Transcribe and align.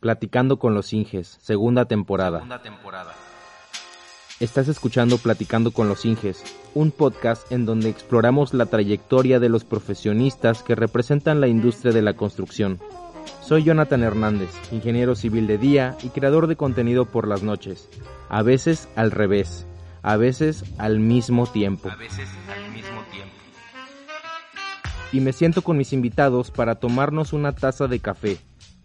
Platicando 0.00 0.60
con 0.60 0.74
los 0.74 0.92
Inges, 0.92 1.38
segunda 1.40 1.86
temporada. 1.86 2.38
Segunda 2.38 2.62
temporada. 2.62 3.14
Estás 4.38 4.68
escuchando 4.68 5.18
Platicando 5.18 5.72
con 5.72 5.88
los 5.88 6.04
Inges, 6.04 6.44
un 6.72 6.92
podcast 6.92 7.50
en 7.50 7.66
donde 7.66 7.88
exploramos 7.88 8.54
la 8.54 8.66
trayectoria 8.66 9.40
de 9.40 9.48
los 9.48 9.64
profesionistas 9.64 10.62
que 10.62 10.76
representan 10.76 11.40
la 11.40 11.48
industria 11.48 11.92
de 11.92 12.02
la 12.02 12.14
construcción. 12.14 12.78
Soy 13.42 13.64
Jonathan 13.64 14.04
Hernández, 14.04 14.50
ingeniero 14.70 15.16
civil 15.16 15.48
de 15.48 15.58
día 15.58 15.96
y 16.04 16.10
creador 16.10 16.46
de 16.46 16.54
contenido 16.54 17.04
por 17.04 17.26
las 17.26 17.42
noches. 17.42 17.88
A 18.28 18.42
veces 18.42 18.88
al 18.94 19.10
revés, 19.10 19.66
a 20.02 20.16
veces 20.16 20.64
al 20.78 21.00
mismo 21.00 21.48
tiempo. 21.48 21.90
A 21.90 21.96
veces 21.96 22.28
al 22.48 22.70
mismo 22.70 23.02
tiempo. 23.10 23.34
Y 25.10 25.18
me 25.18 25.32
siento 25.32 25.62
con 25.62 25.76
mis 25.76 25.92
invitados 25.92 26.52
para 26.52 26.76
tomarnos 26.76 27.32
una 27.32 27.52
taza 27.52 27.88
de 27.88 27.98
café 27.98 28.38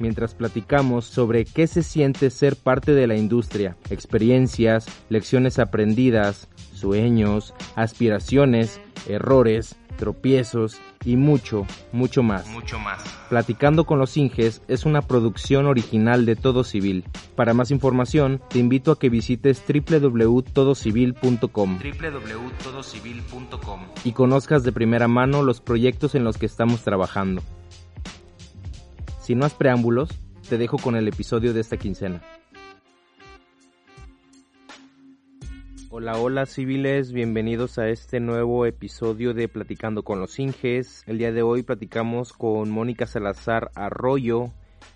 mientras 0.03 0.35
platicamos 0.35 1.05
sobre 1.05 1.45
qué 1.45 1.65
se 1.65 1.81
siente 1.81 2.29
ser 2.29 2.57
parte 2.57 2.93
de 2.93 3.07
la 3.07 3.15
industria, 3.15 3.77
experiencias, 3.89 4.85
lecciones 5.07 5.59
aprendidas, 5.59 6.49
sueños, 6.73 7.53
aspiraciones, 7.77 8.81
errores, 9.07 9.77
tropiezos 9.95 10.81
y 11.05 11.15
mucho, 11.15 11.65
mucho 11.93 12.21
más. 12.21 12.49
Mucho 12.49 12.77
más. 12.79 13.01
Platicando 13.29 13.85
con 13.85 13.97
los 13.97 14.17
Inges 14.17 14.61
es 14.67 14.85
una 14.85 15.01
producción 15.01 15.67
original 15.67 16.25
de 16.25 16.35
Todo 16.35 16.65
Civil. 16.65 17.05
Para 17.37 17.53
más 17.53 17.71
información, 17.71 18.41
te 18.49 18.59
invito 18.59 18.91
a 18.91 18.99
que 18.99 19.07
visites 19.07 19.63
www.todocivil.com 19.65 21.79
www.todocivil.com 21.79 23.79
y 24.03 24.11
conozcas 24.11 24.65
de 24.65 24.73
primera 24.73 25.07
mano 25.07 25.43
los 25.43 25.61
proyectos 25.61 26.13
en 26.13 26.25
los 26.25 26.37
que 26.37 26.47
estamos 26.47 26.83
trabajando. 26.83 27.41
Sin 29.23 29.39
más 29.39 29.53
preámbulos, 29.53 30.09
te 30.49 30.57
dejo 30.57 30.77
con 30.77 30.97
el 30.97 31.07
episodio 31.07 31.53
de 31.53 31.61
esta 31.61 31.77
quincena. 31.77 32.21
Hola, 35.89 36.17
hola 36.17 36.45
civiles, 36.45 37.13
bienvenidos 37.13 37.79
a 37.79 37.87
este 37.87 38.19
nuevo 38.19 38.65
episodio 38.65 39.33
de 39.33 39.47
Platicando 39.47 40.03
con 40.03 40.19
los 40.19 40.39
Inges. 40.39 41.03
El 41.07 41.19
día 41.19 41.31
de 41.31 41.41
hoy 41.41 41.63
platicamos 41.63 42.33
con 42.33 42.69
Mónica 42.69 43.07
Salazar 43.07 43.71
Arroyo. 43.75 44.51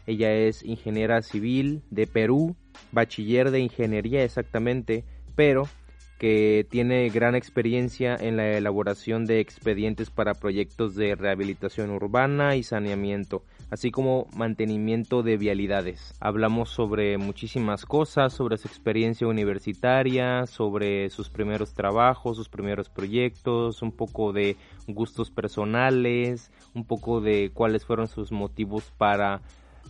Ella 0.06 0.34
es 0.34 0.62
ingeniera 0.62 1.22
civil 1.22 1.81
de 1.89 2.06
Perú, 2.06 2.58
bachiller 2.91 3.50
de 3.50 3.62
ingeniería 3.62 4.25
exactamente, 4.25 5.06
pero 5.38 5.69
que 6.17 6.65
tiene 6.69 7.09
gran 7.09 7.35
experiencia 7.35 8.15
en 8.15 8.37
la 8.37 8.57
elaboración 8.57 9.25
de 9.25 9.39
expedientes 9.39 10.09
para 10.09 10.33
proyectos 10.33 10.95
de 10.95 11.15
rehabilitación 11.15 11.91
urbana 11.91 12.55
y 12.55 12.63
saneamiento, 12.63 13.43
así 13.69 13.91
como 13.91 14.27
mantenimiento 14.35 15.21
de 15.21 15.38
vialidades. 15.38 16.15
Hablamos 16.19 16.69
sobre 16.69 17.17
muchísimas 17.17 17.85
cosas, 17.85 18.33
sobre 18.33 18.57
su 18.57 18.67
experiencia 18.67 19.27
universitaria, 19.27 20.47
sobre 20.47 21.09
sus 21.11 21.29
primeros 21.29 21.73
trabajos, 21.73 22.38
sus 22.38 22.49
primeros 22.49 22.89
proyectos, 22.89 23.81
un 23.83 23.91
poco 23.91 24.33
de 24.33 24.57
gustos 24.88 25.29
personales, 25.29 26.51
un 26.73 26.85
poco 26.85 27.21
de 27.21 27.51
cuáles 27.53 27.85
fueron 27.85 28.07
sus 28.07 28.31
motivos 28.31 28.91
para 28.97 29.41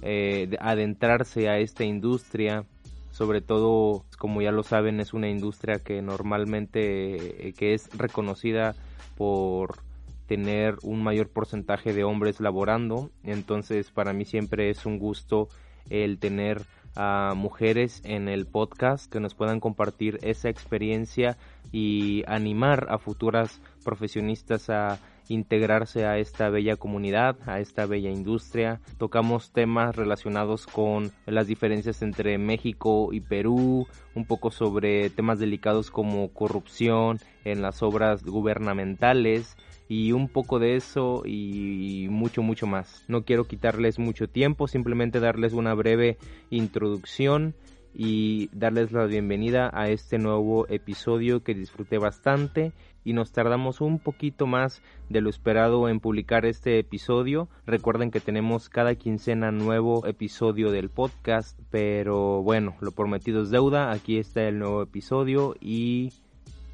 eh, 0.02 0.56
adentrarse 0.60 1.50
a 1.50 1.58
esta 1.58 1.84
industria 1.84 2.66
sobre 3.12 3.42
todo 3.42 4.06
como 4.18 4.42
ya 4.42 4.52
lo 4.52 4.64
saben 4.64 5.00
es 5.00 5.14
una 5.14 5.30
industria 5.30 5.80
que 5.80 6.02
normalmente 6.02 7.48
eh, 7.48 7.54
que 7.54 7.74
es 7.74 7.90
reconocida 7.98 8.76
por 9.16 9.80
tener 10.28 10.76
un 10.84 11.02
mayor 11.02 11.30
porcentaje 11.30 11.94
de 11.94 12.04
hombres 12.04 12.40
laborando. 12.40 13.10
Entonces 13.24 13.92
para 13.92 14.14
mí 14.14 14.26
siempre 14.26 14.70
es 14.70 14.86
un 14.86 15.00
gusto 15.00 15.48
el 15.90 16.20
tener 16.20 16.64
a 16.96 17.34
mujeres 17.36 18.02
en 18.04 18.28
el 18.28 18.46
podcast 18.46 19.12
que 19.12 19.20
nos 19.20 19.36
puedan 19.36 19.60
compartir 19.60 20.20
esa 20.24 20.50
experiencia 20.50 21.38
y 21.72 22.24
animar 22.28 22.88
a 22.90 22.98
futuras 22.98 23.62
profesionistas 23.84 24.70
a 24.70 25.00
integrarse 25.30 26.06
a 26.06 26.18
esta 26.18 26.50
bella 26.50 26.76
comunidad, 26.76 27.38
a 27.46 27.60
esta 27.60 27.86
bella 27.86 28.10
industria. 28.10 28.82
Tocamos 28.98 29.52
temas 29.52 29.96
relacionados 29.96 30.68
con 30.68 31.12
las 31.26 31.48
diferencias 31.48 32.02
entre 32.02 32.38
México 32.38 33.10
y 33.12 33.22
Perú, 33.22 33.88
un 34.16 34.26
poco 34.26 34.52
sobre 34.52 35.10
temas 35.10 35.40
delicados 35.40 35.92
como 35.92 36.30
corrupción 36.34 37.20
en 37.46 37.62
las 37.62 37.84
obras 37.84 38.24
gubernamentales 38.24 39.58
y 39.90 40.12
un 40.12 40.28
poco 40.28 40.60
de 40.60 40.76
eso 40.76 41.24
y 41.26 42.08
mucho 42.10 42.42
mucho 42.42 42.68
más. 42.68 43.06
No 43.08 43.24
quiero 43.24 43.46
quitarles 43.46 44.00
mucho 44.00 44.28
tiempo, 44.28 44.68
simplemente 44.68 45.20
darles 45.20 45.54
una 45.54 45.74
breve 45.74 46.18
introducción 46.50 47.56
y 47.94 48.50
darles 48.54 48.92
la 48.92 49.06
bienvenida 49.06 49.72
a 49.74 49.90
este 49.90 50.20
nuevo 50.20 50.68
episodio 50.70 51.44
que 51.44 51.56
disfruté 51.56 51.98
bastante 51.98 52.74
y 53.08 53.14
nos 53.14 53.32
tardamos 53.32 53.80
un 53.80 54.00
poquito 54.00 54.48
más 54.48 54.82
de 55.08 55.22
lo 55.22 55.30
esperado 55.30 55.88
en 55.88 56.02
publicar 56.02 56.46
este 56.46 56.78
episodio. 56.78 57.48
Recuerden 57.66 58.12
que 58.12 58.20
tenemos 58.20 58.68
cada 58.68 58.96
quincena 58.96 59.50
nuevo 59.50 60.06
episodio 60.06 60.72
del 60.72 60.90
podcast, 60.90 61.58
pero 61.72 62.44
bueno, 62.44 62.76
lo 62.82 62.92
prometido 62.92 63.44
es 63.44 63.50
deuda. 63.50 63.94
Aquí 63.94 64.18
está 64.18 64.44
el 64.44 64.60
nuevo 64.60 64.82
episodio 64.84 65.56
y 65.62 66.12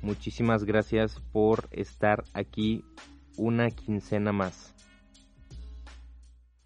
muchísimas 0.01 0.63
gracias 0.63 1.21
por 1.31 1.67
estar 1.69 2.23
aquí 2.33 2.83
una 3.37 3.69
quincena 3.69 4.31
más. 4.31 4.73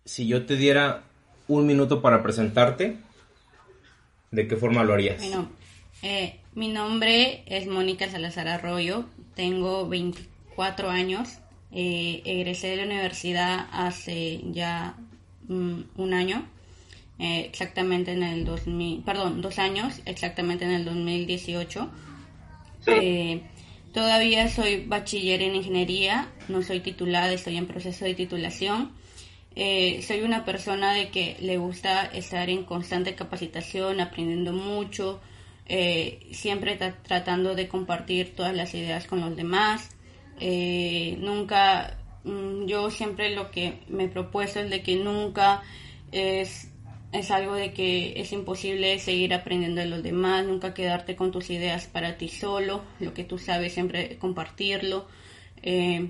Si 0.05 0.29
yo 0.29 0.45
te 0.45 0.55
diera 0.55 1.03
un 1.49 1.67
minuto 1.67 2.01
para 2.01 2.23
presentarte, 2.23 2.99
¿de 4.31 4.47
qué 4.47 4.55
forma 4.55 4.85
lo 4.85 4.93
harías? 4.93 5.17
Bueno, 5.17 5.49
eh, 6.03 6.39
mi 6.55 6.69
nombre 6.69 7.43
es 7.47 7.67
Mónica 7.67 8.09
Salazar 8.09 8.47
Arroyo, 8.47 9.03
tengo 9.37 9.87
24 9.87 10.89
años, 10.89 11.37
eh, 11.71 12.23
egresé 12.25 12.69
de 12.69 12.77
la 12.77 12.85
universidad 12.85 13.67
hace 13.71 14.41
ya 14.51 14.95
mm, 15.47 15.81
un 15.95 16.13
año, 16.13 16.43
eh, 17.19 17.45
exactamente 17.45 18.11
en 18.13 18.23
el 18.23 18.45
2000, 18.45 19.03
perdón, 19.03 19.41
dos 19.41 19.59
años, 19.59 20.01
exactamente 20.05 20.65
en 20.65 20.71
el 20.71 20.85
2018. 20.85 21.89
Eh, 22.87 23.43
todavía 23.93 24.49
soy 24.49 24.85
bachiller 24.85 25.43
en 25.43 25.55
ingeniería, 25.55 26.29
no 26.47 26.63
soy 26.63 26.79
titulada, 26.79 27.31
estoy 27.31 27.57
en 27.57 27.67
proceso 27.67 28.05
de 28.05 28.15
titulación. 28.15 28.91
Eh, 29.55 30.01
soy 30.01 30.21
una 30.21 30.45
persona 30.45 30.93
de 30.93 31.09
que 31.09 31.37
le 31.41 31.57
gusta 31.57 32.05
estar 32.05 32.49
en 32.49 32.63
constante 32.63 33.13
capacitación, 33.13 33.99
aprendiendo 34.01 34.51
mucho, 34.51 35.19
eh, 35.69 36.19
siempre 36.31 36.77
tratando 37.03 37.53
de 37.55 37.67
compartir 37.67 38.35
todas 38.35 38.55
las 38.55 38.73
ideas 38.73 39.05
con 39.05 39.19
los 39.21 39.35
demás. 39.35 39.89
Eh, 40.39 41.17
nunca, 41.19 41.97
mm, 42.23 42.65
yo 42.65 42.89
siempre 42.89 43.35
lo 43.35 43.51
que 43.51 43.79
me 43.89 44.05
he 44.05 44.07
propuesto 44.07 44.59
es 44.59 44.69
de 44.69 44.81
que 44.81 44.95
nunca 44.95 45.63
es, 46.11 46.71
es 47.11 47.31
algo 47.31 47.55
de 47.55 47.73
que 47.73 48.21
es 48.21 48.31
imposible 48.31 48.97
seguir 48.99 49.33
aprendiendo 49.33 49.81
de 49.81 49.87
los 49.87 50.03
demás, 50.03 50.45
nunca 50.45 50.73
quedarte 50.73 51.15
con 51.15 51.31
tus 51.31 51.49
ideas 51.49 51.87
para 51.87 52.17
ti 52.17 52.29
solo, 52.29 52.81
lo 52.99 53.13
que 53.13 53.23
tú 53.23 53.37
sabes 53.37 53.73
siempre 53.73 54.17
compartirlo. 54.17 55.07
Eh, 55.63 56.09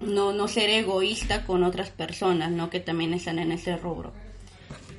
no, 0.00 0.32
no 0.32 0.48
ser 0.48 0.68
egoísta 0.70 1.44
con 1.46 1.62
otras 1.62 1.90
personas, 1.90 2.50
¿no? 2.50 2.70
Que 2.70 2.80
también 2.80 3.14
están 3.14 3.38
en 3.38 3.52
ese 3.52 3.76
rubro. 3.76 4.12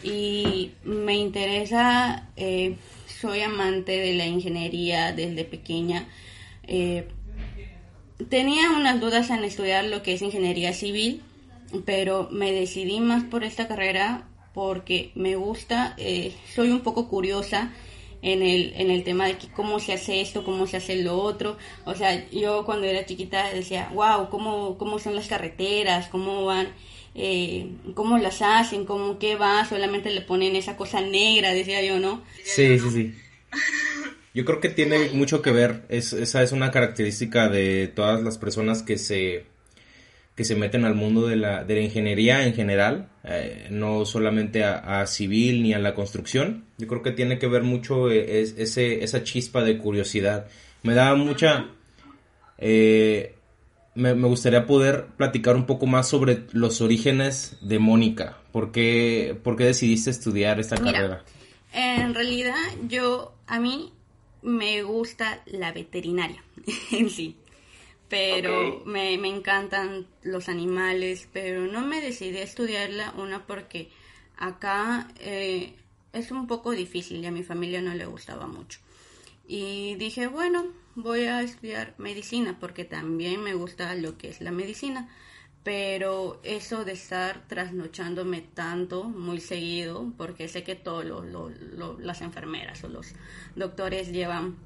Y 0.01 0.71
me 0.83 1.15
interesa 1.15 2.29
eh, 2.35 2.77
soy 3.23 3.39
amante 3.39 3.93
de 3.93 4.15
la 4.15 4.25
ingeniería 4.25 5.13
desde 5.13 5.45
pequeña. 5.45 6.09
Eh, 6.67 7.07
tenía 8.29 8.71
unas 8.71 8.99
dudas 8.99 9.29
en 9.29 9.45
estudiar 9.45 9.85
lo 9.85 10.03
que 10.03 10.13
es 10.13 10.21
ingeniería 10.21 10.73
civil, 10.73 11.21
pero 11.85 12.27
me 12.31 12.51
decidí 12.51 12.99
más 12.99 13.23
por 13.23 13.45
esta 13.45 13.69
carrera 13.69 14.27
porque 14.53 15.13
me 15.15 15.37
gusta, 15.37 15.93
eh, 15.97 16.35
soy 16.53 16.71
un 16.71 16.81
poco 16.81 17.07
curiosa 17.07 17.71
en 18.21 18.41
el, 18.41 18.73
en 18.75 18.91
el 18.91 19.05
tema 19.05 19.27
de 19.27 19.37
cómo 19.55 19.79
se 19.79 19.93
hace 19.93 20.19
esto, 20.19 20.43
cómo 20.43 20.67
se 20.67 20.75
hace 20.75 21.01
lo 21.01 21.17
otro. 21.17 21.57
O 21.85 21.95
sea, 21.95 22.29
yo 22.29 22.65
cuando 22.65 22.87
era 22.87 23.05
chiquita 23.05 23.53
decía, 23.53 23.89
wow, 23.93 24.27
cómo, 24.29 24.77
cómo 24.77 24.99
son 24.99 25.15
las 25.15 25.27
carreteras, 25.29 26.09
cómo 26.09 26.43
van, 26.43 26.67
eh, 27.15 27.69
cómo 27.93 28.17
las 28.17 28.41
hacen, 28.41 28.85
cómo 28.85 29.19
qué 29.19 29.35
va, 29.35 29.65
solamente 29.65 30.09
le 30.09 30.21
ponen 30.21 30.55
esa 30.55 30.75
cosa 30.75 31.01
negra, 31.01 31.53
decía 31.53 31.81
yo, 31.83 31.99
¿no? 31.99 32.23
Sí, 32.43 32.79
sí, 32.79 32.89
sí. 32.91 33.13
Yo 34.33 34.45
creo 34.45 34.59
que 34.59 34.69
tiene 34.69 35.09
mucho 35.13 35.41
que 35.41 35.51
ver, 35.51 35.83
es, 35.89 36.11
esa 36.13 36.41
es 36.41 36.51
una 36.51 36.71
característica 36.71 37.49
de 37.49 37.87
todas 37.87 38.23
las 38.23 38.39
personas 38.39 38.81
que 38.81 38.97
se, 38.97 39.45
que 40.35 40.43
se 40.43 40.55
meten 40.55 40.85
al 40.85 40.95
mundo 40.95 41.27
de 41.27 41.35
la, 41.35 41.63
de 41.63 41.75
la 41.75 41.81
ingeniería 41.81 42.47
en 42.47 42.55
general, 42.55 43.09
eh, 43.23 43.67
no 43.69 44.05
solamente 44.05 44.63
a, 44.63 45.05
civil 45.05 45.61
ni 45.61 45.73
a 45.73 45.79
la 45.79 45.93
construcción. 45.93 46.65
Yo 46.79 46.87
creo 46.87 47.03
que 47.03 47.11
tiene 47.11 47.37
que 47.37 47.45
ver 47.45 47.61
mucho 47.61 48.09
eh, 48.09 48.41
es, 48.41 48.55
ese, 48.57 49.03
esa 49.03 49.23
chispa 49.23 49.63
de 49.63 49.77
curiosidad. 49.77 50.47
Me 50.81 50.95
da 50.95 51.13
mucha... 51.13 51.67
Eh, 52.57 53.35
me, 53.95 54.13
gustaría 54.13 54.65
poder 54.65 55.07
platicar 55.17 55.55
un 55.55 55.65
poco 55.65 55.85
más 55.85 56.07
sobre 56.07 56.45
los 56.51 56.81
orígenes 56.81 57.57
de 57.61 57.79
Mónica. 57.79 58.37
¿Por 58.51 58.71
qué, 58.71 59.39
por 59.43 59.55
qué 59.55 59.65
decidiste 59.65 60.09
estudiar 60.09 60.59
esta 60.59 60.77
carrera? 60.77 61.23
En 61.73 62.13
realidad, 62.13 62.55
yo, 62.87 63.33
a 63.47 63.59
mí 63.59 63.91
me 64.41 64.83
gusta 64.83 65.41
la 65.45 65.71
veterinaria 65.71 66.43
en 66.91 67.09
sí. 67.09 67.37
Pero 68.09 68.83
me, 68.85 69.17
me 69.17 69.29
encantan 69.29 70.05
los 70.21 70.47
animales, 70.47 71.27
pero 71.33 71.65
no 71.65 71.81
me 71.81 71.99
decidí 71.99 72.37
a 72.37 72.43
estudiarla, 72.43 73.13
una 73.17 73.47
porque 73.47 73.89
acá 74.37 75.07
eh, 75.19 75.73
es 76.11 76.29
un 76.29 76.45
poco 76.45 76.71
difícil 76.71 77.23
y 77.23 77.25
a 77.25 77.31
mi 77.31 77.41
familia 77.41 77.81
no 77.81 77.95
le 77.95 78.05
gustaba 78.05 78.45
mucho. 78.45 78.79
Y 79.47 79.95
dije, 79.95 80.27
bueno, 80.27 80.65
voy 80.95 81.25
a 81.25 81.41
estudiar 81.41 81.95
medicina 81.97 82.57
porque 82.59 82.85
también 82.85 83.41
me 83.41 83.53
gusta 83.53 83.93
lo 83.95 84.17
que 84.17 84.29
es 84.29 84.41
la 84.41 84.51
medicina. 84.51 85.09
Pero 85.63 86.41
eso 86.43 86.83
de 86.83 86.91
estar 86.91 87.47
trasnochándome 87.47 88.41
tanto, 88.41 89.05
muy 89.05 89.39
seguido, 89.39 90.11
porque 90.17 90.49
sé 90.49 90.63
que 90.63 90.75
todas 90.75 91.05
las 91.99 92.21
enfermeras 92.21 92.83
o 92.83 92.89
los 92.89 93.13
doctores 93.55 94.11
llevan 94.11 94.57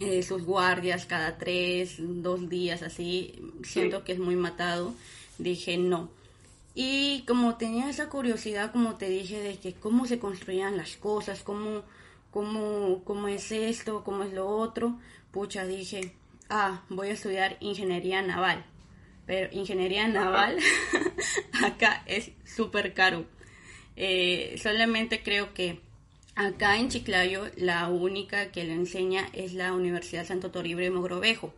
eh, 0.00 0.24
sus 0.24 0.42
guardias 0.42 1.06
cada 1.06 1.38
tres, 1.38 1.96
dos 1.98 2.48
días, 2.48 2.82
así, 2.82 3.52
siento 3.62 4.02
que 4.02 4.12
es 4.12 4.18
muy 4.18 4.34
matado. 4.34 4.92
Dije, 5.38 5.76
no. 5.76 6.10
Y 6.74 7.22
como 7.28 7.54
tenía 7.54 7.88
esa 7.88 8.08
curiosidad, 8.08 8.72
como 8.72 8.96
te 8.96 9.08
dije, 9.08 9.40
de 9.40 9.56
que 9.56 9.74
cómo 9.74 10.06
se 10.06 10.18
construían 10.18 10.76
las 10.76 10.96
cosas, 10.96 11.44
cómo 11.44 11.82
cómo, 12.34 13.04
cómo 13.04 13.28
es 13.28 13.52
esto, 13.52 14.02
cómo 14.02 14.24
es 14.24 14.32
lo 14.32 14.48
otro. 14.48 14.98
Pucha, 15.30 15.64
dije, 15.64 16.16
ah, 16.50 16.82
voy 16.88 17.10
a 17.10 17.12
estudiar 17.12 17.56
ingeniería 17.60 18.22
naval. 18.22 18.66
Pero 19.24 19.48
ingeniería 19.52 20.08
naval 20.08 20.58
acá 21.64 22.02
es 22.06 22.32
súper 22.44 22.92
caro. 22.92 23.24
Eh, 23.94 24.56
solamente 24.60 25.22
creo 25.22 25.54
que 25.54 25.78
acá 26.34 26.76
en 26.76 26.88
Chiclayo 26.88 27.52
la 27.56 27.88
única 27.88 28.50
que 28.50 28.64
le 28.64 28.72
enseña 28.72 29.28
es 29.32 29.54
la 29.54 29.72
Universidad 29.72 30.26
Santo 30.26 30.50
Toribio 30.50 30.82
de 30.84 30.90
Mogrovejo. 30.90 31.54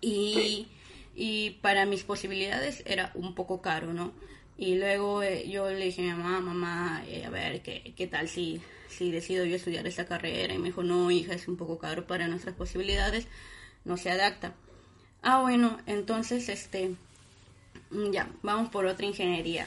Y, 0.00 0.66
y 1.14 1.50
para 1.62 1.86
mis 1.86 2.02
posibilidades 2.02 2.82
era 2.86 3.12
un 3.14 3.36
poco 3.36 3.62
caro, 3.62 3.92
¿no? 3.92 4.12
Y 4.58 4.74
luego 4.74 5.22
eh, 5.22 5.48
yo 5.48 5.70
le 5.70 5.84
dije 5.84 6.10
a 6.10 6.16
mi 6.16 6.22
mamá, 6.22 6.40
mamá, 6.40 7.04
eh, 7.06 7.24
a 7.24 7.30
ver, 7.30 7.62
¿qué, 7.62 7.94
¿qué 7.96 8.08
tal 8.08 8.28
si 8.28 8.60
si 9.00 9.10
decido 9.10 9.46
yo 9.46 9.56
estudiar 9.56 9.86
esta 9.86 10.04
carrera 10.04 10.52
y 10.52 10.58
me 10.58 10.66
dijo, 10.66 10.82
no, 10.82 11.10
hija, 11.10 11.32
es 11.32 11.48
un 11.48 11.56
poco 11.56 11.78
caro 11.78 12.06
para 12.06 12.28
nuestras 12.28 12.54
posibilidades, 12.54 13.26
no 13.86 13.96
se 13.96 14.10
adapta. 14.10 14.52
Ah, 15.22 15.40
bueno, 15.40 15.80
entonces, 15.86 16.50
este, 16.50 16.90
ya, 18.12 18.28
vamos 18.42 18.68
por 18.68 18.84
otra 18.84 19.06
ingeniería. 19.06 19.66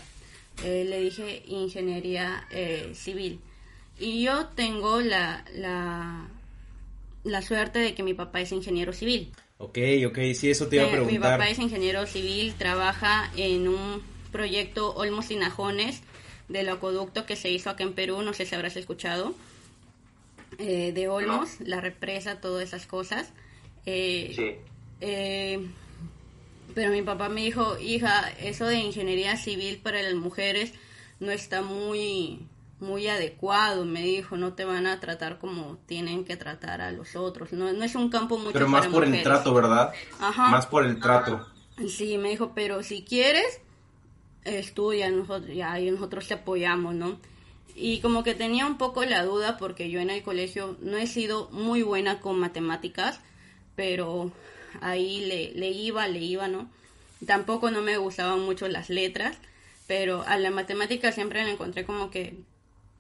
Eh, 0.64 0.86
le 0.88 1.00
dije 1.00 1.42
ingeniería 1.48 2.46
eh, 2.52 2.92
civil. 2.94 3.40
Y 4.00 4.22
yo 4.22 4.50
tengo 4.50 5.02
la, 5.02 5.44
la, 5.56 6.28
la 7.24 7.42
suerte 7.42 7.80
de 7.80 7.96
que 7.96 8.04
mi 8.04 8.14
papá 8.14 8.40
es 8.40 8.52
ingeniero 8.52 8.94
civil. 8.94 9.32
Ok, 9.58 9.80
ok, 10.06 10.20
sí, 10.36 10.52
eso 10.52 10.68
te 10.68 10.76
iba 10.76 10.86
a 10.86 10.92
preguntar. 10.92 11.12
Mi 11.12 11.18
papá 11.18 11.50
es 11.50 11.58
ingeniero 11.58 12.06
civil, 12.06 12.54
trabaja 12.54 13.32
en 13.36 13.68
un 13.68 14.04
proyecto 14.32 14.94
Olmos 14.94 15.28
Tinajones 15.30 16.04
del 16.48 16.70
acueducto 16.70 17.26
que 17.26 17.36
se 17.36 17.50
hizo 17.50 17.70
acá 17.70 17.84
en 17.84 17.94
Perú, 17.94 18.22
no 18.22 18.34
sé 18.34 18.46
si 18.46 18.56
habrás 18.56 18.76
escuchado, 18.76 19.34
eh, 20.58 20.92
de 20.94 21.08
Olmos, 21.08 21.60
la 21.60 21.82
represa, 21.82 22.42
todas 22.42 22.64
esas 22.64 22.86
cosas. 22.86 23.32
Eh, 23.86 24.34
sí. 24.36 24.56
Eh, 25.02 25.68
pero 26.74 26.92
mi 26.92 27.02
papá 27.02 27.30
me 27.30 27.42
dijo, 27.42 27.78
hija, 27.80 28.30
eso 28.40 28.66
de 28.66 28.78
ingeniería 28.78 29.38
civil 29.38 29.80
para 29.84 30.02
las 30.02 30.16
mujeres 30.16 30.74
no 31.20 31.32
está 31.32 31.62
muy 31.62 32.40
muy 32.80 33.08
adecuado, 33.08 33.86
me 33.86 34.02
dijo, 34.02 34.36
no 34.36 34.54
te 34.54 34.66
van 34.66 34.88
a 34.88 35.00
tratar 35.00 35.40
como 35.40 35.78
tienen 35.86 36.26
que 36.26 36.36
tratar 36.36 36.82
a 36.82 36.92
los 36.92 37.16
otros, 37.16 37.54
no, 37.54 37.72
no 37.72 37.84
es 37.84 37.96
un 37.96 38.10
campo 38.10 38.38
mucho 38.38 38.52
Pero 38.52 38.68
más 38.68 38.88
por 38.88 39.06
el 39.06 39.24
trato, 39.24 39.54
¿verdad? 39.54 39.94
Ajá. 40.20 40.50
Más 40.50 40.66
por 40.68 40.86
el 40.86 41.00
trato. 41.00 41.48
Sí, 41.88 42.18
me 42.18 42.30
dijo, 42.30 42.52
pero 42.54 42.84
si 42.84 43.04
quieres, 43.04 43.62
estudia, 44.46 45.10
nosotros, 45.10 45.56
ya, 45.56 45.80
y 45.80 45.92
nosotros 45.92 46.28
te 46.28 46.36
apoyamos, 46.36 46.96
¿no? 46.96 47.20
Y 47.76 48.02
como 48.02 48.24
que 48.24 48.36
tenía 48.36 48.68
un 48.68 48.78
poco 48.78 49.04
la 49.04 49.24
duda 49.24 49.58
porque 49.58 49.90
yo 49.90 50.00
en 50.00 50.10
el 50.10 50.22
colegio 50.24 50.78
no 50.82 50.98
he 50.98 51.08
sido 51.08 51.50
muy 51.52 51.82
buena 51.82 52.20
con 52.20 52.40
matemáticas, 52.40 53.20
pero 53.76 54.32
ahí 54.82 55.26
le, 55.26 55.52
le 55.54 55.70
iba, 55.70 56.08
le 56.08 56.20
iba, 56.20 56.48
¿no? 56.48 56.70
Tampoco 57.26 57.72
no 57.72 57.82
me 57.82 57.98
gustaban 57.98 58.42
mucho 58.42 58.68
las 58.68 58.90
letras, 58.90 59.38
pero 59.88 60.24
a 60.28 60.38
la 60.38 60.52
matemática 60.52 61.12
siempre 61.12 61.44
le 61.44 61.52
encontré 61.52 61.86
como 61.86 62.12
que 62.12 62.36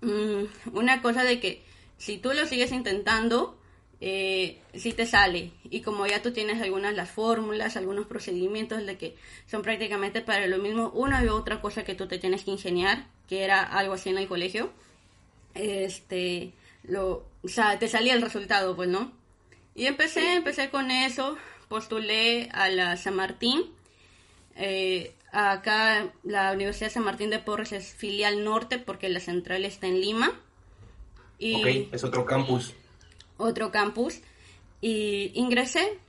mm, 0.02 0.76
una 0.76 1.02
cosa 1.02 1.24
de 1.24 1.40
que 1.40 1.64
si 1.98 2.18
tú 2.18 2.34
lo 2.34 2.46
sigues 2.46 2.72
intentando, 2.72 3.58
eh, 4.06 4.60
si 4.74 4.92
te 4.92 5.06
sale. 5.06 5.52
Y 5.70 5.80
como 5.80 6.06
ya 6.06 6.22
tú 6.22 6.34
tienes 6.34 6.62
algunas 6.62 6.94
las 6.94 7.10
fórmulas, 7.10 7.78
algunos 7.78 8.06
procedimientos 8.06 8.86
de 8.86 8.98
que 8.98 9.16
son 9.50 9.62
prácticamente 9.62 10.20
para 10.20 10.46
lo 10.48 10.58
mismo, 10.58 10.90
una 10.90 11.24
y 11.24 11.30
otra 11.30 11.62
cosa 11.62 11.86
que 11.86 11.96
tú 11.96 12.06
te 12.06 12.20
tienes 12.20 12.44
que 12.44 12.52
ingeniar, 12.52 13.08
que 13.30 13.46
era 13.46 13.64
algo 13.64 13.94
así 13.94 14.10
en 14.10 14.18
el 14.18 14.28
colegio, 14.28 14.74
este, 15.54 16.52
lo, 16.84 17.26
o 17.44 17.48
sea, 17.48 17.80
te 17.80 17.88
salía 17.88 18.14
el 18.14 18.22
resultado, 18.22 18.76
pues, 18.76 18.90
¿no? 18.90 19.14
Y 19.74 19.86
empecé, 19.86 20.34
empecé 20.36 20.70
con 20.70 20.92
eso, 20.92 21.38
postulé 21.70 22.50
a 22.52 22.68
la 22.68 22.98
San 22.98 23.16
Martín. 23.16 23.72
Eh, 24.58 25.14
acá 25.32 26.12
la 26.24 26.52
Universidad 26.52 26.92
San 26.92 27.06
Martín 27.06 27.30
de 27.30 27.40
Porres 27.40 27.72
es 27.72 27.94
filial 27.94 28.44
norte 28.44 28.80
porque 28.80 29.08
la 29.08 29.22
central 29.22 29.64
está 29.64 29.88
en 29.88 30.02
Lima. 30.02 30.34
Y, 31.40 31.56
ok, 31.56 31.94
es 31.94 32.04
otro 32.04 32.26
campus 32.26 32.74
otro 33.38 33.72
campus 33.72 34.20
y 34.82 35.32
ingresé 35.34 36.00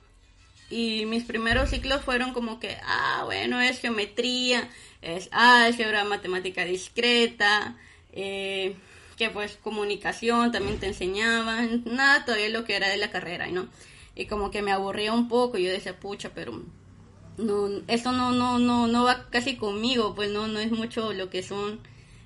y 0.69 1.05
mis 1.05 1.23
primeros 1.23 1.69
ciclos 1.69 2.01
fueron 2.01 2.33
como 2.33 2.59
que, 2.59 2.77
ah, 2.83 3.21
bueno, 3.25 3.61
es 3.61 3.79
geometría, 3.79 4.67
es 5.01 5.29
álgebra, 5.31 6.03
matemática 6.03 6.65
discreta, 6.65 7.77
eh, 8.11 8.75
que 9.17 9.29
pues 9.29 9.57
comunicación 9.61 10.51
también 10.51 10.79
te 10.79 10.87
enseñaban, 10.87 11.83
nada 11.85 12.25
todavía 12.25 12.49
lo 12.49 12.65
que 12.65 12.75
era 12.75 12.89
de 12.89 12.97
la 12.97 13.11
carrera, 13.11 13.47
¿no? 13.47 13.67
Y 14.15 14.25
como 14.25 14.49
que 14.49 14.61
me 14.61 14.71
aburría 14.71 15.13
un 15.13 15.27
poco, 15.27 15.57
yo 15.57 15.69
decía, 15.69 15.99
pucha, 15.99 16.31
pero 16.33 16.63
no, 17.37 17.69
esto 17.87 18.11
no, 18.11 18.31
no, 18.31 18.59
no, 18.59 18.87
no 18.87 19.03
va 19.03 19.29
casi 19.29 19.57
conmigo, 19.57 20.15
pues 20.15 20.31
no, 20.31 20.47
no 20.47 20.59
es 20.59 20.71
mucho 20.71 21.13
lo 21.13 21.29
que 21.29 21.43
son 21.43 21.79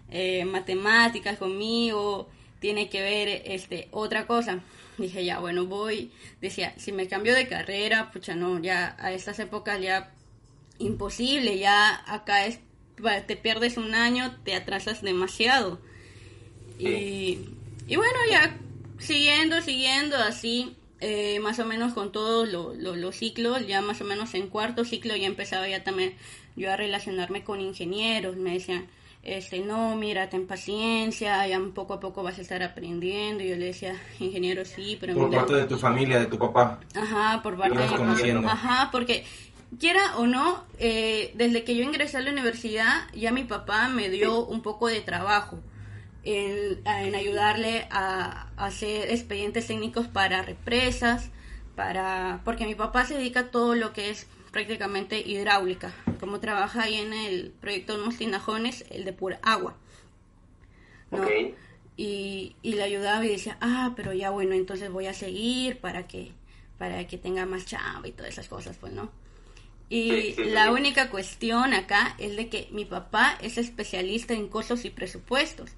eh, 0.09 0.45
matemáticas 0.45 1.37
conmigo, 1.37 2.29
tiene 2.59 2.89
que 2.89 3.01
ver 3.01 3.43
este 3.45 3.87
otra 3.91 4.27
cosa 4.27 4.61
dije, 5.03 5.25
ya, 5.25 5.39
bueno, 5.39 5.65
voy, 5.65 6.11
decía, 6.41 6.73
si 6.77 6.91
me 6.91 7.07
cambio 7.07 7.33
de 7.33 7.47
carrera, 7.47 8.11
pucha, 8.11 8.35
no, 8.35 8.59
ya 8.59 8.95
a 8.99 9.11
estas 9.11 9.39
épocas 9.39 9.81
ya 9.81 10.11
imposible, 10.79 11.57
ya 11.59 12.03
acá 12.07 12.45
es, 12.45 12.59
te 13.27 13.35
pierdes 13.35 13.77
un 13.77 13.94
año, 13.94 14.35
te 14.44 14.56
atrasas 14.56 15.01
demasiado. 15.01 15.79
Y, 16.77 17.39
y 17.87 17.95
bueno, 17.95 18.19
ya 18.29 18.57
siguiendo, 18.99 19.61
siguiendo 19.61 20.18
así, 20.18 20.75
eh, 21.01 21.39
más 21.39 21.59
o 21.59 21.65
menos 21.65 21.94
con 21.94 22.11
todos 22.11 22.47
los 22.47 23.15
ciclos, 23.15 23.65
ya 23.68 23.81
más 23.81 24.01
o 24.01 24.03
menos 24.03 24.33
en 24.33 24.47
cuarto 24.47 24.83
ciclo 24.83 25.15
ya 25.15 25.27
empezaba 25.27 25.68
ya 25.68 25.83
también 25.83 26.15
yo 26.56 26.71
a 26.71 26.75
relacionarme 26.75 27.44
con 27.44 27.61
ingenieros, 27.61 28.35
me 28.35 28.53
decían, 28.53 28.87
este, 29.38 29.59
no, 29.59 29.95
mira, 29.95 30.30
ten 30.30 30.48
paciencia, 30.48 31.45
ya 31.45 31.59
poco 31.74 31.94
a 31.94 32.00
poco 32.00 32.24
vas 32.24 32.40
a 32.40 32.42
estar 32.42 32.64
aprendiendo. 32.64 33.44
Y 33.44 33.50
yo 33.50 33.56
le 33.56 33.66
decía, 33.66 33.95
ingeniero, 34.19 34.66
sí, 34.66 34.98
pero... 35.00 35.14
Por 35.14 35.30
parte 35.30 35.54
de 35.54 35.66
tu 35.66 35.78
familia, 35.78 36.19
de 36.19 36.26
tu 36.26 36.38
papá. 36.38 36.80
Ajá, 36.95 37.42
por 37.44 37.57
parte 37.57 37.78
de 37.78 38.33
mi 38.33 38.45
Ajá, 38.48 38.90
porque 38.92 39.26
quiera 39.78 40.18
o 40.18 40.26
no, 40.26 40.64
eh, 40.80 41.31
desde 41.36 41.64
que 41.64 41.76
yo 41.76 41.83
ingresé 41.83 42.18
a 42.18 42.21
la 42.21 42.31
universidad, 42.31 43.07
ya 43.14 43.31
mi 43.31 43.44
papá 43.44 43.88
me 43.88 44.09
dio 44.09 44.45
un 44.45 44.62
poco 44.62 44.88
de 44.88 45.02
trabajo 45.02 45.59
en, 46.24 46.81
en 46.86 47.16
ayudarle 47.16 47.88
a, 47.92 48.48
a, 48.57 48.66
hacer 48.66 49.12
expedientes 49.12 49.68
técnicos 49.68 50.07
para 50.07 50.42
represas, 50.42 51.30
para 51.76 52.42
porque 52.44 52.66
mi 52.66 52.76
papá 52.76 53.06
se 53.06 53.16
dedica 53.16 53.42
a 53.42 53.52
todo 53.52 53.76
lo 53.76 53.94
que 53.94 54.09
es 54.09 54.28
prácticamente 54.51 55.19
hidráulica, 55.19 55.94
como 56.19 56.39
trabaja 56.39 56.83
ahí 56.83 56.95
en 56.95 57.13
el 57.13 57.51
proyecto 57.51 57.97
Tinajones, 58.09 58.85
el 58.89 59.06
de 59.06 59.13
pura 59.13 59.39
agua. 59.44 59.77
Y, 61.97 62.56
y 62.61 62.73
le 62.73 62.83
ayudaba 62.83 63.25
y 63.25 63.29
decía, 63.29 63.57
ah, 63.61 63.94
pero 63.95 64.13
ya 64.13 64.29
bueno, 64.29 64.53
entonces 64.53 64.91
voy 64.91 65.07
a 65.07 65.13
seguir 65.13 65.79
para 65.79 66.07
que, 66.07 66.31
para 66.77 67.06
que 67.07 67.18
tenga 67.18 67.45
más 67.45 67.65
chamba 67.65 68.07
y 68.07 68.11
todas 68.11 68.31
esas 68.31 68.47
cosas, 68.47 68.77
pues, 68.77 68.94
¿no? 68.94 69.11
Y 69.89 70.35
la 70.51 70.71
única 70.71 71.09
cuestión 71.09 71.73
acá 71.73 72.15
es 72.19 72.35
de 72.37 72.47
que 72.47 72.69
mi 72.71 72.85
papá 72.85 73.37
es 73.41 73.57
especialista 73.57 74.35
en 74.35 74.47
costos 74.47 74.85
y 74.85 74.91
presupuestos, 74.91 75.71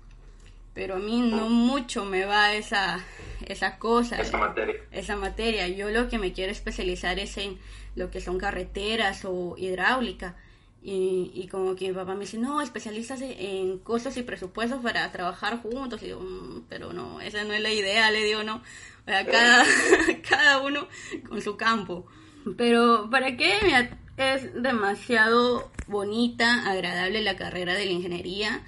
pero 0.74 0.96
a 0.96 1.00
mí 1.00 1.22
no 1.22 1.50
mucho 1.50 2.04
me 2.04 2.26
va 2.26 2.54
esa, 2.54 3.00
esa 3.48 3.78
cosa. 3.78 4.20
Esa 4.22 4.38
materia. 4.38 4.76
Esa 4.92 5.16
materia. 5.16 5.68
Yo 5.68 5.90
lo 5.90 6.10
que 6.10 6.18
me 6.20 6.34
quiero 6.34 6.52
especializar 6.52 7.20
es 7.20 7.38
en 7.38 7.58
lo 7.96 8.10
que 8.12 8.22
son 8.22 8.38
carreteras 8.38 9.26
o 9.26 9.56
hidráulica. 9.58 10.36
Y, 10.84 11.32
y 11.36 11.48
como 11.48 11.76
que 11.76 11.90
mi 11.90 11.94
papá 11.94 12.16
me 12.16 12.22
dice, 12.22 12.40
no, 12.40 12.60
especialízate 12.62 13.60
en 13.60 13.78
costos 13.80 14.18
y 14.18 14.24
presupuestos 14.24 14.82
para 14.82 15.12
trabajar 15.12 15.62
juntos. 15.62 16.02
Y 16.02 16.06
digo, 16.08 16.22
"Mm, 16.22 16.64
pero 16.70 16.92
no, 16.92 17.22
esa 17.22 17.44
no 17.44 17.54
es 17.54 17.62
la 17.62 17.72
idea, 17.72 18.10
le 18.10 18.24
digo, 18.24 18.44
no. 18.44 18.56
O 18.56 19.06
sea, 19.06 19.26
cada, 19.26 19.64
cada 20.30 20.60
uno 20.62 20.88
con 21.30 21.42
su 21.42 21.56
campo. 21.56 22.08
Pero, 22.58 23.10
¿para 23.12 23.38
qué? 23.38 23.54
Mira, 23.64 23.96
es 24.18 24.52
demasiado 24.62 25.72
bonita, 25.88 26.70
agradable 26.70 27.22
la 27.22 27.36
carrera 27.36 27.74
de 27.76 27.86
la 27.86 27.92
ingeniería, 27.92 28.64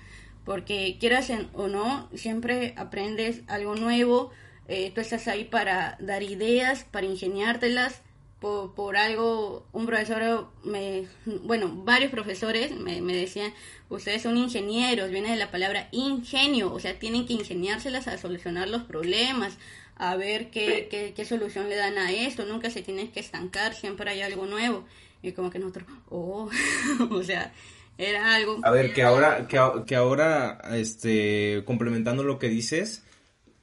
porque 0.46 0.98
quieras 1.00 1.30
en- 1.32 1.50
o 1.53 1.68
no, 1.68 2.10
siempre 2.13 2.74
aprendes 2.77 3.42
algo 3.48 3.75
nuevo, 3.75 4.32
eh, 4.67 4.91
tú 4.93 5.01
estás 5.01 5.27
ahí 5.27 5.46
para 5.46 5.98
dar 6.00 6.24
ideas, 6.24 6.86
para 6.86 7.05
ingeniártelas, 7.05 8.01
por, 8.39 8.74
por 8.75 8.98
algo, 8.98 9.65
un 9.72 9.86
profesor, 9.86 10.50
me, 10.63 11.08
bueno, 11.43 11.72
varios 11.74 12.12
profesores 12.12 12.77
me, 12.77 13.01
me 13.01 13.15
decían, 13.15 13.53
ustedes 13.89 14.22
son 14.22 14.36
ingenieros, 14.36 15.12
viene 15.12 15.32
de 15.32 15.38
la 15.38 15.50
palabra 15.50 15.88
ingenio, 15.91 16.74
o 16.74 16.79
sea, 16.79 17.00
tienen 17.00 17.25
que 17.25 17.34
ingeniárselas 17.34 18.08
a 18.10 18.17
solucionar 18.17 18.67
los 18.67 18.84
problemas, 18.84 19.58
a 19.96 20.15
ver 20.15 20.50
qué, 20.50 20.88
qué, 20.89 21.13
qué 21.15 21.25
solución 21.25 21.70
le 21.70 21.75
dan 21.75 21.98
a 21.98 22.12
esto, 22.12 22.46
nunca 22.46 22.70
se 22.70 22.82
tienen 22.82 23.12
que 23.12 23.22
estancar, 23.22 23.74
siempre 23.74 24.10
hay 24.10 24.22
algo 24.22 24.46
nuevo. 24.46 24.86
Y 25.22 25.32
como 25.32 25.50
que 25.50 25.60
nosotros, 25.60 25.88
oh, 26.10 26.50
o 27.12 27.24
sea, 27.24 27.53
era 27.98 28.36
algo... 28.36 28.60
A 28.63 28.72
ver, 28.72 28.93
que 28.93 29.03
ahora, 29.03 29.48
que, 29.48 29.58
que 29.88 29.96
ahora, 29.96 30.60
este, 30.74 31.63
complementando 31.65 32.24
lo 32.24 32.39
que 32.39 32.50
dices, 32.50 33.03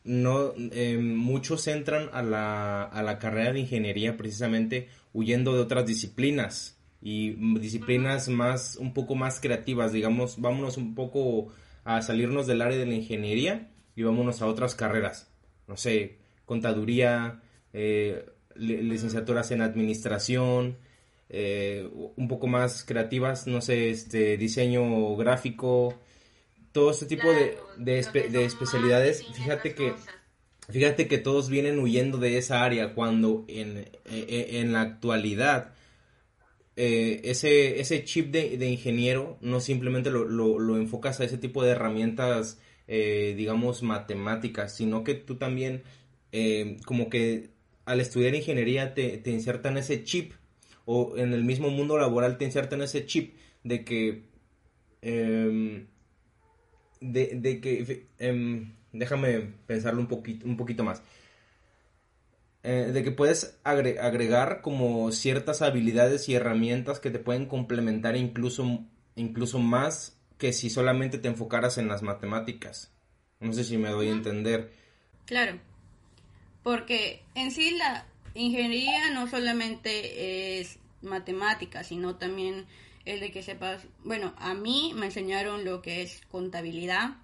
no, 0.05 0.53
eh, 0.73 0.99
muchos 0.99 1.67
entran 1.69 2.09
a 2.13 2.23
la, 2.23 2.83
a 2.85 3.03
la 3.03 3.19
carrera 3.19 3.53
de 3.53 3.61
ingeniería 3.61 4.17
precisamente 4.17 4.89
huyendo 5.13 5.55
de 5.55 5.61
otras 5.61 5.87
disciplinas 5.87 6.79
y 7.03 7.31
disciplinas 7.59 8.29
más, 8.29 8.77
un 8.77 8.93
poco 8.95 9.15
más 9.15 9.41
creativas, 9.41 9.93
digamos, 9.93 10.41
vámonos 10.41 10.77
un 10.77 10.95
poco 10.95 11.49
a 11.85 12.03
salirnos 12.03 12.47
del 12.47 12.63
área 12.63 12.79
de 12.79 12.87
la 12.87 12.95
ingeniería 12.95 13.71
y 13.97 14.03
vámonos 14.03 14.43
a 14.43 14.47
otras 14.47 14.75
carreras, 14.75 15.31
no 15.67 15.77
sé, 15.77 16.19
contaduría, 16.45 17.41
eh, 17.73 18.27
li- 18.55 18.83
licenciaturas 18.83 19.51
en 19.51 19.63
administración, 19.63 20.77
eh, 21.29 21.89
un 22.17 22.29
poco 22.29 22.47
más 22.49 22.85
creativas, 22.85 23.47
no 23.47 23.61
sé, 23.61 23.91
este 23.91 24.37
diseño 24.37 25.17
gráfico, 25.17 25.95
todo 26.73 26.91
este 26.91 27.07
tipo 27.07 27.33
de, 27.33 27.57
de, 27.79 28.01
espe- 28.01 28.29
de 28.29 28.45
especialidades. 28.45 29.25
Fíjate 29.35 29.75
que, 29.75 29.95
fíjate 30.69 31.09
que 31.09 31.19
todos 31.19 31.49
vienen 31.51 31.79
huyendo 31.79 32.19
de 32.19 32.39
esa 32.39 32.65
área 32.65 32.95
cuando 32.95 33.45
en, 33.49 33.79
e- 33.79 33.89
e- 34.07 34.61
en 34.61 34.73
la 34.73 34.83
actualidad 34.83 35.73
eh, 36.77 37.21
ese, 37.25 37.81
ese 37.81 38.05
chip 38.05 38.31
de, 38.31 38.57
de 38.57 38.71
ingeniero 38.71 39.37
no 39.41 39.61
simplemente 39.61 40.11
lo, 40.11 40.25
lo, 40.25 40.59
lo 40.59 40.77
enfocas 40.77 41.21
a 41.21 41.25
ese 41.25 41.37
tipo 41.39 41.63
de 41.63 41.71
herramientas, 41.73 42.59
eh, 42.89 43.35
digamos, 43.37 43.83
matemáticas, 43.83 44.75
sino 44.77 45.05
que 45.05 45.15
tú 45.15 45.37
también, 45.37 45.83
eh, 46.33 46.77
como 46.87 47.11
que 47.11 47.51
al 47.85 48.01
estudiar 48.01 48.35
ingeniería 48.35 48.95
te, 48.95 49.19
te 49.19 49.31
insertan 49.31 49.77
ese 49.77 50.05
chip 50.05 50.33
o 50.87 51.15
en 51.17 51.33
el 51.35 51.45
mismo 51.45 51.71
mundo 51.71 51.99
laboral 51.99 52.39
te 52.39 52.45
insertan 52.45 52.83
ese 52.83 53.05
chip 53.05 53.35
de 53.65 53.85
que 53.85 54.23
em, 55.03 55.87
de, 57.01 57.29
de 57.37 57.61
que 57.61 58.07
em, 58.19 58.73
déjame 58.93 59.41
pensarlo 59.67 60.01
un 60.01 60.07
poquito 60.09 60.47
un 60.47 60.57
poquito 60.57 60.85
más. 60.85 61.03
Eh, 62.63 62.91
de 62.93 63.03
que 63.03 63.11
puedes 63.11 63.59
agre- 63.65 63.99
agregar 64.01 64.61
como 64.61 65.11
ciertas 65.13 65.63
habilidades 65.63 66.29
y 66.29 66.35
herramientas 66.35 67.01
que 67.01 67.11
te 67.11 67.19
pueden 67.19 67.47
complementar 67.47 68.17
incluso 68.17 68.85
incluso 69.17 69.59
más 69.59 70.19
que 70.37 70.53
si 70.53 70.69
solamente 70.69 71.19
te 71.19 71.29
enfocaras 71.29 71.79
en 71.79 71.89
las 71.89 72.03
matemáticas. 72.03 72.91
No 73.41 73.53
sé 73.55 73.65
si 73.65 73.79
me 73.79 73.89
doy 73.89 74.09
a 74.09 74.13
entender. 74.13 74.71
Claro, 75.25 75.59
porque 76.63 77.23
en 77.35 77.51
sí 77.51 77.71
la 77.79 78.07
ingeniería 78.35 79.11
no 79.15 79.27
solamente 79.29 80.61
es 80.61 80.79
matemática, 81.03 81.83
sino 81.83 82.17
también 82.17 82.67
de 83.19 83.33
que 83.33 83.43
sepas, 83.43 83.83
bueno, 84.05 84.35
a 84.39 84.55
mí 84.55 84.93
me 84.95 85.07
enseñaron 85.07 85.65
lo 85.65 85.83
que 85.83 86.03
es 86.03 86.21
contabilidad, 86.31 87.17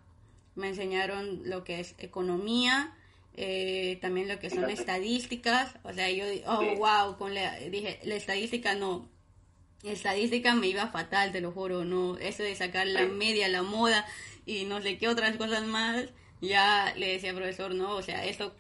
me 0.56 0.68
enseñaron 0.68 1.42
lo 1.44 1.62
que 1.62 1.78
es 1.78 1.94
economía, 1.98 2.96
eh, 3.34 3.98
también 4.00 4.26
lo 4.26 4.38
que 4.38 4.50
son 4.50 4.68
estadísticas, 4.70 5.74
o 5.84 5.92
sea, 5.92 6.10
yo, 6.10 6.24
oh, 6.46 6.64
wow, 6.76 7.16
con 7.18 7.34
la, 7.34 7.56
dije, 7.58 8.00
la 8.02 8.16
estadística 8.16 8.74
no, 8.74 9.08
estadística 9.84 10.54
me 10.54 10.68
iba 10.68 10.88
fatal, 10.88 11.32
te 11.32 11.40
lo 11.40 11.52
juro, 11.52 11.84
no, 11.84 12.16
eso 12.16 12.42
de 12.42 12.56
sacar 12.56 12.86
la 12.86 13.06
media, 13.06 13.48
la 13.48 13.62
moda 13.62 14.06
y 14.46 14.64
no 14.64 14.80
sé 14.80 14.98
qué 14.98 15.08
otras 15.08 15.36
cosas 15.36 15.64
más, 15.66 16.06
ya 16.40 16.94
le 16.96 17.12
decía 17.12 17.30
al 17.30 17.36
profesor, 17.36 17.74
no, 17.74 17.94
o 17.94 18.02
sea, 18.02 18.24
esto 18.24 18.54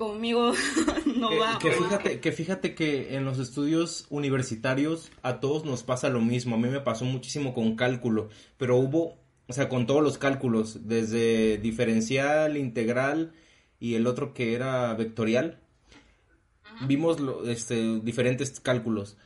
conmigo 0.00 0.52
no 1.16 1.28
Que, 1.28 1.38
va. 1.38 1.58
que 1.60 1.70
fíjate, 1.72 2.20
que 2.20 2.32
fíjate 2.32 2.74
que 2.74 3.14
en 3.16 3.24
los 3.26 3.38
estudios 3.38 4.06
universitarios 4.08 5.12
a 5.22 5.38
todos 5.40 5.64
nos 5.64 5.82
pasa 5.82 6.08
lo 6.08 6.20
mismo. 6.20 6.56
A 6.56 6.58
mí 6.58 6.68
me 6.68 6.80
pasó 6.80 7.04
muchísimo 7.04 7.52
con 7.54 7.76
cálculo, 7.76 8.30
pero 8.56 8.76
hubo, 8.78 9.18
o 9.46 9.52
sea, 9.52 9.68
con 9.68 9.86
todos 9.86 10.02
los 10.02 10.16
cálculos, 10.18 10.88
desde 10.88 11.58
diferencial, 11.58 12.56
integral 12.56 13.32
y 13.78 13.94
el 13.94 14.06
otro 14.06 14.32
que 14.34 14.54
era 14.54 14.94
vectorial. 14.94 15.60
Vimos 16.88 17.20
lo- 17.20 17.44
este, 17.48 18.00
diferentes 18.00 18.58
cálculos. 18.60 19.18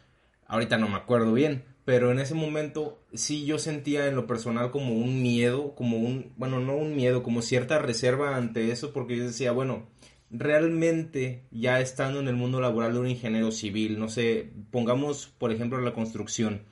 Ahorita 0.47 0.77
no 0.77 0.89
me 0.89 0.97
acuerdo 0.97 1.33
bien, 1.33 1.65
pero 1.85 2.11
en 2.11 2.19
ese 2.19 2.35
momento 2.35 2.99
sí 3.15 3.45
yo 3.47 3.59
sentía 3.59 4.07
en 4.09 4.17
lo 4.17 4.27
personal 4.27 4.71
como 4.71 4.95
un 4.95 5.23
miedo, 5.23 5.75
como 5.75 5.99
un, 5.99 6.33
bueno, 6.37 6.61
no 6.61 6.77
un 6.77 6.97
miedo, 6.97 7.23
como 7.23 7.43
cierta 7.43 7.79
reserva 7.79 8.37
ante 8.37 8.71
eso, 8.73 8.93
porque 8.93 9.17
yo 9.17 9.25
decía, 9.25 9.53
bueno, 9.53 9.87
realmente 10.37 11.47
ya 11.51 11.81
estando 11.81 12.21
en 12.21 12.29
el 12.29 12.35
mundo 12.35 12.61
laboral 12.61 12.95
de 12.95 13.01
un 13.01 13.09
ingeniero 13.09 13.53
civil, 13.53 13.99
no 13.99 14.09
sé, 14.09 14.53
pongamos 14.71 15.29
por 15.39 15.53
ejemplo 15.53 15.81
la 15.81 15.95
construcción, 15.95 16.63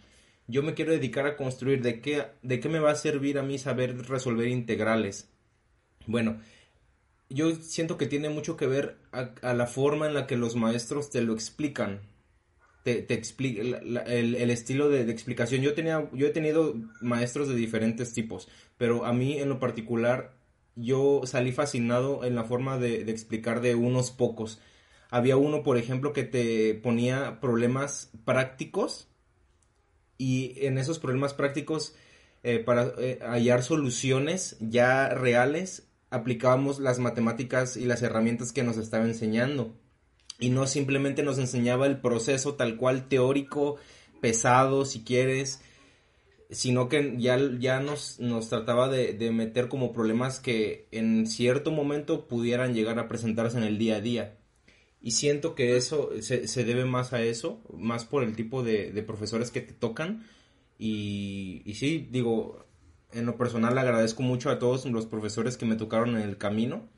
yo 0.48 0.62
me 0.62 0.74
quiero 0.74 0.92
dedicar 0.92 1.26
a 1.26 1.36
construir, 1.36 1.82
¿de 1.82 2.00
qué, 2.00 2.26
de 2.42 2.60
qué 2.60 2.68
me 2.68 2.80
va 2.80 2.90
a 2.90 2.96
servir 2.96 3.38
a 3.38 3.42
mí 3.42 3.58
saber 3.58 3.96
resolver 4.08 4.48
integrales? 4.48 5.30
Bueno, 6.06 6.40
yo 7.30 7.54
siento 7.54 7.96
que 7.96 8.06
tiene 8.06 8.28
mucho 8.28 8.56
que 8.56 8.66
ver 8.66 8.98
a, 9.12 9.54
la 9.54 9.66
forma 9.66 10.06
en 10.06 10.14
la 10.14 10.26
que 10.26 10.36
los 10.36 10.56
maestros 10.56 11.10
te 11.10 11.22
lo 11.22 11.32
explican. 11.32 12.00
Te, 12.82 13.00
te 13.00 13.14
explica 13.14 13.62
el, 13.62 14.34
el 14.34 14.50
estilo 14.50 14.88
de, 14.88 15.04
de 15.04 15.12
explicación. 15.12 15.62
Yo 15.62 15.72
tenía, 15.72 16.10
yo 16.12 16.26
he 16.26 16.30
tenido 16.30 16.74
maestros 17.00 17.48
de 17.48 17.54
diferentes 17.54 18.12
tipos, 18.12 18.48
pero 18.76 19.04
a 19.04 19.12
mí 19.12 19.38
en 19.38 19.48
lo 19.48 19.60
particular 19.60 20.34
yo 20.76 21.22
salí 21.24 21.52
fascinado 21.52 22.24
en 22.24 22.34
la 22.34 22.44
forma 22.44 22.78
de, 22.78 23.10
explicar 23.10 23.60
de 23.60 23.74
unos 23.74 24.10
pocos. 24.10 24.60
Había 25.10 25.36
uno, 25.36 25.62
por 25.62 25.76
ejemplo, 25.76 26.12
que 26.12 26.24
te 26.24 26.74
ponía 26.74 27.40
problemas 27.40 28.10
prácticos 28.24 29.08
y 30.18 30.54
en 30.66 30.78
esos 30.78 30.98
problemas 30.98 31.34
prácticos 31.34 31.94
eh, 32.42 32.58
para 32.58 32.92
eh, 32.98 33.18
hallar 33.22 33.62
soluciones 33.62 34.56
ya 34.60 35.08
reales 35.08 35.88
aplicábamos 36.10 36.78
las 36.78 36.98
matemáticas 36.98 37.76
y 37.76 37.86
las 37.86 38.02
herramientas 38.02 38.52
que 38.52 38.62
nos 38.62 38.76
estaba 38.76 39.04
enseñando 39.04 39.74
y 40.38 40.50
no 40.50 40.66
simplemente 40.66 41.22
nos 41.22 41.38
enseñaba 41.38 41.86
el 41.86 42.00
proceso 42.00 42.54
tal 42.54 42.76
cual 42.76 43.08
teórico 43.08 43.76
pesado 44.20 44.84
si 44.84 45.04
quieres 45.04 45.62
sino 46.52 46.88
que 46.88 47.14
ya, 47.18 47.38
ya 47.58 47.80
nos, 47.80 48.20
nos 48.20 48.48
trataba 48.48 48.88
de, 48.88 49.12
de 49.14 49.30
meter 49.32 49.68
como 49.68 49.92
problemas 49.92 50.38
que 50.40 50.86
en 50.92 51.26
cierto 51.26 51.70
momento 51.72 52.26
pudieran 52.28 52.74
llegar 52.74 52.98
a 52.98 53.08
presentarse 53.08 53.58
en 53.58 53.64
el 53.64 53.78
día 53.78 53.96
a 53.96 54.00
día 54.00 54.38
y 55.00 55.10
siento 55.12 55.54
que 55.56 55.76
eso 55.76 56.10
se, 56.20 56.46
se 56.46 56.64
debe 56.64 56.84
más 56.84 57.12
a 57.12 57.22
eso, 57.22 57.60
más 57.76 58.04
por 58.04 58.22
el 58.22 58.36
tipo 58.36 58.62
de, 58.62 58.92
de 58.92 59.02
profesores 59.02 59.50
que 59.50 59.60
te 59.60 59.72
tocan. 59.72 60.24
Y, 60.78 61.62
y 61.64 61.74
sí, 61.74 62.08
digo, 62.10 62.64
en 63.12 63.26
lo 63.26 63.36
personal 63.36 63.76
agradezco 63.78 64.22
mucho 64.22 64.48
a 64.50 64.58
todos 64.60 64.84
los 64.86 65.06
profesores 65.06 65.56
que 65.56 65.66
me 65.66 65.74
tocaron 65.76 66.10
en 66.16 66.22
el 66.22 66.38
camino. 66.38 66.88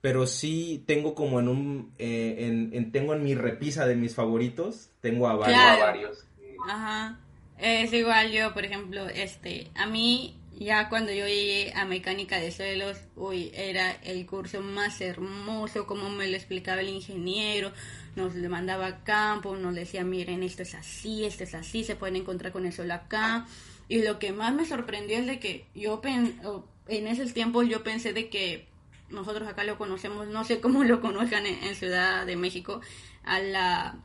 Pero 0.00 0.26
sí 0.26 0.82
tengo 0.86 1.14
como 1.14 1.38
en 1.40 1.48
un, 1.48 1.92
eh, 1.98 2.36
en, 2.46 2.70
en- 2.72 2.92
tengo 2.92 3.12
en 3.14 3.22
mi 3.22 3.34
repisa 3.34 3.86
de 3.86 3.96
mis 3.96 4.14
favoritos, 4.14 4.90
tengo 5.00 5.28
a 5.28 5.34
varios. 5.36 5.58
Claro. 5.60 5.82
a 5.82 5.86
varios. 5.86 6.26
Ajá. 6.68 7.20
Es 7.58 7.92
igual 7.92 8.30
yo, 8.32 8.52
por 8.52 8.64
ejemplo, 8.64 9.08
este, 9.08 9.70
a 9.74 9.86
mí 9.86 10.34
ya 10.58 10.88
cuando 10.88 11.12
yo 11.12 11.26
llegué 11.26 11.72
a 11.74 11.84
mecánica 11.84 12.38
de 12.38 12.50
suelos, 12.50 12.98
uy, 13.14 13.50
era 13.54 13.92
el 13.92 14.26
curso 14.26 14.60
más 14.60 15.00
hermoso, 15.00 15.86
como 15.86 16.08
me 16.10 16.28
lo 16.28 16.36
explicaba 16.36 16.80
el 16.80 16.88
ingeniero, 16.88 17.72
nos 18.14 18.34
le 18.34 18.48
mandaba 18.48 18.86
a 18.86 19.04
campo, 19.04 19.56
nos 19.56 19.74
decía, 19.74 20.04
miren, 20.04 20.42
esto 20.42 20.62
es 20.62 20.74
así, 20.74 21.24
esto 21.24 21.44
es 21.44 21.54
así, 21.54 21.84
se 21.84 21.96
pueden 21.96 22.16
encontrar 22.16 22.52
con 22.52 22.66
el 22.66 22.72
suelo 22.72 22.94
acá. 22.94 23.46
Y 23.88 24.02
lo 24.02 24.18
que 24.18 24.32
más 24.32 24.54
me 24.54 24.64
sorprendió 24.66 25.18
es 25.18 25.26
de 25.26 25.38
que 25.38 25.66
yo 25.74 26.00
pen- 26.00 26.40
en 26.88 27.06
esos 27.06 27.32
tiempos 27.34 27.68
yo 27.68 27.82
pensé 27.82 28.12
de 28.12 28.28
que 28.28 28.66
nosotros 29.10 29.46
acá 29.48 29.62
lo 29.64 29.78
conocemos, 29.78 30.26
no 30.26 30.44
sé 30.44 30.60
cómo 30.60 30.84
lo 30.84 31.00
conozcan 31.00 31.46
en, 31.46 31.74
Ciudad 31.74 32.26
de 32.26 32.36
México, 32.36 32.80
a 33.24 33.38
la, 33.40 33.98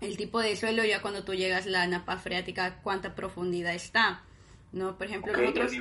el 0.00 0.16
tipo 0.16 0.40
de 0.40 0.56
suelo 0.56 0.84
ya 0.84 1.02
cuando 1.02 1.24
tú 1.24 1.34
llegas 1.34 1.66
a 1.66 1.70
la 1.70 1.86
napa 1.86 2.16
freática, 2.18 2.76
cuánta 2.82 3.14
profundidad 3.14 3.74
está. 3.74 4.22
¿no? 4.72 4.96
Por 4.96 5.06
ejemplo, 5.06 5.32
nosotros, 5.32 5.72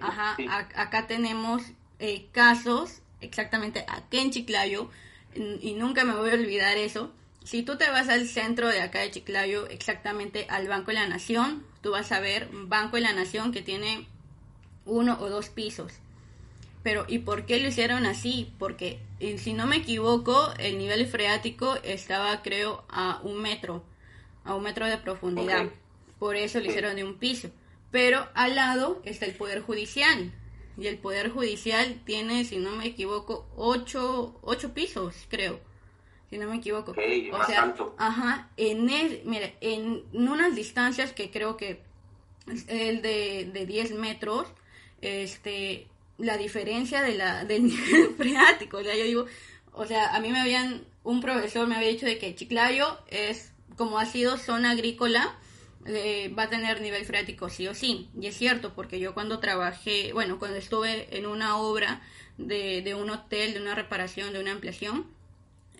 ajá, 0.00 0.36
acá 0.74 1.06
tenemos 1.06 1.62
eh, 1.98 2.26
casos, 2.32 3.00
exactamente 3.20 3.84
aquí 3.88 4.18
en 4.18 4.30
Chiclayo, 4.30 4.90
y 5.34 5.74
nunca 5.74 6.04
me 6.04 6.14
voy 6.14 6.30
a 6.30 6.34
olvidar 6.34 6.76
eso. 6.76 7.12
Si 7.44 7.62
tú 7.62 7.76
te 7.76 7.90
vas 7.90 8.08
al 8.08 8.26
centro 8.26 8.68
de 8.68 8.80
acá 8.80 9.00
de 9.00 9.10
Chiclayo, 9.10 9.66
exactamente 9.68 10.46
al 10.48 10.66
Banco 10.66 10.88
de 10.88 10.94
la 10.94 11.06
Nación, 11.06 11.64
tú 11.82 11.92
vas 11.92 12.10
a 12.12 12.20
ver 12.20 12.48
un 12.52 12.68
Banco 12.68 12.96
de 12.96 13.02
la 13.02 13.12
Nación 13.12 13.52
que 13.52 13.62
tiene 13.62 14.06
uno 14.84 15.18
o 15.20 15.28
dos 15.28 15.50
pisos. 15.50 15.92
Pero, 16.86 17.04
¿y 17.08 17.18
por 17.18 17.46
qué 17.46 17.58
lo 17.58 17.66
hicieron 17.66 18.06
así? 18.06 18.52
Porque, 18.60 19.00
eh, 19.18 19.38
si 19.38 19.54
no 19.54 19.66
me 19.66 19.78
equivoco, 19.78 20.52
el 20.56 20.78
nivel 20.78 21.04
freático 21.08 21.74
estaba, 21.82 22.42
creo, 22.42 22.84
a 22.88 23.20
un 23.24 23.42
metro, 23.42 23.82
a 24.44 24.54
un 24.54 24.62
metro 24.62 24.86
de 24.86 24.96
profundidad. 24.96 25.66
Por 26.20 26.36
eso 26.36 26.60
lo 26.60 26.66
hicieron 26.66 26.94
de 26.94 27.02
un 27.02 27.16
piso. 27.16 27.50
Pero 27.90 28.28
al 28.34 28.54
lado 28.54 29.02
está 29.04 29.26
el 29.26 29.34
Poder 29.34 29.62
Judicial. 29.62 30.32
Y 30.78 30.86
el 30.86 30.96
Poder 30.98 31.30
Judicial 31.30 32.00
tiene, 32.04 32.44
si 32.44 32.58
no 32.58 32.70
me 32.76 32.86
equivoco, 32.86 33.48
ocho, 33.56 34.38
ocho 34.42 34.72
pisos, 34.72 35.26
creo. 35.28 35.58
Si 36.30 36.38
no 36.38 36.48
me 36.48 36.58
equivoco. 36.58 36.92
o 36.92 37.46
sea, 37.46 37.74
ajá, 37.98 38.48
en 38.56 38.88
el, 38.90 39.22
mira, 39.24 39.50
en 39.60 40.04
unas 40.12 40.54
distancias 40.54 41.12
que 41.12 41.32
creo 41.32 41.56
que 41.56 41.80
es 42.46 42.64
el 42.68 43.02
de, 43.02 43.50
de 43.52 43.66
10 43.66 43.94
metros, 43.94 44.46
este, 45.00 45.88
la 46.18 46.36
diferencia 46.36 47.02
de 47.02 47.14
la, 47.14 47.44
del 47.44 47.64
nivel 47.66 48.14
freático. 48.16 48.78
O 48.78 48.82
sea, 48.82 48.96
yo 48.96 49.04
digo, 49.04 49.26
o 49.72 49.86
sea, 49.86 50.14
a 50.14 50.20
mí 50.20 50.30
me 50.30 50.40
habían, 50.40 50.84
un 51.02 51.20
profesor 51.20 51.66
me 51.66 51.76
había 51.76 51.88
dicho 51.88 52.06
de 52.06 52.18
que 52.18 52.34
Chiclayo 52.34 52.98
es, 53.08 53.52
como 53.76 53.98
ha 53.98 54.06
sido 54.06 54.38
zona 54.38 54.70
agrícola, 54.70 55.38
eh, 55.86 56.32
va 56.36 56.44
a 56.44 56.50
tener 56.50 56.80
nivel 56.80 57.04
freático 57.04 57.48
sí 57.48 57.68
o 57.68 57.74
sí. 57.74 58.08
Y 58.20 58.26
es 58.26 58.36
cierto, 58.36 58.74
porque 58.74 58.98
yo 58.98 59.14
cuando 59.14 59.38
trabajé, 59.38 60.12
bueno, 60.12 60.38
cuando 60.38 60.56
estuve 60.56 61.16
en 61.16 61.26
una 61.26 61.58
obra 61.58 62.02
de, 62.38 62.82
de 62.82 62.94
un 62.94 63.10
hotel, 63.10 63.54
de 63.54 63.60
una 63.60 63.74
reparación, 63.74 64.32
de 64.32 64.40
una 64.40 64.52
ampliación, 64.52 65.06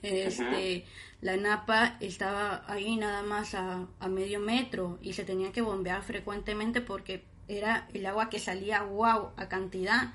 este, 0.02 0.84
la 1.20 1.36
napa 1.36 1.96
estaba 2.00 2.64
ahí 2.68 2.96
nada 2.96 3.22
más 3.22 3.54
a, 3.54 3.86
a 3.98 4.08
medio 4.08 4.38
metro 4.40 4.98
y 5.02 5.14
se 5.14 5.24
tenía 5.24 5.50
que 5.50 5.62
bombear 5.62 6.02
frecuentemente 6.02 6.80
porque 6.80 7.24
era 7.48 7.88
el 7.94 8.06
agua 8.06 8.28
que 8.30 8.38
salía 8.38 8.82
wow 8.82 9.30
a 9.36 9.48
cantidad. 9.48 10.12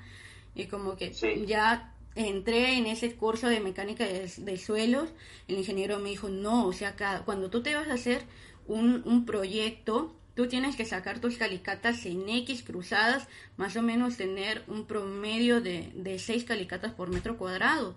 Y 0.54 0.66
como 0.66 0.96
que 0.96 1.12
ya 1.46 1.92
entré 2.14 2.76
en 2.76 2.86
ese 2.86 3.14
curso 3.14 3.48
de 3.48 3.60
mecánica 3.60 4.04
de, 4.04 4.56
suelos 4.58 5.08
el 5.48 5.56
ingeniero 5.56 5.98
me 5.98 6.10
dijo 6.10 6.28
no 6.28 6.66
o 6.66 6.72
sea 6.72 6.94
cuando 7.24 7.48
tú 7.48 7.62
te 7.62 7.74
vas 7.74 7.88
a 7.88 7.94
hacer 7.94 8.22
un, 8.66 9.02
un 9.06 9.24
proyecto 9.24 10.14
tú 10.34 10.46
tienes 10.46 10.76
que 10.76 10.84
sacar 10.84 11.20
tus 11.20 11.38
calicatas 11.38 12.04
en 12.04 12.28
X 12.28 12.62
cruzadas 12.64 13.28
más 13.56 13.76
o 13.76 13.82
menos 13.82 14.18
tener 14.18 14.62
un 14.66 14.84
promedio 14.84 15.62
de, 15.62 15.90
de 15.94 16.18
6 16.18 16.44
calicatas 16.44 16.92
por 16.92 17.08
metro 17.08 17.38
cuadrado 17.38 17.96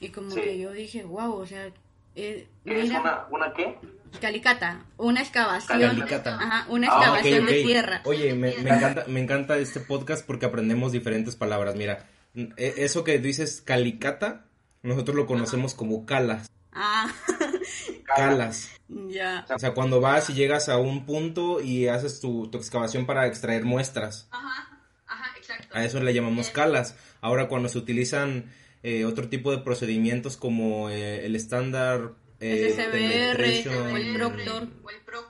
y 0.00 0.08
como 0.08 0.34
que 0.34 0.58
yo 0.58 0.72
dije 0.72 1.04
wow 1.04 1.32
o 1.32 1.46
sea 1.46 1.70
eh, 2.16 2.48
¿Es 2.64 2.90
una, 2.90 3.26
una 3.30 3.52
qué? 3.54 3.78
Calicata, 4.20 4.84
una 4.96 5.20
excavación. 5.20 6.02
Ajá, 6.02 6.66
una 6.68 6.88
ah, 6.90 6.96
excavación 6.96 7.46
de 7.46 7.62
tierra. 7.62 8.02
Oye, 8.04 8.34
me, 8.34 8.54
me, 8.58 8.70
encanta, 8.70 9.04
me 9.08 9.20
encanta 9.20 9.56
este 9.58 9.80
podcast 9.80 10.24
porque 10.26 10.46
aprendemos 10.46 10.92
diferentes 10.92 11.36
palabras. 11.36 11.74
Mira, 11.74 12.06
e, 12.34 12.74
eso 12.78 13.04
que 13.04 13.18
dices 13.18 13.60
calicata, 13.60 14.46
nosotros 14.82 15.16
lo 15.16 15.26
conocemos 15.26 15.74
como 15.74 16.06
calas. 16.06 16.50
Ah. 16.72 17.12
Calas. 18.04 18.70
Ya. 18.88 19.46
O 19.54 19.58
sea, 19.58 19.72
cuando 19.72 20.00
vas 20.00 20.28
y 20.28 20.34
llegas 20.34 20.68
a 20.68 20.76
un 20.76 21.06
punto 21.06 21.60
y 21.62 21.88
haces 21.88 22.20
tu, 22.20 22.48
tu 22.48 22.58
excavación 22.58 23.06
para 23.06 23.26
extraer 23.26 23.64
muestras. 23.64 24.28
Ajá, 24.30 24.80
ajá, 25.06 25.30
exacto. 25.38 25.68
A 25.70 25.84
eso 25.84 26.00
le 26.00 26.12
llamamos 26.12 26.50
calas. 26.50 26.96
Ahora, 27.22 27.48
cuando 27.48 27.70
se 27.70 27.78
utilizan 27.78 28.50
eh, 28.82 29.04
otro 29.04 29.28
tipo 29.28 29.50
de 29.50 29.58
procedimientos 29.58 30.36
como 30.36 30.90
eh, 30.90 31.24
el 31.24 31.36
estándar 31.36 32.12
eh, 32.42 33.64
o 33.68 33.96
el 33.96 34.14
Proctor. 34.14 34.68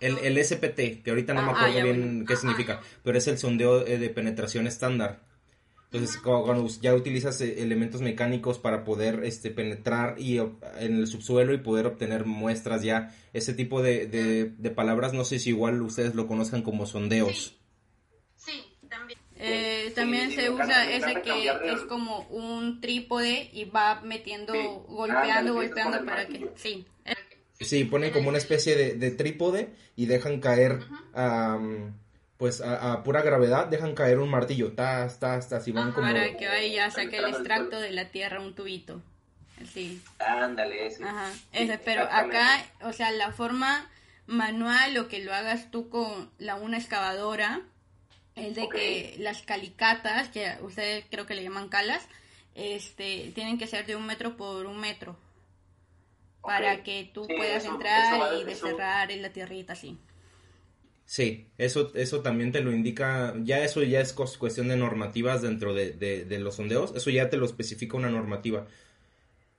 El, 0.00 0.18
el, 0.18 0.44
SPT, 0.44 1.02
que 1.02 1.10
ahorita 1.10 1.34
no 1.34 1.42
me 1.42 1.50
ah, 1.50 1.54
acuerdo 1.54 1.78
ah, 1.78 1.82
bien 1.82 2.24
qué 2.26 2.36
significa, 2.36 2.80
pero 3.02 3.18
es 3.18 3.26
el 3.26 3.38
sondeo 3.38 3.86
eh, 3.86 3.98
de 3.98 4.08
penetración 4.08 4.66
estándar. 4.66 5.20
Entonces, 5.92 6.18
cuando 6.22 6.66
ya 6.80 6.94
utilizas 6.94 7.38
eh, 7.42 7.62
elementos 7.62 8.00
mecánicos 8.00 8.58
para 8.58 8.82
poder 8.82 9.24
este, 9.24 9.50
penetrar 9.50 10.18
y, 10.18 10.38
en 10.38 10.96
el 10.96 11.06
subsuelo 11.06 11.52
y 11.52 11.58
poder 11.58 11.86
obtener 11.86 12.24
muestras 12.24 12.82
ya, 12.82 13.14
ese 13.34 13.52
tipo 13.52 13.82
de, 13.82 14.06
de, 14.06 14.70
palabras, 14.70 15.12
no 15.12 15.24
sé 15.24 15.38
si 15.38 15.50
igual 15.50 15.82
ustedes 15.82 16.14
lo 16.14 16.26
conozcan 16.26 16.62
como 16.62 16.86
sondeos. 16.86 17.58
Sí, 18.36 18.64
también. 18.88 19.18
Eh, 19.36 19.92
también 19.94 20.30
se 20.30 20.48
usa 20.48 20.90
ese 20.90 21.20
que 21.20 21.48
es 21.48 21.80
como 21.88 22.20
un 22.28 22.80
trípode 22.80 23.50
y 23.52 23.64
va 23.64 24.00
metiendo, 24.02 24.54
golpeando, 24.88 25.54
golpeando 25.54 26.04
para 26.06 26.26
que... 26.26 26.48
Sí, 26.54 26.86
Sí, 27.64 27.84
ponen 27.84 28.12
como 28.12 28.28
una 28.28 28.38
especie 28.38 28.94
de, 28.94 29.10
trípode 29.10 29.70
y 29.96 30.06
dejan 30.06 30.40
caer, 30.40 30.80
pues 32.36 32.60
a, 32.60 33.02
pura 33.02 33.22
gravedad, 33.22 33.66
dejan 33.66 33.94
caer 33.94 34.18
un 34.18 34.30
martillo, 34.30 34.72
tas, 34.72 35.18
tas, 35.18 35.48
tas, 35.48 35.66
y 35.68 35.72
van 35.72 35.92
como... 35.92 36.06
Para 36.06 36.36
que 36.36 36.48
vaya, 36.48 36.90
saque 36.90 37.18
el 37.18 37.26
extracto 37.26 37.80
de 37.80 37.90
la 37.90 38.08
tierra, 38.08 38.40
un 38.40 38.54
tubito. 38.54 39.00
Sí. 39.72 40.02
Ándale, 40.18 40.86
ese. 40.86 41.04
Ajá, 41.04 41.30
ese, 41.52 41.78
pero 41.78 42.02
acá, 42.02 42.64
o 42.82 42.92
sea, 42.92 43.12
la 43.12 43.32
forma 43.32 43.88
manual 44.26 44.96
o 44.98 45.08
que 45.08 45.22
lo 45.22 45.32
hagas 45.32 45.70
tú 45.70 45.88
con 45.88 46.30
la 46.38 46.56
una 46.56 46.78
excavadora, 46.78 47.60
es 48.34 48.56
de 48.56 48.68
que 48.68 49.14
las 49.18 49.42
calicatas, 49.42 50.28
que 50.28 50.56
ustedes 50.62 51.04
creo 51.10 51.26
que 51.26 51.34
le 51.34 51.42
llaman 51.42 51.68
calas, 51.68 52.02
este, 52.54 53.30
tienen 53.34 53.58
que 53.58 53.66
ser 53.66 53.86
de 53.86 53.94
un 53.94 54.06
metro 54.06 54.36
por 54.36 54.66
un 54.66 54.80
metro 54.80 55.16
para 56.42 56.82
que 56.82 57.10
tú 57.12 57.26
puedas 57.26 57.64
entrar 57.64 58.34
y 58.40 58.44
deserrar 58.44 59.10
en 59.10 59.22
la 59.22 59.32
tierrita 59.32 59.72
así. 59.74 59.98
Sí, 61.04 61.48
eso, 61.58 61.92
eso 61.94 62.20
también 62.20 62.52
te 62.52 62.60
lo 62.60 62.72
indica, 62.72 63.34
ya 63.42 63.62
eso 63.62 63.82
ya 63.82 64.00
es 64.00 64.12
cuestión 64.12 64.68
de 64.68 64.76
normativas 64.76 65.42
dentro 65.42 65.74
de, 65.74 65.92
de, 65.92 66.38
los 66.38 66.56
sondeos, 66.56 66.94
eso 66.96 67.10
ya 67.10 67.28
te 67.28 67.36
lo 67.36 67.44
especifica 67.44 67.96
una 67.96 68.10
normativa. 68.10 68.66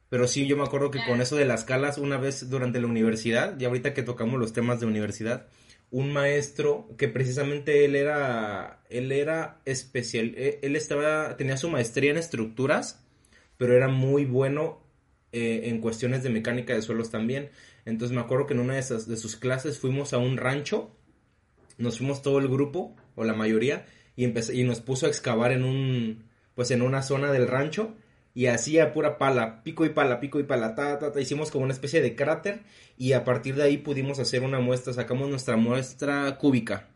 Pero 0.09 0.27
sí, 0.27 0.47
yo 0.47 0.57
me 0.57 0.63
acuerdo 0.63 0.91
que 0.91 1.03
con 1.05 1.21
eso 1.21 1.35
de 1.35 1.45
las 1.45 1.63
calas, 1.63 1.97
una 1.97 2.17
vez 2.17 2.49
durante 2.49 2.79
la 2.79 2.87
universidad, 2.87 3.59
y 3.59 3.65
ahorita 3.65 3.93
que 3.93 4.03
tocamos 4.03 4.39
los 4.39 4.53
temas 4.53 4.79
de 4.79 4.85
universidad, 4.85 5.47
un 5.91 6.11
maestro 6.11 6.89
que 6.97 7.07
precisamente 7.07 7.85
él 7.85 7.95
era, 7.95 8.81
él 8.89 9.11
era 9.11 9.61
especial, 9.65 10.33
e, 10.35 10.59
él 10.63 10.75
estaba, 10.75 11.37
tenía 11.37 11.57
su 11.57 11.69
maestría 11.69 12.11
en 12.11 12.17
estructuras, 12.17 13.03
pero 13.57 13.75
era 13.75 13.89
muy 13.89 14.25
bueno 14.25 14.82
eh, 15.33 15.63
en 15.65 15.81
cuestiones 15.81 16.23
de 16.23 16.29
mecánica 16.29 16.73
de 16.73 16.81
suelos 16.81 17.09
también. 17.09 17.49
Entonces 17.85 18.15
me 18.15 18.21
acuerdo 18.21 18.45
que 18.45 18.53
en 18.53 18.61
una 18.61 18.75
de, 18.75 18.79
esas, 18.79 19.07
de 19.07 19.17
sus 19.17 19.35
clases 19.35 19.79
fuimos 19.79 20.13
a 20.13 20.17
un 20.17 20.37
rancho, 20.37 20.95
nos 21.77 21.97
fuimos 21.97 22.21
todo 22.21 22.39
el 22.39 22.47
grupo, 22.47 22.95
o 23.15 23.23
la 23.23 23.33
mayoría, 23.33 23.85
y, 24.15 24.25
y 24.25 24.63
nos 24.63 24.79
puso 24.79 25.07
a 25.07 25.09
excavar 25.09 25.51
en 25.51 25.63
un, 25.63 26.23
pues 26.55 26.71
en 26.71 26.81
una 26.81 27.01
zona 27.01 27.31
del 27.31 27.47
rancho, 27.47 27.95
y 28.35 28.47
hacía 28.47 28.93
pura 28.93 29.17
pala, 29.17 29.63
pico 29.63 29.85
y 29.85 29.89
pala, 29.89 30.19
pico 30.19 30.39
y 30.39 30.43
pala, 30.43 30.75
ta, 30.75 30.97
ta, 30.97 31.11
ta, 31.11 31.21
hicimos 31.21 31.51
como 31.51 31.65
una 31.65 31.73
especie 31.73 32.01
de 32.01 32.15
cráter, 32.15 32.61
y 32.97 33.13
a 33.13 33.23
partir 33.23 33.55
de 33.55 33.63
ahí 33.63 33.77
pudimos 33.77 34.19
hacer 34.19 34.43
una 34.43 34.59
muestra, 34.59 34.93
sacamos 34.93 35.29
nuestra 35.29 35.57
muestra 35.57 36.37
cúbica. 36.37 36.89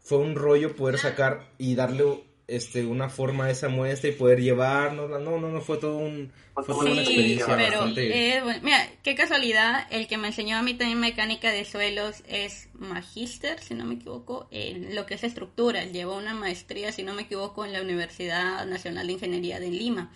Fue 0.00 0.18
un 0.18 0.34
rollo 0.34 0.76
poder 0.76 0.98
sacar 0.98 1.48
y 1.58 1.74
darle 1.74 2.04
este 2.46 2.84
una 2.84 3.08
forma 3.08 3.46
a 3.46 3.50
esa 3.50 3.68
muestra 3.68 4.10
y 4.10 4.12
poder 4.12 4.40
llevarnos 4.40 5.08
no 5.08 5.18
no 5.18 5.38
no 5.38 5.60
fue 5.62 5.78
todo 5.78 5.96
un 5.96 6.30
fue 6.54 6.66
toda 6.66 6.92
una 6.92 7.00
experiencia 7.00 7.56
pero 7.56 7.86
eh, 7.96 8.42
mira 8.62 8.86
qué 9.02 9.14
casualidad 9.14 9.86
el 9.90 10.06
que 10.06 10.18
me 10.18 10.28
enseñó 10.28 10.58
a 10.58 10.62
mí 10.62 10.74
también 10.74 11.00
mecánica 11.00 11.50
de 11.50 11.64
suelos 11.64 12.22
es 12.28 12.68
magíster 12.74 13.60
si 13.60 13.74
no 13.74 13.84
me 13.84 13.94
equivoco 13.94 14.48
en 14.50 14.94
lo 14.94 15.06
que 15.06 15.14
es 15.14 15.24
estructura. 15.24 15.84
Llevó 15.84 16.16
una 16.16 16.34
maestría 16.34 16.92
si 16.92 17.02
no 17.02 17.14
me 17.14 17.22
equivoco 17.22 17.64
en 17.64 17.72
la 17.72 17.82
Universidad 17.82 18.66
Nacional 18.66 19.06
de 19.06 19.12
Ingeniería 19.14 19.60
de 19.60 19.70
Lima. 19.70 20.10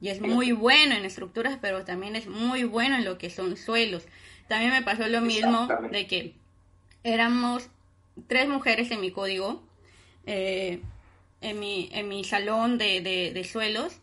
Y 0.00 0.08
es 0.08 0.20
muy 0.20 0.52
bueno 0.52 0.94
en 0.94 1.04
estructuras 1.04 1.58
pero 1.60 1.84
también 1.84 2.16
es 2.16 2.28
muy 2.28 2.64
bueno 2.64 2.96
en 2.96 3.04
lo 3.04 3.18
que 3.18 3.30
son 3.30 3.56
suelos. 3.56 4.04
También 4.48 4.72
me 4.72 4.82
pasó 4.82 5.06
lo 5.08 5.20
mismo 5.20 5.68
de 5.90 6.06
que 6.06 6.34
éramos 7.02 7.68
tres 8.26 8.48
mujeres 8.48 8.90
en 8.90 9.00
mi 9.00 9.10
código 9.10 9.62
eh, 10.26 10.80
en 11.40 11.58
mi, 11.58 11.88
en 11.92 12.08
mi 12.08 12.24
salón 12.24 12.78
de, 12.78 13.00
de, 13.00 13.44
suelos 13.44 13.94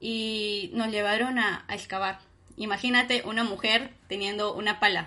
y 0.00 0.70
nos 0.74 0.88
llevaron 0.88 1.38
a, 1.38 1.64
excavar. 1.68 2.20
Imagínate 2.56 3.22
una 3.24 3.44
mujer 3.44 3.92
teniendo 4.08 4.54
una 4.54 4.80
pala. 4.80 5.06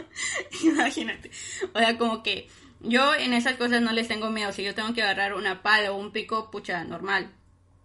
Imagínate. 0.62 1.30
O 1.72 1.78
sea, 1.78 1.96
como 1.96 2.22
que 2.22 2.48
yo 2.80 3.14
en 3.14 3.32
esas 3.32 3.54
cosas 3.54 3.80
no 3.80 3.92
les 3.92 4.08
tengo 4.08 4.30
miedo. 4.30 4.52
Si 4.52 4.62
yo 4.62 4.74
tengo 4.74 4.92
que 4.92 5.02
agarrar 5.02 5.34
una 5.34 5.62
pala 5.62 5.92
o 5.92 5.96
un 5.96 6.10
pico, 6.10 6.50
pucha, 6.50 6.82
normal. 6.84 7.30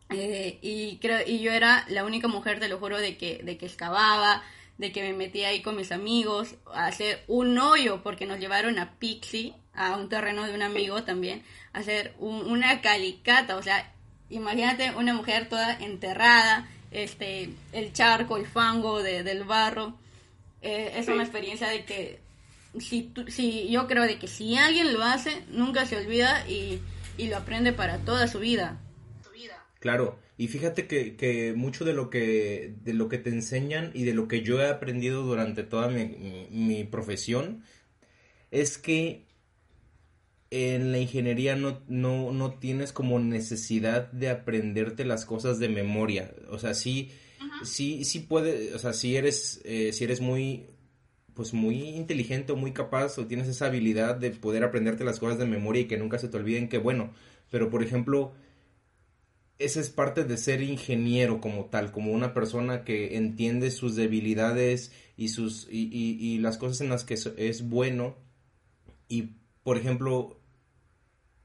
Eh, 0.09 0.59
y 0.61 0.97
creo 0.97 1.19
y 1.25 1.39
yo 1.39 1.51
era 1.51 1.85
la 1.89 2.05
única 2.05 2.27
mujer, 2.27 2.59
te 2.59 2.67
lo 2.67 2.77
juro, 2.79 2.97
de 2.97 3.17
que, 3.17 3.41
de 3.43 3.57
que 3.57 3.65
excavaba, 3.65 4.43
de 4.77 4.91
que 4.91 5.01
me 5.01 5.13
metía 5.13 5.49
ahí 5.49 5.61
con 5.61 5.75
mis 5.75 5.91
amigos 5.91 6.55
a 6.73 6.87
hacer 6.87 7.23
un 7.27 7.57
hoyo, 7.57 8.01
porque 8.03 8.25
nos 8.25 8.39
llevaron 8.39 8.77
a 8.79 8.93
Pixie, 8.99 9.53
a 9.73 9.95
un 9.95 10.09
terreno 10.09 10.45
de 10.45 10.53
un 10.53 10.61
amigo 10.61 11.03
también, 11.03 11.43
a 11.73 11.79
hacer 11.79 12.13
una 12.19 12.81
calicata, 12.81 13.57
o 13.57 13.63
sea, 13.63 13.93
imagínate 14.29 14.91
una 14.95 15.13
mujer 15.13 15.47
toda 15.49 15.73
enterrada, 15.73 16.69
este, 16.91 17.49
el 17.71 17.93
charco, 17.93 18.37
el 18.37 18.47
fango 18.47 19.01
de, 19.01 19.23
del 19.23 19.43
barro, 19.43 19.97
eh, 20.61 20.93
es 20.95 21.07
una 21.07 21.23
experiencia 21.23 21.69
de 21.69 21.85
que 21.85 22.19
si, 22.79 23.13
si 23.27 23.69
yo 23.69 23.87
creo 23.87 24.03
de 24.03 24.17
que 24.17 24.27
si 24.27 24.57
alguien 24.57 24.93
lo 24.93 25.03
hace, 25.03 25.43
nunca 25.49 25.85
se 25.85 25.97
olvida 25.97 26.47
y, 26.47 26.81
y 27.17 27.27
lo 27.27 27.37
aprende 27.37 27.71
para 27.71 27.99
toda 27.99 28.27
su 28.27 28.39
vida. 28.39 28.79
Claro, 29.79 30.17
y 30.37 30.47
fíjate 30.47 30.87
que, 30.87 31.15
que, 31.15 31.53
mucho 31.53 31.85
de 31.85 31.93
lo 31.93 32.09
que, 32.09 32.75
de 32.83 32.93
lo 32.93 33.07
que 33.07 33.17
te 33.17 33.29
enseñan 33.29 33.91
y 33.93 34.03
de 34.03 34.13
lo 34.13 34.27
que 34.27 34.41
yo 34.41 34.59
he 34.61 34.67
aprendido 34.67 35.23
durante 35.23 35.63
toda 35.63 35.87
mi, 35.87 36.47
mi, 36.49 36.83
profesión 36.83 37.63
es 38.51 38.77
que 38.77 39.25
en 40.51 40.91
la 40.91 40.99
ingeniería 40.99 41.55
no, 41.55 41.81
no, 41.87 42.33
no, 42.33 42.53
tienes 42.55 42.91
como 42.91 43.17
necesidad 43.19 44.11
de 44.11 44.29
aprenderte 44.29 45.05
las 45.05 45.25
cosas 45.25 45.57
de 45.57 45.69
memoria. 45.69 46.33
O 46.49 46.59
sea, 46.59 46.73
sí, 46.73 47.11
sí, 47.63 48.03
sí 48.03 48.19
puede, 48.19 48.73
o 48.73 48.79
sea, 48.79 48.91
si 48.91 49.15
eres, 49.15 49.61
eh, 49.63 49.93
si 49.93 50.03
eres 50.03 50.19
muy, 50.19 50.67
pues 51.33 51.53
muy 51.53 51.77
inteligente 51.95 52.51
o 52.51 52.57
muy 52.57 52.73
capaz 52.73 53.17
o 53.17 53.25
tienes 53.25 53.47
esa 53.47 53.67
habilidad 53.67 54.15
de 54.15 54.31
poder 54.31 54.65
aprenderte 54.65 55.05
las 55.05 55.19
cosas 55.19 55.39
de 55.39 55.45
memoria 55.45 55.83
y 55.83 55.87
que 55.87 55.97
nunca 55.97 56.19
se 56.19 56.27
te 56.27 56.35
olviden, 56.35 56.67
que 56.67 56.77
bueno. 56.77 57.13
Pero 57.51 57.69
por 57.69 57.83
ejemplo, 57.83 58.33
esa 59.57 59.79
es 59.79 59.89
parte 59.89 60.23
de 60.25 60.37
ser 60.37 60.61
ingeniero 60.61 61.39
como 61.39 61.65
tal, 61.65 61.91
como 61.91 62.11
una 62.11 62.33
persona 62.33 62.83
que 62.83 63.15
entiende 63.15 63.71
sus 63.71 63.95
debilidades 63.95 64.91
y 65.17 65.29
sus 65.29 65.67
y, 65.71 65.89
y, 65.91 66.39
las 66.39 66.57
cosas 66.57 66.81
en 66.81 66.89
las 66.89 67.05
que 67.05 67.13
es 67.13 67.69
bueno. 67.69 68.15
Y 69.07 69.29
por 69.63 69.77
ejemplo 69.77 70.39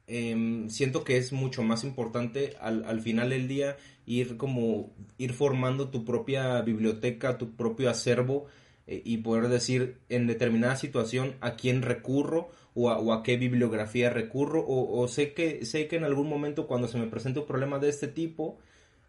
em, 0.06 0.68
siento 0.70 1.04
que 1.04 1.18
es 1.18 1.32
mucho 1.32 1.62
más 1.62 1.84
importante 1.84 2.56
al, 2.60 2.84
al, 2.84 3.00
final 3.00 3.30
del 3.30 3.48
día 3.48 3.76
ir 4.06 4.36
como 4.36 4.92
ir 5.18 5.32
formando 5.32 5.90
tu 5.90 6.04
propia 6.04 6.60
biblioteca 6.62 7.38
tu 7.38 7.54
propio 7.54 7.90
acervo 7.90 8.46
eh, 8.86 9.02
y 9.04 9.18
poder 9.18 9.48
decir 9.48 9.98
en 10.08 10.26
determinada 10.26 10.76
situación 10.76 11.36
a 11.40 11.54
quién 11.54 11.82
recurro 11.82 12.50
o 12.74 13.12
a, 13.12 13.22
qué 13.22 13.36
bibliografía 13.36 14.10
recurro 14.10 14.64
o, 14.66 15.06
sé 15.08 15.32
que 15.32 15.64
sé 15.64 15.88
que 15.88 15.96
en 15.96 16.04
algún 16.04 16.28
momento 16.28 16.66
cuando 16.66 16.88
se 16.88 16.98
me 16.98 17.06
presenta 17.06 17.40
un 17.40 17.46
problema 17.46 17.78
de 17.78 17.88
este 17.88 18.08
tipo 18.08 18.58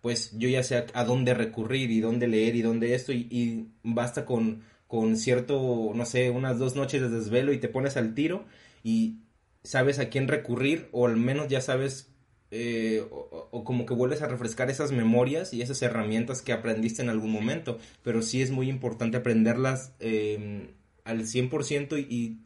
pues 0.02 0.38
yo 0.38 0.50
ya 0.50 0.64
sé 0.64 0.86
a, 0.94 1.04
dónde 1.04 1.34
recurrir 1.34 1.92
y 1.92 2.02
dónde 2.02 2.28
leer 2.28 2.56
y 2.56 2.62
dónde 2.62 2.96
esto 2.96 3.14
y, 3.14 3.68
basta 3.84 4.26
con 4.26 4.64
con 4.88 5.16
cierto 5.16 5.92
no 5.96 6.06
sé 6.06 6.30
unas 6.32 6.60
dos 6.60 6.76
noches 6.76 7.02
de 7.02 7.10
desvelo 7.10 7.54
y 7.54 7.60
te 7.60 7.70
pones 7.70 7.98
al 7.98 8.14
tiro 8.14 8.46
y 8.84 9.18
sabes 9.64 10.00
a 10.00 10.10
quién 10.10 10.28
recurrir 10.28 10.90
o 10.92 11.08
al 11.08 11.18
menos 11.18 11.48
ya 11.48 11.62
sabes 11.62 12.12
eh, 12.54 13.06
o, 13.10 13.64
como 13.64 13.86
que 13.86 13.94
vuelves 13.94 14.22
a 14.22 14.28
refrescar 14.28 14.70
esas 14.70 14.92
memorias 14.92 15.54
y 15.54 15.62
esas 15.62 15.82
herramientas 15.82 16.42
que 16.42 16.52
aprendiste 16.52 17.02
en 17.02 17.08
algún 17.08 17.32
momento, 17.32 17.78
pero 18.04 18.22
sí 18.22 18.42
es 18.42 18.52
muy 18.52 18.68
importante 18.68 19.16
aprenderlas 19.16 19.94
eh, 20.02 20.74
al 21.06 21.22
100% 21.22 21.98
y, 21.98 22.14
y 22.14 22.40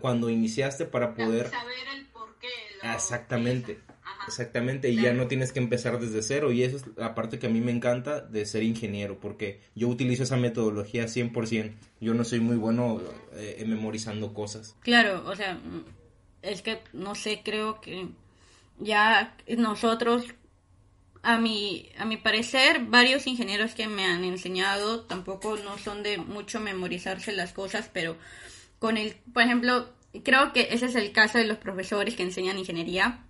cuando 0.00 0.30
iniciaste 0.30 0.84
para 0.84 1.14
poder... 1.14 1.50
Saber 1.50 1.74
el 1.96 2.06
por 2.06 2.36
qué. 2.38 2.48
Exactamente. 2.82 3.80
Exactamente, 4.26 4.88
y 4.90 5.00
ya 5.00 5.12
no 5.12 5.26
tienes 5.26 5.52
que 5.52 5.58
empezar 5.58 5.98
desde 5.98 6.22
cero, 6.22 6.52
y 6.52 6.62
eso 6.62 6.76
es 6.76 6.84
la 6.96 7.14
parte 7.14 7.38
que 7.38 7.46
a 7.46 7.50
mí 7.50 7.60
me 7.60 7.72
encanta 7.72 8.20
de 8.20 8.46
ser 8.46 8.62
ingeniero, 8.62 9.18
porque 9.18 9.60
yo 9.74 9.88
utilizo 9.88 10.22
esa 10.22 10.36
metodología 10.36 11.04
100%, 11.04 11.72
yo 12.00 12.14
no 12.14 12.24
soy 12.24 12.40
muy 12.40 12.56
bueno 12.56 13.00
eh, 13.32 13.64
memorizando 13.66 14.32
cosas. 14.32 14.76
Claro, 14.80 15.24
o 15.26 15.34
sea, 15.34 15.58
es 16.42 16.62
que, 16.62 16.80
no 16.92 17.14
sé, 17.14 17.42
creo 17.44 17.80
que 17.80 18.08
ya 18.78 19.36
nosotros, 19.56 20.26
a 21.22 21.38
mi, 21.38 21.88
a 21.98 22.04
mi 22.04 22.16
parecer, 22.16 22.84
varios 22.86 23.26
ingenieros 23.26 23.74
que 23.74 23.88
me 23.88 24.04
han 24.04 24.24
enseñado 24.24 25.02
tampoco 25.02 25.56
no 25.56 25.78
son 25.78 26.02
de 26.02 26.18
mucho 26.18 26.60
memorizarse 26.60 27.32
las 27.32 27.52
cosas, 27.52 27.90
pero 27.92 28.16
con 28.82 28.96
el, 28.96 29.14
por 29.32 29.44
ejemplo, 29.44 29.88
creo 30.24 30.52
que 30.52 30.66
ese 30.72 30.86
es 30.86 30.96
el 30.96 31.12
caso 31.12 31.38
de 31.38 31.44
los 31.44 31.56
profesores 31.56 32.16
que 32.16 32.24
enseñan 32.24 32.58
ingeniería, 32.58 33.20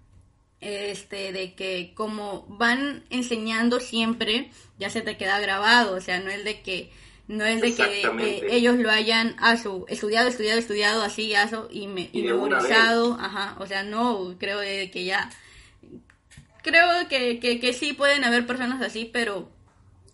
este, 0.62 1.31
de 1.31 1.53
que 1.53 1.93
como 1.95 2.47
van 2.49 3.05
enseñando 3.11 3.79
siempre, 3.79 4.51
ya 4.79 4.88
se 4.88 5.03
te 5.03 5.19
queda 5.19 5.38
grabado, 5.41 5.95
o 5.95 6.01
sea, 6.01 6.21
no 6.21 6.31
es 6.31 6.43
de 6.43 6.62
que 6.62 6.91
no 7.29 7.45
es 7.45 7.61
de 7.61 7.75
que 7.75 8.01
eh, 8.01 8.47
ellos 8.49 8.79
lo 8.79 8.91
hayan 8.91 9.37
a 9.38 9.59
su, 9.59 9.85
estudiado, 9.88 10.27
estudiado, 10.29 10.59
estudiado, 10.59 11.03
así, 11.03 11.35
y, 11.71 11.87
me, 11.87 12.09
y, 12.15 12.23
memorizado, 12.23 13.19
ajá, 13.21 13.55
o 13.59 13.67
sea, 13.67 13.83
no, 13.83 14.35
creo 14.38 14.61
que 14.61 15.05
ya, 15.05 15.29
creo 16.62 17.09
que, 17.11 17.41
que, 17.41 17.61
que, 17.61 17.75
sí 17.75 17.93
pueden 17.93 18.25
haber 18.25 18.47
personas 18.47 18.81
así, 18.81 19.05
pero 19.12 19.51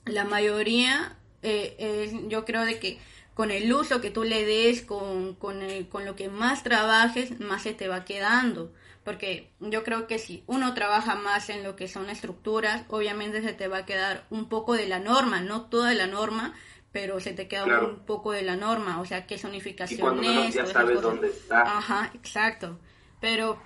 la 0.05 0.25
mayoría, 0.25 1.17
eh, 1.45 2.27
yo 2.27 2.45
creo 2.45 2.65
de 2.65 2.81
que 2.81 2.99
con 3.39 3.53
el 3.53 3.73
uso 3.73 4.01
que 4.01 4.11
tú 4.11 4.25
le 4.25 4.45
des, 4.45 4.83
con, 4.83 5.37
con, 5.37 5.61
con 5.85 6.05
lo 6.05 6.17
que 6.17 6.29
más 6.29 6.65
trabajes, 6.65 7.39
más 7.39 7.63
se 7.63 7.73
te 7.73 7.87
va 7.87 8.05
quedando. 8.05 8.73
Porque 9.05 9.53
yo 9.61 9.85
creo 9.85 10.09
que 10.09 10.19
si 10.19 10.43
uno 10.49 10.75
trabaja 10.75 11.15
más 11.15 11.49
en 11.49 11.63
lo 11.63 11.77
que 11.77 11.87
son 11.87 12.11
estructuras, 12.11 12.83
obviamente 12.89 13.41
se 13.41 13.53
te 13.53 13.69
va 13.69 13.79
a 13.79 13.87
quedar 13.87 14.25
un 14.31 14.49
poco 14.49 14.75
de 14.75 14.89
la 14.89 14.99
norma, 14.99 15.41
no 15.41 15.67
toda 15.67 15.95
la 15.95 16.09
norma, 16.09 16.53
pero 16.91 17.21
se 17.21 17.33
te 17.33 17.47
queda 17.47 17.81
un 17.81 18.01
poco 18.01 18.33
de 18.33 18.43
la 18.43 18.57
norma, 18.57 19.01
o 19.01 19.07
sea, 19.07 19.25
qué 19.25 19.39
zonificación 19.39 20.25
es. 20.25 20.55
ya 20.55 20.67
sabes 20.67 21.01
dónde 21.01 21.29
está. 21.29 21.63
Ajá, 21.63 22.11
exacto. 22.15 22.81
Pero, 23.21 23.63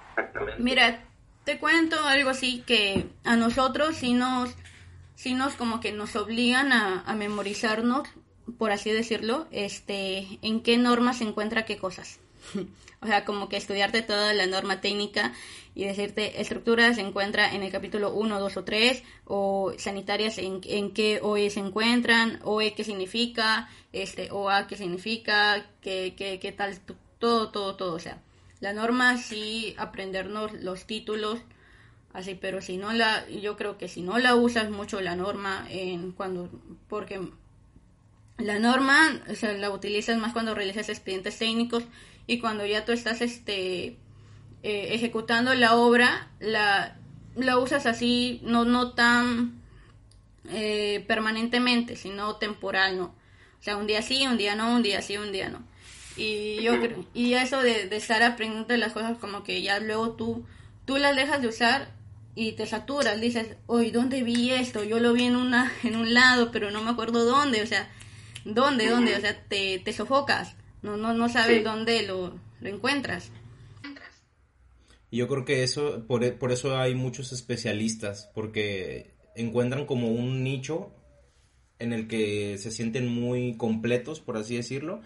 mira, 0.59 1.03
te 1.45 1.59
cuento 1.59 1.97
algo 2.07 2.29
así 2.29 2.63
que 2.67 3.07
a 3.25 3.37
nosotros 3.37 3.97
sí 3.97 4.13
nos, 4.13 4.55
sí 5.15 5.33
nos 5.33 5.55
como 5.55 5.81
que 5.81 5.93
nos 5.93 6.15
obligan 6.15 6.75
a, 6.75 7.05
a 7.07 7.15
memorizarnos 7.15 8.07
por 8.59 8.73
así 8.73 8.91
decirlo, 8.91 9.47
este, 9.51 10.39
en 10.43 10.63
qué 10.63 10.79
norma 10.79 11.15
se 11.15 11.25
encuentra 11.25 11.65
qué 11.65 11.79
cosas. 11.79 12.21
o 13.01 13.07
sea, 13.07 13.25
como 13.25 13.49
que 13.49 13.57
estudiarte 13.57 14.03
toda 14.03 14.33
la 14.35 14.47
norma 14.47 14.81
técnica 14.81 15.33
y 15.75 15.85
decirte 15.85 16.41
estructuras 16.41 16.97
se 16.97 17.03
encuentra 17.03 17.55
en 17.55 17.63
el 17.63 17.73
capítulo 17.73 18.13
1, 18.13 18.39
2 18.41 18.57
o 18.57 18.65
3, 18.65 19.03
o 19.25 19.73
sanitarias 19.79 20.39
en, 20.39 20.61
en 20.65 20.93
qué 20.93 21.21
OE 21.23 21.51
se 21.51 21.61
encuentran, 21.61 22.41
OE 22.45 22.75
qué 22.75 22.85
significa, 22.85 23.69
este, 23.93 24.31
OA 24.31 24.67
qué 24.67 24.77
significa, 24.77 25.67
qué, 25.81 26.15
qué, 26.17 26.39
qué 26.39 26.53
tal, 26.53 26.79
todo, 27.19 27.51
todo, 27.51 27.77
todo. 27.77 27.95
O 27.95 27.99
sea, 27.99 28.21
la 28.61 28.73
norma 28.73 29.17
sí 29.17 29.75
aprendernos 29.79 30.53
los 30.53 30.87
títulos, 30.87 31.41
así, 32.13 32.35
pero 32.35 32.61
si 32.61 32.77
no 32.77 32.93
la, 32.93 33.27
yo 33.29 33.57
creo 33.57 33.79
que 33.79 33.89
si 33.89 34.03
no 34.03 34.19
la 34.19 34.35
usas 34.35 34.71
mucho 34.71 35.01
la 35.01 35.17
norma 35.17 35.67
en 35.71 36.13
cuando, 36.13 36.51
porque 36.89 37.21
la 38.39 38.59
norma 38.59 39.23
o 39.31 39.35
sea, 39.35 39.53
la 39.53 39.71
utilizas 39.71 40.19
más 40.19 40.33
cuando 40.33 40.55
realizas 40.55 40.89
expedientes 40.89 41.39
técnicos 41.39 41.85
y 42.27 42.39
cuando 42.39 42.67
ya 42.67 42.85
tú 42.85 42.93
estás 42.93 43.21
este, 43.21 43.97
eh, 44.63 44.95
ejecutando 44.95 45.55
la 45.55 45.77
obra, 45.77 46.29
la, 46.41 46.97
la 47.35 47.59
usas 47.59 47.87
así, 47.87 48.41
no, 48.45 48.65
no 48.65 48.93
tan 48.93 49.61
eh, 50.49 51.05
permanentemente, 51.07 51.97
sino 51.97 52.37
temporal, 52.37 52.99
¿no? 52.99 53.05
O 53.05 53.65
sea, 53.65 53.77
un 53.77 53.87
día 53.87 54.03
sí, 54.03 54.27
un 54.27 54.39
día 54.39 54.55
no, 54.55 54.75
un 54.75 54.83
día 54.83 55.03
sí, 55.03 55.17
un 55.17 55.33
día 55.33 55.49
no. 55.49 55.63
Y 56.17 56.63
yo 56.63 56.79
creo, 56.81 57.05
y 57.15 57.35
eso 57.35 57.63
de, 57.63 57.89
de 57.89 57.97
estar 57.97 58.23
aprendiendo 58.23 58.77
las 58.77 58.93
cosas 58.93 59.17
como 59.19 59.43
que 59.45 59.63
ya 59.63 59.81
luego 59.81 60.13
tú, 60.13 60.45
tú 60.85 60.99
las 60.99 61.17
dejas 61.17 61.41
de 61.41 61.49
usar 61.49 61.89
y 62.35 62.53
te 62.53 62.67
saturas, 62.67 63.21
dices, 63.21 63.57
oye, 63.67 63.91
¿dónde 63.91 64.23
vi 64.23 64.51
esto? 64.51 64.85
Yo 64.85 65.01
lo 65.01 65.13
vi 65.13 65.25
en 65.25 65.37
una, 65.37 65.73
en 65.83 65.97
un 65.97 66.15
lado, 66.15 66.51
pero 66.51 66.71
no 66.71 66.83
me 66.83 66.91
acuerdo 66.91 67.25
dónde, 67.25 67.63
o 67.63 67.67
sea, 67.67 67.89
¿Dónde? 68.45 68.89
¿Dónde? 68.89 69.17
O 69.17 69.21
sea, 69.21 69.45
te, 69.49 69.79
te 69.79 69.93
sofocas. 69.93 70.57
No, 70.83 70.97
no, 70.97 71.15
no 71.15 71.29
sabes 71.29 71.63
dónde 71.63 72.03
lo, 72.03 72.39
lo 72.61 72.69
encuentras. 72.69 73.31
Y 75.11 75.19
yo 75.19 75.29
creo 75.29 75.45
que 75.45 75.63
eso, 75.63 76.05
por, 76.07 76.39
por 76.39 76.53
eso 76.53 76.79
hay 76.79 76.95
muchos 76.95 77.33
especialistas, 77.33 78.31
porque 78.35 79.13
encuentran 79.37 79.85
como 79.85 80.11
un 80.11 80.43
nicho 80.43 80.91
en 81.79 81.93
el 81.93 82.09
que 82.09 82.57
se 82.59 82.71
sienten 82.71 83.09
muy 83.09 83.57
completos, 83.57 84.21
por 84.21 84.37
así 84.37 84.57
decirlo, 84.57 85.03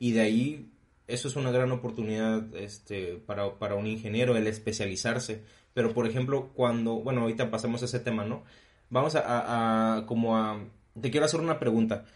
y 0.00 0.12
de 0.12 0.20
ahí 0.22 0.72
eso 1.06 1.28
es 1.28 1.36
una 1.36 1.52
gran 1.52 1.70
oportunidad 1.70 2.54
este, 2.56 3.16
para, 3.26 3.58
para, 3.58 3.76
un 3.76 3.86
ingeniero, 3.86 4.36
el 4.36 4.46
especializarse. 4.46 5.42
Pero, 5.72 5.94
por 5.94 6.06
ejemplo, 6.06 6.50
cuando, 6.54 6.94
bueno, 6.96 7.20
ahorita 7.20 7.50
pasamos 7.50 7.82
a 7.82 7.84
ese 7.84 8.00
tema, 8.00 8.24
¿no? 8.24 8.42
Vamos 8.90 9.14
a, 9.14 9.20
a, 9.20 9.96
a 9.98 10.06
como 10.06 10.36
a, 10.36 10.64
te 11.00 11.10
quiero 11.10 11.26
hacer 11.26 11.40
una 11.40 11.58
pregunta 11.58 12.06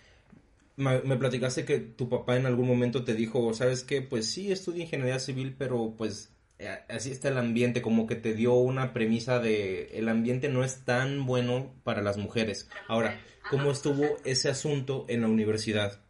me, 0.79 1.17
platicaste 1.17 1.65
que 1.65 1.81
tu 1.81 2.09
papá 2.09 2.37
en 2.37 2.47
algún 2.47 2.67
momento 2.67 3.05
te 3.05 3.15
dijo, 3.15 3.53
¿sabes 3.53 3.83
qué? 3.83 4.01
Pues 4.01 4.31
sí, 4.31 4.53
estudia 4.53 4.85
ingeniería 4.85 5.19
civil, 5.19 5.55
pero 5.59 5.95
pues 5.99 6.33
eh, 6.59 6.79
así 6.89 7.11
está 7.11 7.29
el 7.29 7.39
ambiente, 7.39 7.83
como 7.83 8.07
que 8.07 8.15
te 8.15 8.33
dio 8.33 8.55
una 8.55 8.93
premisa 8.93 9.41
de 9.41 9.91
el 9.99 10.09
ambiente 10.09 10.49
no 10.49 10.65
es 10.65 10.85
tan 10.85 11.27
bueno 11.27 11.75
para 11.83 12.01
las 12.01 12.17
mujeres. 12.17 12.69
Ahora, 12.87 13.21
¿cómo 13.51 13.71
estuvo 13.71 14.05
ese 14.25 14.49
asunto 14.49 15.05
en 15.09 15.23
la 15.23 15.29
universidad? 15.29 16.01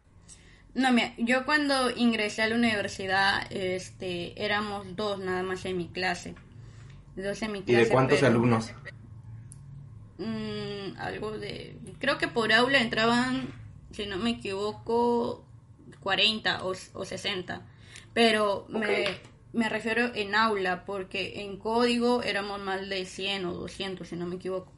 No, 0.75 0.91
mira, 0.93 1.13
yo 1.17 1.45
cuando 1.45 1.89
ingresé 1.89 2.43
a 2.43 2.47
la 2.47 2.55
universidad, 2.55 3.51
este, 3.51 4.43
éramos 4.43 4.95
dos 4.95 5.19
nada 5.19 5.41
más 5.41 5.65
en 5.65 5.77
mi 5.77 5.87
clase. 5.87 6.35
Dos 7.15 7.41
en 7.41 7.51
mi 7.51 7.63
clase. 7.63 7.81
¿Y 7.81 7.85
de 7.85 7.89
cuántos 7.89 8.21
alumnos? 8.21 8.71
Mm, 10.19 10.97
algo 10.99 11.37
de... 11.39 11.75
Creo 11.99 12.17
que 12.17 12.27
por 12.27 12.53
aula 12.53 12.79
entraban, 12.81 13.49
si 13.91 14.05
no 14.05 14.17
me 14.17 14.31
equivoco, 14.31 15.45
40 16.01 16.65
o, 16.65 16.73
o 16.93 17.05
60. 17.05 17.61
Pero 18.13 18.65
me, 18.69 19.19
me 19.53 19.69
refiero 19.69 20.11
en 20.13 20.35
aula, 20.35 20.85
porque 20.85 21.41
en 21.41 21.57
código 21.57 22.23
éramos 22.23 22.59
más 22.61 22.87
de 22.87 23.05
100 23.05 23.45
o 23.45 23.53
200, 23.53 24.07
si 24.07 24.15
no 24.15 24.25
me 24.25 24.35
equivoco. 24.35 24.71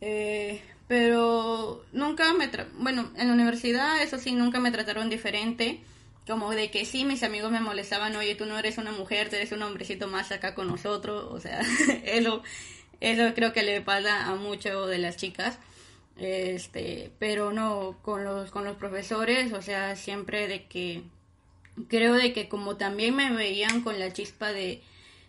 Eh, 0.00 0.60
pero 0.86 1.84
nunca 1.92 2.32
me... 2.34 2.50
bueno, 2.78 3.10
en 3.16 3.28
la 3.28 3.34
universidad, 3.34 4.02
eso 4.02 4.18
sí, 4.18 4.32
nunca 4.32 4.60
me 4.60 4.70
trataron 4.70 5.08
diferente. 5.08 5.80
Como 6.26 6.52
de 6.52 6.70
que 6.70 6.86
sí, 6.86 7.04
mis 7.04 7.22
amigos 7.22 7.50
me 7.50 7.60
molestaban, 7.60 8.16
oye, 8.16 8.34
tú 8.34 8.46
no 8.46 8.58
eres 8.58 8.78
una 8.78 8.92
mujer, 8.92 9.28
tú 9.28 9.36
eres 9.36 9.52
un 9.52 9.62
hombrecito 9.62 10.08
más 10.08 10.32
acá 10.32 10.54
con 10.54 10.68
nosotros. 10.68 11.26
O 11.30 11.40
sea, 11.40 11.60
eso, 12.04 12.42
eso 13.00 13.34
creo 13.34 13.52
que 13.52 13.62
le 13.62 13.82
pasa 13.82 14.26
a 14.26 14.34
muchas 14.34 14.86
de 14.88 14.98
las 14.98 15.16
chicas. 15.16 15.58
Este, 16.16 17.12
pero 17.18 17.52
no, 17.52 17.98
con 18.02 18.24
los, 18.24 18.50
con 18.50 18.64
los 18.64 18.76
profesores, 18.76 19.52
o 19.52 19.62
sea, 19.62 19.96
siempre 19.96 20.46
de 20.46 20.66
que 20.66 21.02
creo 21.88 22.14
de 22.14 22.32
que 22.32 22.48
como 22.48 22.76
también 22.76 23.16
me 23.16 23.32
veían 23.32 23.82
con 23.82 23.98
la 23.98 24.12
chispa 24.12 24.52
de, 24.52 24.82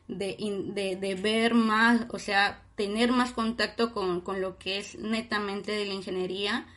de, 0.07 0.97
de, 0.99 1.15
ver 1.15 1.55
más, 1.55 2.05
o 2.09 2.19
sea, 2.19 2.61
tener 2.75 3.11
más 3.11 3.31
contacto 3.31 3.93
con, 3.93 4.21
con, 4.21 4.41
lo 4.41 4.57
que 4.59 4.77
es 4.77 4.97
netamente 4.99 5.71
de 5.71 5.85
la 5.85 5.93
ingeniería, 5.93 6.67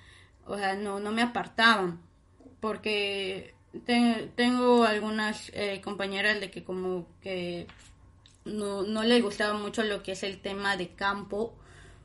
o 0.47 0.57
sea, 0.57 0.75
no, 0.75 1.01
no 1.01 1.13
me 1.13 1.23
apartaban, 1.23 2.01
porque 2.61 3.55
tengo 4.35 4.85
algunas 4.85 5.51
eh, 5.55 5.81
compañeras 5.85 6.41
de 6.41 6.51
que 6.51 6.65
como 6.65 7.07
que 7.21 7.67
no, 8.47 8.83
no 8.83 9.03
les 9.03 9.23
gustaba 9.23 9.59
mucho 9.59 9.83
lo 9.83 10.03
que 10.03 10.13
es 10.13 10.23
el 10.23 10.41
tema 10.41 10.77
de 10.77 10.89
campo, 10.89 11.55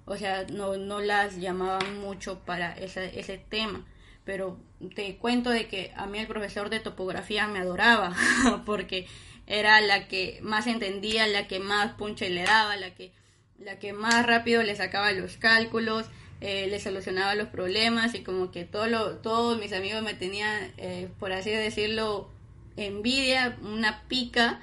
o 0.06 0.18
sea, 0.18 0.46
no, 0.52 0.78
no 0.78 1.00
las 1.00 1.38
llamaban 1.38 2.00
mucho 2.00 2.40
para 2.40 2.74
ese, 2.74 3.38
tema. 3.50 3.86
Pero 4.26 4.58
te 4.96 5.18
cuento 5.18 5.50
de 5.50 5.68
que 5.68 5.92
a 5.96 6.06
mí 6.06 6.20
el 6.20 6.28
profesor 6.28 6.70
de 6.70 6.80
topografía 6.80 7.48
me 7.48 7.60
adoraba 7.60 8.16
porque 8.66 9.08
era 9.48 9.82
la 9.82 10.08
que 10.08 10.40
más 10.42 10.68
entendía, 10.68 11.28
la 11.28 11.48
que 11.48 11.60
más 11.60 11.94
punche 11.94 12.30
le 12.30 12.44
daba, 12.44 12.78
la 12.78 12.94
que, 12.96 13.12
la 13.60 13.80
que 13.80 13.94
más 13.94 14.26
rápido 14.26 14.64
le 14.64 14.76
sacaba 14.76 15.12
los 15.12 15.38
cálculos, 15.38 16.06
eh, 16.42 16.68
le 16.68 16.80
solucionaba 16.80 17.36
los 17.36 17.48
problemas 17.50 18.16
y 18.16 18.24
como 18.24 18.52
que 18.52 18.66
todo 18.66 18.88
lo, 18.88 19.18
todos 19.18 19.60
mis 19.60 19.74
amigos 19.74 20.04
me 20.04 20.14
tenían, 20.14 20.72
eh, 20.78 21.10
por 21.20 21.32
así 21.32 21.50
decirlo, 21.50 22.30
envidia, 22.76 23.58
una 23.62 24.04
pica, 24.08 24.60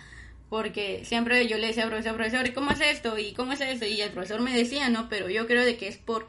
porque 0.50 1.04
siempre 1.06 1.46
yo 1.48 1.56
le 1.56 1.68
decía 1.68 1.84
al 1.84 1.88
profesor, 1.88 2.16
profesor, 2.16 2.46
¿y 2.46 2.52
cómo 2.52 2.72
es 2.72 2.80
esto? 2.80 3.16
¿Y 3.18 3.32
cómo 3.32 3.52
es 3.54 3.62
esto? 3.62 3.86
Y 3.86 4.00
el 4.02 4.10
profesor 4.10 4.42
me 4.42 4.54
decía, 4.54 4.90
no, 4.90 5.08
pero 5.08 5.30
yo 5.30 5.46
creo 5.46 5.64
de 5.64 5.78
que 5.78 5.88
es 5.88 5.96
por 5.96 6.28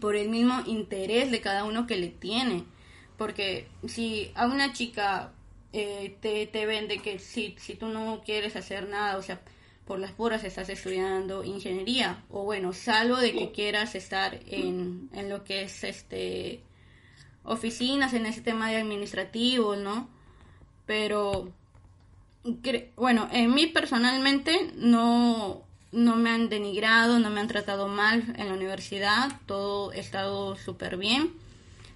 por 0.00 0.16
el 0.16 0.28
mismo 0.28 0.62
interés 0.66 1.30
de 1.30 1.40
cada 1.40 1.64
uno 1.64 1.86
que 1.86 1.96
le 1.96 2.08
tiene. 2.08 2.64
Porque 3.16 3.68
si 3.86 4.30
a 4.34 4.46
una 4.46 4.72
chica 4.72 5.32
eh, 5.72 6.16
te, 6.20 6.46
te 6.46 6.66
vende 6.66 6.98
que 6.98 7.18
si, 7.18 7.56
si 7.58 7.74
tú 7.74 7.88
no 7.88 8.22
quieres 8.24 8.54
hacer 8.56 8.88
nada, 8.88 9.16
o 9.16 9.22
sea, 9.22 9.40
por 9.86 9.98
las 9.98 10.12
puras 10.12 10.44
estás 10.44 10.68
estudiando 10.68 11.42
ingeniería, 11.44 12.24
o 12.30 12.44
bueno, 12.44 12.72
salvo 12.72 13.16
de 13.16 13.32
que 13.32 13.50
quieras 13.52 13.94
estar 13.94 14.38
en, 14.46 15.08
en 15.14 15.28
lo 15.30 15.44
que 15.44 15.62
es 15.62 15.82
este 15.84 16.62
oficinas, 17.42 18.12
en 18.12 18.26
ese 18.26 18.42
tema 18.42 18.70
de 18.70 18.76
administrativo, 18.76 19.74
¿no? 19.76 20.10
Pero, 20.84 21.52
bueno, 22.96 23.28
en 23.32 23.54
mí 23.54 23.66
personalmente 23.66 24.72
no, 24.76 25.62
no 25.92 26.16
me 26.16 26.30
han 26.30 26.48
denigrado, 26.48 27.18
no 27.18 27.30
me 27.30 27.40
han 27.40 27.48
tratado 27.48 27.88
mal 27.88 28.34
en 28.36 28.48
la 28.48 28.54
universidad, 28.54 29.40
todo 29.46 29.90
ha 29.90 29.96
estado 29.96 30.56
súper 30.56 30.96
bien. 30.96 31.32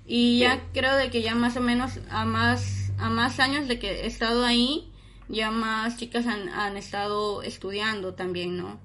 Y 0.07 0.41
ya 0.41 0.69
creo 0.73 0.97
de 0.97 1.11
que 1.11 1.23
ya 1.23 1.35
más 1.35 1.57
o 1.57 1.61
menos 1.61 2.01
a 2.11 2.25
más, 2.25 2.93
a 2.99 3.09
más 3.09 3.39
años 3.39 3.69
de 3.69 3.79
que 3.79 4.03
he 4.03 4.07
estado 4.07 4.45
ahí, 4.45 4.91
ya 5.29 5.51
más 5.51 5.97
chicas 5.97 6.27
han, 6.27 6.49
han 6.49 6.77
estado 6.77 7.43
estudiando 7.43 8.15
también, 8.15 8.57
¿no? 8.57 8.81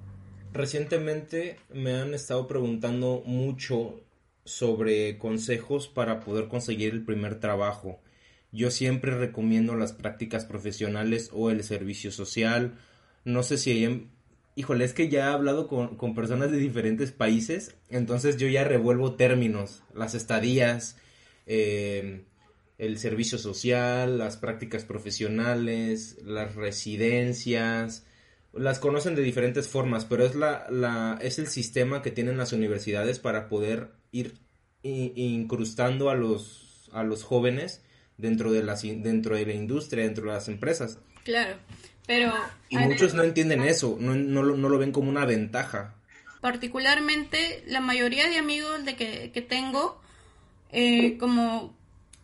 Recientemente 0.54 1.60
me 1.74 1.93
han 1.96 2.13
estado 2.13 2.48
preguntando 2.48 3.24
mucho 3.26 4.00
sobre 4.46 5.17
consejos 5.17 5.88
para 5.88 6.22
poder 6.22 6.48
conseguir 6.48 6.93
el 6.93 7.04
primer 7.04 7.39
trabajo. 7.39 8.00
Yo 8.51 8.71
siempre 8.71 9.17
recomiendo 9.17 9.75
las 9.75 9.93
prácticas 9.93 10.45
profesionales 10.45 11.29
o 11.33 11.51
el 11.51 11.63
servicio 11.63 12.12
social. 12.12 12.77
No 13.25 13.43
sé 13.43 13.57
si 13.57 13.71
hay 13.71 14.07
híjole, 14.57 14.86
es 14.86 14.93
que 14.93 15.07
ya 15.07 15.19
he 15.19 15.33
hablado 15.33 15.67
con, 15.67 16.15
personas 16.15 16.51
de 16.51 16.57
diferentes 16.57 17.12
países, 17.12 17.75
entonces 17.89 18.38
yo 18.38 18.47
ya 18.47 18.63
revuelvo 18.63 19.13
términos, 19.13 19.83
las 19.93 20.15
estadías, 20.15 20.97
eh, 21.45 22.23
el 22.79 22.97
servicio 22.97 23.38
social, 23.38 24.17
las 24.17 24.36
prácticas 24.38 24.83
profesionales, 24.83 26.17
las 26.25 26.55
residencias, 26.55 28.07
las 28.51 28.79
conocen 28.79 29.13
de 29.13 29.21
diferentes 29.21 29.67
formas, 29.67 30.05
pero 30.05 30.25
es 30.25 30.33
la, 30.33 30.65
la 30.71 31.19
es 31.21 31.38
el 31.38 31.45
sistema 31.45 32.01
que 32.01 32.10
tienen 32.10 32.38
las 32.38 32.51
universidades 32.51 33.19
para 33.19 33.49
poder 33.49 33.91
ir 34.12 34.39
incrustando 34.81 36.10
a 36.10 36.15
los 36.15 36.89
a 36.93 37.03
los 37.03 37.23
jóvenes 37.23 37.83
dentro 38.17 38.51
de 38.51 38.63
la 38.63 38.75
dentro 38.75 39.36
de 39.36 39.45
la 39.45 39.53
industria, 39.53 40.03
dentro 40.03 40.25
de 40.25 40.34
las 40.34 40.47
empresas. 40.47 40.99
Claro. 41.23 41.58
Pero... 42.06 42.34
Y 42.69 42.77
muchos 42.77 43.13
no 43.13 43.23
entienden 43.23 43.62
eso, 43.62 43.97
no, 43.99 44.15
no, 44.15 44.43
no, 44.43 44.69
lo 44.69 44.77
ven 44.77 44.91
como 44.91 45.10
una 45.10 45.25
ventaja. 45.25 45.95
Particularmente 46.41 47.63
la 47.67 47.82
mayoría 47.82 48.27
de 48.27 48.38
amigos 48.38 48.86
de 48.86 48.95
que, 48.95 49.32
que 49.34 49.41
tengo, 49.41 49.99
eh, 50.71 51.17
como 51.17 51.75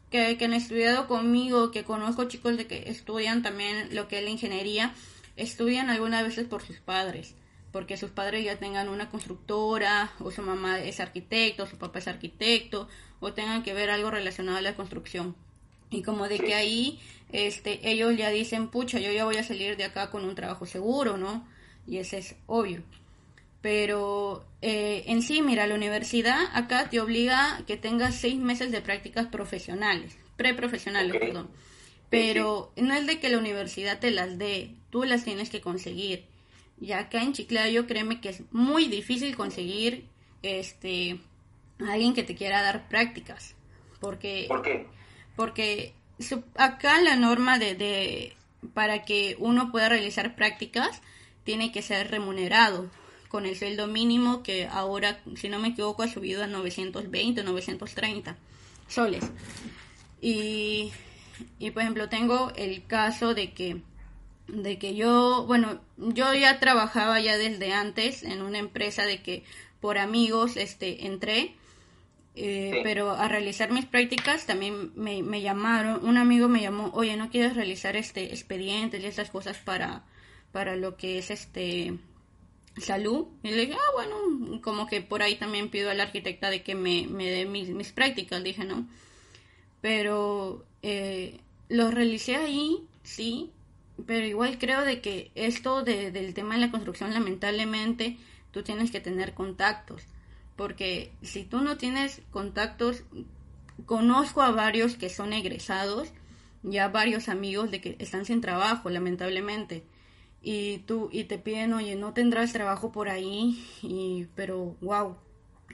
que, 0.09 0.37
que, 0.37 0.45
han 0.45 0.53
estudiado 0.53 1.07
conmigo, 1.07 1.71
que 1.71 1.83
conozco 1.83 2.25
chicos 2.25 2.55
de 2.55 2.65
que 2.65 2.89
estudian 2.89 3.43
también 3.43 3.93
lo 3.93 4.07
que 4.07 4.19
es 4.19 4.23
la 4.23 4.29
ingeniería, 4.29 4.93
estudian 5.35 5.89
algunas 5.89 6.23
veces 6.23 6.47
por 6.47 6.63
sus 6.63 6.77
padres, 6.77 7.35
porque 7.71 7.97
sus 7.97 8.11
padres 8.11 8.45
ya 8.45 8.57
tengan 8.57 8.87
una 8.87 9.09
constructora, 9.09 10.13
o 10.19 10.31
su 10.31 10.43
mamá 10.43 10.79
es 10.79 10.99
arquitecto, 11.01 11.67
su 11.67 11.77
papá 11.77 11.99
es 11.99 12.07
arquitecto, 12.07 12.87
o 13.19 13.33
tengan 13.33 13.63
que 13.63 13.73
ver 13.73 13.89
algo 13.89 14.11
relacionado 14.11 14.59
a 14.59 14.61
la 14.61 14.75
construcción. 14.75 15.35
Y 15.93 16.01
como 16.01 16.27
de 16.27 16.39
que 16.39 16.53
ahí 16.53 16.99
este, 17.33 17.89
ellos 17.89 18.15
ya 18.15 18.29
dicen, 18.29 18.69
pucha, 18.69 18.99
yo 18.99 19.11
ya 19.11 19.25
voy 19.25 19.37
a 19.37 19.43
salir 19.43 19.75
de 19.75 19.83
acá 19.83 20.11
con 20.11 20.23
un 20.23 20.35
trabajo 20.35 20.65
seguro, 20.65 21.17
¿no? 21.17 21.47
Y 21.87 21.97
ese 21.97 22.19
es 22.19 22.35
obvio. 22.45 22.83
Pero 23.61 24.45
eh, 24.61 25.05
en 25.07 25.21
sí, 25.21 25.41
mira, 25.41 25.65
la 25.65 25.75
universidad 25.75 26.39
acá 26.53 26.89
te 26.89 26.99
obliga 26.99 27.57
a 27.57 27.65
que 27.65 27.75
tengas 27.75 28.15
seis 28.15 28.35
meses 28.35 28.71
de 28.71 28.81
prácticas 28.81 29.27
profesionales, 29.27 30.15
preprofesionales, 30.37 31.15
perdón. 31.17 31.49
Pero 32.09 32.71
no 32.75 32.93
es 32.93 33.07
de 33.07 33.19
que 33.19 33.29
la 33.29 33.39
universidad 33.39 33.99
te 33.99 34.11
las 34.11 34.37
dé, 34.37 34.75
tú 34.91 35.03
las 35.03 35.23
tienes 35.23 35.49
que 35.49 35.61
conseguir. 35.61 36.25
Y 36.79 36.91
acá 36.91 37.23
en 37.23 37.33
Chiclayo, 37.33 37.87
créeme 37.87 38.21
que 38.21 38.29
es 38.29 38.43
muy 38.51 38.87
difícil 38.87 39.35
conseguir 39.35 40.05
este, 40.43 41.19
alguien 41.79 42.13
que 42.13 42.23
te 42.23 42.35
quiera 42.35 42.61
dar 42.61 42.87
prácticas. 42.89 43.55
Porque, 43.99 44.45
¿Por 44.49 44.61
qué? 44.61 44.85
Porque 45.35 45.93
acá 46.55 47.01
la 47.01 47.15
norma 47.15 47.59
de, 47.59 47.75
de, 47.75 48.35
para 48.73 49.03
que 49.03 49.35
uno 49.39 49.71
pueda 49.71 49.89
realizar 49.89 50.35
prácticas 50.35 51.01
tiene 51.43 51.71
que 51.71 51.81
ser 51.81 52.09
remunerado 52.09 52.89
con 53.27 53.45
el 53.45 53.57
sueldo 53.57 53.87
mínimo 53.87 54.43
que 54.43 54.67
ahora, 54.67 55.19
si 55.35 55.49
no 55.49 55.59
me 55.59 55.69
equivoco, 55.69 56.03
ha 56.03 56.07
subido 56.07 56.43
a 56.43 56.47
920 56.47 57.43
930 57.43 58.37
soles. 58.87 59.23
Y, 60.21 60.91
y 61.57 61.71
por 61.71 61.81
ejemplo, 61.81 62.09
tengo 62.09 62.51
el 62.55 62.85
caso 62.85 63.33
de 63.33 63.51
que 63.51 63.81
de 64.47 64.77
que 64.77 64.93
yo, 64.93 65.45
bueno, 65.47 65.79
yo 65.97 66.33
ya 66.33 66.59
trabajaba 66.59 67.19
ya 67.19 67.37
desde 67.37 67.73
antes 67.73 68.23
en 68.23 68.41
una 68.41 68.59
empresa 68.59 69.03
de 69.03 69.21
que 69.21 69.43
por 69.79 69.97
amigos 69.97 70.57
este 70.57 71.07
entré 71.07 71.55
eh, 72.35 72.81
pero 72.83 73.11
a 73.11 73.27
realizar 73.27 73.71
mis 73.71 73.85
prácticas 73.85 74.47
también 74.47 74.91
me, 74.95 75.21
me, 75.21 75.41
llamaron, 75.41 76.03
un 76.03 76.17
amigo 76.17 76.49
me 76.49 76.61
llamó, 76.61 76.89
oye, 76.93 77.15
¿no 77.15 77.29
quieres 77.29 77.55
realizar 77.55 77.95
este 77.95 78.25
expedientes 78.25 79.03
y 79.03 79.05
estas 79.05 79.29
cosas 79.29 79.57
para, 79.57 80.03
para 80.51 80.75
lo 80.75 80.97
que 80.97 81.19
es 81.19 81.29
este 81.29 81.93
salud? 82.77 83.27
Y 83.43 83.51
le 83.51 83.67
dije, 83.67 83.73
ah, 83.73 83.91
bueno, 83.93 84.61
como 84.61 84.87
que 84.87 85.01
por 85.01 85.21
ahí 85.21 85.35
también 85.35 85.69
pido 85.69 85.91
a 85.91 85.93
la 85.93 86.03
arquitecta 86.03 86.49
de 86.49 86.63
que 86.63 86.73
me, 86.73 87.05
me 87.07 87.29
dé 87.29 87.45
mis, 87.45 87.69
mis 87.69 87.91
prácticas, 87.91 88.43
dije, 88.43 88.65
¿no? 88.65 88.87
Pero 89.81 90.65
eh, 90.81 91.39
los 91.69 91.93
realicé 91.93 92.35
ahí, 92.35 92.83
sí, 93.03 93.51
pero 94.07 94.25
igual 94.25 94.57
creo 94.57 94.81
de 94.81 95.01
que 95.01 95.31
esto 95.35 95.83
de, 95.83 96.09
del 96.11 96.33
tema 96.33 96.55
de 96.55 96.61
la 96.61 96.71
construcción, 96.71 97.13
lamentablemente, 97.13 98.17
tú 98.51 98.63
tienes 98.63 98.89
que 98.89 99.01
tener 99.01 99.35
contactos. 99.35 100.03
Porque 100.55 101.11
si 101.21 101.43
tú 101.43 101.61
no 101.61 101.77
tienes 101.77 102.21
contactos, 102.31 103.03
conozco 103.85 104.41
a 104.41 104.51
varios 104.51 104.95
que 104.95 105.09
son 105.09 105.33
egresados, 105.33 106.11
ya 106.61 106.87
varios 106.89 107.27
amigos 107.27 107.71
de 107.71 107.81
que 107.81 107.95
están 107.99 108.25
sin 108.25 108.41
trabajo, 108.41 108.89
lamentablemente. 108.89 109.83
Y 110.41 110.79
tú, 110.79 111.09
y 111.11 111.25
te 111.25 111.37
piden, 111.37 111.73
oye, 111.73 111.95
no 111.95 112.13
tendrás 112.13 112.53
trabajo 112.53 112.91
por 112.91 113.09
ahí, 113.09 113.65
y, 113.81 114.27
pero 114.35 114.75
wow, 114.81 115.15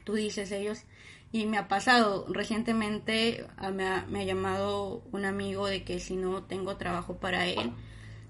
tú 0.03 0.13
dices 0.13 0.51
ellos, 0.51 0.83
y 1.31 1.45
me 1.45 1.57
ha 1.57 1.67
pasado. 1.67 2.25
Recientemente, 2.29 3.45
ah, 3.57 3.71
me 3.71 3.85
ha, 3.87 4.05
me 4.07 4.21
ha 4.21 4.23
llamado 4.23 5.03
un 5.11 5.25
amigo 5.25 5.67
de 5.67 5.83
que 5.83 5.99
si 5.99 6.15
no 6.15 6.43
tengo 6.43 6.77
trabajo 6.77 7.17
para 7.17 7.47
él, 7.47 7.71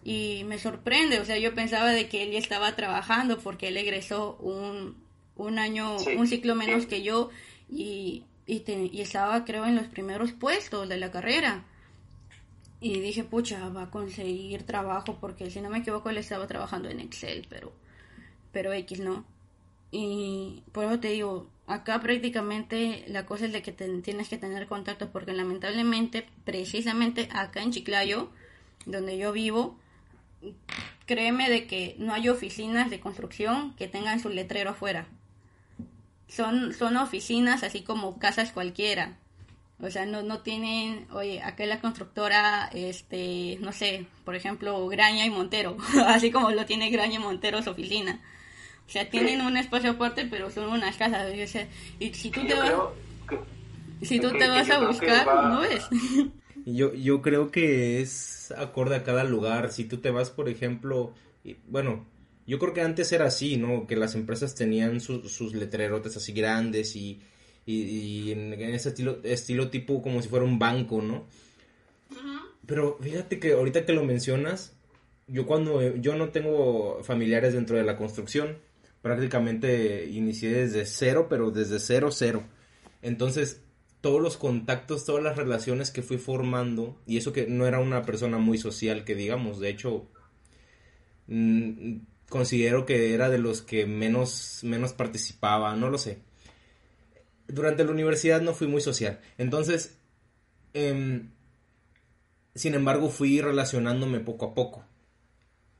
y 0.03 0.43
me 0.45 0.59
sorprende, 0.59 1.19
o 1.19 1.25
sea, 1.25 1.37
yo 1.37 1.53
pensaba 1.53 1.89
de 1.91 2.07
que 2.07 2.23
él 2.23 2.31
ya 2.31 2.39
estaba 2.39 2.75
trabajando 2.75 3.39
porque 3.39 3.67
él 3.67 3.77
egresó 3.77 4.37
un, 4.37 4.95
un 5.39 5.57
año, 5.57 5.95
un 6.17 6.27
ciclo 6.27 6.53
menos 6.53 6.85
que 6.85 7.01
yo 7.01 7.29
y, 7.69 8.25
y, 8.45 8.63
y, 8.67 9.01
estaba 9.01 9.45
creo 9.45 9.65
en 9.65 9.75
los 9.75 9.87
primeros 9.87 10.31
puestos 10.33 10.87
de 10.87 10.97
la 10.97 11.11
carrera. 11.11 11.63
Y 12.81 12.99
dije, 12.99 13.23
pucha, 13.23 13.69
va 13.69 13.83
a 13.83 13.89
conseguir 13.91 14.63
trabajo 14.63 15.17
porque 15.19 15.49
si 15.49 15.61
no 15.61 15.69
me 15.69 15.79
equivoco 15.79 16.09
él 16.09 16.17
estaba 16.17 16.47
trabajando 16.47 16.89
en 16.89 16.99
Excel, 16.99 17.45
pero, 17.49 17.73
pero 18.51 18.73
X 18.73 18.99
no. 18.99 19.25
Y 19.91 20.63
por 20.71 20.85
eso 20.85 20.99
te 20.99 21.09
digo, 21.09 21.49
acá 21.67 21.99
prácticamente 21.99 23.05
la 23.07 23.25
cosa 23.25 23.45
es 23.45 23.53
de 23.53 23.61
que 23.61 23.71
tienes 23.71 24.29
que 24.29 24.37
tener 24.37 24.67
contacto 24.67 25.09
porque 25.09 25.33
lamentablemente, 25.33 26.27
precisamente 26.45 27.27
acá 27.31 27.61
en 27.63 27.71
Chiclayo, 27.71 28.29
donde 28.85 29.17
yo 29.17 29.31
vivo, 29.31 29.77
créeme 31.05 31.49
de 31.49 31.65
que 31.65 31.95
no 31.97 32.13
hay 32.13 32.29
oficinas 32.29 32.89
de 32.89 32.99
construcción 32.99 33.73
que 33.75 33.87
tengan 33.87 34.19
su 34.19 34.29
letrero 34.29 34.71
afuera. 34.71 35.07
Son, 36.29 36.73
son 36.73 36.95
oficinas 36.97 37.63
así 37.63 37.81
como 37.81 38.17
casas 38.19 38.51
cualquiera. 38.51 39.17
O 39.81 39.89
sea, 39.89 40.05
no, 40.05 40.23
no 40.23 40.39
tienen, 40.39 41.07
oye, 41.11 41.41
acá 41.41 41.65
la 41.65 41.79
constructora, 41.79 42.69
este, 42.73 43.57
no 43.61 43.71
sé, 43.71 44.05
por 44.25 44.35
ejemplo, 44.35 44.87
Graña 44.87 45.25
y 45.25 45.29
Montero, 45.29 45.77
así 46.05 46.31
como 46.31 46.51
lo 46.51 46.65
tiene 46.65 46.89
Graña 46.89 47.15
y 47.15 47.19
Montero 47.19 47.61
su 47.63 47.69
oficina. 47.69 48.21
O 48.87 48.91
sea, 48.91 49.09
tienen 49.09 49.41
un 49.41 49.55
espacio 49.55 49.95
fuerte, 49.95 50.27
pero 50.29 50.49
son 50.49 50.69
unas 50.69 50.97
casas. 50.97 51.31
y 51.99 52.13
si 52.13 52.31
tú 52.31 52.45
te 52.45 52.55
vas, 52.55 52.73
si 54.01 54.19
tú 54.19 54.31
te 54.31 54.47
vas 54.47 54.69
a 54.69 54.85
buscar, 54.85 55.25
no 55.25 55.61
ves. 55.61 55.85
Yo, 56.65 56.93
yo 56.93 57.21
creo 57.21 57.51
que 57.51 58.01
es 58.01 58.53
acorde 58.55 58.97
a 58.97 59.03
cada 59.03 59.23
lugar. 59.23 59.71
Si 59.71 59.85
tú 59.85 59.99
te 59.99 60.11
vas, 60.11 60.29
por 60.29 60.49
ejemplo, 60.49 61.13
bueno, 61.67 62.05
yo 62.49 62.57
creo 62.57 62.73
que 62.73 62.81
antes 62.81 63.11
era 63.11 63.27
así, 63.27 63.57
¿no? 63.57 63.85
Que 63.85 63.95
las 63.95 64.15
empresas 64.15 64.55
tenían 64.55 65.01
sus 65.01 65.53
letrerotes 65.53 66.17
así 66.17 66.33
grandes 66.33 66.95
y, 66.95 67.21
y, 67.63 68.31
en, 68.31 68.53
ese 68.53 68.89
estilo, 68.89 69.19
estilo 69.23 69.69
tipo 69.69 70.01
como 70.01 70.19
si 70.19 70.29
fuera 70.29 70.45
un 70.45 70.57
banco, 70.57 70.99
¿no? 70.99 71.27
Pero 72.65 72.97
fíjate 72.99 73.39
que 73.39 73.51
ahorita 73.51 73.85
que 73.85 73.93
lo 73.93 74.03
mencionas, 74.03 74.73
yo 75.27 75.45
cuando 75.45 75.95
yo 75.97 76.15
no 76.15 76.29
tengo 76.29 77.03
familiares 77.03 77.53
dentro 77.53 77.77
de 77.77 77.83
la 77.83 77.95
construcción, 77.95 78.57
prácticamente 79.03 80.07
inicié 80.07 80.49
desde 80.49 80.87
cero, 80.87 81.27
pero 81.29 81.51
desde 81.51 81.77
cero, 81.77 82.09
cero. 82.11 82.43
Entonces, 83.03 83.61
todos 84.01 84.23
los 84.23 84.37
contactos, 84.37 85.05
todas 85.05 85.21
las 85.23 85.37
relaciones 85.37 85.91
que 85.91 86.01
fui 86.01 86.17
formando, 86.17 86.99
y 87.05 87.17
eso 87.17 87.31
que 87.31 87.45
no 87.45 87.67
era 87.67 87.79
una 87.79 88.01
persona 88.01 88.39
muy 88.39 88.57
social, 88.57 89.03
que 89.05 89.13
digamos, 89.13 89.59
de 89.59 89.69
hecho, 89.69 90.07
mm, 91.27 91.97
considero 92.29 92.85
que 92.85 93.13
era 93.13 93.29
de 93.29 93.39
los 93.39 93.61
que 93.61 93.85
menos, 93.85 94.59
menos 94.63 94.93
participaba, 94.93 95.75
no 95.75 95.89
lo 95.89 95.97
sé. 95.97 96.19
Durante 97.47 97.83
la 97.83 97.91
universidad 97.91 98.41
no 98.41 98.53
fui 98.53 98.67
muy 98.67 98.81
social, 98.81 99.19
entonces, 99.37 99.97
em, 100.73 101.31
sin 102.55 102.75
embargo, 102.75 103.09
fui 103.09 103.41
relacionándome 103.41 104.19
poco 104.19 104.47
a 104.47 104.53
poco. 104.53 104.85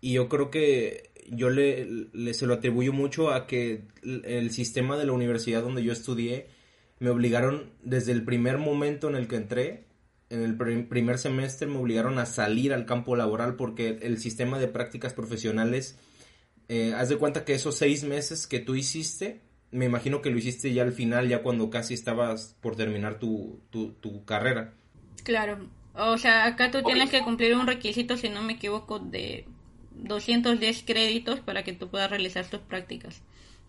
Y 0.02 0.14
yo 0.14 0.30
creo 0.30 0.50
que 0.50 1.12
yo 1.32 1.50
le, 1.50 1.86
le 2.14 2.34
se 2.34 2.48
lo 2.48 2.56
atribuyo 2.56 2.94
mucho 2.94 3.32
a 3.32 3.48
que 3.48 3.84
el 4.04 4.52
sistema 4.52 4.98
de 4.98 5.06
la 5.06 5.12
universidad 5.12 5.62
donde 5.62 5.84
yo 5.84 5.94
estudié, 5.94 6.48
me 7.00 7.10
obligaron 7.10 7.72
desde 7.84 8.12
el 8.12 8.24
primer 8.24 8.58
momento 8.58 9.10
en 9.10 9.16
el 9.16 9.28
que 9.28 9.38
entré, 9.38 9.86
en 10.30 10.44
el 10.44 10.56
primer 10.56 11.18
semestre 11.18 11.68
me 11.68 11.78
obligaron 11.78 12.20
a 12.20 12.26
salir 12.26 12.74
al 12.74 12.86
campo 12.86 13.16
laboral 13.16 13.56
porque 13.56 14.00
el 14.02 14.20
sistema 14.20 14.60
de 14.60 14.68
prácticas 14.68 15.14
profesionales, 15.14 15.98
eh, 16.70 16.94
haz 16.96 17.10
de 17.10 17.18
cuenta 17.18 17.44
que 17.44 17.54
esos 17.54 17.76
seis 17.76 18.04
meses 18.06 18.48
que 18.48 18.60
tú 18.60 18.76
hiciste, 18.76 19.42
me 19.72 19.86
imagino 19.86 20.22
que 20.22 20.30
lo 20.30 20.38
hiciste 20.38 20.74
ya 20.74 20.84
al 20.84 20.94
final, 20.94 21.28
ya 21.28 21.44
cuando 21.44 21.70
casi 21.70 21.94
estabas 21.94 22.56
por 22.62 22.78
terminar 22.78 23.20
tu, 23.20 23.60
tu, 23.70 23.92
tu 23.94 24.24
carrera. 24.24 24.74
Claro, 25.24 25.68
o 25.94 26.18
sea, 26.18 26.46
acá 26.46 26.72
tú 26.72 26.82
tienes 26.84 27.10
que 27.10 27.22
cumplir 27.22 27.56
un 27.56 27.68
requisito, 27.68 28.16
si 28.16 28.30
no 28.30 28.42
me 28.42 28.54
equivoco, 28.54 29.00
de 29.00 29.46
210 29.92 30.84
créditos 30.84 31.42
para 31.42 31.64
que 31.64 31.74
tú 31.74 31.90
puedas 31.90 32.10
realizar 32.10 32.46
tus 32.46 32.62
prácticas 32.62 33.22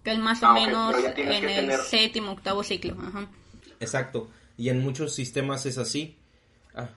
que 0.03 0.13
es 0.13 0.19
más 0.19 0.43
o 0.43 0.47
ah, 0.47 0.55
menos 0.55 0.95
en 1.17 1.49
el 1.49 1.73
séptimo, 1.81 2.33
octavo 2.33 2.63
ciclo. 2.63 2.97
Exacto, 3.81 4.31
y 4.57 4.69
en 4.69 4.81
muchos 4.81 5.15
sistemas 5.15 5.67
es 5.67 5.79
así. 5.79 6.17
Ah. 6.75 6.91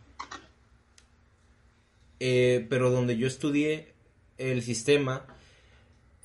Eh, 2.20 2.66
pero 2.70 2.90
donde 2.90 3.18
yo 3.18 3.28
estudié 3.28 3.94
el 4.38 4.62
sistema, 4.62 5.26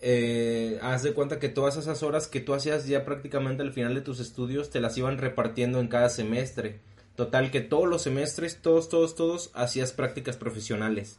eh, 0.00 0.78
haz 0.82 1.02
de 1.02 1.12
cuenta 1.12 1.38
que 1.38 1.48
todas 1.48 1.76
esas 1.76 2.02
horas 2.02 2.28
que 2.28 2.40
tú 2.40 2.54
hacías 2.54 2.87
ya 2.87 3.04
prácticamente 3.04 3.62
al 3.62 3.72
final 3.72 3.94
de 3.94 4.00
tus 4.00 4.20
estudios 4.20 4.70
te 4.70 4.80
las 4.80 4.96
iban 4.96 5.18
repartiendo 5.18 5.80
en 5.80 5.88
cada 5.88 6.08
semestre. 6.08 6.80
Total 7.16 7.50
que 7.50 7.61
todos 7.61 7.88
los 7.88 8.02
semestres, 8.02 8.62
todos, 8.62 8.88
todos, 8.88 9.16
todos, 9.16 9.50
hacías 9.54 9.92
prácticas 9.92 10.37
profesionales. 10.37 11.18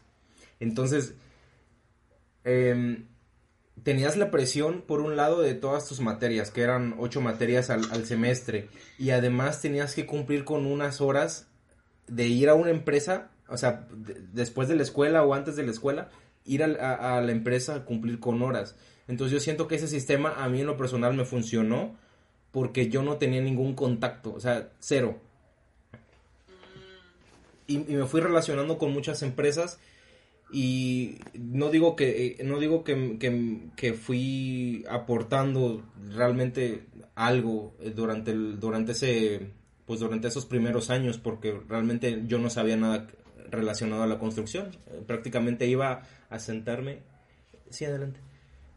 Entonces, 0.61 1.13
eh, 2.45 3.03
tenías 3.83 4.17
la 4.17 4.31
presión 4.31 4.81
por 4.81 5.01
un 5.01 5.15
lado 5.15 5.41
de 5.41 5.53
todas 5.53 5.87
tus 5.87 5.99
materias, 5.99 6.51
que 6.51 6.61
eran 6.61 6.95
ocho 6.99 7.21
materias 7.21 7.69
al, 7.69 8.05
semestre, 8.05 8.69
y 8.97 9.11
además 9.11 9.61
tenías 9.61 9.95
que 9.95 10.05
cumplir 10.05 10.43
con 10.43 10.65
unas 10.65 11.01
horas 11.01 11.47
de 12.07 12.27
ir 12.27 12.49
a 12.49 12.55
una 12.55 12.71
empresa, 12.71 13.31
o 13.47 13.57
sea, 13.57 13.87
después 14.33 14.67
de 14.67 14.75
la 14.75 14.83
escuela 14.83 15.23
o 15.23 15.33
antes 15.33 15.55
de 15.55 15.63
la 15.63 15.71
escuela, 15.71 16.09
ir 16.45 16.63
a, 16.63 17.17
a, 17.17 17.21
la 17.21 17.31
empresa 17.31 17.75
a 17.75 17.85
cumplir 17.85 18.19
con 18.19 18.41
horas. 18.41 18.75
Entonces 19.07 19.33
yo 19.33 19.39
siento 19.39 19.67
que 19.67 19.75
ese 19.75 19.87
sistema 19.87 20.35
a 20.37 20.49
mí 20.49 20.61
en 20.61 20.67
lo 20.67 20.77
personal 20.77 21.13
me 21.13 21.25
funcionó 21.25 21.95
porque 22.51 22.89
yo 22.89 23.03
no 23.03 23.17
tenía 23.17 23.41
ningún 23.41 23.75
contacto, 23.75 24.33
o 24.33 24.39
sea, 24.39 24.69
cero. 24.79 25.19
Y, 27.67 27.77
me 27.77 28.05
fui 28.05 28.21
relacionando 28.21 28.77
con 28.77 28.91
muchas 28.91 29.21
empresas 29.21 29.79
y 30.51 31.19
no 31.35 31.69
digo 31.69 31.95
que 31.95 32.39
no 32.43 32.59
digo 32.59 32.83
que, 32.83 33.93
fui 33.93 34.83
aportando 34.89 35.83
realmente 36.15 36.85
algo 37.13 37.75
durante 37.93 38.31
el, 38.31 38.59
durante 38.59 38.93
ese 38.93 39.51
pues 39.85 39.99
durante 39.99 40.27
esos 40.27 40.47
primeros 40.47 40.89
años 40.89 41.19
porque 41.19 41.59
realmente 41.67 42.23
yo 42.25 42.39
no 42.39 42.49
sabía 42.49 42.77
nada 42.77 43.05
relacionado 43.51 44.01
a 44.01 44.07
la 44.07 44.17
construcción 44.17 44.71
prácticamente 45.05 45.67
iba 45.67 46.01
a 46.29 46.39
sentarme. 46.39 46.99
Sí 47.69 47.85
adelante. 47.85 48.19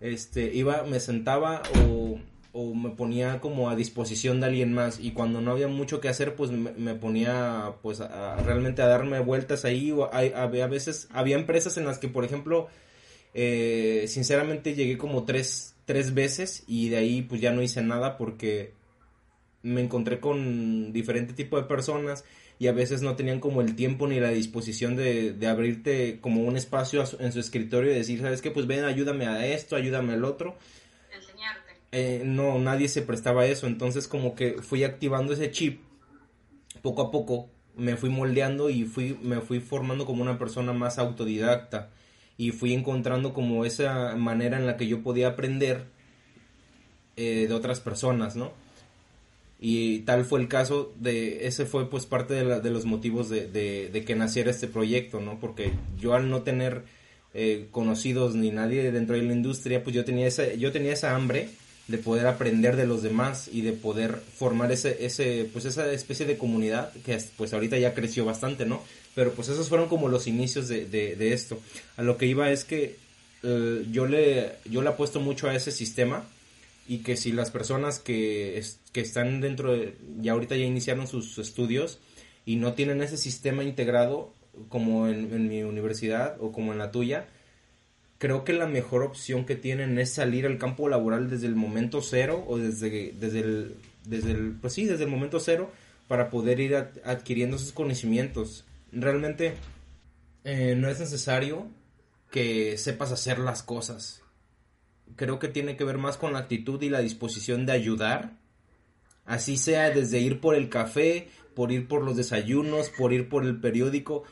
Este 0.00 0.52
iba 0.54 0.82
me 0.84 1.00
sentaba 1.00 1.62
o 1.86 2.18
o 2.52 2.74
me 2.74 2.90
ponía 2.90 3.40
como 3.40 3.70
a 3.70 3.76
disposición 3.76 4.40
de 4.40 4.46
alguien 4.46 4.72
más. 4.72 5.00
Y 5.00 5.12
cuando 5.12 5.40
no 5.40 5.52
había 5.52 5.68
mucho 5.68 6.00
que 6.00 6.08
hacer 6.08 6.36
pues 6.36 6.50
me, 6.50 6.94
ponía 6.94 7.76
pues 7.82 8.00
a, 8.00 8.36
realmente 8.36 8.82
a 8.82 8.86
darme 8.86 9.20
vueltas 9.20 9.64
ahí. 9.64 9.90
O 9.90 10.12
a, 10.12 10.46
veces 10.46 11.08
había 11.10 11.36
empresas 11.36 11.78
en 11.78 11.86
las 11.86 11.98
que 11.98 12.08
por 12.08 12.24
ejemplo 12.24 12.68
eh, 13.34 14.04
sinceramente 14.06 14.74
llegué 14.74 14.98
como 14.98 15.24
tres, 15.24 15.74
tres 15.86 16.12
veces 16.12 16.64
y 16.66 16.90
de 16.90 16.98
ahí 16.98 17.22
pues 17.22 17.40
ya 17.40 17.52
no 17.52 17.62
hice 17.62 17.82
nada 17.82 18.18
porque 18.18 18.74
me 19.62 19.80
encontré 19.80 20.20
con 20.20 20.92
diferente 20.92 21.32
tipo 21.32 21.56
de 21.56 21.66
personas 21.66 22.24
y 22.62 22.68
a 22.68 22.72
veces 22.72 23.02
no 23.02 23.16
tenían 23.16 23.40
como 23.40 23.60
el 23.60 23.74
tiempo 23.74 24.06
ni 24.06 24.20
la 24.20 24.28
disposición 24.28 24.94
de, 24.94 25.32
de 25.32 25.48
abrirte 25.48 26.20
como 26.20 26.42
un 26.44 26.56
espacio 26.56 27.02
en 27.18 27.32
su 27.32 27.40
escritorio 27.40 27.90
y 27.90 27.94
decir, 27.96 28.20
¿sabes 28.20 28.40
qué? 28.40 28.52
Pues 28.52 28.68
ven, 28.68 28.84
ayúdame 28.84 29.26
a 29.26 29.44
esto, 29.44 29.74
ayúdame 29.74 30.12
al 30.12 30.24
otro 30.24 30.56
eh, 31.90 32.22
no, 32.24 32.60
nadie 32.60 32.86
se 32.86 33.02
prestaba 33.02 33.42
a 33.42 33.46
eso, 33.46 33.66
entonces 33.66 34.06
como 34.06 34.36
que 34.36 34.62
fui 34.62 34.84
activando 34.84 35.32
ese 35.32 35.50
chip 35.50 35.80
poco 36.82 37.02
a 37.02 37.10
poco, 37.10 37.50
me 37.74 37.96
fui 37.96 38.10
moldeando 38.10 38.70
y 38.70 38.84
fui, 38.84 39.18
me 39.20 39.40
fui 39.40 39.58
formando 39.58 40.06
como 40.06 40.22
una 40.22 40.38
persona 40.38 40.72
más 40.72 41.00
autodidacta 41.00 41.90
y 42.36 42.52
fui 42.52 42.74
encontrando 42.74 43.34
como 43.34 43.64
esa 43.64 44.14
manera 44.14 44.56
en 44.56 44.68
la 44.68 44.76
que 44.76 44.86
yo 44.86 45.02
podía 45.02 45.30
aprender 45.30 45.86
eh, 47.16 47.46
de 47.48 47.54
otras 47.54 47.80
personas, 47.80 48.36
¿no? 48.36 48.52
Y 49.64 50.00
tal 50.00 50.24
fue 50.24 50.40
el 50.40 50.48
caso 50.48 50.92
de, 50.98 51.46
ese 51.46 51.66
fue 51.66 51.88
pues 51.88 52.04
parte 52.04 52.34
de, 52.34 52.60
de 52.60 52.70
los 52.70 52.84
motivos 52.84 53.28
de, 53.28 54.04
que 54.04 54.16
naciera 54.16 54.50
este 54.50 54.66
proyecto, 54.66 55.20
¿no? 55.20 55.38
Porque 55.38 55.70
yo 56.00 56.14
al 56.14 56.28
no 56.28 56.42
tener 56.42 56.82
eh, 57.32 57.68
conocidos 57.70 58.34
ni 58.34 58.50
nadie 58.50 58.90
dentro 58.90 59.14
de 59.14 59.22
la 59.22 59.32
industria, 59.32 59.84
pues 59.84 59.94
yo 59.94 60.04
tenía 60.04 60.26
esa, 60.26 60.52
yo 60.54 60.72
tenía 60.72 60.92
esa 60.92 61.14
hambre 61.14 61.48
de 61.86 61.98
poder 61.98 62.26
aprender 62.26 62.74
de 62.74 62.88
los 62.88 63.04
demás 63.04 63.48
y 63.52 63.60
de 63.60 63.72
poder 63.72 64.20
formar 64.36 64.72
ese, 64.72 65.06
ese, 65.06 65.48
pues 65.52 65.64
esa 65.64 65.92
especie 65.92 66.26
de 66.26 66.36
comunidad 66.36 66.92
que 67.04 67.16
pues 67.36 67.54
ahorita 67.54 67.78
ya 67.78 67.94
creció 67.94 68.24
bastante, 68.24 68.66
¿no? 68.66 68.82
Pero 69.14 69.32
pues 69.32 69.48
esos 69.48 69.68
fueron 69.68 69.88
como 69.88 70.08
los 70.08 70.26
inicios 70.26 70.66
de, 70.66 70.86
de, 70.86 71.32
esto. 71.32 71.60
A 71.96 72.02
lo 72.02 72.16
que 72.16 72.26
iba 72.26 72.50
es 72.50 72.64
que 72.64 72.96
eh, 73.44 73.86
yo 73.92 74.06
le, 74.06 74.54
yo 74.64 74.82
le 74.82 74.88
apuesto 74.88 75.20
mucho 75.20 75.48
a 75.48 75.54
ese 75.54 75.70
sistema 75.70 76.24
y 76.88 76.98
que 76.98 77.16
si 77.16 77.30
las 77.30 77.52
personas 77.52 78.00
que, 78.00 78.58
que 78.92 79.00
están 79.00 79.40
dentro 79.40 79.72
de, 79.72 79.96
ya 80.20 80.32
ahorita 80.32 80.56
ya 80.56 80.64
iniciaron 80.64 81.06
sus 81.06 81.38
estudios 81.38 81.98
y 82.44 82.56
no 82.56 82.74
tienen 82.74 83.02
ese 83.02 83.16
sistema 83.16 83.64
integrado 83.64 84.34
como 84.68 85.08
en, 85.08 85.48
mi 85.48 85.62
universidad 85.62 86.36
o 86.40 86.52
como 86.52 86.72
en 86.72 86.78
la 86.78 86.90
tuya, 86.90 87.26
creo 88.18 88.44
que 88.44 88.52
la 88.52 88.66
mejor 88.66 89.02
opción 89.02 89.46
que 89.46 89.56
tienen 89.56 89.98
es 89.98 90.12
salir 90.12 90.46
al 90.46 90.58
campo 90.58 90.88
laboral 90.88 91.30
desde 91.30 91.46
el 91.46 91.56
momento 91.56 92.02
cero 92.02 92.44
o 92.46 92.58
desde, 92.58 93.14
desde 93.18 93.40
el, 93.40 93.76
desde 94.04 94.32
el, 94.32 94.52
pues 94.60 94.74
sí, 94.74 94.84
desde 94.84 95.04
el 95.04 95.10
momento 95.10 95.40
cero 95.40 95.70
para 96.06 96.30
poder 96.30 96.60
ir 96.60 96.76
adquiriendo 96.76 97.56
esos 97.56 97.72
conocimientos. 97.72 98.64
Realmente 98.92 99.54
eh, 100.44 100.74
no 100.76 100.88
es 100.88 101.00
necesario 101.00 101.66
que 102.30 102.76
sepas 102.78 103.12
hacer 103.12 103.38
las 103.38 103.62
cosas. 103.62 104.22
Creo 105.16 105.38
que 105.38 105.48
tiene 105.48 105.76
que 105.76 105.84
ver 105.84 105.98
más 105.98 106.16
con 106.16 106.32
la 106.32 106.40
actitud 106.40 106.82
y 106.82 106.90
la 106.90 107.00
disposición 107.00 107.66
de 107.66 107.72
ayudar. 107.72 108.32
Así 109.24 109.56
sea 109.56 109.90
desde 109.90 110.20
ir 110.20 110.40
por 110.40 110.54
el 110.54 110.68
café, 110.68 111.28
por 111.54 111.72
ir 111.72 111.86
por 111.88 112.02
los 112.02 112.16
desayunos, 112.16 112.88
por 112.90 113.12
ir 113.12 113.28
por 113.28 113.44
el 113.44 113.60
periódico. 113.60 114.24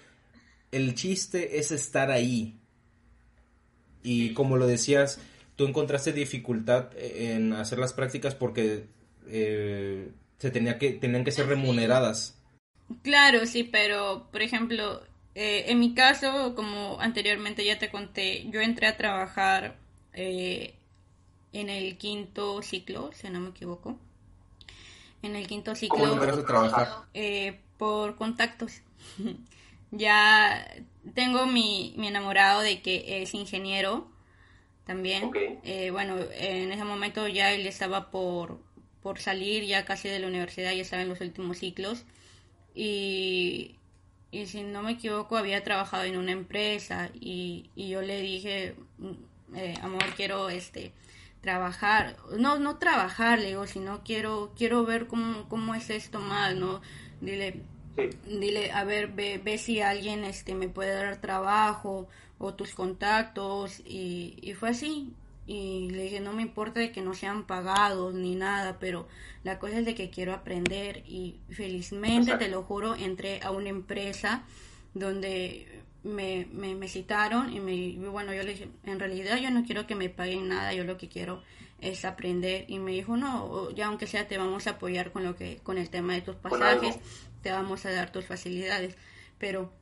El 0.72 0.95
chiste 0.95 1.59
es 1.59 1.72
estar 1.72 2.11
ahí, 2.11 2.61
y 4.03 4.32
como 4.34 4.57
lo 4.57 4.66
decías, 4.66 5.20
tú 5.57 5.66
encontraste 5.66 6.12
dificultad 6.12 6.91
en 6.97 7.53
hacer 7.53 7.78
las 7.78 7.93
prácticas 7.93 8.34
porque 8.34 8.86
eh, 9.26 10.11
se 10.38 10.51
tenía 10.51 10.78
que, 10.78 10.93
tenían 10.93 11.24
que 11.24 11.32
ser 11.32 11.47
remuneradas. 11.47 12.36
Claro, 13.03 13.47
sí, 13.47 13.64
pero 13.64 14.28
por 14.32 14.43
ejemplo, 14.43 15.03
eh, 15.34 15.66
en 15.68 15.78
mi 15.78 15.95
caso, 15.95 16.55
como 16.55 17.01
anteriormente 17.01 17.64
ya 17.64 17.78
te 17.78 17.91
conté, 17.91 18.49
yo 18.51 18.61
entré 18.61 18.86
a 18.86 18.97
trabajar 18.97 19.76
eh, 20.12 20.74
en 21.53 21.68
el 21.68 21.99
quinto 21.99 22.62
ciclo, 22.62 23.11
si 23.12 23.28
no 23.28 23.41
me 23.41 23.51
equivoco. 23.51 23.99
En 25.23 25.37
el 25.37 25.47
quinto 25.47 25.75
ciclo. 25.75 25.99
¿Cómo 25.99 26.23
a 26.23 26.45
trabajar? 26.45 26.89
por 27.77 28.16
contactos. 28.16 28.83
ya 29.91 30.66
tengo 31.14 31.47
mi, 31.47 31.95
mi 31.97 32.09
enamorado 32.09 32.61
de 32.61 32.83
que 32.83 33.23
es 33.23 33.35
ingeniero 33.35 34.09
también. 34.85 35.31
Eh, 35.64 35.91
bueno, 35.91 36.16
en 36.33 36.73
ese 36.73 36.85
momento 36.85 37.27
ya 37.29 37.53
él 37.53 37.66
estaba 37.66 38.11
por, 38.11 38.59
por 39.03 39.18
salir 39.18 39.64
ya 39.64 39.85
casi 39.85 40.09
de 40.09 40.18
la 40.18 40.27
universidad, 40.27 40.73
ya 40.73 40.83
estaba 40.83 41.03
en 41.03 41.09
los 41.09 41.21
últimos 41.21 41.59
ciclos. 41.59 42.05
Y, 42.75 43.77
y 44.31 44.47
si 44.47 44.62
no 44.62 44.83
me 44.83 44.93
equivoco, 44.93 45.37
había 45.37 45.64
trabajado 45.64 46.05
en 46.05 46.16
una 46.16 46.33
empresa 46.33 47.11
y, 47.14 47.71
y 47.75 47.89
yo 47.89 48.03
le 48.03 48.21
dije, 48.21 48.75
mm, 48.99 49.57
eh, 49.57 49.75
amor, 49.83 50.05
quiero 50.16 50.51
este 50.51 50.93
trabajar, 51.41 52.16
no, 52.38 52.59
no 52.59 52.76
trabajar, 52.76 53.38
le 53.38 53.49
digo, 53.49 53.66
sino 53.66 54.03
quiero, 54.05 54.53
quiero 54.57 54.84
ver 54.84 55.07
cómo, 55.07 55.49
cómo 55.49 55.74
es 55.74 55.91
esto 55.91 56.20
más, 56.20 56.55
¿no? 56.55 56.80
Dile, 57.20 57.62
Dile, 58.26 58.70
a 58.72 58.84
ver, 58.84 59.09
ve, 59.09 59.41
ve, 59.43 59.59
si 59.59 59.80
alguien 59.80 60.24
este, 60.24 60.55
me 60.55 60.68
puede 60.68 60.95
dar 60.95 61.20
trabajo 61.20 62.09
o 62.38 62.55
tus 62.55 62.74
contactos. 62.74 63.80
Y, 63.84 64.36
y 64.41 64.55
fue 64.55 64.70
así. 64.70 65.12
Y 65.47 65.91
le 65.91 66.05
dije, 66.05 66.20
no 66.20 66.32
me 66.32 66.43
importa 66.43 66.80
de 66.80 66.93
que 66.93 67.03
no 67.03 67.14
sean 67.14 67.45
pagados 67.45 68.14
ni 68.14 68.36
nada, 68.36 68.78
pero 68.78 69.09
la 69.43 69.59
cosa 69.59 69.80
es 69.80 69.84
de 69.84 69.95
que 69.95 70.11
quiero 70.11 70.32
aprender. 70.32 71.03
Y 71.07 71.41
felizmente, 71.51 72.36
te 72.36 72.49
lo 72.49 72.62
juro, 72.62 72.95
entré 72.95 73.41
a 73.43 73.51
una 73.51 73.68
empresa 73.68 74.45
donde 74.95 75.82
me, 76.03 76.46
me, 76.53 76.74
me, 76.74 76.88
citaron 76.88 77.53
y 77.53 77.61
me, 77.61 78.09
bueno, 78.09 78.32
yo 78.32 78.42
le 78.42 78.53
dije, 78.53 78.68
en 78.84 78.98
realidad 78.98 79.38
yo 79.38 79.51
no 79.51 79.64
quiero 79.64 79.86
que 79.86 79.94
me 79.94 80.09
paguen 80.09 80.48
nada, 80.48 80.72
yo 80.72 80.84
lo 80.84 80.96
que 80.96 81.09
quiero 81.09 81.42
es 81.80 82.05
aprender 82.05 82.64
y 82.68 82.78
me 82.78 82.92
dijo, 82.92 83.16
no, 83.16 83.70
ya 83.70 83.86
aunque 83.86 84.07
sea 84.07 84.28
te 84.28 84.38
vamos 84.38 84.66
a 84.66 84.70
apoyar 84.70 85.12
con 85.12 85.24
lo 85.24 85.36
que, 85.36 85.59
con 85.59 85.78
el 85.78 85.90
tema 85.90 86.14
de 86.14 86.22
tus 86.22 86.36
pasajes, 86.36 86.98
te 87.42 87.51
vamos 87.51 87.84
a 87.86 87.90
dar 87.90 88.12
tus 88.12 88.26
facilidades, 88.26 88.96
pero 89.38 89.72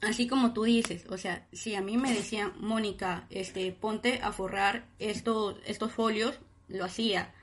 así 0.00 0.26
como 0.26 0.52
tú 0.52 0.64
dices, 0.64 1.04
o 1.08 1.18
sea, 1.18 1.46
si 1.52 1.74
a 1.74 1.82
mí 1.82 1.96
me 1.96 2.12
decían, 2.12 2.52
Mónica, 2.58 3.26
este, 3.30 3.70
ponte 3.72 4.20
a 4.22 4.32
forrar 4.32 4.86
estos, 4.98 5.56
estos 5.66 5.92
folios, 5.92 6.38
lo 6.68 6.84
hacía. 6.84 7.34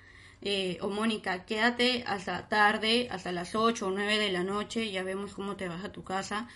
Eh, 0.42 0.78
o 0.82 0.90
Mónica, 0.90 1.46
quédate 1.46 2.04
hasta 2.06 2.48
tarde, 2.48 3.08
hasta 3.10 3.32
las 3.32 3.56
8 3.56 3.88
o 3.88 3.92
9 3.92 4.20
de 4.20 4.32
la 4.32 4.44
noche, 4.44 4.92
ya 4.92 5.04
vemos 5.04 5.34
cómo 5.34 5.56
te 5.56 5.68
vas 5.68 5.84
a 5.84 5.92
tu 5.92 6.04
casa 6.04 6.48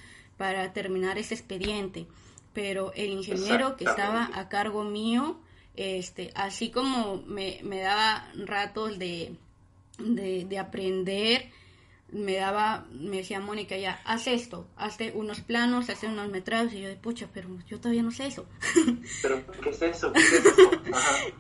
para 0.42 0.74
terminar 0.74 1.20
ese 1.20 1.36
expediente. 1.36 2.08
Pero 2.52 2.94
el 2.96 3.12
ingeniero 3.12 3.78
que 3.78 3.84
estaba 3.84 4.28
a 4.34 4.50
cargo 4.50 4.84
mío, 4.84 5.40
este, 5.76 6.32
así 6.34 6.72
como 6.72 7.22
me, 7.28 7.60
me 7.62 7.80
daba 7.82 8.28
ratos 8.34 8.98
de, 8.98 9.36
de, 10.00 10.46
de 10.46 10.58
aprender, 10.58 11.52
me 12.12 12.38
daba, 12.38 12.88
me 12.92 13.18
decía 13.18 13.40
Mónica 13.40 13.78
ya, 13.78 14.02
haz 14.04 14.26
esto, 14.26 14.68
hazte 14.78 15.12
unos 15.14 15.42
planos, 15.42 15.92
hazte 15.92 16.08
unos 16.08 16.30
metrados, 16.30 16.74
y 16.74 16.82
yo 16.82 16.88
de 16.88 16.96
pucha, 16.96 17.30
pero 17.32 17.48
yo 17.68 17.80
todavía 17.80 18.02
no 18.02 18.10
sé 18.10 18.26
eso. 18.26 18.48
¿Pero 19.22 19.46
qué 19.62 19.70
es 19.70 19.82
eso? 19.84 20.12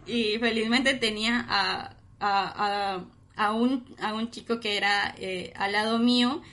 y 0.05 0.37
felizmente 0.37 0.93
tenía 0.93 1.43
a, 1.49 1.95
a, 2.19 2.99
a, 2.99 3.05
a, 3.35 3.51
un, 3.51 3.83
a 3.99 4.13
un 4.13 4.29
chico 4.29 4.59
que 4.59 4.77
era 4.77 5.15
eh, 5.17 5.53
al 5.55 5.71
lado 5.71 5.97
mío, 5.97 6.43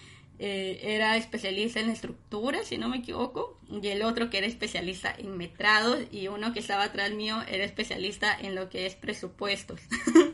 eh, 0.40 0.78
era 0.82 1.16
especialista 1.16 1.80
en 1.80 1.90
estructura, 1.90 2.62
si 2.62 2.78
no 2.78 2.88
me 2.88 2.98
equivoco, 2.98 3.58
y 3.68 3.88
el 3.88 4.02
otro 4.02 4.30
que 4.30 4.38
era 4.38 4.46
especialista 4.46 5.12
en 5.16 5.36
metrados, 5.36 6.00
y 6.12 6.28
uno 6.28 6.52
que 6.52 6.60
estaba 6.60 6.84
atrás 6.84 7.10
mío 7.10 7.42
era 7.48 7.64
especialista 7.64 8.36
en 8.38 8.54
lo 8.54 8.68
que 8.68 8.86
es 8.86 8.94
presupuestos. 8.94 9.80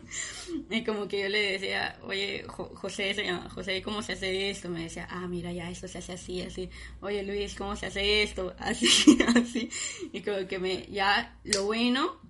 y 0.70 0.84
como 0.84 1.08
que 1.08 1.22
yo 1.22 1.28
le 1.28 1.52
decía, 1.52 1.98
oye, 2.02 2.44
José, 2.46 3.14
se 3.14 3.24
llama 3.24 3.48
José, 3.48 3.80
¿cómo 3.82 4.02
se 4.02 4.12
hace 4.12 4.50
esto? 4.50 4.68
Me 4.68 4.82
decía, 4.82 5.08
ah, 5.10 5.26
mira, 5.26 5.52
ya, 5.52 5.70
esto 5.70 5.88
se 5.88 5.98
hace 5.98 6.12
así, 6.12 6.42
así. 6.42 6.68
Oye, 7.00 7.22
Luis, 7.22 7.54
¿cómo 7.54 7.74
se 7.74 7.86
hace 7.86 8.22
esto? 8.22 8.54
Así, 8.58 9.18
así. 9.34 9.70
Y 10.12 10.20
como 10.20 10.46
que 10.46 10.58
me, 10.58 10.86
ya, 10.90 11.38
lo 11.44 11.64
bueno, 11.64 12.20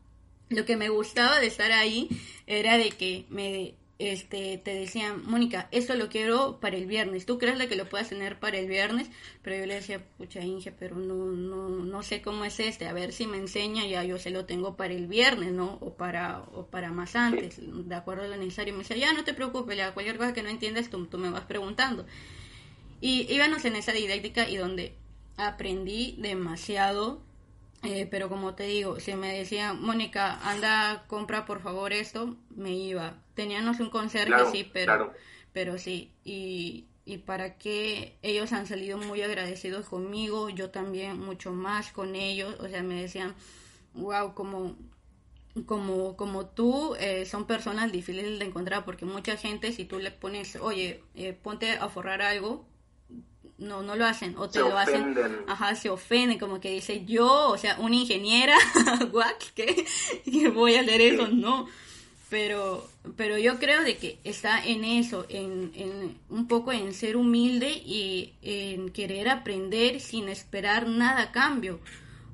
lo 0.48 0.64
que 0.64 0.76
me 0.76 0.88
gustaba 0.88 1.40
de 1.40 1.46
estar 1.46 1.72
ahí 1.72 2.08
era 2.46 2.78
de 2.78 2.90
que 2.90 3.24
me 3.30 3.74
este, 3.98 4.58
te 4.58 4.74
decían, 4.74 5.22
Mónica, 5.24 5.68
esto 5.70 5.94
lo 5.94 6.08
quiero 6.08 6.58
para 6.60 6.76
el 6.76 6.86
viernes, 6.86 7.26
¿tú 7.26 7.38
crees 7.38 7.64
que 7.68 7.76
lo 7.76 7.88
puedas 7.88 8.08
tener 8.08 8.40
para 8.40 8.58
el 8.58 8.66
viernes? 8.66 9.08
Pero 9.42 9.56
yo 9.56 9.66
le 9.66 9.74
decía, 9.74 10.04
pucha 10.18 10.40
Inge, 10.40 10.72
pero 10.72 10.96
no, 10.96 11.26
no, 11.26 11.68
no 11.68 12.02
sé 12.02 12.20
cómo 12.20 12.44
es 12.44 12.58
este, 12.58 12.88
a 12.88 12.92
ver 12.92 13.12
si 13.12 13.26
me 13.26 13.36
enseña, 13.36 13.86
ya 13.86 14.02
yo 14.02 14.18
se 14.18 14.30
lo 14.30 14.46
tengo 14.46 14.76
para 14.76 14.94
el 14.94 15.06
viernes, 15.06 15.52
¿no? 15.52 15.78
O 15.80 15.94
para, 15.94 16.40
o 16.52 16.66
para 16.66 16.90
más 16.90 17.14
antes, 17.14 17.60
de 17.60 17.94
acuerdo 17.94 18.24
a 18.24 18.28
lo 18.28 18.36
necesario. 18.36 18.72
Me 18.74 18.80
decía, 18.80 18.96
ya 18.96 19.12
no 19.12 19.24
te 19.24 19.34
preocupes, 19.34 19.76
ya 19.76 19.94
cualquier 19.94 20.18
cosa 20.18 20.32
que 20.32 20.42
no 20.42 20.48
entiendas, 20.48 20.90
tú, 20.90 21.06
tú 21.06 21.18
me 21.18 21.30
vas 21.30 21.44
preguntando. 21.44 22.04
Y 23.00 23.32
íbamos 23.32 23.64
en 23.64 23.76
esa 23.76 23.92
didáctica 23.92 24.48
y 24.48 24.56
donde 24.56 24.94
aprendí 25.36 26.16
demasiado 26.18 27.22
eh, 27.84 28.08
pero 28.10 28.30
como 28.30 28.54
te 28.54 28.64
digo, 28.64 28.98
si 28.98 29.14
me 29.14 29.36
decía, 29.36 29.74
Mónica, 29.74 30.38
anda, 30.42 31.04
compra 31.06 31.44
por 31.44 31.60
favor 31.60 31.92
esto, 31.92 32.34
me 32.48 32.70
iba. 32.70 33.23
Teníamos 33.34 33.80
un 33.80 33.90
conserje, 33.90 34.50
sí, 34.52 34.70
pero, 34.72 35.12
pero 35.52 35.78
sí. 35.78 36.12
Y, 36.24 36.86
y 37.04 37.18
para 37.18 37.58
que 37.58 38.16
ellos 38.22 38.52
han 38.52 38.66
salido 38.66 38.98
muy 38.98 39.22
agradecidos 39.22 39.88
conmigo, 39.88 40.48
yo 40.48 40.70
también 40.70 41.18
mucho 41.18 41.52
más 41.52 41.92
con 41.92 42.14
ellos. 42.14 42.56
O 42.60 42.68
sea, 42.68 42.82
me 42.82 43.00
decían, 43.02 43.34
wow, 43.94 44.34
como, 44.34 44.76
como, 45.66 46.16
como 46.16 46.46
tú, 46.46 46.94
eh, 46.98 47.26
son 47.26 47.46
personas 47.46 47.92
difíciles 47.92 48.38
de 48.38 48.44
encontrar, 48.44 48.84
porque 48.84 49.04
mucha 49.04 49.36
gente, 49.36 49.72
si 49.72 49.84
tú 49.84 49.98
le 49.98 50.10
pones, 50.10 50.56
oye, 50.56 51.02
eh, 51.14 51.32
ponte 51.32 51.72
a 51.72 51.88
forrar 51.88 52.22
algo, 52.22 52.66
no, 53.58 53.82
no 53.82 53.94
lo 53.94 54.04
hacen, 54.04 54.36
o 54.36 54.48
te 54.48 54.58
lo 54.58 54.76
hacen, 54.76 55.16
ajá, 55.46 55.74
se 55.76 55.90
ofenden, 55.90 56.38
como 56.38 56.60
que 56.60 56.70
dice 56.70 57.04
yo, 57.04 57.50
o 57.50 57.58
sea, 57.58 57.76
una 57.78 57.94
ingeniera, 57.94 58.56
guac, 59.12 59.52
¿qué? 59.54 59.86
voy 60.54 60.74
a 60.74 60.82
leer 60.82 61.00
eso, 61.00 61.28
no, 61.28 61.68
pero, 62.34 62.90
pero 63.16 63.38
yo 63.38 63.60
creo 63.60 63.84
de 63.84 63.96
que 63.96 64.18
está 64.24 64.58
en 64.58 64.82
eso, 64.82 65.24
en, 65.28 65.70
en 65.76 66.18
un 66.28 66.48
poco 66.48 66.72
en 66.72 66.92
ser 66.92 67.16
humilde 67.16 67.70
y 67.70 68.32
en 68.42 68.88
querer 68.88 69.28
aprender 69.28 70.00
sin 70.00 70.28
esperar 70.28 70.88
nada 70.88 71.22
a 71.22 71.30
cambio, 71.30 71.78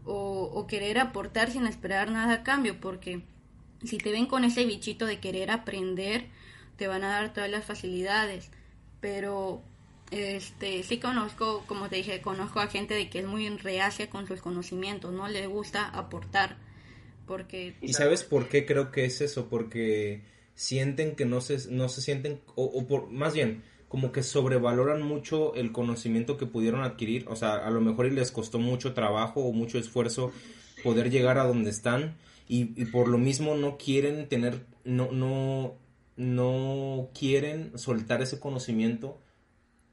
o, 0.06 0.50
o 0.54 0.66
querer 0.66 0.98
aportar 0.98 1.50
sin 1.50 1.66
esperar 1.66 2.10
nada 2.10 2.32
a 2.32 2.42
cambio, 2.44 2.80
porque 2.80 3.20
si 3.84 3.98
te 3.98 4.10
ven 4.10 4.24
con 4.24 4.44
ese 4.44 4.64
bichito 4.64 5.04
de 5.04 5.20
querer 5.20 5.50
aprender, 5.50 6.28
te 6.78 6.88
van 6.88 7.04
a 7.04 7.10
dar 7.10 7.34
todas 7.34 7.50
las 7.50 7.66
facilidades, 7.66 8.50
pero 9.02 9.60
Este, 10.10 10.82
sí 10.82 10.98
conozco, 10.98 11.62
como 11.66 11.88
te 11.90 11.96
dije, 11.96 12.22
conozco 12.22 12.58
a 12.60 12.68
gente 12.68 12.94
de 12.94 13.10
que 13.10 13.18
es 13.20 13.26
muy 13.26 13.46
reacia 13.50 14.08
con 14.08 14.26
sus 14.26 14.40
conocimientos, 14.40 15.12
no 15.12 15.28
le 15.28 15.46
gusta 15.46 15.86
aportar, 15.86 16.56
porque... 17.30 17.76
¿Y 17.80 17.92
sabes 17.92 18.24
por 18.24 18.48
qué 18.48 18.66
creo 18.66 18.90
que 18.90 19.04
es 19.04 19.20
eso? 19.20 19.48
Porque 19.48 20.22
sienten 20.56 21.14
que 21.14 21.26
no 21.26 21.40
se, 21.40 21.70
no 21.70 21.88
se 21.88 22.02
sienten, 22.02 22.40
o, 22.56 22.64
o 22.64 22.88
por, 22.88 23.08
más 23.08 23.34
bien, 23.34 23.62
como 23.86 24.10
que 24.10 24.24
sobrevaloran 24.24 25.00
mucho 25.00 25.54
el 25.54 25.70
conocimiento 25.70 26.36
que 26.36 26.46
pudieron 26.46 26.82
adquirir, 26.82 27.26
o 27.28 27.36
sea, 27.36 27.54
a 27.54 27.70
lo 27.70 27.80
mejor 27.80 28.06
y 28.06 28.10
les 28.10 28.32
costó 28.32 28.58
mucho 28.58 28.94
trabajo 28.94 29.42
o 29.44 29.52
mucho 29.52 29.78
esfuerzo 29.78 30.32
poder 30.82 31.08
llegar 31.08 31.38
a 31.38 31.44
donde 31.44 31.70
están 31.70 32.16
y, 32.48 32.72
y 32.74 32.86
por 32.86 33.06
lo 33.06 33.16
mismo 33.16 33.54
no 33.54 33.78
quieren 33.78 34.28
tener, 34.28 34.66
no, 34.82 35.12
no, 35.12 35.76
no 36.16 37.10
quieren 37.16 37.78
soltar 37.78 38.22
ese 38.22 38.40
conocimiento 38.40 39.20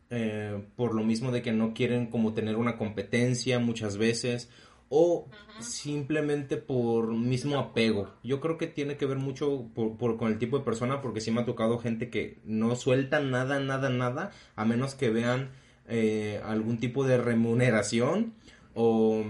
eh, 0.09 0.63
por 0.75 0.95
lo 0.95 1.03
mismo 1.03 1.31
de 1.31 1.41
que 1.41 1.51
no 1.51 1.75
quieren 1.75 2.07
como 2.07 2.33
tener 2.33 2.55
una 2.55 2.77
competencia 2.77 3.59
muchas 3.59 3.97
veces 3.97 4.49
o 4.89 5.27
simplemente 5.59 6.57
por 6.57 7.11
mismo 7.13 7.57
apego. 7.59 8.11
Yo 8.23 8.39
creo 8.39 8.57
que 8.57 8.67
tiene 8.67 8.95
que 8.97 9.05
ver 9.05 9.17
mucho 9.17 9.65
por, 9.73 9.97
por- 9.97 10.17
con 10.17 10.31
el 10.31 10.38
tipo 10.38 10.57
de 10.59 10.65
persona 10.65 11.01
porque 11.01 11.21
sí 11.21 11.31
me 11.31 11.41
ha 11.41 11.45
tocado 11.45 11.77
gente 11.79 12.09
que 12.09 12.38
no 12.45 12.75
suelta 12.75 13.19
nada, 13.19 13.59
nada, 13.59 13.89
nada 13.89 14.31
a 14.55 14.65
menos 14.65 14.95
que 14.95 15.09
vean 15.09 15.49
eh, 15.88 16.41
algún 16.43 16.77
tipo 16.79 17.05
de 17.05 17.17
remuneración 17.17 18.33
o, 18.75 19.23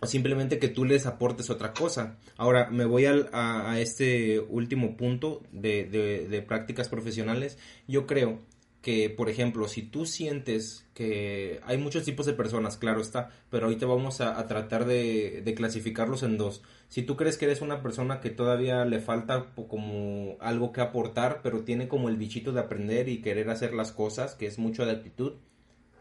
o 0.00 0.06
simplemente 0.06 0.58
que 0.58 0.68
tú 0.68 0.84
les 0.84 1.06
aportes 1.06 1.48
otra 1.50 1.72
cosa. 1.72 2.16
Ahora 2.36 2.68
me 2.70 2.84
voy 2.84 3.06
al- 3.06 3.30
a, 3.32 3.70
a 3.70 3.80
este 3.80 4.40
último 4.40 4.96
punto 4.96 5.42
de, 5.52 5.84
de- 5.84 6.28
de 6.28 6.42
prácticas 6.42 6.88
profesionales. 6.88 7.56
Yo 7.86 8.06
creo 8.06 8.40
que, 8.86 9.10
por 9.10 9.28
ejemplo, 9.28 9.66
si 9.66 9.82
tú 9.82 10.06
sientes 10.06 10.86
que 10.94 11.58
hay 11.64 11.76
muchos 11.76 12.04
tipos 12.04 12.24
de 12.24 12.34
personas, 12.34 12.76
claro 12.76 13.00
está, 13.00 13.30
pero 13.50 13.66
ahorita 13.66 13.84
vamos 13.84 14.20
a, 14.20 14.46
tratar 14.46 14.84
de, 14.84 15.42
de 15.44 15.54
clasificarlos 15.56 16.22
en 16.22 16.38
dos. 16.38 16.62
Si 16.88 17.02
tú 17.02 17.16
crees 17.16 17.36
que 17.36 17.46
eres 17.46 17.62
una 17.62 17.82
persona 17.82 18.20
que 18.20 18.30
todavía 18.30 18.84
le 18.84 19.00
falta 19.00 19.52
como 19.56 20.36
algo 20.38 20.70
que 20.70 20.82
aportar, 20.82 21.40
pero 21.42 21.64
tiene 21.64 21.88
como 21.88 22.08
el 22.08 22.16
bichito 22.16 22.52
de 22.52 22.60
aprender 22.60 23.08
y 23.08 23.22
querer 23.22 23.50
hacer 23.50 23.74
las 23.74 23.90
cosas, 23.90 24.36
que 24.36 24.46
es 24.46 24.56
mucho 24.56 24.86
de 24.86 24.92
actitud, 24.92 25.32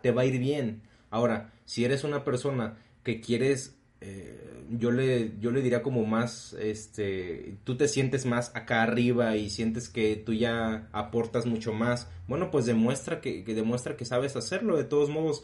te 0.03 0.11
va 0.11 0.21
a 0.21 0.25
ir 0.25 0.37
bien. 0.37 0.83
Ahora, 1.09 1.53
si 1.65 1.85
eres 1.85 2.03
una 2.03 2.23
persona 2.23 2.77
que 3.01 3.19
quieres, 3.19 3.79
eh, 4.01 4.63
yo 4.69 4.91
le, 4.91 5.33
yo 5.39 5.51
le 5.51 5.61
diría 5.61 5.81
como 5.81 6.05
más, 6.05 6.53
este, 6.53 7.57
tú 7.63 7.77
te 7.77 7.87
sientes 7.87 8.25
más 8.25 8.55
acá 8.55 8.83
arriba 8.83 9.35
y 9.35 9.49
sientes 9.49 9.89
que 9.89 10.15
tú 10.15 10.33
ya 10.33 10.89
aportas 10.91 11.45
mucho 11.45 11.73
más, 11.73 12.09
bueno, 12.27 12.51
pues 12.51 12.65
demuestra 12.65 13.21
que, 13.21 13.43
demuestra 13.43 13.95
que 13.95 14.05
sabes 14.05 14.35
hacerlo. 14.35 14.77
De 14.77 14.83
todos 14.83 15.09
modos, 15.09 15.43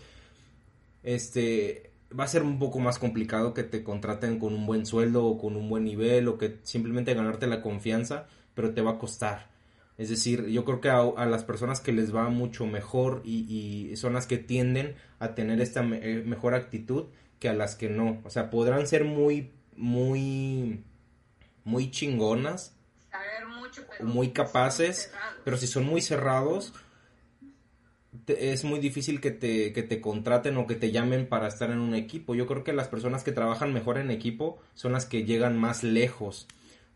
este, 1.04 1.92
va 2.18 2.26
a 2.26 2.28
ser 2.28 2.44
un 2.44 2.60
poco 2.60 2.80
más 2.80 3.00
complicado 3.00 3.54
que 3.54 3.64
te 3.64 3.84
contraten 3.84 4.40
con 4.40 4.54
un 4.54 4.66
buen 4.66 4.86
sueldo 4.86 5.26
o 5.26 5.38
con 5.38 5.56
un 5.56 5.70
buen 5.70 5.84
nivel 5.84 6.28
o 6.28 6.38
que 6.38 6.60
simplemente 6.64 7.14
ganarte 7.14 7.48
la 7.48 7.62
confianza, 7.62 8.28
pero 8.54 8.74
te 8.74 8.82
va 8.82 8.92
a 8.92 9.00
costar. 9.00 9.52
Es 9.98 10.10
decir, 10.10 10.48
yo 10.48 10.66
creo 10.66 10.82
que 10.82 10.90
a, 10.90 11.26
las 11.28 11.44
personas 11.44 11.80
que 11.80 11.92
les 11.92 12.16
va 12.16 12.30
mucho 12.30 12.66
mejor 12.66 13.22
y, 13.24 13.92
son 13.98 14.14
las 14.14 14.26
que 14.26 14.38
tienden 14.38 14.96
a 15.20 15.36
tener 15.36 15.62
esta 15.62 15.82
eh, 15.84 16.24
mejor 16.26 16.56
actitud 16.56 17.06
que 17.42 17.50
a 17.50 17.54
las 17.54 17.76
que 17.76 17.90
no. 17.90 18.22
O 18.24 18.30
sea, 18.30 18.50
podrán 18.50 18.88
ser 18.88 19.04
muy, 19.04 19.52
muy, 19.76 20.84
muy 21.66 21.92
chingonas, 21.92 22.78
Saber 23.10 23.48
mucho, 23.48 23.82
o 23.82 23.86
pero 23.90 24.06
muy 24.08 24.30
capaces, 24.30 25.12
pero 25.44 25.58
si 25.58 25.68
son 25.68 25.84
muy 25.86 26.02
cerrados, 26.02 26.72
te- 28.26 28.52
es 28.54 28.64
muy 28.64 28.80
difícil 28.80 29.20
que 29.20 29.32
te, 29.32 29.74
que 29.74 29.84
te 29.84 30.00
contraten 30.02 30.56
o 30.58 30.68
que 30.68 30.76
te 30.76 30.92
llamen 30.92 31.28
para 31.28 31.48
estar 31.48 31.72
en 31.72 31.80
un 31.80 31.96
equipo. 31.96 32.36
Yo 32.36 32.46
creo 32.46 32.64
que 32.64 32.74
las 32.74 32.88
personas 32.88 33.24
que 33.24 33.32
trabajan 33.32 33.74
mejor 33.74 33.98
en 33.98 34.12
equipo 34.12 34.60
son 34.76 34.92
las 34.94 35.06
que 35.06 35.24
llegan 35.26 35.58
más 35.58 35.84
lejos. 35.84 36.48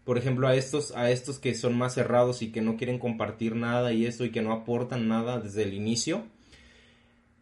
Por 0.04 0.20
ejemplo, 0.20 0.48
a 0.48 0.56
estos, 0.56 0.96
a 0.96 1.10
estos 1.10 1.40
que 1.40 1.56
son 1.56 1.76
más 1.76 1.96
cerrados 1.96 2.44
y 2.44 2.52
que 2.52 2.62
no 2.62 2.78
quieren 2.78 3.00
compartir 3.00 3.56
nada 3.56 3.92
y 3.94 4.06
esto 4.06 4.24
y 4.26 4.32
que 4.32 4.44
no 4.44 4.54
aportan 4.54 5.08
nada 5.08 5.40
desde 5.40 5.64
el 5.64 5.74
inicio, 5.74 6.28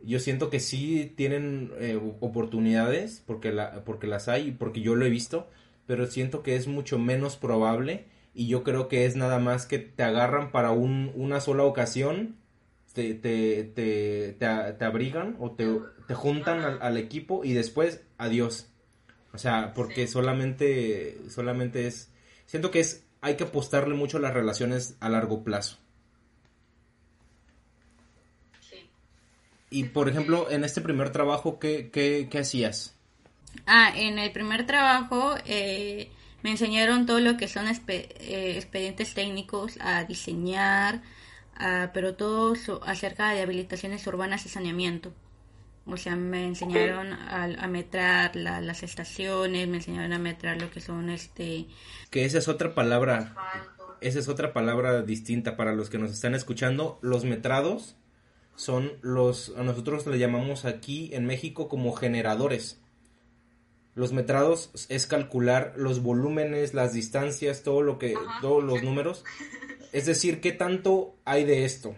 yo 0.05 0.19
siento 0.19 0.49
que 0.49 0.59
sí 0.59 1.13
tienen 1.15 1.71
eh, 1.79 1.99
oportunidades 2.19 3.23
porque, 3.25 3.51
la, 3.51 3.83
porque 3.83 4.07
las 4.07 4.27
hay 4.27 4.49
y 4.49 4.51
porque 4.51 4.81
yo 4.81 4.95
lo 4.95 5.05
he 5.05 5.09
visto, 5.09 5.47
pero 5.85 6.05
siento 6.07 6.43
que 6.43 6.55
es 6.55 6.67
mucho 6.67 6.99
menos 6.99 7.37
probable 7.37 8.05
y 8.33 8.47
yo 8.47 8.63
creo 8.63 8.87
que 8.87 9.05
es 9.05 9.15
nada 9.15 9.39
más 9.39 9.65
que 9.65 9.79
te 9.79 10.03
agarran 10.03 10.51
para 10.51 10.71
un, 10.71 11.11
una 11.15 11.39
sola 11.39 11.63
ocasión, 11.63 12.35
te, 12.93 13.13
te, 13.13 13.63
te, 13.63 14.33
te, 14.33 14.85
abrigan 14.85 15.35
o 15.39 15.51
te, 15.51 15.67
te 16.07 16.13
juntan 16.13 16.59
al, 16.59 16.81
al 16.81 16.97
equipo 16.97 17.43
y 17.43 17.53
después 17.53 18.01
adiós. 18.17 18.69
O 19.33 19.37
sea, 19.37 19.73
porque 19.73 20.07
solamente, 20.07 21.17
solamente 21.29 21.87
es, 21.87 22.11
siento 22.45 22.69
que 22.69 22.79
es, 22.79 23.03
hay 23.21 23.35
que 23.35 23.45
apostarle 23.45 23.95
mucho 23.95 24.17
a 24.17 24.21
las 24.21 24.33
relaciones 24.33 24.95
a 24.99 25.09
largo 25.09 25.43
plazo. 25.43 25.82
Y 29.73 29.85
por 29.85 30.07
ejemplo, 30.07 30.51
en 30.51 30.63
este 30.63 30.81
primer 30.81 31.09
trabajo, 31.11 31.57
¿qué, 31.57 31.89
qué, 31.91 32.27
qué 32.29 32.37
hacías? 32.39 32.95
Ah, 33.65 33.91
en 33.95 34.19
el 34.19 34.31
primer 34.31 34.67
trabajo 34.67 35.33
eh, 35.45 36.11
me 36.43 36.51
enseñaron 36.51 37.07
todo 37.07 37.19
lo 37.19 37.37
que 37.37 37.47
son 37.47 37.65
eh, 37.67 38.53
expedientes 38.55 39.15
técnicos 39.15 39.79
a 39.81 40.03
diseñar, 40.03 41.01
pero 41.91 42.13
todo 42.13 42.55
so- 42.55 42.83
acerca 42.83 43.31
de 43.31 43.41
habilitaciones 43.41 44.05
urbanas 44.05 44.45
y 44.45 44.49
saneamiento. 44.49 45.11
O 45.87 45.97
sea, 45.97 46.15
me 46.15 46.45
enseñaron 46.45 47.11
a, 47.11 47.43
a 47.45 47.67
metrar 47.67 48.35
la- 48.35 48.61
las 48.61 48.83
estaciones, 48.83 49.67
me 49.67 49.77
enseñaron 49.77 50.13
a 50.13 50.19
metrar 50.19 50.61
lo 50.61 50.69
que 50.69 50.81
son 50.81 51.09
este... 51.09 51.65
Que 52.11 52.25
esa 52.25 52.37
es 52.37 52.47
otra 52.47 52.75
palabra, 52.75 53.35
esa 54.01 54.19
es 54.19 54.27
otra 54.27 54.53
palabra 54.53 55.01
distinta 55.01 55.57
para 55.57 55.73
los 55.73 55.89
que 55.89 55.97
nos 55.97 56.11
están 56.11 56.35
escuchando. 56.35 56.99
Los 57.01 57.25
metrados 57.25 57.95
son 58.55 58.91
los, 59.01 59.53
a 59.57 59.63
nosotros 59.63 60.05
le 60.07 60.19
llamamos 60.19 60.65
aquí 60.65 61.09
en 61.13 61.25
México 61.25 61.67
como 61.69 61.93
generadores. 61.93 62.79
Los 63.95 64.11
metrados 64.11 64.71
es 64.89 65.05
calcular 65.05 65.73
los 65.77 66.01
volúmenes, 66.01 66.73
las 66.73 66.93
distancias, 66.93 67.61
todo 67.63 67.81
lo 67.81 67.99
que, 67.99 68.15
Ajá. 68.15 68.41
todos 68.41 68.63
los 68.63 68.81
números. 68.83 69.23
Es 69.91 70.05
decir, 70.07 70.41
qué 70.41 70.51
tanto 70.51 71.15
hay 71.25 71.43
de 71.43 71.65
esto. 71.65 71.95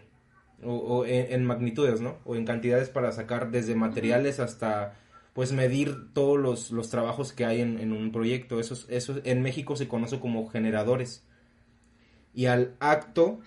O, 0.63 0.73
o 0.75 1.05
en, 1.05 1.31
en 1.33 1.45
magnitudes, 1.45 2.01
¿no? 2.01 2.17
O 2.25 2.35
en 2.35 2.45
cantidades 2.45 2.89
para 2.89 3.11
sacar 3.11 3.51
desde 3.51 3.75
materiales 3.75 4.39
hasta, 4.39 4.97
pues, 5.33 5.51
medir 5.53 6.11
todos 6.13 6.37
los, 6.39 6.71
los 6.71 6.89
trabajos 6.89 7.31
que 7.33 7.45
hay 7.45 7.61
en, 7.61 7.79
en 7.79 7.93
un 7.93 8.11
proyecto. 8.11 8.59
Eso, 8.59 8.73
es- 8.73 8.85
eso 8.89 9.15
en 9.23 9.41
México 9.41 9.75
se 9.77 9.87
conoce 9.87 10.19
como 10.19 10.47
generadores. 10.47 11.23
Y 12.33 12.47
al 12.47 12.75
acto, 12.81 13.39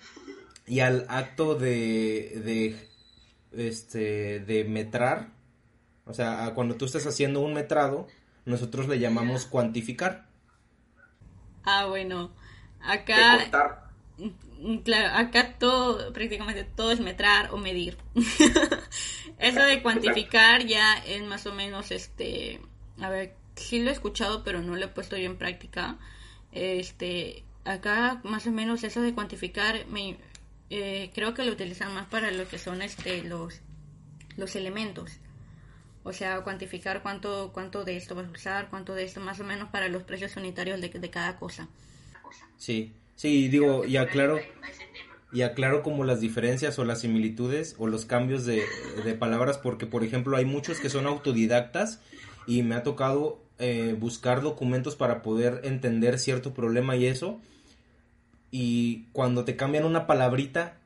y 0.65 0.79
al 0.79 1.05
acto 1.09 1.53
de, 1.53 2.41
de, 2.43 2.75
este, 3.51 4.39
de 4.39 4.63
metrar, 4.63 5.29
o 6.05 6.13
sea, 6.13 6.51
cuando 6.55 6.75
tú 6.75 6.85
estás 6.85 7.05
haciendo 7.05 7.41
un 7.41 7.53
metrado, 7.53 8.07
nosotros 8.45 8.87
le 8.87 8.99
llamamos 8.99 9.45
cuantificar. 9.45 10.27
Ah, 11.63 11.85
bueno, 11.85 12.31
acá... 12.81 13.89
Mm, 14.17 14.29
Claro, 14.83 15.17
acá 15.17 15.55
todo, 15.57 16.11
prácticamente 16.11 16.65
todo 16.65 16.91
es 16.91 16.99
metrar 16.99 17.53
o 17.53 17.57
medir. 17.57 17.97
Eso 19.39 19.63
de 19.63 19.81
cuantificar 19.81 20.65
ya 20.65 20.95
es 21.07 21.23
más 21.23 21.45
o 21.45 21.53
menos 21.53 21.91
este, 21.91 22.59
a 22.99 23.09
ver, 23.09 23.35
sí 23.55 23.81
lo 23.81 23.89
he 23.89 23.93
escuchado, 23.93 24.43
pero 24.43 24.61
no 24.61 24.75
lo 24.75 24.83
he 24.83 24.89
puesto 24.89 25.15
yo 25.15 25.25
en 25.25 25.37
práctica. 25.37 25.97
Este, 26.51 27.45
acá 27.63 28.19
más 28.23 28.47
o 28.47 28.51
menos 28.51 28.83
eso 28.83 29.01
de 29.01 29.13
cuantificar, 29.13 29.85
me, 29.87 30.17
eh, 30.69 31.11
creo 31.13 31.33
que 31.33 31.43
lo 31.43 31.51
utilizan 31.51 31.93
más 31.93 32.07
para 32.07 32.31
lo 32.31 32.47
que 32.47 32.57
son 32.57 32.81
este 32.81 33.23
los 33.23 33.61
los 34.37 34.55
elementos. 34.55 35.11
O 36.03 36.13
sea, 36.13 36.41
cuantificar 36.41 37.01
cuánto 37.01 37.51
cuánto 37.53 37.83
de 37.83 37.97
esto 37.97 38.15
vas 38.15 38.27
a 38.27 38.31
usar, 38.31 38.69
cuánto 38.69 38.95
de 38.95 39.03
esto, 39.03 39.19
más 39.19 39.39
o 39.39 39.43
menos 39.43 39.69
para 39.69 39.89
los 39.89 40.03
precios 40.03 40.35
unitarios 40.37 40.79
de, 40.81 40.89
de 40.89 41.09
cada 41.09 41.37
cosa. 41.37 41.67
Sí, 42.57 42.93
sí, 43.15 43.47
digo, 43.47 43.85
y 43.85 43.97
aclaro, 43.97 44.39
y 45.31 45.41
aclaro 45.41 45.83
como 45.83 46.03
las 46.03 46.21
diferencias 46.21 46.79
o 46.79 46.85
las 46.85 47.01
similitudes 47.01 47.75
o 47.77 47.87
los 47.87 48.05
cambios 48.05 48.45
de, 48.45 48.63
de 49.03 49.13
palabras 49.13 49.57
porque 49.57 49.85
por 49.85 50.03
ejemplo 50.03 50.37
hay 50.37 50.45
muchos 50.45 50.79
que 50.79 50.89
son 50.89 51.05
autodidactas 51.05 52.01
y 52.47 52.63
me 52.63 52.75
ha 52.75 52.83
tocado 52.83 53.41
eh, 53.59 53.95
buscar 53.99 54.41
documentos 54.41 54.95
para 54.95 55.21
poder 55.21 55.61
entender 55.63 56.17
cierto 56.17 56.53
problema 56.53 56.95
y 56.95 57.05
eso 57.05 57.41
y 58.51 59.05
cuando 59.11 59.45
te 59.45 59.55
cambian 59.55 59.85
una 59.85 60.07
palabrita 60.07 60.77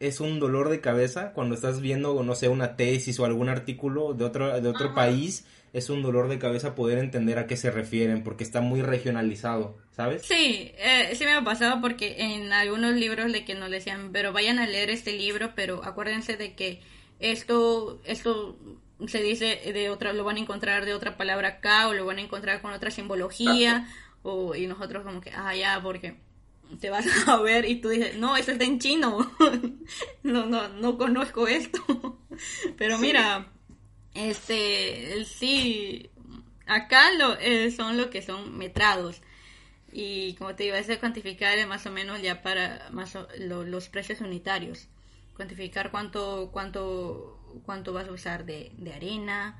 es 0.00 0.20
un 0.20 0.40
dolor 0.40 0.68
de 0.68 0.80
cabeza 0.80 1.32
cuando 1.32 1.54
estás 1.54 1.80
viendo 1.80 2.22
no 2.22 2.34
sé 2.34 2.48
una 2.48 2.76
tesis 2.76 3.18
o 3.20 3.24
algún 3.24 3.48
artículo 3.48 4.14
de 4.14 4.24
otro 4.24 4.60
de 4.60 4.68
otro 4.68 4.86
Ajá. 4.86 4.94
país 4.94 5.46
es 5.72 5.90
un 5.90 6.02
dolor 6.02 6.28
de 6.28 6.38
cabeza 6.38 6.74
poder 6.74 6.98
entender 6.98 7.38
a 7.38 7.46
qué 7.46 7.56
se 7.56 7.70
refieren 7.70 8.22
porque 8.22 8.44
está 8.44 8.60
muy 8.60 8.82
regionalizado 8.82 9.76
¿sabes? 9.94 10.22
Sí, 10.22 10.72
eh, 10.76 11.12
sí 11.14 11.24
me 11.24 11.32
ha 11.32 11.44
pasado 11.44 11.80
porque 11.80 12.16
en 12.18 12.52
algunos 12.52 12.94
libros 12.94 13.32
de 13.32 13.44
que 13.44 13.54
nos 13.54 13.70
decían, 13.70 14.10
pero 14.12 14.32
vayan 14.32 14.58
a 14.58 14.66
leer 14.66 14.90
este 14.90 15.12
libro, 15.12 15.52
pero 15.54 15.84
acuérdense 15.84 16.36
de 16.36 16.54
que 16.54 16.80
esto, 17.20 18.00
esto 18.04 18.58
se 19.06 19.22
dice 19.22 19.60
de 19.72 19.90
otra, 19.90 20.12
lo 20.12 20.24
van 20.24 20.36
a 20.36 20.40
encontrar 20.40 20.84
de 20.84 20.94
otra 20.94 21.16
palabra 21.16 21.48
acá, 21.48 21.88
o 21.88 21.94
lo 21.94 22.04
van 22.04 22.18
a 22.18 22.22
encontrar 22.22 22.60
con 22.60 22.72
otra 22.72 22.90
simbología, 22.90 23.88
o, 24.22 24.54
y 24.54 24.66
nosotros 24.66 25.04
como 25.04 25.20
que, 25.20 25.30
ah, 25.30 25.54
ya, 25.54 25.80
porque 25.80 26.16
te 26.80 26.90
vas 26.90 27.06
a 27.28 27.36
ver 27.42 27.64
y 27.68 27.80
tú 27.80 27.88
dices, 27.88 28.16
no, 28.16 28.36
eso 28.36 28.52
está 28.52 28.64
en 28.64 28.78
chino, 28.78 29.30
no, 30.22 30.46
no, 30.46 30.68
no 30.68 30.98
conozco 30.98 31.46
esto. 31.48 32.18
Pero 32.76 32.98
mira, 32.98 33.50
este, 34.14 35.24
sí, 35.24 36.10
acá 36.66 37.12
lo, 37.12 37.38
eh, 37.38 37.70
son 37.70 37.96
lo 37.96 38.10
que 38.10 38.22
son 38.22 38.56
metrados. 38.56 39.20
Y 39.92 40.34
como 40.34 40.54
te 40.56 40.64
digo, 40.64 40.74
es 40.76 40.86
de 40.88 40.98
cuantificar 40.98 41.56
eh, 41.58 41.66
más 41.66 41.86
o 41.86 41.90
menos 41.92 42.20
ya 42.20 42.42
para 42.42 42.88
más 42.90 43.14
o- 43.14 43.28
lo- 43.38 43.64
los 43.64 43.88
precios 43.88 44.20
unitarios. 44.20 44.88
Cuantificar 45.36 45.90
cuánto, 45.90 46.50
cuánto, 46.52 47.40
cuánto 47.64 47.92
vas 47.92 48.08
a 48.08 48.12
usar 48.12 48.44
de, 48.44 48.72
de 48.78 48.92
arena 48.92 49.56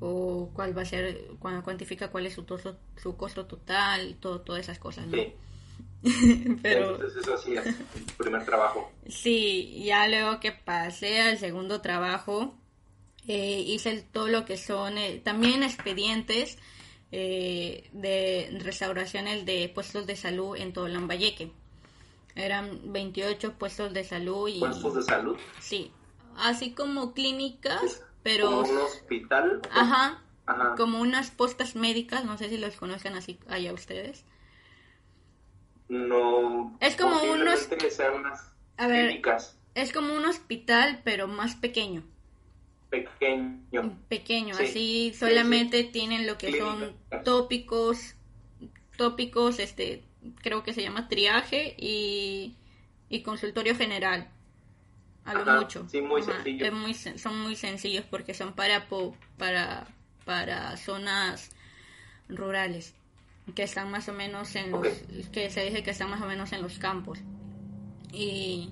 o 0.00 0.50
cuál 0.54 0.76
va 0.76 0.82
a 0.82 0.86
ser, 0.86 1.28
cuando 1.38 1.62
cuantifica 1.62 2.10
cuál 2.10 2.26
es 2.26 2.34
su, 2.34 2.42
toso- 2.44 2.78
su 2.96 3.16
costo 3.16 3.46
total, 3.46 4.16
todo, 4.20 4.40
todas 4.40 4.62
esas 4.62 4.78
cosas, 4.78 5.06
¿no? 5.06 5.16
Sí. 5.16 5.32
Pero 6.62 6.92
Entonces 6.94 7.22
eso 7.22 7.36
sí 7.38 7.54
es 7.56 7.66
el 7.66 7.74
primer 8.16 8.44
trabajo. 8.44 8.90
sí, 9.08 9.82
ya 9.84 10.06
luego 10.08 10.40
que 10.40 10.52
pasé 10.52 11.20
al 11.20 11.38
segundo 11.38 11.80
trabajo, 11.80 12.54
eh, 13.26 13.60
hice 13.66 14.02
todo 14.12 14.28
lo 14.28 14.44
que 14.44 14.56
son 14.56 14.98
eh, 14.98 15.20
también 15.24 15.62
expedientes 15.62 16.58
eh, 17.12 17.88
de 17.92 18.56
restauraciones 18.62 19.44
de 19.46 19.68
puestos 19.74 20.06
de 20.06 20.16
salud 20.16 20.56
en 20.56 20.72
todo 20.72 20.88
Lambayeque. 20.88 21.50
Eran 22.34 22.92
28 22.92 23.54
puestos 23.54 23.92
de 23.94 24.04
salud 24.04 24.48
y 24.48 24.58
Puestos 24.60 24.94
de 24.96 25.02
salud. 25.02 25.36
sí, 25.60 25.90
así 26.36 26.72
como 26.72 27.14
clínicas, 27.14 28.02
pero 28.22 28.46
Como 28.50 28.60
un 28.68 28.78
hospital. 28.78 29.62
ajá, 29.70 30.22
Ajá. 30.44 30.74
como 30.76 31.00
unas 31.00 31.30
postas 31.30 31.74
médicas, 31.76 32.24
no 32.24 32.36
sé 32.38 32.48
si 32.50 32.58
los 32.58 32.76
conozcan 32.76 33.14
así 33.14 33.38
allá 33.48 33.72
ustedes. 33.72 34.24
No. 35.88 36.76
Es 36.80 36.96
como 36.96 37.22
unos- 37.22 37.68
sean 37.90 38.24
A 38.76 38.86
ver. 38.86 39.08
clínicas 39.08 39.58
Es 39.74 39.92
como 39.92 40.14
un 40.14 40.24
hospital, 40.24 41.00
pero 41.04 41.28
más 41.28 41.54
pequeño. 41.54 42.02
pequeño. 42.90 43.98
pequeño, 44.08 44.54
Sí, 44.56 44.62
así 44.64 45.10
sí, 45.12 45.18
solamente 45.18 45.84
tienen 45.84 46.26
lo 46.26 46.38
que 46.38 46.56
son 46.58 46.96
tópicos, 47.24 48.14
tópicos, 48.96 49.58
este, 49.58 50.02
creo 50.42 50.62
que 50.62 50.72
se 50.72 50.82
llama 50.82 51.08
triaje 51.08 51.74
y, 51.78 52.54
y 53.08 53.22
consultorio 53.22 53.74
general, 53.76 54.28
a 55.24 55.34
lo 55.34 55.40
Ajá, 55.42 55.60
mucho. 55.60 55.86
sí, 55.90 56.00
muy 56.00 56.22
es 56.22 56.72
muy 56.72 56.94
son 56.94 57.40
muy 57.40 57.56
sencillos 57.56 58.04
porque 58.08 58.32
son 58.34 58.54
para, 58.54 58.86
para, 59.36 59.88
para 60.24 60.76
zonas 60.76 61.50
rurales, 62.28 62.94
que 63.54 63.62
están 63.62 63.90
más 63.90 64.08
o 64.08 64.12
menos 64.12 64.54
en 64.56 64.72
los, 64.72 64.88
que 65.32 65.50
se 65.50 65.64
dice 65.64 65.82
que 65.82 65.90
están 65.90 66.10
más 66.10 66.22
o 66.22 66.26
menos 66.26 66.52
en 66.52 66.62
los 66.62 66.78
campos. 66.78 67.18
Y, 68.12 68.70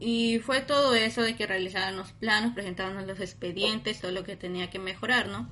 y 0.00 0.38
fue 0.40 0.60
todo 0.60 0.94
eso 0.94 1.22
de 1.22 1.36
que 1.36 1.46
realizaban 1.46 1.96
los 1.96 2.12
planos, 2.12 2.54
presentaban 2.54 3.06
los 3.06 3.20
expedientes, 3.20 4.00
todo 4.00 4.12
lo 4.12 4.24
que 4.24 4.36
tenía 4.36 4.70
que 4.70 4.78
mejorar, 4.78 5.28
¿no? 5.28 5.48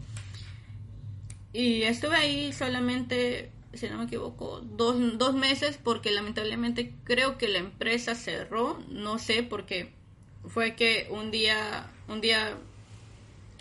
Y 1.52 1.82
estuve 1.82 2.16
ahí 2.16 2.52
solamente, 2.52 3.50
si 3.74 3.88
no 3.88 3.98
me 3.98 4.04
equivoco, 4.04 4.60
dos, 4.60 5.18
dos 5.18 5.34
meses 5.34 5.78
porque 5.82 6.10
lamentablemente 6.10 6.94
creo 7.04 7.36
que 7.36 7.48
la 7.48 7.58
empresa 7.58 8.14
cerró, 8.14 8.78
no 8.88 9.18
sé, 9.18 9.42
porque 9.42 9.92
fue 10.46 10.74
que 10.74 11.08
un 11.10 11.30
día, 11.30 11.90
un 12.08 12.20
día, 12.20 12.56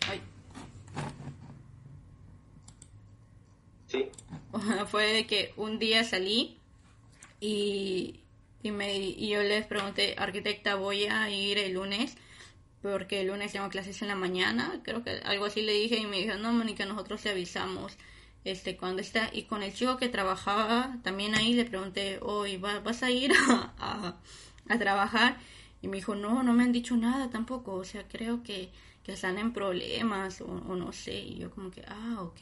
ay, 0.08 0.22
Sí. 3.92 4.08
fue 4.88 5.12
de 5.12 5.28
que 5.28 5.54
un 5.58 5.78
día 5.78 6.06
salí 6.06 6.58
y, 7.42 8.22
y, 8.64 8.72
me, 8.72 8.98
y 8.98 9.28
yo 9.30 9.44
les 9.44 9.66
pregunté, 9.66 10.16
arquitecta, 10.18 10.76
voy 10.76 11.06
a 11.06 11.30
ir 11.30 11.58
el 11.58 11.74
lunes 11.74 12.16
porque 12.82 13.22
el 13.22 13.28
lunes 13.28 13.52
tengo 13.52 13.70
clases 13.70 14.02
en 14.02 14.08
la 14.08 14.16
mañana, 14.16 14.80
creo 14.84 15.04
que 15.04 15.12
algo 15.26 15.46
así 15.46 15.62
le 15.62 15.74
dije 15.74 15.98
y 15.98 16.06
me 16.06 16.18
dijo, 16.18 16.36
no, 16.36 16.54
Mónica, 16.54 16.86
nosotros 16.86 17.22
te 17.22 17.30
avisamos 17.30 17.98
este 18.44 18.76
cuando 18.78 19.02
está 19.02 19.30
y 19.32 19.44
con 19.44 19.62
el 19.62 19.74
chico 19.74 19.98
que 19.98 20.10
trabajaba 20.10 20.98
también 21.04 21.36
ahí 21.36 21.54
le 21.54 21.66
pregunté, 21.66 22.18
hoy 22.22 22.58
vas 22.58 23.04
a 23.04 23.12
ir 23.12 23.34
a, 23.50 23.74
a, 23.78 24.18
a 24.74 24.80
trabajar 24.80 25.38
y 25.82 25.90
me 25.90 25.98
dijo, 25.98 26.16
no, 26.16 26.44
no 26.44 26.54
me 26.54 26.64
han 26.64 26.72
dicho 26.72 26.96
nada 26.96 27.30
tampoco, 27.30 27.74
o 27.74 27.84
sea, 27.84 28.08
creo 28.08 28.42
que, 28.42 28.70
que 29.04 29.14
están 29.14 29.38
en 29.38 29.52
problemas 29.52 30.40
o, 30.42 30.46
o 30.46 30.76
no 30.76 30.94
sé, 30.94 31.20
y 31.20 31.40
yo 31.40 31.52
como 31.52 31.72
que, 31.72 31.84
ah, 31.88 32.22
ok. 32.22 32.42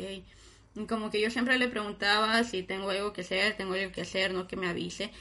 Como 0.88 1.09
que 1.09 1.20
yo 1.22 1.30
siempre 1.32 1.57
le 1.57 1.67
preguntaba 1.67 2.43
si 2.43 2.63
tengo 2.63 2.89
algo 2.89 3.11
que 3.13 3.22
hacer, 3.22 3.57
tengo 3.57 3.74
algo 3.74 3.91
que 3.91 4.01
hacer, 4.01 4.34
no 4.34 4.47
que 4.47 4.55
me 4.55 4.67
avise. 4.67 5.11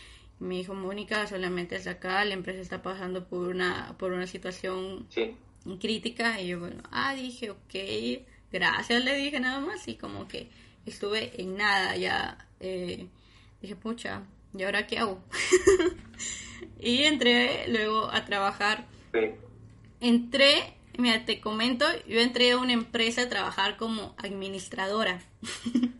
Y 0.40 0.44
me 0.44 0.54
dijo, 0.56 0.74
Mónica, 0.74 1.26
solamente 1.26 1.76
es 1.76 1.86
acá, 1.86 2.24
la 2.24 2.34
empresa 2.34 2.60
está 2.60 2.82
pasando 2.82 3.26
por 3.26 3.48
una, 3.48 3.96
por 3.98 4.12
una 4.12 4.26
situación 4.26 5.06
Sí. 5.10 5.34
crítica. 5.80 6.40
Y 6.40 6.48
yo, 6.48 6.60
bueno, 6.60 6.82
ah, 6.92 7.14
dije, 7.14 7.50
ok, 7.50 7.74
gracias, 8.52 9.04
le 9.04 9.16
dije 9.16 9.40
nada 9.40 9.60
más. 9.60 9.88
Y 9.88 9.96
como 9.96 10.28
que 10.28 10.48
estuve 10.86 11.40
en 11.40 11.56
nada, 11.56 11.96
ya 11.96 12.46
eh, 12.60 13.06
dije, 13.60 13.74
pucha, 13.74 14.22
¿y 14.56 14.62
ahora 14.62 14.86
qué 14.86 14.98
hago? 14.98 15.20
y 16.80 17.02
entré 17.04 17.66
luego 17.68 18.10
a 18.10 18.24
trabajar 18.24 18.86
Sí. 19.12 19.30
entré, 20.00 20.74
mira, 20.98 21.24
te 21.24 21.40
comento, 21.40 21.86
yo 22.06 22.20
entré 22.20 22.50
a 22.52 22.58
una 22.58 22.72
empresa 22.74 23.22
a 23.22 23.28
trabajar 23.28 23.76
como 23.78 24.14
administradora. 24.18 25.22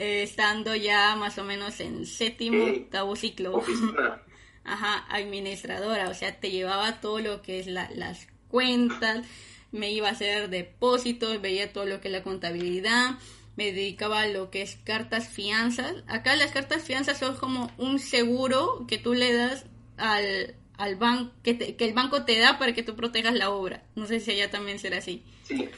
Eh, 0.00 0.22
Estando 0.22 0.76
ya 0.76 1.16
más 1.16 1.38
o 1.38 1.44
menos 1.44 1.80
en 1.80 2.06
séptimo, 2.06 2.62
Ok. 2.66 2.76
octavo 2.84 3.16
ciclo. 3.16 3.56
Oficina. 3.56 4.22
Ajá, 4.64 5.04
administradora, 5.08 6.08
o 6.08 6.14
sea, 6.14 6.38
te 6.38 6.50
llevaba 6.52 7.00
todo 7.00 7.18
lo 7.18 7.42
que 7.42 7.58
es 7.58 7.66
la- 7.66 7.90
las 7.94 8.28
cuentas, 8.48 9.26
me 9.72 9.90
iba 9.90 10.08
a 10.08 10.12
hacer 10.12 10.50
depósitos, 10.50 11.40
veía 11.40 11.72
todo 11.72 11.84
lo 11.84 12.00
que 12.00 12.08
es 12.08 12.12
la 12.12 12.22
contabilidad, 12.22 13.18
me 13.56 13.72
dedicaba 13.72 14.20
a 14.20 14.28
lo 14.28 14.50
que 14.50 14.62
es 14.62 14.76
cartas 14.84 15.28
fianzas. 15.28 15.94
Acá 16.06 16.36
las 16.36 16.52
cartas 16.52 16.82
fianzas 16.84 17.18
son 17.18 17.36
como 17.36 17.68
un 17.76 17.98
seguro 17.98 18.84
que 18.86 18.98
tú 18.98 19.14
le 19.14 19.32
das 19.32 19.64
al, 19.96 20.54
al 20.78 20.96
banco, 20.96 21.32
que, 21.42 21.54
te- 21.54 21.76
que 21.76 21.84
el 21.86 21.92
banco 21.94 22.24
te 22.24 22.38
da 22.38 22.58
para 22.58 22.72
que 22.72 22.82
tú 22.82 22.96
protejas 22.96 23.34
la 23.34 23.50
obra. 23.50 23.82
No 23.94 24.06
sé 24.06 24.20
si 24.20 24.30
allá 24.30 24.50
también 24.50 24.78
será 24.78 24.98
así. 24.98 25.22
Sí. 25.44 25.68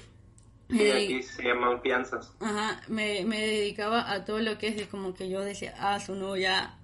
Eh, 0.72 0.92
aquí 1.04 1.22
se 1.24 1.42
llaman 1.42 1.82
fianzas. 1.82 2.32
Ajá, 2.38 2.80
me, 2.86 3.24
me 3.24 3.40
dedicaba 3.40 4.08
a 4.12 4.24
todo 4.24 4.38
lo 4.38 4.56
que 4.56 4.68
es 4.68 4.76
de 4.76 4.86
como 4.86 5.14
que 5.14 5.28
yo 5.28 5.40
decía, 5.40 5.74
ah, 5.80 5.98
su 5.98 6.14
no, 6.14 6.36
ya 6.36 6.78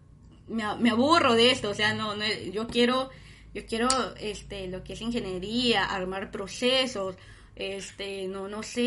me, 0.48 0.64
me 0.76 0.90
aburro 0.90 1.34
de 1.34 1.52
esto, 1.52 1.70
o 1.70 1.74
sea, 1.74 1.94
no, 1.94 2.16
no, 2.16 2.24
yo 2.52 2.66
quiero, 2.66 3.10
yo 3.54 3.64
quiero, 3.66 3.88
este, 4.18 4.66
lo 4.66 4.82
que 4.82 4.94
es 4.94 5.00
ingeniería, 5.02 5.84
armar 5.84 6.32
procesos, 6.32 7.14
este, 7.54 8.26
no, 8.26 8.48
no 8.48 8.62
sé, 8.64 8.82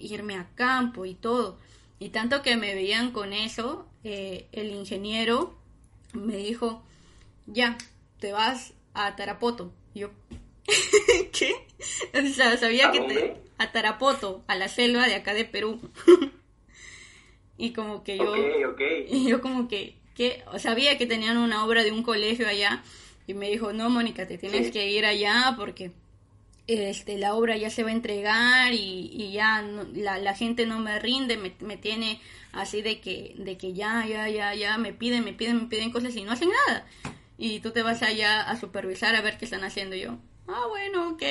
irme 0.00 0.36
a 0.36 0.48
campo 0.54 1.06
y 1.06 1.14
todo. 1.14 1.58
Y 1.98 2.10
tanto 2.10 2.42
que 2.42 2.56
me 2.56 2.74
veían 2.74 3.10
con 3.12 3.32
eso, 3.32 3.86
eh, 4.04 4.48
el 4.52 4.70
ingeniero 4.70 5.56
me 6.12 6.36
dijo, 6.36 6.82
ya, 7.46 7.78
te 8.22 8.32
vas 8.32 8.72
a 8.94 9.16
Tarapoto. 9.16 9.72
Y 9.94 10.00
yo, 10.00 10.10
¿qué? 11.32 11.52
O 12.14 12.26
sea, 12.32 12.56
sabía 12.56 12.88
¿A 12.88 12.92
que 12.92 13.00
te, 13.00 13.36
a 13.58 13.72
Tarapoto, 13.72 14.42
a 14.46 14.54
la 14.54 14.68
selva 14.68 15.06
de 15.08 15.16
acá 15.16 15.34
de 15.34 15.44
Perú. 15.44 15.80
y 17.58 17.72
como 17.72 18.02
que 18.04 18.16
yo, 18.18 18.30
Ok, 18.32 18.72
ok. 18.74 18.80
y 19.08 19.28
yo 19.28 19.40
como 19.40 19.68
que, 19.68 19.96
que 20.14 20.42
sabía 20.58 20.96
que 20.98 21.06
tenían 21.06 21.36
una 21.36 21.64
obra 21.64 21.82
de 21.84 21.92
un 21.92 22.02
colegio 22.02 22.46
allá 22.48 22.82
y 23.26 23.34
me 23.34 23.50
dijo, 23.50 23.72
no, 23.72 23.90
Mónica, 23.90 24.26
te 24.26 24.38
tienes 24.38 24.66
Sí. 24.66 24.72
que 24.72 24.90
ir 24.90 25.04
allá 25.04 25.54
porque 25.56 25.90
este 26.68 27.18
la 27.18 27.34
obra 27.34 27.56
ya 27.56 27.70
se 27.70 27.82
va 27.82 27.90
a 27.90 27.92
entregar 27.92 28.72
y, 28.72 29.10
y 29.12 29.32
ya 29.32 29.62
no- 29.62 29.84
la, 29.94 30.18
la 30.18 30.34
gente 30.34 30.64
no 30.64 30.78
me 30.78 30.98
rinde, 31.00 31.36
me, 31.36 31.52
me 31.60 31.76
tiene 31.76 32.20
así 32.52 32.82
de 32.82 33.00
que, 33.00 33.34
de 33.36 33.56
que 33.58 33.72
ya, 33.72 34.06
ya, 34.06 34.28
ya, 34.28 34.54
ya, 34.54 34.78
me 34.78 34.92
piden, 34.92 35.24
me 35.24 35.32
piden, 35.32 35.56
me 35.62 35.66
piden 35.66 35.90
cosas 35.90 36.14
y 36.14 36.22
no 36.22 36.30
hacen 36.32 36.50
nada. 36.68 36.86
Y 37.44 37.58
tú 37.58 37.72
te 37.72 37.82
vas 37.82 38.02
allá 38.04 38.40
a 38.42 38.56
supervisar 38.56 39.16
a 39.16 39.20
ver 39.20 39.36
qué 39.36 39.46
están 39.46 39.64
haciendo 39.64 39.96
Y 39.96 40.02
yo. 40.02 40.16
Ah, 40.46 40.66
bueno, 40.68 41.08
ok. 41.10 41.22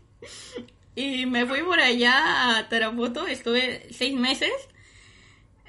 y 0.96 1.24
me 1.26 1.46
fui 1.46 1.62
por 1.62 1.78
allá 1.78 2.58
a 2.58 2.68
Tarapoto, 2.68 3.28
estuve 3.28 3.86
seis 3.92 4.18
meses. 4.18 4.50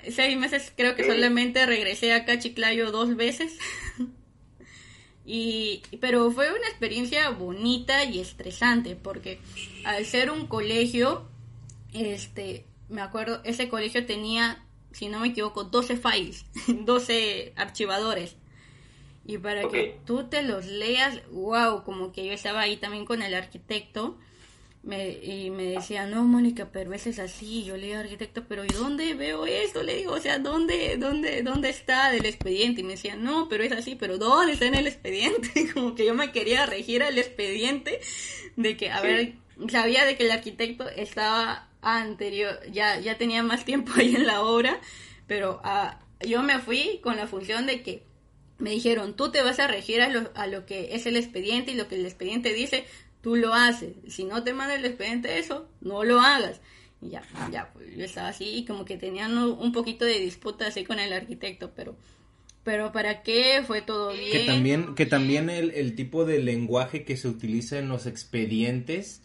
Seis 0.09 0.35
meses 0.35 0.73
creo 0.75 0.95
que 0.95 1.03
solamente 1.03 1.63
regresé 1.67 2.11
acá 2.11 2.33
a 2.33 2.39
Chiclayo 2.39 2.91
dos 2.91 3.15
veces. 3.15 3.59
Y, 5.23 5.83
pero 6.01 6.31
fue 6.31 6.49
una 6.49 6.67
experiencia 6.67 7.29
bonita 7.29 8.03
y 8.05 8.19
estresante 8.19 8.95
porque 8.95 9.39
al 9.85 10.03
ser 10.07 10.31
un 10.31 10.47
colegio, 10.47 11.29
este, 11.93 12.65
me 12.89 13.01
acuerdo, 13.01 13.39
ese 13.43 13.69
colegio 13.69 14.07
tenía, 14.07 14.65
si 14.91 15.09
no 15.09 15.19
me 15.19 15.27
equivoco, 15.27 15.63
12 15.63 15.97
files, 15.97 16.45
12 16.67 17.53
archivadores. 17.55 18.35
Y 19.31 19.37
para 19.37 19.67
que 19.69 19.97
tú 20.05 20.25
te 20.29 20.43
los 20.43 20.65
leas, 20.65 21.21
wow, 21.31 21.83
como 21.83 22.11
que 22.11 22.25
yo 22.25 22.33
estaba 22.33 22.61
ahí 22.61 22.77
también 22.77 23.05
con 23.05 23.21
el 23.21 23.33
arquitecto 23.33 24.17
me, 24.83 25.09
y 25.11 25.51
me 25.51 25.63
decía, 25.65 26.07
no, 26.07 26.23
Mónica, 26.23 26.69
pero 26.71 26.91
eso 26.93 27.09
es 27.09 27.19
así. 27.19 27.63
Yo 27.63 27.77
le 27.77 27.87
digo, 27.87 27.99
arquitecto, 27.99 28.45
pero 28.47 28.65
¿y 28.65 28.69
dónde 28.69 29.13
veo 29.13 29.45
esto? 29.45 29.83
Le 29.83 29.95
digo, 29.97 30.13
o 30.13 30.19
sea, 30.19 30.39
¿dónde, 30.39 30.97
dónde, 30.97 31.43
dónde 31.43 31.69
está 31.69 32.09
del 32.11 32.25
expediente? 32.25 32.81
Y 32.81 32.83
me 32.83 32.93
decía, 32.93 33.15
no, 33.15 33.47
pero 33.47 33.63
es 33.63 33.71
así, 33.71 33.95
pero 33.95 34.17
¿dónde 34.17 34.53
está 34.53 34.65
en 34.65 34.75
el 34.75 34.87
expediente? 34.87 35.71
Como 35.73 35.93
que 35.95 36.05
yo 36.05 36.15
me 36.15 36.31
quería 36.31 36.65
regir 36.65 37.03
al 37.03 37.17
expediente 37.17 37.99
de 38.55 38.75
que, 38.75 38.89
a 38.89 39.01
Sí. 39.01 39.07
ver, 39.07 39.33
sabía 39.69 40.03
de 40.05 40.15
que 40.17 40.25
el 40.25 40.31
arquitecto 40.31 40.89
estaba 40.89 41.67
anterior, 41.81 42.59
ya, 42.71 42.99
ya 42.99 43.17
tenía 43.17 43.43
más 43.43 43.65
tiempo 43.65 43.91
ahí 43.95 44.15
en 44.15 44.25
la 44.25 44.41
obra, 44.41 44.79
pero 45.27 45.61
ah, 45.63 45.99
yo 46.25 46.41
me 46.41 46.59
fui 46.59 46.99
con 47.03 47.17
la 47.17 47.27
función 47.27 47.65
de 47.67 47.83
que 47.83 48.03
me 48.61 48.71
dijeron, 48.71 49.15
tú 49.15 49.31
te 49.31 49.41
vas 49.41 49.59
a 49.59 49.67
regir 49.67 50.01
a 50.01 50.09
lo, 50.09 50.31
a 50.35 50.47
lo 50.47 50.65
que 50.65 50.95
es 50.95 51.05
el 51.05 51.17
expediente 51.17 51.71
y 51.71 51.75
lo 51.75 51.87
que 51.87 51.95
el 51.95 52.05
expediente 52.05 52.53
dice, 52.53 52.85
tú 53.21 53.35
lo 53.35 53.53
haces. 53.53 53.95
Si 54.07 54.23
no 54.23 54.43
te 54.43 54.53
manda 54.53 54.75
el 54.75 54.85
expediente 54.85 55.37
eso, 55.39 55.67
no 55.81 56.03
lo 56.03 56.21
hagas. 56.21 56.61
Y 57.01 57.09
ya, 57.09 57.23
ya, 57.51 57.71
pues 57.73 57.95
yo 57.97 58.05
estaba 58.05 58.29
así 58.29 58.45
y 58.45 58.65
como 58.65 58.85
que 58.85 58.95
tenían 58.97 59.35
un 59.37 59.71
poquito 59.71 60.05
de 60.05 60.19
disputa 60.19 60.67
así 60.67 60.83
con 60.83 60.99
el 60.99 61.11
arquitecto, 61.11 61.71
pero, 61.75 61.95
pero 62.63 62.91
¿para 62.91 63.23
qué? 63.23 63.63
Fue 63.65 63.81
todo 63.81 64.13
bien. 64.13 64.31
Que 64.31 64.45
también, 64.45 64.93
que 64.95 65.05
también 65.07 65.49
el, 65.49 65.71
el 65.71 65.95
tipo 65.95 66.25
de 66.25 66.37
lenguaje 66.39 67.03
que 67.03 67.17
se 67.17 67.27
utiliza 67.27 67.79
en 67.79 67.89
los 67.89 68.05
expedientes 68.05 69.23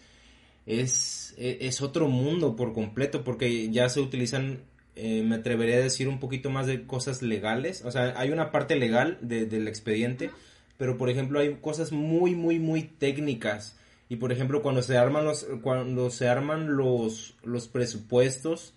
es, 0.64 1.34
e- 1.36 1.58
es 1.60 1.82
otro 1.82 2.08
mundo 2.08 2.56
por 2.56 2.72
completo, 2.72 3.24
porque 3.24 3.70
ya 3.70 3.88
se 3.90 4.00
utilizan, 4.00 4.62
eh, 4.96 5.22
me 5.22 5.36
atrevería 5.36 5.76
a 5.76 5.80
decir 5.80 6.08
un 6.08 6.18
poquito 6.18 6.50
más 6.50 6.66
de 6.66 6.86
cosas 6.86 7.22
legales, 7.22 7.84
o 7.84 7.90
sea, 7.90 8.14
hay 8.18 8.30
una 8.30 8.50
parte 8.50 8.76
legal 8.76 9.18
de- 9.20 9.46
del 9.46 9.68
expediente, 9.68 10.30
pero 10.78 10.96
por 10.96 11.10
ejemplo 11.10 11.38
hay 11.38 11.54
cosas 11.60 11.92
muy, 11.92 12.34
muy, 12.34 12.58
muy 12.58 12.82
técnicas. 12.82 13.76
Y 14.08 14.16
por 14.16 14.30
ejemplo, 14.30 14.62
cuando 14.62 14.82
se 14.82 14.96
arman 14.96 15.24
los, 15.24 15.46
cuando 15.62 16.10
se 16.10 16.28
arman 16.28 16.76
los, 16.76 17.34
los 17.42 17.66
presupuestos, 17.66 18.72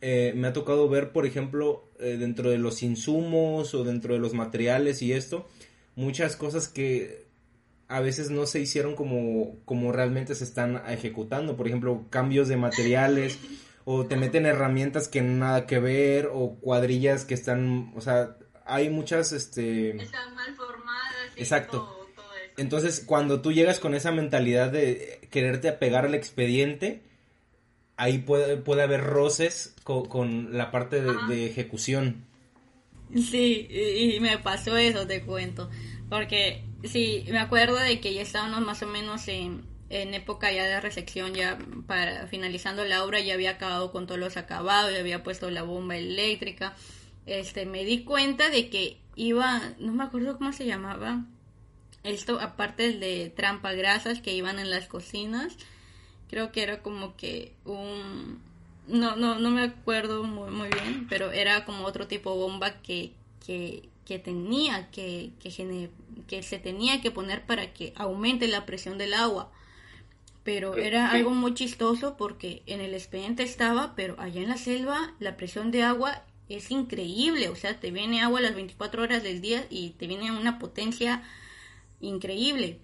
eh, 0.00 0.32
me 0.36 0.48
ha 0.48 0.52
tocado 0.52 0.88
ver, 0.88 1.12
por 1.12 1.24
ejemplo, 1.24 1.88
eh, 2.00 2.16
dentro 2.18 2.50
de 2.50 2.58
los 2.58 2.82
insumos 2.82 3.74
o 3.74 3.84
dentro 3.84 4.14
de 4.14 4.20
los 4.20 4.34
materiales 4.34 5.02
y 5.02 5.12
esto, 5.12 5.48
muchas 5.94 6.36
cosas 6.36 6.68
que 6.68 7.26
a 7.88 8.00
veces 8.00 8.30
no 8.30 8.46
se 8.46 8.60
hicieron 8.60 8.96
como, 8.96 9.56
como 9.64 9.92
realmente 9.92 10.34
se 10.34 10.42
están 10.44 10.82
ejecutando. 10.88 11.56
Por 11.56 11.68
ejemplo, 11.68 12.04
cambios 12.10 12.48
de 12.48 12.56
materiales 12.56 13.38
o 13.88 14.04
te 14.06 14.16
meten 14.16 14.46
herramientas 14.46 15.06
que 15.06 15.22
nada 15.22 15.64
que 15.66 15.78
ver 15.78 16.28
o 16.32 16.56
cuadrillas 16.56 17.24
que 17.24 17.34
están, 17.34 17.92
o 17.94 18.00
sea, 18.00 18.36
hay 18.64 18.90
muchas, 18.90 19.30
este... 19.30 19.96
Están 19.96 20.34
mal 20.34 20.52
formadas. 20.56 21.32
y 21.36 21.40
Exacto. 21.40 21.78
Todo, 21.78 22.06
todo 22.16 22.34
eso. 22.34 22.52
Entonces, 22.56 23.04
cuando 23.06 23.40
tú 23.42 23.52
llegas 23.52 23.78
con 23.78 23.94
esa 23.94 24.10
mentalidad 24.10 24.72
de 24.72 25.20
quererte 25.30 25.68
apegar 25.68 26.04
al 26.04 26.16
expediente, 26.16 27.04
ahí 27.96 28.18
puede, 28.18 28.56
puede 28.56 28.82
haber 28.82 29.04
roces 29.04 29.76
co- 29.84 30.08
con, 30.08 30.58
la 30.58 30.72
parte 30.72 31.00
de, 31.00 31.14
de 31.28 31.46
ejecución. 31.46 32.24
Sí, 33.14 33.68
y, 33.70 34.16
y 34.16 34.20
me 34.20 34.36
pasó 34.38 34.76
eso, 34.76 35.06
te 35.06 35.22
cuento. 35.22 35.70
Porque 36.10 36.64
sí, 36.82 37.24
me 37.30 37.38
acuerdo 37.38 37.76
de 37.76 38.00
que 38.00 38.12
ya 38.14 38.22
estábamos 38.22 38.62
más 38.62 38.82
o 38.82 38.88
menos 38.88 39.28
en, 39.28 39.62
en 39.88 40.14
época 40.14 40.52
ya 40.52 40.64
de 40.64 40.80
recepción, 40.80 41.34
ya 41.34 41.58
para 41.86 42.26
finalizando 42.26 42.84
la 42.84 43.04
obra, 43.04 43.20
ya 43.20 43.34
había 43.34 43.50
acabado 43.50 43.92
con 43.92 44.06
todos 44.06 44.20
los 44.20 44.36
acabados, 44.36 44.92
ya 44.92 45.00
había 45.00 45.22
puesto 45.22 45.50
la 45.50 45.62
bomba 45.62 45.96
eléctrica. 45.96 46.74
Este, 47.26 47.66
me 47.66 47.84
di 47.84 48.04
cuenta 48.04 48.50
de 48.50 48.68
que 48.68 48.98
iba, 49.14 49.60
no 49.78 49.92
me 49.92 50.04
acuerdo 50.04 50.38
cómo 50.38 50.52
se 50.52 50.66
llamaba, 50.66 51.24
esto 52.04 52.40
aparte 52.40 52.92
de 52.92 53.30
trampa 53.34 53.72
grasas 53.72 54.20
que 54.20 54.34
iban 54.34 54.58
en 54.58 54.70
las 54.70 54.86
cocinas, 54.86 55.56
creo 56.28 56.52
que 56.52 56.62
era 56.62 56.82
como 56.82 57.16
que 57.16 57.52
un 57.64 58.40
no 58.88 59.16
no 59.16 59.38
no 59.38 59.50
me 59.50 59.62
acuerdo 59.62 60.22
muy, 60.22 60.50
muy 60.50 60.68
bien 60.68 61.06
pero 61.08 61.32
era 61.32 61.64
como 61.64 61.84
otro 61.84 62.06
tipo 62.06 62.32
de 62.32 62.38
bomba 62.38 62.70
que 62.82 63.12
que, 63.44 63.88
que 64.04 64.18
tenía 64.18 64.90
que 64.90 65.32
que, 65.40 65.90
que 66.28 66.42
se 66.42 66.58
tenía 66.58 67.00
que 67.00 67.10
poner 67.10 67.44
para 67.46 67.72
que 67.72 67.92
aumente 67.96 68.46
la 68.46 68.64
presión 68.64 68.98
del 68.98 69.14
agua 69.14 69.50
pero 70.46 70.76
era 70.76 71.10
algo 71.10 71.32
muy 71.32 71.54
chistoso 71.54 72.16
porque 72.16 72.62
en 72.66 72.80
el 72.80 72.94
expediente 72.94 73.42
estaba 73.42 73.94
pero 73.96 74.14
allá 74.18 74.40
en 74.40 74.48
la 74.48 74.56
selva 74.56 75.12
la 75.18 75.36
presión 75.36 75.72
de 75.72 75.82
agua 75.82 76.22
es 76.48 76.70
increíble 76.70 77.48
o 77.48 77.56
sea 77.56 77.80
te 77.80 77.90
viene 77.90 78.22
agua 78.22 78.40
las 78.40 78.54
24 78.54 79.02
horas 79.02 79.24
del 79.24 79.40
día 79.40 79.66
y 79.70 79.90
te 79.90 80.06
viene 80.06 80.28
a 80.28 80.32
una 80.32 80.60
potencia 80.60 81.24
increíble 82.00 82.80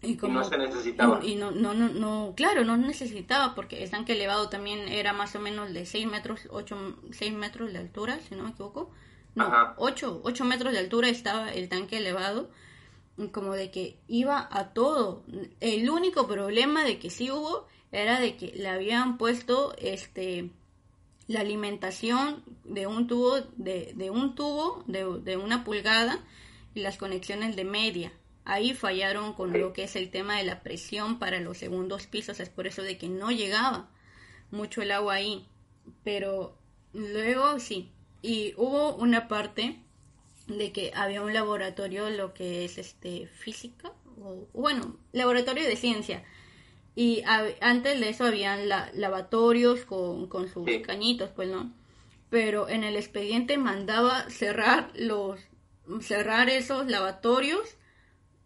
y 0.00 0.14
no 0.14 0.44
se 0.44 0.58
necesitaba. 0.58 1.24
y 1.24 1.36
no, 1.36 1.52
no, 1.52 1.74
no, 1.74 1.88
no, 1.88 2.34
claro, 2.36 2.64
no 2.64 2.76
necesitaba 2.76 3.54
porque 3.54 3.82
el 3.84 3.90
tanque 3.90 4.14
elevado 4.14 4.48
también 4.48 4.88
era 4.88 5.12
más 5.12 5.36
o 5.36 5.40
menos 5.40 5.72
de 5.72 5.86
6 5.86 6.08
metros, 6.08 6.48
8, 6.50 6.96
6 7.12 7.32
metros 7.34 7.72
de 7.72 7.78
altura, 7.78 8.18
si 8.28 8.34
no 8.34 8.42
me 8.42 8.50
equivoco. 8.50 8.90
No, 9.36 9.44
Ajá. 9.44 9.74
8, 9.76 10.22
8 10.24 10.44
metros 10.44 10.72
de 10.72 10.80
altura 10.80 11.08
estaba 11.08 11.52
el 11.52 11.68
tanque 11.68 11.98
elevado. 11.98 12.50
Como 13.32 13.52
de 13.52 13.70
que 13.70 13.98
iba 14.08 14.48
a 14.50 14.72
todo. 14.72 15.24
El 15.60 15.88
único 15.90 16.26
problema 16.26 16.84
de 16.84 16.98
que 16.98 17.10
sí 17.10 17.30
hubo 17.30 17.66
era 17.90 18.18
de 18.20 18.36
que 18.36 18.52
le 18.56 18.68
habían 18.68 19.18
puesto 19.18 19.74
este 19.78 20.50
la 21.28 21.40
alimentación 21.40 22.42
de 22.64 22.86
un 22.86 23.06
tubo 23.06 23.40
de, 23.56 23.92
de 23.94 24.10
un 24.10 24.34
tubo 24.34 24.82
de, 24.86 25.20
de 25.20 25.36
una 25.36 25.64
pulgada 25.64 26.24
y 26.74 26.80
las 26.80 26.98
conexiones 26.98 27.54
de 27.56 27.64
media. 27.64 28.12
Ahí 28.44 28.74
fallaron 28.74 29.34
con 29.34 29.52
lo 29.58 29.72
que 29.72 29.84
es 29.84 29.94
el 29.94 30.10
tema 30.10 30.36
de 30.36 30.44
la 30.44 30.62
presión 30.62 31.18
para 31.18 31.38
los 31.40 31.58
segundos 31.58 32.06
pisos, 32.06 32.40
es 32.40 32.48
por 32.48 32.66
eso 32.66 32.82
de 32.82 32.98
que 32.98 33.08
no 33.08 33.30
llegaba 33.30 33.88
mucho 34.50 34.82
el 34.82 34.90
agua 34.90 35.14
ahí. 35.14 35.46
Pero 36.02 36.56
luego 36.92 37.60
sí, 37.60 37.90
y 38.20 38.54
hubo 38.56 38.96
una 38.96 39.28
parte 39.28 39.78
de 40.58 40.72
que 40.72 40.92
había 40.94 41.22
un 41.22 41.32
laboratorio, 41.32 42.08
lo 42.10 42.34
que 42.34 42.64
es 42.64 42.78
este 42.78 43.26
física, 43.26 43.92
o 44.20 44.46
bueno, 44.52 44.96
laboratorio 45.12 45.64
de 45.64 45.76
ciencia. 45.76 46.22
Y 46.94 47.22
antes 47.60 47.98
de 48.00 48.08
eso 48.10 48.24
habían 48.24 48.68
la- 48.68 48.90
lavatorios 48.94 49.80
con, 49.84 50.26
con 50.28 50.48
sus 50.48 50.66
Sí. 50.66 50.82
cañitos, 50.82 51.30
pues 51.30 51.48
no. 51.48 51.72
Pero 52.28 52.68
en 52.68 52.84
el 52.84 52.96
expediente 52.96 53.56
mandaba 53.58 54.28
cerrar 54.30 54.90
los 54.94 55.40
cerrar 56.00 56.48
esos 56.48 56.86
lavatorios 56.86 57.76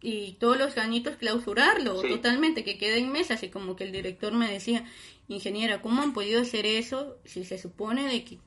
y 0.01 0.33
todos 0.35 0.57
los 0.59 0.73
cañitos 0.75 1.17
clausurarlo 1.17 2.01
Sí. 2.01 2.09
totalmente, 2.09 2.65
que 2.65 2.79
queden 2.79 3.13
mesas. 3.13 3.43
Y 3.43 3.51
como 3.51 3.77
que 3.77 3.85
el 3.85 3.93
director 3.93 4.33
me 4.33 4.51
decía, 4.51 4.85
ingeniera, 5.29 5.83
¿cómo 5.83 6.03
han 6.03 6.13
podido 6.15 6.41
hacer 6.43 6.65
eso 6.67 7.19
si 7.25 7.45
se 7.45 7.59
supone 7.59 8.09
de 8.09 8.25
que 8.25 8.39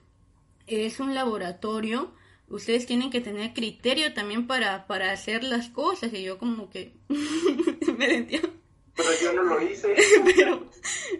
es 0.68 0.99
un 0.99 1.14
laboratorio? 1.14 2.12
Ustedes 2.49 2.85
tienen 2.85 3.09
que 3.09 3.21
tener 3.21 3.53
criterio 3.53 4.13
también 4.13 4.47
para, 4.47 4.87
para 4.87 5.11
hacer 5.11 5.43
las 5.43 5.69
cosas. 5.69 6.13
Y 6.13 6.23
yo 6.23 6.37
como 6.37 6.69
que 6.69 6.93
me 7.97 8.07
sentía 8.07 8.41
Pero 8.95 9.09
yo 9.21 9.33
no 9.33 9.43
lo 9.43 9.61
hice. 9.61 9.95
pero 10.35 10.69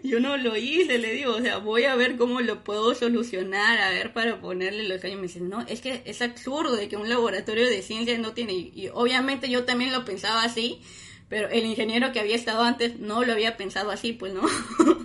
yo 0.02 0.20
no 0.20 0.36
lo 0.36 0.56
hice, 0.56 0.98
le 0.98 1.12
digo, 1.12 1.34
o 1.34 1.40
sea, 1.40 1.58
voy 1.58 1.84
a 1.84 1.94
ver 1.94 2.16
cómo 2.16 2.40
lo 2.40 2.64
puedo 2.64 2.94
solucionar, 2.94 3.78
a 3.78 3.90
ver 3.90 4.12
para 4.12 4.40
ponerle 4.40 4.88
los 4.88 5.00
caños. 5.00 5.16
Me 5.16 5.26
dicen, 5.26 5.48
no, 5.48 5.60
es 5.62 5.80
que 5.80 6.02
es 6.04 6.22
absurdo 6.22 6.76
de 6.76 6.88
que 6.88 6.96
un 6.96 7.08
laboratorio 7.08 7.68
de 7.68 7.82
ciencia 7.82 8.16
no 8.18 8.32
tiene, 8.32 8.52
y, 8.54 8.72
y 8.74 8.88
obviamente 8.88 9.48
yo 9.48 9.64
también 9.64 9.92
lo 9.92 10.04
pensaba 10.04 10.42
así, 10.42 10.80
pero 11.30 11.48
el 11.48 11.64
ingeniero 11.64 12.12
que 12.12 12.20
había 12.20 12.34
estado 12.34 12.62
antes 12.62 12.98
no 12.98 13.24
lo 13.24 13.32
había 13.32 13.56
pensado 13.56 13.90
así, 13.90 14.12
pues 14.12 14.34
no. 14.34 14.42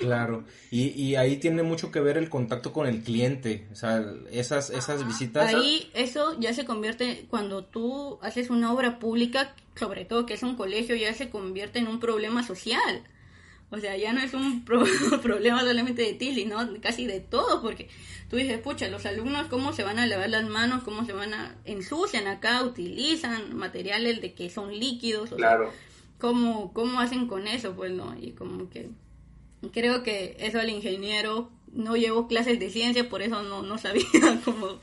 Claro, 0.00 0.44
y, 0.70 0.88
y 1.00 1.14
ahí 1.14 1.36
tiene 1.36 1.62
mucho 1.62 1.92
que 1.92 2.00
ver 2.00 2.16
el 2.16 2.28
contacto 2.28 2.72
con 2.72 2.88
el 2.88 3.02
cliente, 3.02 3.68
o 3.70 3.76
sea, 3.76 4.04
esas, 4.32 4.70
esas 4.70 5.06
visitas. 5.06 5.54
Ahí 5.54 5.90
eso 5.94 6.36
ya 6.40 6.52
se 6.54 6.64
convierte, 6.64 7.26
cuando 7.28 7.64
tú 7.64 8.18
haces 8.20 8.50
una 8.50 8.72
obra 8.72 8.98
pública, 8.98 9.54
sobre 9.76 10.04
todo 10.04 10.26
que 10.26 10.34
es 10.34 10.42
un 10.42 10.56
colegio, 10.56 10.96
ya 10.96 11.14
se 11.14 11.30
convierte 11.30 11.78
en 11.78 11.86
un 11.86 12.00
problema 12.00 12.44
social. 12.44 13.04
O 13.72 13.78
sea, 13.78 13.96
ya 13.96 14.12
no 14.12 14.20
es 14.20 14.34
un 14.34 14.64
pro- 14.64 14.84
problema 15.22 15.60
solamente 15.60 16.02
de 16.02 16.14
ti, 16.14 16.34
sino 16.34 16.58
casi 16.80 17.06
de 17.06 17.20
todo, 17.20 17.62
porque 17.62 17.88
tú 18.28 18.36
dices, 18.36 18.58
pucha, 18.58 18.88
los 18.88 19.06
alumnos 19.06 19.46
cómo 19.48 19.72
se 19.72 19.84
van 19.84 19.98
a 19.98 20.06
lavar 20.06 20.28
las 20.30 20.48
manos, 20.48 20.82
cómo 20.82 21.04
se 21.04 21.12
van 21.12 21.32
a 21.34 21.56
ensucian 21.64 22.26
acá, 22.26 22.62
utilizan 22.64 23.56
materiales 23.56 24.20
de 24.20 24.34
que 24.34 24.50
son 24.50 24.72
líquidos, 24.78 25.24
o 25.32 25.36
sea, 25.36 25.36
Claro. 25.36 25.72
¿cómo, 26.18 26.72
cómo 26.72 27.00
hacen 27.00 27.26
con 27.28 27.46
eso? 27.46 27.74
Pues 27.76 27.92
no, 27.92 28.16
y 28.20 28.32
como 28.32 28.68
que 28.70 28.88
creo 29.72 30.02
que 30.02 30.36
eso 30.40 30.58
al 30.58 30.70
ingeniero 30.70 31.50
no 31.72 31.96
llevó 31.96 32.26
clases 32.26 32.58
de 32.58 32.70
ciencia, 32.70 33.08
por 33.08 33.22
eso 33.22 33.42
no, 33.44 33.62
no 33.62 33.78
sabía 33.78 34.04
cómo, 34.44 34.80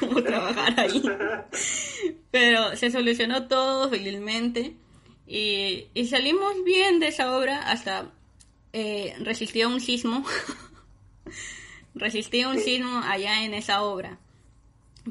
cómo 0.00 0.22
trabajar 0.24 0.74
ahí. 0.80 1.00
Pero 2.32 2.76
se 2.76 2.90
solucionó 2.90 3.46
todo 3.48 3.88
felizmente 3.88 4.74
y, 5.28 5.86
y 5.94 6.06
salimos 6.06 6.64
bien 6.64 6.98
de 7.00 7.08
esa 7.08 7.36
obra 7.36 7.70
hasta 7.70 8.10
eh, 8.72 9.14
resistió 9.20 9.68
un 9.68 9.80
sismo. 9.80 10.24
resistió 11.94 12.50
un 12.50 12.58
sismo 12.58 13.00
allá 13.04 13.44
en 13.44 13.54
esa 13.54 13.82
obra. 13.82 14.18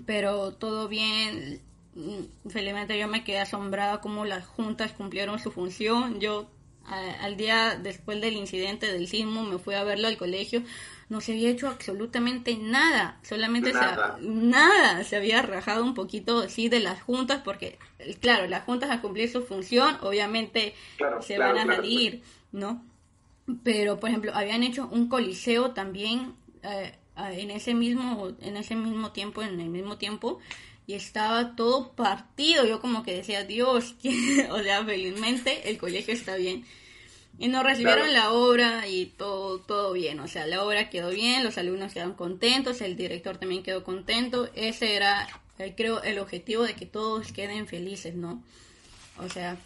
Pero 0.06 0.54
todo 0.54 0.88
bien, 0.88 1.62
mm, 1.96 2.50
felizmente 2.50 2.98
yo 2.98 3.08
me 3.08 3.24
quedé 3.24 3.40
asombrada 3.40 4.02
cómo 4.02 4.26
las 4.26 4.46
juntas 4.46 4.92
cumplieron 4.94 5.40
su 5.40 5.52
función. 5.52 6.20
Yo 6.20 6.50
a- 6.86 7.24
al 7.26 7.36
día 7.38 7.76
después 7.82 8.22
del 8.22 8.36
incidente 8.36 8.92
del 8.92 9.08
sismo 9.08 9.44
me 9.44 9.58
fui 9.60 9.76
a 9.76 9.84
verlo 9.84 10.08
al 10.08 10.18
colegio. 10.18 10.64
No 11.10 11.22
se 11.22 11.32
había 11.32 11.50
hecho 11.50 11.68
absolutamente 11.70 12.58
nada, 12.58 13.20
solamente 13.24 13.72
Nada. 13.72 14.18
se 14.20 14.28
nada, 14.28 15.04
se 15.06 15.16
había 15.16 15.42
rajado 15.42 15.84
un 15.84 15.94
poquito 15.94 16.40
así 16.40 16.68
de 16.68 16.82
las 16.82 17.02
juntas 17.02 17.42
porque 17.46 17.80
claro, 18.20 18.46
las 18.48 18.64
juntas 18.66 18.90
a 18.92 19.00
cumplir 19.02 19.32
su 19.32 19.42
función, 19.44 19.98
obviamente 20.02 20.74
Claro, 20.98 21.22
se 21.22 21.36
claro, 21.36 21.54
van 21.54 21.62
a 21.62 21.64
claro, 21.66 21.82
salir, 21.82 22.22
¿no? 22.52 22.84
Pero, 23.64 24.00
por 24.00 24.10
ejemplo, 24.10 24.32
habían 24.36 24.64
hecho 24.64 24.90
un 24.92 25.08
coliseo 25.08 25.72
también 25.72 26.34
eh, 26.64 26.94
eh, 27.18 27.38
en 27.40 27.52
ese 27.52 27.74
mismo, 27.74 28.34
en 28.42 28.58
ese 28.58 28.76
mismo 28.76 29.12
tiempo, 29.12 29.42
en 29.42 29.60
el 29.62 29.70
mismo 29.70 29.98
tiempo, 29.98 30.40
y 30.86 30.94
estaba 30.94 31.56
todo 31.56 31.94
partido. 31.94 32.66
Yo 32.66 32.82
como 32.82 33.04
que 33.04 33.14
decía, 33.16 33.44
Dios, 33.46 33.96
que-". 34.02 34.48
o 34.52 34.62
sea, 34.62 34.84
felizmente 34.84 35.70
el 35.70 35.78
colegio 35.78 36.14
está 36.14 36.36
bien. 36.36 36.66
Y 37.40 37.50
nos 37.50 37.64
recibieron 37.64 38.08
Claro. 38.10 38.14
la 38.14 38.32
obra 38.34 38.88
y 38.88 39.06
todo, 39.06 39.60
todo 39.60 39.94
bien. 39.94 40.20
O 40.20 40.28
sea, 40.28 40.48
la 40.48 40.64
obra 40.64 40.90
quedó 40.90 41.10
bien, 41.12 41.44
los 41.44 41.58
alumnos 41.58 41.94
quedaron 41.94 42.14
contentos, 42.16 42.82
el 42.82 42.96
director 42.96 43.38
también 43.38 43.62
quedó 43.64 43.84
contento. 43.84 44.50
Ese 44.56 44.96
era, 44.96 45.28
eh, 45.60 45.74
creo, 45.78 46.02
el 46.02 46.18
objetivo 46.20 46.64
de 46.64 46.74
que 46.74 46.88
todos 46.88 47.32
queden 47.32 47.68
felices, 47.68 48.16
¿no? 48.16 48.42
O 49.24 49.30
sea, 49.30 49.58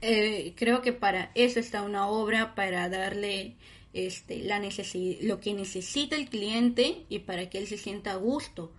eh, 0.00 0.52
creo 0.56 0.82
que 0.82 0.92
para 0.92 1.30
eso 1.36 1.60
está 1.60 1.82
una 1.82 2.08
obra, 2.08 2.54
para 2.56 2.88
darle 2.88 3.54
este, 3.92 4.38
la 4.42 4.58
necesi- 4.60 5.18
lo 5.22 5.38
que 5.40 5.54
necesita 5.54 6.16
el 6.16 6.28
cliente 6.28 7.04
y 7.08 7.20
para 7.20 7.48
que 7.48 7.58
él 7.58 7.66
se 7.68 7.78
sienta 7.78 8.12
a 8.12 8.16
gusto. 8.16 8.72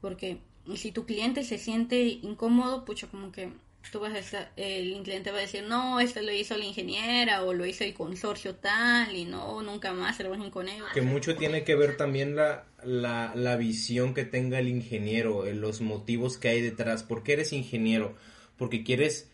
Porque 0.00 0.38
si 0.74 0.90
tu 0.90 1.04
cliente 1.04 1.44
se 1.44 1.58
siente 1.58 2.02
incómodo, 2.22 2.84
pucha, 2.86 3.06
como 3.08 3.30
que 3.30 3.50
tú 3.90 4.00
vas 4.00 4.14
a 4.14 4.18
estar- 4.18 4.52
el 4.56 5.02
cliente 5.02 5.30
va 5.30 5.38
a 5.38 5.42
decir, 5.42 5.64
no, 5.68 6.00
esto 6.00 6.20
lo 6.22 6.32
hizo 6.32 6.56
la 6.56 6.64
ingeniera 6.64 7.42
o 7.44 7.52
lo 7.54 7.64
hizo 7.66 7.84
el 7.84 7.94
consorcio 7.94 8.56
tal 8.56 9.14
y 9.14 9.24
no, 9.24 9.62
nunca 9.62 9.92
más 9.92 10.18
trabajen 10.18 10.50
con 10.50 10.68
ellos. 10.68 10.86
Que 10.92 11.02
mucho 11.02 11.36
tiene 11.36 11.64
que 11.64 11.74
ver 11.76 11.96
también 11.96 12.34
la, 12.36 12.66
la, 12.84 13.32
la 13.34 13.56
visión 13.56 14.14
que 14.14 14.24
tenga 14.24 14.58
el 14.58 14.68
ingeniero, 14.68 15.46
eh, 15.46 15.54
los 15.54 15.80
motivos 15.80 16.38
que 16.38 16.48
hay 16.48 16.60
detrás. 16.60 17.02
¿Por 17.02 17.22
qué 17.22 17.34
eres 17.34 17.52
ingeniero? 17.52 18.14
Porque 18.56 18.82
quieres, 18.84 19.30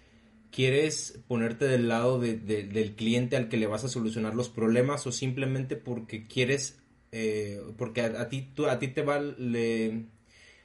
quieres 0.50 1.20
ponerte 1.28 1.66
del 1.66 1.88
lado 1.88 2.18
de- 2.20 2.36
de- 2.36 2.64
del 2.64 2.94
cliente 2.94 3.36
al 3.36 3.48
que 3.48 3.56
le 3.56 3.66
vas 3.66 3.84
a 3.84 3.88
solucionar 3.88 4.34
los 4.34 4.48
problemas 4.48 5.06
o 5.06 5.12
simplemente 5.12 5.76
porque 5.76 6.26
quieres, 6.26 6.78
eh, 7.12 7.60
porque 7.76 8.02
a, 8.02 8.28
ti, 8.28 8.50
tú, 8.54 8.66
a 8.66 8.78
ti 8.78 8.88
te 8.88 9.02
va, 9.02 9.20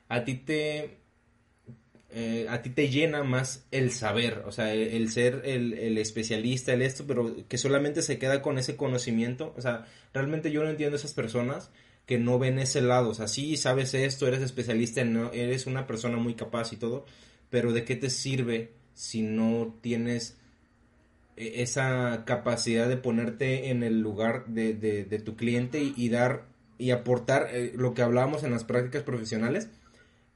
a 0.08 0.24
ti 0.24 0.36
te, 0.36 0.98
eh, 2.18 2.48
a 2.50 2.62
ti 2.62 2.70
te 2.70 2.88
llena 2.90 3.24
más 3.24 3.66
el 3.72 3.92
saber, 3.92 4.44
o 4.48 4.52
sea, 4.54 4.74
el, 4.74 5.12
ser 5.12 5.42
el, 5.46 5.74
el 5.74 5.98
especialista, 5.98 6.74
el 6.74 6.82
esto, 6.82 7.06
pero 7.06 7.36
que 7.48 7.58
solamente 7.58 8.02
se 8.02 8.18
queda 8.18 8.42
con 8.42 8.58
ese 8.58 8.78
conocimiento, 8.78 9.54
o 9.58 9.62
sea, 9.62 9.86
realmente 10.14 10.50
yo 10.52 10.64
no 10.64 10.70
entiendo 10.70 10.96
a 10.96 11.00
esas 11.00 11.14
personas 11.14 11.72
que 12.06 12.18
no 12.18 12.40
ven 12.40 12.58
ese 12.60 12.82
lado, 12.82 13.10
o 13.10 13.14
sea, 13.14 13.28
sí 13.28 13.58
sabes 13.58 13.94
esto, 13.94 14.28
eres 14.28 14.42
especialista, 14.42 15.02
eres 15.34 15.66
una 15.68 15.88
persona 15.88 16.18
muy 16.18 16.36
capaz 16.36 16.72
y 16.74 16.78
todo, 16.78 17.06
pero 17.50 17.74
¿de 17.74 17.84
qué 17.84 17.96
te 17.98 18.10
sirve 18.10 18.72
si 18.94 19.22
no 19.22 19.78
tienes 19.82 20.38
eh, 21.38 21.54
esa 21.64 22.24
capacidad 22.26 22.88
de 22.88 22.98
ponerte 22.98 23.70
en 23.70 23.84
el 23.84 24.00
lugar 24.00 24.46
de, 24.48 24.74
de- 24.74 25.04
de 25.06 25.20
tu 25.20 25.36
cliente 25.36 25.82
y, 25.84 25.94
y 25.98 26.10
dar 26.10 26.46
y 26.78 26.92
aportar 26.92 27.48
eh, 27.54 27.72
lo 27.76 27.94
que 27.94 28.02
hablábamos 28.02 28.44
en 28.44 28.52
las 28.52 28.64
prácticas 28.66 29.04
profesionales? 29.04 29.70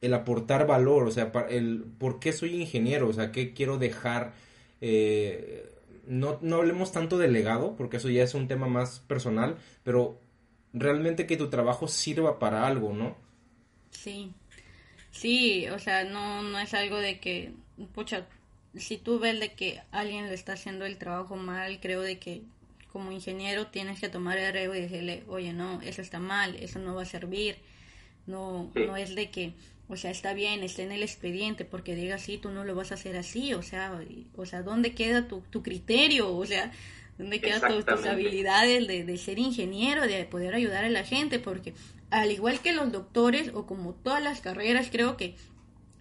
El 0.01 0.13
aportar 0.13 0.65
valor, 0.67 1.07
o 1.07 1.11
sea, 1.11 1.31
el 1.49 1.83
por 1.97 2.19
qué 2.19 2.33
soy 2.33 2.55
ingeniero, 2.61 3.07
o 3.07 3.13
sea, 3.13 3.31
qué 3.31 3.53
quiero 3.53 3.77
dejar. 3.77 4.33
eh, 4.81 5.71
no, 6.07 6.39
no 6.41 6.57
hablemos 6.57 6.91
tanto 6.91 7.17
de 7.19 7.27
legado, 7.27 7.75
porque 7.75 7.97
eso 7.97 8.09
ya 8.09 8.23
es 8.23 8.33
un 8.33 8.47
tema 8.47 8.67
más 8.67 8.99
personal, 9.01 9.57
pero 9.83 10.19
realmente 10.73 11.27
que 11.27 11.37
tu 11.37 11.49
trabajo 11.49 11.87
sirva 11.87 12.39
para 12.39 12.65
algo, 12.67 12.93
¿no? 12.93 13.15
Sí, 13.91 14.33
sí, 15.11 15.67
o 15.69 15.79
sea, 15.79 16.03
no, 16.05 16.41
no 16.43 16.59
es 16.59 16.73
algo 16.73 16.97
de 16.97 17.19
que, 17.19 17.53
pucha, 17.93 18.27
si 18.75 18.97
tú 18.97 19.19
ves 19.19 19.39
de 19.39 19.53
que 19.53 19.81
alguien 19.91 20.27
le 20.27 20.33
está 20.33 20.53
haciendo 20.53 20.85
el 20.85 20.97
trabajo 20.97 21.35
mal, 21.35 21.79
creo 21.79 22.01
de 22.01 22.19
que 22.19 22.43
como 22.91 23.11
ingeniero 23.11 23.67
tienes 23.67 23.99
que 23.99 24.09
tomar 24.09 24.37
el 24.37 24.53
riesgo 24.53 24.75
y 24.75 24.81
decirle, 24.81 25.23
oye, 25.27 25.53
no, 25.53 25.81
eso 25.81 26.01
está 26.01 26.19
mal, 26.19 26.55
eso 26.55 26.79
no 26.79 26.95
va 26.95 27.03
a 27.03 27.05
servir, 27.05 27.57
no, 28.25 28.71
no 28.75 28.97
es 28.97 29.15
de 29.15 29.29
que, 29.29 29.53
o 29.89 29.97
sea, 29.97 30.11
está 30.11 30.33
bien, 30.33 30.63
está 30.63 30.83
en 30.83 30.91
el 30.91 31.01
expediente, 31.01 31.65
porque 31.65 31.95
diga 31.95 32.15
así, 32.15 32.37
tú 32.37 32.51
no 32.51 32.63
lo 32.63 32.75
vas 32.75 32.91
a 32.91 32.95
hacer 32.95 33.17
así, 33.17 33.55
o 33.55 33.63
sea, 33.63 33.99
o 34.35 34.45
sea, 34.45 34.61
¿dónde 34.61 34.93
queda 34.93 35.27
tu, 35.27 35.41
tu 35.41 35.63
criterio? 35.63 36.35
O 36.35 36.45
sea, 36.45 36.71
¿dónde 37.17 37.41
quedan 37.41 37.83
tus, 37.85 38.05
habilidades 38.05 38.87
de, 38.87 39.03
de 39.03 39.17
ser 39.17 39.39
ingeniero, 39.39 40.05
de 40.05 40.23
poder 40.25 40.53
ayudar 40.53 40.85
a 40.85 40.89
la 40.89 41.03
gente? 41.03 41.39
Porque 41.39 41.73
al 42.11 42.31
igual 42.31 42.59
que 42.59 42.71
los 42.71 42.91
doctores, 42.91 43.51
o 43.55 43.65
como 43.65 43.93
todas 43.93 44.21
las 44.21 44.41
carreras, 44.41 44.89
creo 44.91 45.17
que 45.17 45.35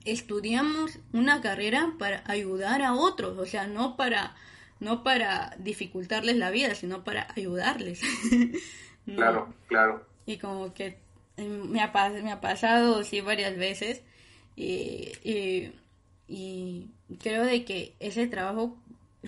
estudiamos 0.04 0.98
una 1.12 1.40
carrera 1.40 1.94
para 1.98 2.22
ayudar 2.26 2.82
a 2.82 2.94
otros, 2.94 3.38
o 3.38 3.46
sea, 3.46 3.66
no 3.66 3.96
para 3.96 4.36
no 4.80 5.02
para 5.02 5.56
dificultarles 5.58 6.36
la 6.36 6.50
vida, 6.50 6.74
sino 6.74 7.04
para 7.04 7.28
ayudarles. 7.34 8.00
No. 9.08 9.16
Claro, 9.16 9.54
claro. 9.68 10.06
Y 10.26 10.36
como 10.36 10.74
que 10.74 10.98
me 11.38 11.80
ha, 11.80 11.92
me 12.22 12.32
ha 12.32 12.40
pasado, 12.40 13.02
sí, 13.04 13.20
varias 13.20 13.56
veces. 13.56 14.02
Y, 14.56 15.12
y, 15.22 15.72
y 16.28 16.88
creo 17.20 17.44
de 17.44 17.64
que 17.64 17.94
ese 18.00 18.26
trabajo, 18.26 18.76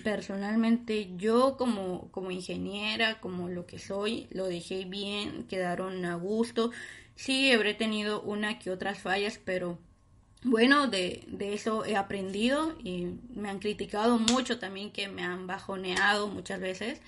personalmente, 0.03 1.09
yo 1.17 1.57
como, 1.57 2.09
como 2.11 2.31
ingeniera, 2.31 3.19
como 3.19 3.49
lo 3.49 3.65
que 3.65 3.79
soy, 3.79 4.27
lo 4.31 4.45
dejé 4.45 4.85
bien, 4.85 5.43
quedaron 5.47 6.03
a 6.05 6.15
gusto. 6.15 6.71
Sí, 7.15 7.51
habré 7.51 7.73
tenido 7.73 8.21
una 8.21 8.59
que 8.59 8.71
otras 8.71 8.99
fallas, 8.99 9.39
pero 9.43 9.77
bueno, 10.43 10.87
de, 10.87 11.23
de 11.27 11.53
eso 11.53 11.85
he 11.85 11.95
aprendido 11.95 12.75
y 12.83 13.07
me 13.35 13.49
han 13.49 13.59
criticado 13.59 14.17
mucho 14.17 14.59
también, 14.59 14.91
que 14.91 15.07
me 15.07 15.23
han 15.23 15.47
bajoneado 15.47 16.27
muchas 16.27 16.59
veces. 16.59 17.01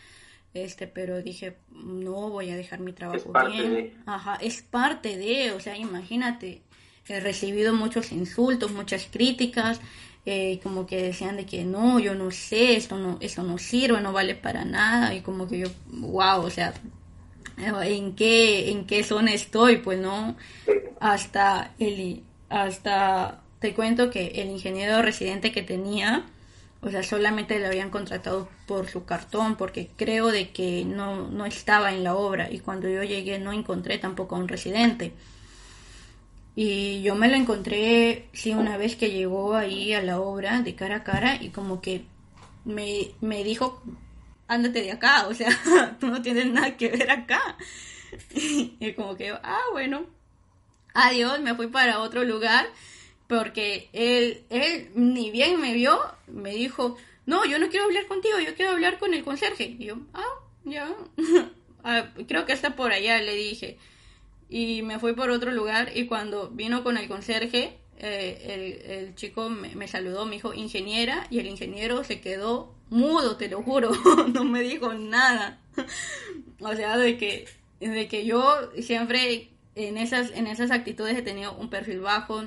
Este, 0.53 0.85
pero 0.87 1.21
dije, 1.21 1.57
no 1.71 2.29
voy 2.29 2.51
a 2.51 2.55
dejar 2.55 2.79
mi 2.79 2.93
trabajo 2.93 3.31
parte 3.31 3.53
bien. 3.53 3.73
de. 3.73 3.93
Ajá, 4.05 4.35
es 4.35 4.61
parte 4.61 5.17
de, 5.17 5.51
o 5.51 5.59
sea, 5.59 5.75
imagínate, 5.77 6.61
he 7.07 7.19
recibido 7.19 7.73
muchos 7.73 8.11
insultos, 8.11 8.71
muchas 8.71 9.07
críticas, 9.11 9.81
eh, 10.25 10.59
como 10.61 10.85
que 10.85 11.01
decían 11.01 11.35
de 11.35 11.45
que 11.45 11.65
no, 11.65 11.99
yo 11.99 12.13
no 12.15 12.31
sé, 12.31 12.75
esto 12.75 12.97
no, 12.97 13.17
esto 13.19 13.43
no 13.43 13.57
sirve, 13.57 13.99
no 13.99 14.13
vale 14.13 14.35
para 14.35 14.63
nada, 14.63 15.13
y 15.13 15.21
como 15.21 15.47
que 15.47 15.59
yo, 15.59 15.67
wow, 15.87 16.41
o 16.41 16.49
sea, 16.49 16.73
¿en 17.57 18.15
qué, 18.15 18.71
en 18.71 18.85
qué 18.85 19.03
zona 19.03 19.33
estoy? 19.33 19.77
Pues 19.77 19.99
no, 19.99 20.37
hasta 20.99 21.73
el, 21.79 22.23
hasta, 22.49 23.41
te 23.59 23.73
cuento 23.73 24.09
que 24.09 24.27
el 24.35 24.49
ingeniero 24.49 25.01
residente 25.01 25.51
que 25.51 25.63
tenía, 25.63 26.25
o 26.83 26.89
sea, 26.91 27.01
solamente 27.01 27.59
le 27.59 27.67
habían 27.67 27.89
contratado 27.89 28.49
por 28.67 28.89
su 28.89 29.05
cartón, 29.05 29.55
porque 29.55 29.89
creo 29.95 30.27
de 30.31 30.49
que 30.51 30.83
no, 30.83 31.29
no 31.29 31.45
estaba 31.45 31.93
en 31.93 32.03
la 32.03 32.15
obra 32.15 32.51
y 32.51 32.59
cuando 32.59 32.89
yo 32.89 33.03
llegué 33.03 33.39
no 33.39 33.53
encontré 33.53 33.97
tampoco 33.97 34.35
a 34.35 34.39
un 34.39 34.49
residente. 34.49 35.13
Y 36.55 37.01
yo 37.01 37.15
me 37.15 37.29
lo 37.29 37.35
encontré, 37.35 38.27
sí, 38.33 38.53
una 38.53 38.77
vez 38.77 38.95
que 38.95 39.11
llegó 39.11 39.55
ahí 39.55 39.93
a 39.93 40.03
la 40.03 40.19
obra 40.19 40.61
de 40.61 40.75
cara 40.75 40.97
a 40.97 41.03
cara 41.03 41.41
y 41.41 41.49
como 41.49 41.81
que 41.81 42.05
me, 42.65 43.11
me 43.21 43.43
dijo, 43.43 43.81
ándate 44.47 44.81
de 44.83 44.91
acá, 44.91 45.27
o 45.27 45.33
sea, 45.33 45.49
tú 45.99 46.07
no 46.07 46.21
tienes 46.21 46.47
nada 46.47 46.75
que 46.77 46.89
ver 46.89 47.09
acá. 47.11 47.57
Y 48.79 48.93
como 48.93 49.15
que, 49.15 49.31
ah, 49.31 49.61
bueno, 49.71 50.05
adiós, 50.93 51.39
me 51.39 51.55
fui 51.55 51.67
para 51.67 51.99
otro 51.99 52.23
lugar 52.23 52.67
porque 53.37 53.89
él, 53.93 54.43
él 54.49 54.89
ni 54.95 55.31
bien 55.31 55.59
me 55.59 55.73
vio, 55.73 55.99
me 56.27 56.51
dijo, 56.51 56.97
no, 57.25 57.45
yo 57.45 57.57
no 57.59 57.69
quiero 57.69 57.85
hablar 57.85 58.05
contigo, 58.07 58.39
yo 58.39 58.55
quiero 58.55 58.71
hablar 58.71 58.99
con 58.99 59.13
el 59.13 59.23
conserje. 59.23 59.75
Y 59.79 59.85
yo, 59.85 59.97
ah, 60.13 60.23
ya, 60.63 60.93
Ah, 61.85 62.13
creo 62.27 62.45
que 62.45 62.53
está 62.53 62.75
por 62.77 62.93
allá, 62.93 63.21
le 63.21 63.35
dije. 63.35 63.77
Y 64.49 64.83
me 64.83 64.99
fui 64.99 65.13
por 65.13 65.29
otro 65.31 65.51
lugar 65.51 65.91
y 65.95 66.05
cuando 66.05 66.49
vino 66.49 66.81
con 66.81 66.95
el 66.95 67.09
conserje, 67.09 67.77
eh, 67.97 68.85
el, 68.87 69.15
chico 69.15 69.49
me, 69.49 69.75
me 69.75 69.87
saludó, 69.87 70.25
me 70.25 70.35
dijo 70.35 70.53
ingeniera 70.53 71.27
y 71.29 71.39
el 71.39 71.47
ingeniero 71.47 72.03
se 72.05 72.21
quedó 72.21 72.73
mudo, 72.89 73.35
te 73.35 73.49
lo 73.49 73.61
juro, 73.63 73.91
no 74.33 74.45
me 74.45 74.61
dijo 74.61 74.93
nada. 74.93 75.59
o 76.61 76.73
sea, 76.73 76.97
de 76.97 77.17
que, 77.17 77.47
de 77.81 78.07
que 78.07 78.25
yo 78.25 78.69
siempre 78.79 79.49
en 79.75 79.97
esas, 79.97 80.31
en 80.31 80.47
esas 80.47 80.71
actitudes 80.71 81.17
he 81.17 81.21
tenido 81.21 81.53
un 81.55 81.69
perfil 81.69 81.99
bajo, 81.99 82.45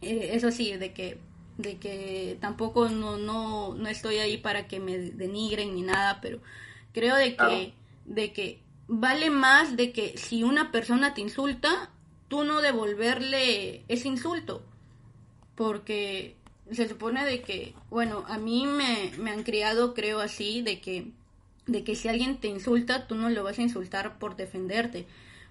eh, 0.00 0.30
eso 0.32 0.50
sí, 0.50 0.76
de 0.76 0.92
que 0.92 1.18
de 1.56 1.78
que 1.78 2.38
tampoco 2.40 2.88
no, 2.88 3.16
no, 3.16 3.74
no 3.74 3.88
estoy 3.88 4.18
ahí 4.18 4.36
para 4.36 4.68
que 4.68 4.78
me 4.78 4.96
denigren 4.96 5.74
ni 5.74 5.82
nada, 5.82 6.20
pero 6.20 6.40
creo 6.92 7.16
de 7.16 7.36
que, 7.36 7.36
Claro. 7.36 7.72
de 8.04 8.32
que 8.32 8.60
vale 8.86 9.30
más 9.30 9.76
de 9.76 9.92
que 9.92 10.16
si 10.18 10.44
una 10.44 10.70
persona 10.70 11.14
te 11.14 11.20
insulta, 11.20 11.90
tú 12.28 12.44
no 12.44 12.60
devolverle 12.60 13.84
ese 13.88 14.06
insulto, 14.08 14.62
porque 15.54 16.36
se 16.70 16.88
supone 16.88 17.24
de 17.24 17.42
que, 17.42 17.74
bueno, 17.90 18.24
a 18.28 18.38
mí 18.38 18.66
me, 18.66 19.12
me 19.18 19.30
han 19.30 19.42
criado, 19.42 19.94
creo 19.94 20.20
así, 20.20 20.62
de 20.62 20.80
que, 20.80 21.10
de 21.66 21.84
que 21.84 21.96
si 21.96 22.08
alguien 22.08 22.38
te 22.38 22.48
insulta, 22.48 23.06
tú 23.06 23.14
no 23.14 23.30
lo 23.30 23.42
vas 23.42 23.58
a 23.58 23.62
insultar 23.62 24.18
por 24.18 24.36
defenderte. 24.36 25.06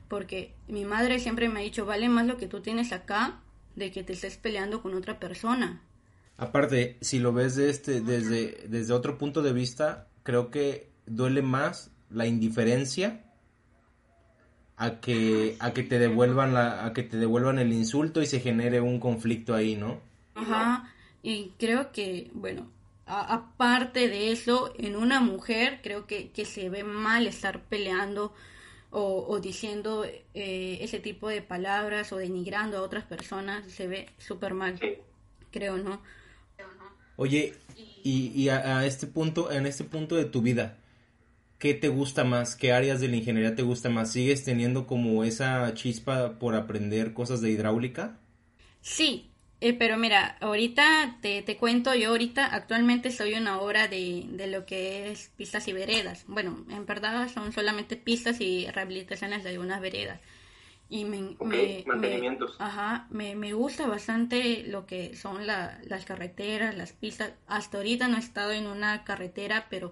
Porque 0.07 0.53
mi 0.67 0.85
madre 0.85 1.19
siempre 1.19 1.49
me 1.49 1.59
ha 1.59 1.63
dicho, 1.63 1.85
vale 1.85 2.07
más 2.07 2.25
lo 2.27 2.37
que 2.37 2.47
tú 2.47 2.61
tienes 2.61 2.93
acá 2.93 3.41
de 3.77 3.91
que 3.91 4.03
te 4.03 4.13
estés 4.13 4.37
peleando 4.37 4.81
con 4.81 4.95
otra 4.95 5.19
persona. 5.19 5.81
Aparte, 6.35 6.97
si 6.99 7.19
lo 7.19 7.31
ves 7.31 7.55
de 7.55 7.69
este, 7.69 8.01
desde, 8.01 8.67
desde 8.67 8.93
otro 8.93 9.17
punto 9.17 9.41
de 9.43 9.53
vista, 9.53 10.07
creo 10.23 10.49
que 10.49 10.89
duele 11.05 11.43
más 11.43 11.91
la 12.09 12.25
indiferencia 12.25 13.23
a 14.77 14.99
que, 14.99 15.55
a 15.59 15.73
que 15.73 15.83
te 15.83 15.99
devuelvan 15.99 16.53
la, 16.55 16.85
a 16.85 16.93
que 16.93 17.03
te 17.03 17.17
devuelvan 17.17 17.59
el 17.59 17.71
insulto 17.71 18.21
y 18.21 18.25
se 18.25 18.39
genere 18.39 18.81
un 18.81 18.99
conflicto 18.99 19.53
ahí, 19.53 19.75
¿no? 19.75 19.99
Ajá, 20.33 20.91
y 21.21 21.53
creo 21.59 21.91
que, 21.91 22.31
bueno, 22.33 22.69
aparte 23.05 24.07
de 24.07 24.31
eso, 24.31 24.73
en 24.77 24.95
una 24.95 25.19
mujer 25.19 25.81
creo 25.83 26.07
que, 26.07 26.31
que 26.31 26.45
se 26.45 26.69
ve 26.69 26.83
mal 26.83 27.27
estar 27.27 27.61
peleando 27.61 28.33
o, 29.01 29.03
o 29.33 29.39
diciendo 29.49 29.91
eh, 30.05 30.77
ese 30.85 30.99
tipo 31.07 31.25
de 31.29 31.41
palabras 31.53 32.11
o 32.13 32.17
denigrando 32.17 32.77
a 32.77 32.81
otras 32.87 33.05
personas, 33.13 33.59
se 33.77 33.87
ve 33.87 34.01
súper 34.27 34.53
mal, 34.53 34.75
Sí. 34.79 34.97
creo, 35.51 35.77
¿no? 35.77 36.01
Oye, 37.15 37.53
y, 38.03 38.31
y 38.35 38.49
a, 38.49 38.79
a 38.79 38.85
este 38.85 39.07
punto, 39.07 39.51
en 39.51 39.65
este 39.65 39.83
punto 39.83 40.15
de 40.15 40.25
tu 40.25 40.41
vida, 40.41 40.77
¿qué 41.59 41.73
te 41.75 41.89
gusta 41.89 42.23
más? 42.25 42.55
¿Qué 42.55 42.73
áreas 42.73 43.01
de 43.01 43.07
la 43.09 43.17
ingeniería 43.17 43.55
te 43.55 43.63
gusta 43.63 43.89
más? 43.89 44.11
¿Sigues 44.13 44.43
teniendo 44.45 44.87
como 44.87 45.23
esa 45.25 45.73
chispa 45.75 46.39
por 46.39 46.55
aprender 46.55 47.13
cosas 47.13 47.41
de 47.41 47.51
hidráulica? 47.51 48.19
Sí, 48.81 49.29
eh, 49.59 49.73
pero 49.73 49.97
mira, 49.97 50.37
ahorita 50.39 51.17
te, 51.21 51.41
te 51.41 51.57
cuento, 51.57 51.93
yo 51.95 52.09
ahorita 52.09 52.45
actualmente 52.45 53.11
soy 53.11 53.33
una 53.33 53.59
obra 53.59 53.87
de, 53.87 54.25
de 54.29 54.47
lo 54.47 54.65
que 54.65 55.11
es 55.11 55.31
pistas 55.35 55.67
y 55.67 55.73
veredas. 55.73 56.25
Bueno, 56.27 56.65
en 56.69 56.85
verdad 56.85 57.27
son 57.29 57.51
solamente 57.51 57.95
pistas 57.97 58.39
y 58.41 58.67
rehabilitaciones 58.69 59.43
de 59.43 59.49
algunas 59.51 59.81
veredas. 59.81 60.19
Y 60.89 61.05
me, 61.05 61.35
me- 61.41 61.83
mantenimientos. 61.85 62.55
me- 62.59 62.65
ajá, 62.65 63.07
me, 63.09 63.35
me 63.35 63.53
gusta 63.53 63.87
bastante 63.87 64.63
lo 64.67 64.85
que 64.85 65.15
son 65.15 65.45
la- 65.47 65.79
las 65.85 66.05
carreteras, 66.05 66.75
las 66.77 66.93
pistas. 66.93 67.31
Hasta 67.47 67.77
ahorita 67.77 68.07
no 68.07 68.17
he 68.17 68.19
estado 68.19 68.51
en 68.51 68.67
una 68.67 69.03
carretera, 69.03 69.67
pero 69.69 69.91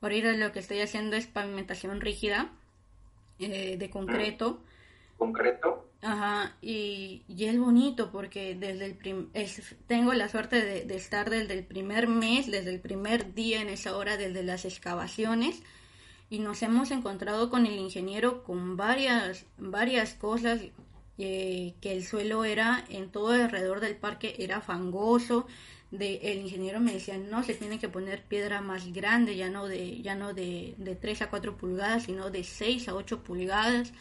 ahorita 0.00 0.32
lo 0.32 0.52
que 0.52 0.58
estoy 0.60 0.80
haciendo 0.80 1.16
es 1.16 1.26
pavimentación 1.26 2.00
rígida 2.00 2.50
eh, 3.38 3.76
de 3.78 3.90
concreto. 3.90 4.62
Concreto. 5.16 5.84
Ajá, 6.02 6.56
y, 6.62 7.22
y 7.26 7.46
es 7.46 7.58
bonito 7.58 8.12
porque 8.12 8.54
desde 8.54 8.84
el 8.86 8.94
prim- 8.96 9.28
es- 9.34 9.74
tengo 9.86 10.12
la 10.14 10.28
suerte 10.28 10.62
de, 10.62 10.94
estar 10.94 11.30
desde 11.30 11.54
el 11.54 11.64
primer 11.64 12.06
mes, 12.06 12.50
desde 12.50 12.70
el 12.70 12.80
primer 12.80 13.34
día 13.34 13.60
en 13.60 13.68
esa 13.68 13.96
hora, 13.96 14.16
desde 14.16 14.42
las 14.42 14.64
excavaciones, 14.64 15.62
y 16.30 16.40
nos 16.40 16.62
hemos 16.62 16.90
encontrado 16.90 17.50
con 17.50 17.66
el 17.66 17.78
ingeniero 17.78 18.44
con 18.44 18.76
varias, 18.76 19.46
varias 19.58 20.14
cosas, 20.14 20.60
eh, 21.18 21.74
que 21.80 21.92
el 21.92 22.04
suelo 22.04 22.44
era 22.44 22.84
en 22.90 23.10
todo 23.10 23.30
alrededor 23.32 23.80
del 23.80 23.96
parque 23.96 24.36
era 24.38 24.60
fangoso, 24.60 25.46
de, 25.90 26.16
el 26.32 26.38
ingeniero 26.40 26.80
me 26.80 26.92
decía, 26.92 27.16
no, 27.18 27.42
se 27.42 27.54
tiene 27.54 27.78
que 27.78 27.88
poner 27.88 28.22
piedra 28.22 28.60
más 28.60 28.92
grande, 28.92 29.36
ya 29.36 29.48
no 29.50 29.66
de, 29.66 30.02
ya 30.02 30.14
no 30.14 30.34
de, 30.34 30.74
de 30.78 30.94
3 30.96 31.22
a 31.22 31.30
4 31.30 31.56
pulgadas, 31.56 32.04
sino 32.04 32.30
de 32.30 32.44
6 32.44 32.88
a 32.88 32.94
8 32.94 33.22
pulgadas 33.22 33.92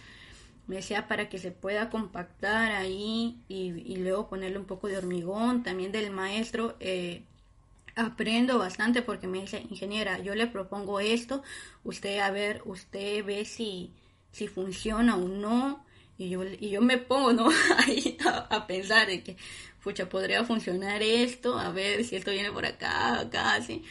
me 0.67 0.77
decía 0.77 1.07
para 1.07 1.29
que 1.29 1.37
se 1.37 1.51
pueda 1.51 1.89
compactar 1.89 2.71
ahí 2.71 3.39
y, 3.47 3.71
y 3.85 3.97
luego 3.97 4.29
ponerle 4.29 4.57
un 4.57 4.65
poco 4.65 4.87
de 4.87 4.97
hormigón. 4.97 5.63
También 5.63 5.91
del 5.91 6.11
maestro 6.11 6.75
eh, 6.79 7.23
aprendo 7.95 8.57
bastante 8.59 9.01
porque 9.01 9.27
me 9.27 9.41
dice, 9.41 9.65
ingeniera, 9.69 10.19
yo 10.19 10.35
le 10.35 10.47
propongo 10.47 10.99
esto, 10.99 11.43
usted 11.83 12.19
a 12.19 12.31
ver, 12.31 12.61
usted 12.65 13.23
ve 13.25 13.45
si, 13.45 13.91
si 14.31 14.47
funciona 14.47 15.15
o 15.15 15.27
no. 15.27 15.85
Y 16.17 16.29
yo, 16.29 16.43
y 16.45 16.69
yo 16.69 16.81
me 16.81 16.97
pongo, 16.97 17.33
¿no? 17.33 17.49
Ahí 17.85 18.17
a, 18.25 18.37
a 18.55 18.67
pensar 18.67 19.07
de 19.07 19.21
que, 19.23 19.35
pucha, 19.85 20.09
podría 20.09 20.43
funcionar 20.43 21.03
esto, 21.03 21.59
a 21.59 21.71
ver 21.71 22.03
si 22.03 22.15
esto 22.15 22.31
viene 22.31 22.51
por 22.51 22.65
acá, 22.65 23.19
acá, 23.19 23.53
así. 23.53 23.83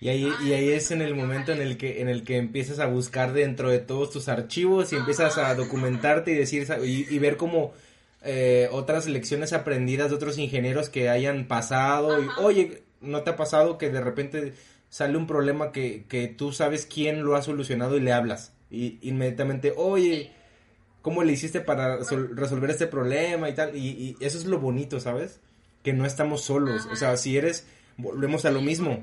Y 0.00 0.08
ahí, 0.08 0.32
y 0.44 0.52
ahí 0.52 0.70
es 0.70 0.92
en 0.92 1.02
el 1.02 1.16
momento 1.16 1.50
en 1.50 1.60
el 1.60 1.76
que 1.76 2.00
en 2.00 2.08
el 2.08 2.22
que 2.22 2.36
empiezas 2.36 2.78
a 2.78 2.86
buscar 2.86 3.32
dentro 3.32 3.68
de 3.68 3.80
todos 3.80 4.12
tus 4.12 4.28
archivos 4.28 4.92
y 4.92 4.96
empiezas 4.96 5.38
a 5.38 5.52
documentarte 5.56 6.30
y 6.30 6.34
decir 6.36 6.68
y, 6.84 7.12
y 7.12 7.18
ver 7.18 7.36
como 7.36 7.72
eh, 8.22 8.68
otras 8.70 9.08
lecciones 9.08 9.52
aprendidas 9.52 10.10
de 10.10 10.14
otros 10.14 10.38
ingenieros 10.38 10.88
que 10.88 11.08
hayan 11.08 11.48
pasado 11.48 12.22
y 12.22 12.28
oye 12.38 12.84
no 13.00 13.22
te 13.22 13.30
ha 13.30 13.36
pasado 13.36 13.78
que 13.78 13.90
de 13.90 14.00
repente 14.00 14.54
sale 14.88 15.16
un 15.18 15.26
problema 15.26 15.72
que, 15.72 16.04
que 16.08 16.28
tú 16.28 16.52
sabes 16.52 16.86
quién 16.86 17.24
lo 17.24 17.34
ha 17.34 17.42
solucionado 17.42 17.96
y 17.96 18.00
le 18.00 18.12
hablas 18.12 18.52
y 18.70 18.98
inmediatamente 19.02 19.74
oye 19.76 20.30
cómo 21.06 21.22
le 21.22 21.32
hiciste 21.34 21.60
para 21.60 22.02
sol- 22.02 22.32
resolver 22.34 22.68
este 22.68 22.88
problema 22.88 23.48
y 23.48 23.54
tal 23.54 23.76
y, 23.76 24.16
eso 24.18 24.36
es 24.38 24.44
lo 24.44 24.58
bonito 24.58 24.98
sabes 24.98 25.38
que 25.84 25.92
no 25.92 26.04
estamos 26.04 26.40
solos. 26.42 26.88
O 26.90 26.96
sea 26.96 27.16
si 27.16 27.36
eres 27.36 27.64
volvemos 27.96 28.44
a 28.44 28.50
lo 28.50 28.60
mismo. 28.60 29.00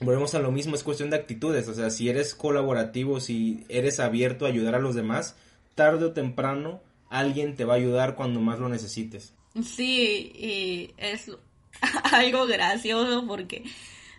Volvemos 0.00 0.34
a 0.34 0.40
lo 0.40 0.50
mismo, 0.50 0.74
es 0.74 0.82
cuestión 0.82 1.10
de 1.10 1.16
actitudes, 1.16 1.68
o 1.68 1.74
sea, 1.74 1.90
si 1.90 2.08
eres 2.08 2.34
colaborativo, 2.34 3.20
si 3.20 3.64
eres 3.68 4.00
abierto 4.00 4.46
a 4.46 4.48
ayudar 4.48 4.74
a 4.74 4.80
los 4.80 4.96
demás, 4.96 5.36
tarde 5.76 6.06
o 6.06 6.12
temprano 6.12 6.80
alguien 7.08 7.54
te 7.54 7.64
va 7.64 7.74
a 7.74 7.76
ayudar 7.76 8.16
cuando 8.16 8.40
más 8.40 8.58
lo 8.58 8.68
necesites. 8.68 9.32
Sí, 9.62 10.32
y 10.34 10.94
es 10.98 11.30
algo 12.12 12.46
gracioso 12.48 13.26
porque 13.28 13.62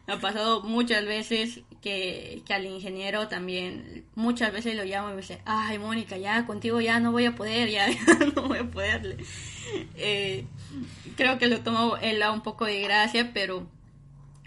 ha 0.07 0.17
pasado 0.21 0.61
muchas 0.63 1.05
veces 1.05 1.59
que, 1.81 2.41
que 2.45 2.53
al 2.53 2.65
ingeniero 2.65 3.27
también, 3.27 4.05
muchas 4.15 4.51
veces 4.51 4.75
lo 4.75 4.83
llamo 4.83 5.09
y 5.09 5.11
me 5.11 5.21
dice, 5.21 5.41
ay 5.45 5.79
Mónica, 5.79 6.17
ya 6.17 6.45
contigo 6.45 6.81
ya 6.81 6.99
no 6.99 7.11
voy 7.11 7.25
a 7.25 7.35
poder, 7.35 7.69
ya, 7.69 7.87
no 8.35 8.43
voy 8.43 8.59
a 8.59 8.69
poderle. 8.69 9.17
Eh, 9.95 10.45
creo 11.15 11.37
que 11.37 11.47
lo 11.47 11.61
tomo 11.61 11.97
él 11.97 12.21
a 12.21 12.31
un 12.31 12.41
poco 12.41 12.65
de 12.65 12.81
gracia, 12.81 13.31
pero 13.33 13.67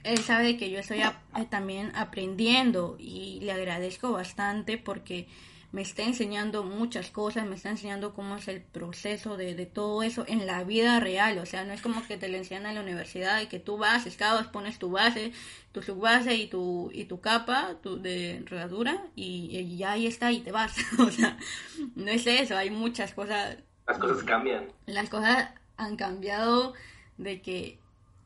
él 0.05 0.18
sabe 0.18 0.57
que 0.57 0.70
yo 0.70 0.80
estoy 0.80 1.01
eh, 1.01 1.12
también 1.49 1.93
aprendiendo 1.95 2.97
y 2.99 3.41
le 3.41 3.53
agradezco 3.53 4.12
bastante 4.12 4.78
porque 4.78 5.26
me 5.73 5.81
está 5.81 6.03
enseñando 6.03 6.64
muchas 6.64 7.11
cosas, 7.11 7.47
me 7.47 7.57
está 7.57 7.70
enseñando 7.70 8.12
cómo 8.12 8.37
es 8.37 8.47
el 8.47 8.61
proceso 8.61 9.39
de, 9.39 9.55
de 9.55 9.64
todo 9.64 10.03
eso 10.03 10.25
en 10.29 10.47
la 10.47 10.62
vida 10.64 11.01
real, 11.01 11.39
o 11.39 11.47
sea, 11.47 11.64
no 11.64 11.73
es 11.73 11.81
como 11.81 12.07
que 12.07 12.18
te 12.18 12.29
lo 12.29 12.37
enseñan 12.37 12.66
en 12.66 12.75
la 12.75 12.83
universidad 12.83 13.41
y 13.41 13.47
que 13.47 13.59
tú 13.59 13.79
vas, 13.79 14.07
excavas, 14.07 14.49
pones 14.49 14.79
tu 14.79 14.91
base, 14.91 15.33
tu 15.73 15.81
subbase 15.81 16.35
y 16.35 16.47
tu, 16.47 16.91
y 16.93 17.07
tu 17.07 17.20
capa 17.20 17.77
tu, 17.83 18.01
de 18.01 18.37
enredadura 18.37 19.03
y, 19.16 19.57
y 19.57 19.79
ya 19.79 19.93
ahí 19.93 20.07
está 20.07 20.31
y 20.31 20.41
te 20.41 20.53
vas, 20.53 20.77
o 20.99 21.11
sea, 21.11 21.39
no 21.97 22.11
es 22.11 22.27
eso, 22.27 22.57
hay 22.57 22.70
muchas 22.70 23.14
cosas. 23.14 23.57
Las 23.87 23.99
cosas 23.99 24.23
cambian. 24.25 24.68
las 24.87 25.09
cosas 25.09 25.49
han 25.79 25.97
cambiado 25.97 26.75
de 27.16 27.41
que 27.41 27.82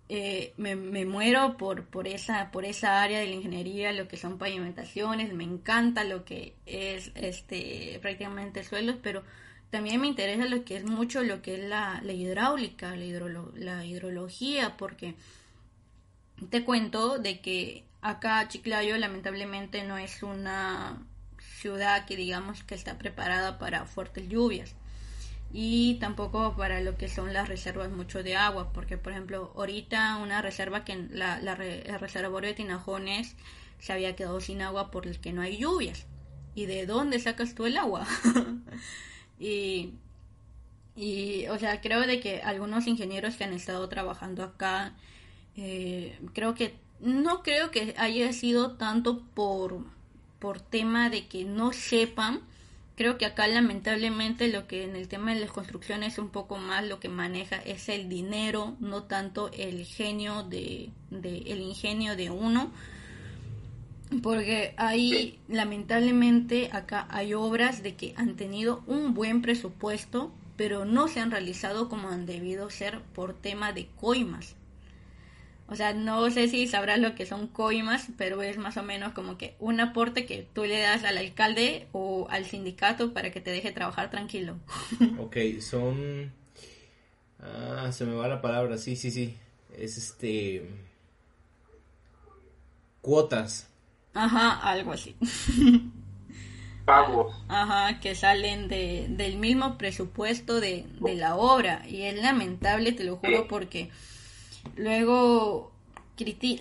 eh, 0.08 0.54
me, 0.56 0.76
muero 0.76 1.56
por, 1.56 1.86
por, 1.86 2.06
esa, 2.06 2.50
por 2.52 2.64
esa 2.64 3.02
área 3.02 3.18
de 3.18 3.26
la 3.26 3.34
ingeniería, 3.34 3.92
lo 3.92 4.06
que 4.06 4.16
son 4.16 4.38
pavimentaciones, 4.38 5.32
me 5.32 5.44
encanta 5.44 6.04
lo 6.04 6.24
que 6.24 6.54
es 6.64 7.10
este 7.16 7.98
prácticamente 8.00 8.62
suelos, 8.62 8.96
pero 9.02 9.24
también 9.70 10.00
me 10.00 10.06
interesa 10.06 10.44
lo 10.46 10.64
que 10.64 10.76
es 10.76 10.84
mucho 10.84 11.24
lo 11.24 11.42
que 11.42 11.54
es 11.54 11.68
la, 11.68 12.00
hidráulica, 12.04 12.94
la 12.94 13.84
hidrología, 13.84 14.76
porque 14.76 15.16
te 16.50 16.64
cuento 16.64 17.18
de 17.18 17.40
que 17.40 17.84
acá 18.00 18.46
Chiclayo 18.46 18.96
lamentablemente 18.98 19.82
no 19.82 19.98
es 19.98 20.22
una 20.22 21.02
ciudad 21.40 22.06
que 22.06 22.14
digamos 22.14 22.62
que 22.62 22.76
está 22.76 22.96
preparada 22.96 23.58
para 23.58 23.86
fuertes 23.86 24.28
lluvias 24.28 24.76
y 25.58 25.94
tampoco 25.94 26.54
para 26.54 26.82
lo 26.82 26.98
que 26.98 27.08
son 27.08 27.32
las 27.32 27.48
reservas 27.48 27.90
mucho 27.90 28.22
de 28.22 28.36
agua, 28.36 28.74
porque 28.74 28.98
por 28.98 29.12
ejemplo 29.12 29.54
ahorita 29.56 30.18
una 30.18 30.42
reserva 30.42 30.84
que 30.84 31.08
la, 31.10 31.40
la 31.40 31.54
el 31.54 31.98
reservorio 31.98 32.50
de 32.50 32.54
Tinajones 32.54 33.36
se 33.78 33.94
había 33.94 34.14
quedado 34.14 34.42
sin 34.42 34.60
agua 34.60 34.90
por 34.90 35.06
el 35.06 35.18
que 35.18 35.32
no 35.32 35.40
hay 35.40 35.56
lluvias. 35.56 36.04
¿Y 36.54 36.66
de 36.66 36.84
dónde 36.84 37.18
sacas 37.20 37.54
tú 37.54 37.64
el 37.64 37.78
agua? 37.78 38.06
y, 39.40 39.94
y, 40.94 41.46
o 41.46 41.58
sea, 41.58 41.80
creo 41.80 42.06
de 42.06 42.20
que 42.20 42.42
algunos 42.42 42.86
ingenieros 42.86 43.36
que 43.36 43.44
han 43.44 43.54
estado 43.54 43.88
trabajando 43.88 44.42
acá, 44.42 44.92
eh, 45.56 46.18
creo 46.34 46.54
que, 46.54 46.74
no 47.00 47.42
creo 47.42 47.70
que 47.70 47.94
haya 47.96 48.30
sido 48.34 48.72
tanto 48.72 49.22
por, 49.34 49.86
por 50.38 50.60
tema 50.60 51.08
de 51.08 51.28
que 51.28 51.44
no 51.44 51.72
sepan, 51.72 52.42
Creo 52.96 53.18
que 53.18 53.26
acá 53.26 53.46
lamentablemente 53.46 54.48
lo 54.48 54.66
que 54.66 54.84
en 54.84 54.96
el 54.96 55.06
tema 55.06 55.34
de 55.34 55.40
las 55.40 55.50
construcciones 55.50 56.18
un 56.18 56.30
poco 56.30 56.56
más 56.56 56.82
lo 56.82 56.98
que 56.98 57.10
maneja 57.10 57.56
es 57.56 57.90
el 57.90 58.08
dinero, 58.08 58.74
no 58.80 59.02
tanto 59.02 59.50
el 59.52 59.84
genio 59.84 60.42
de, 60.44 60.88
de 61.10 61.38
el 61.46 61.60
ingenio 61.60 62.16
de 62.16 62.30
uno. 62.30 62.72
Porque 64.22 64.72
hay, 64.78 65.38
lamentablemente, 65.46 66.70
acá 66.72 67.06
hay 67.10 67.34
obras 67.34 67.82
de 67.82 67.96
que 67.96 68.14
han 68.16 68.34
tenido 68.36 68.82
un 68.86 69.12
buen 69.12 69.42
presupuesto, 69.42 70.32
pero 70.56 70.86
no 70.86 71.06
se 71.08 71.20
han 71.20 71.30
realizado 71.30 71.90
como 71.90 72.08
han 72.08 72.24
debido 72.24 72.70
ser 72.70 73.02
por 73.14 73.34
tema 73.34 73.74
de 73.74 73.88
coimas. 74.00 74.54
O 75.68 75.74
sea, 75.74 75.92
no 75.92 76.30
sé 76.30 76.48
si 76.48 76.68
sabrás 76.68 77.00
lo 77.00 77.14
que 77.16 77.26
son 77.26 77.48
coimas, 77.48 78.06
pero 78.16 78.40
es 78.42 78.56
más 78.56 78.76
o 78.76 78.84
menos 78.84 79.12
como 79.12 79.36
que 79.36 79.56
un 79.58 79.80
aporte 79.80 80.24
que 80.24 80.46
tú 80.52 80.64
le 80.64 80.78
das 80.78 81.02
al 81.02 81.18
alcalde 81.18 81.88
o 81.92 82.28
al 82.30 82.44
sindicato 82.44 83.12
para 83.12 83.32
que 83.32 83.40
te 83.40 83.50
deje 83.50 83.72
trabajar 83.72 84.10
tranquilo. 84.10 84.56
Ok, 85.18 85.36
son... 85.60 86.32
Ah, 87.40 87.90
se 87.92 88.04
me 88.04 88.14
va 88.14 88.28
la 88.28 88.40
palabra, 88.40 88.78
sí, 88.78 88.96
sí, 88.96 89.10
sí. 89.10 89.36
Es 89.76 89.96
este... 89.98 90.70
Cuotas. 93.00 93.68
Ajá, 94.14 94.60
algo 94.62 94.92
así. 94.92 95.16
Pagos. 96.84 97.34
Ajá, 97.48 97.98
que 98.00 98.14
salen 98.14 98.68
de, 98.68 99.06
del 99.10 99.36
mismo 99.36 99.76
presupuesto 99.76 100.60
de, 100.60 100.86
de 101.00 101.16
la 101.16 101.34
obra. 101.36 101.84
Y 101.88 102.02
es 102.02 102.14
lamentable, 102.22 102.92
te 102.92 103.04
lo 103.04 103.16
juro, 103.16 103.48
porque 103.48 103.90
luego 104.76 105.72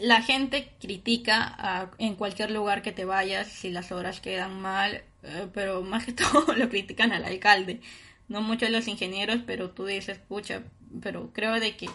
la 0.01 0.21
gente 0.21 0.71
critica 0.79 1.55
a- 1.57 1.91
en 1.97 2.15
cualquier 2.15 2.51
lugar 2.51 2.81
que 2.81 2.91
te 2.91 3.05
vayas 3.05 3.47
si 3.47 3.71
las 3.71 3.91
obras 3.91 4.19
quedan 4.19 4.61
mal, 4.61 5.03
eh, 5.23 5.47
pero 5.53 5.81
más 5.83 6.05
que 6.05 6.13
todo 6.13 6.53
lo 6.55 6.69
critican 6.69 7.11
al 7.13 7.23
alcalde. 7.25 7.81
No 8.27 8.41
mucho 8.41 8.65
a 8.65 8.69
los 8.69 8.87
ingenieros, 8.87 9.41
pero 9.45 9.69
tú 9.71 9.85
dices, 9.85 10.17
pucha, 10.19 10.63
pero 11.01 11.31
creo 11.31 11.59
de 11.59 11.77
que 11.77 11.87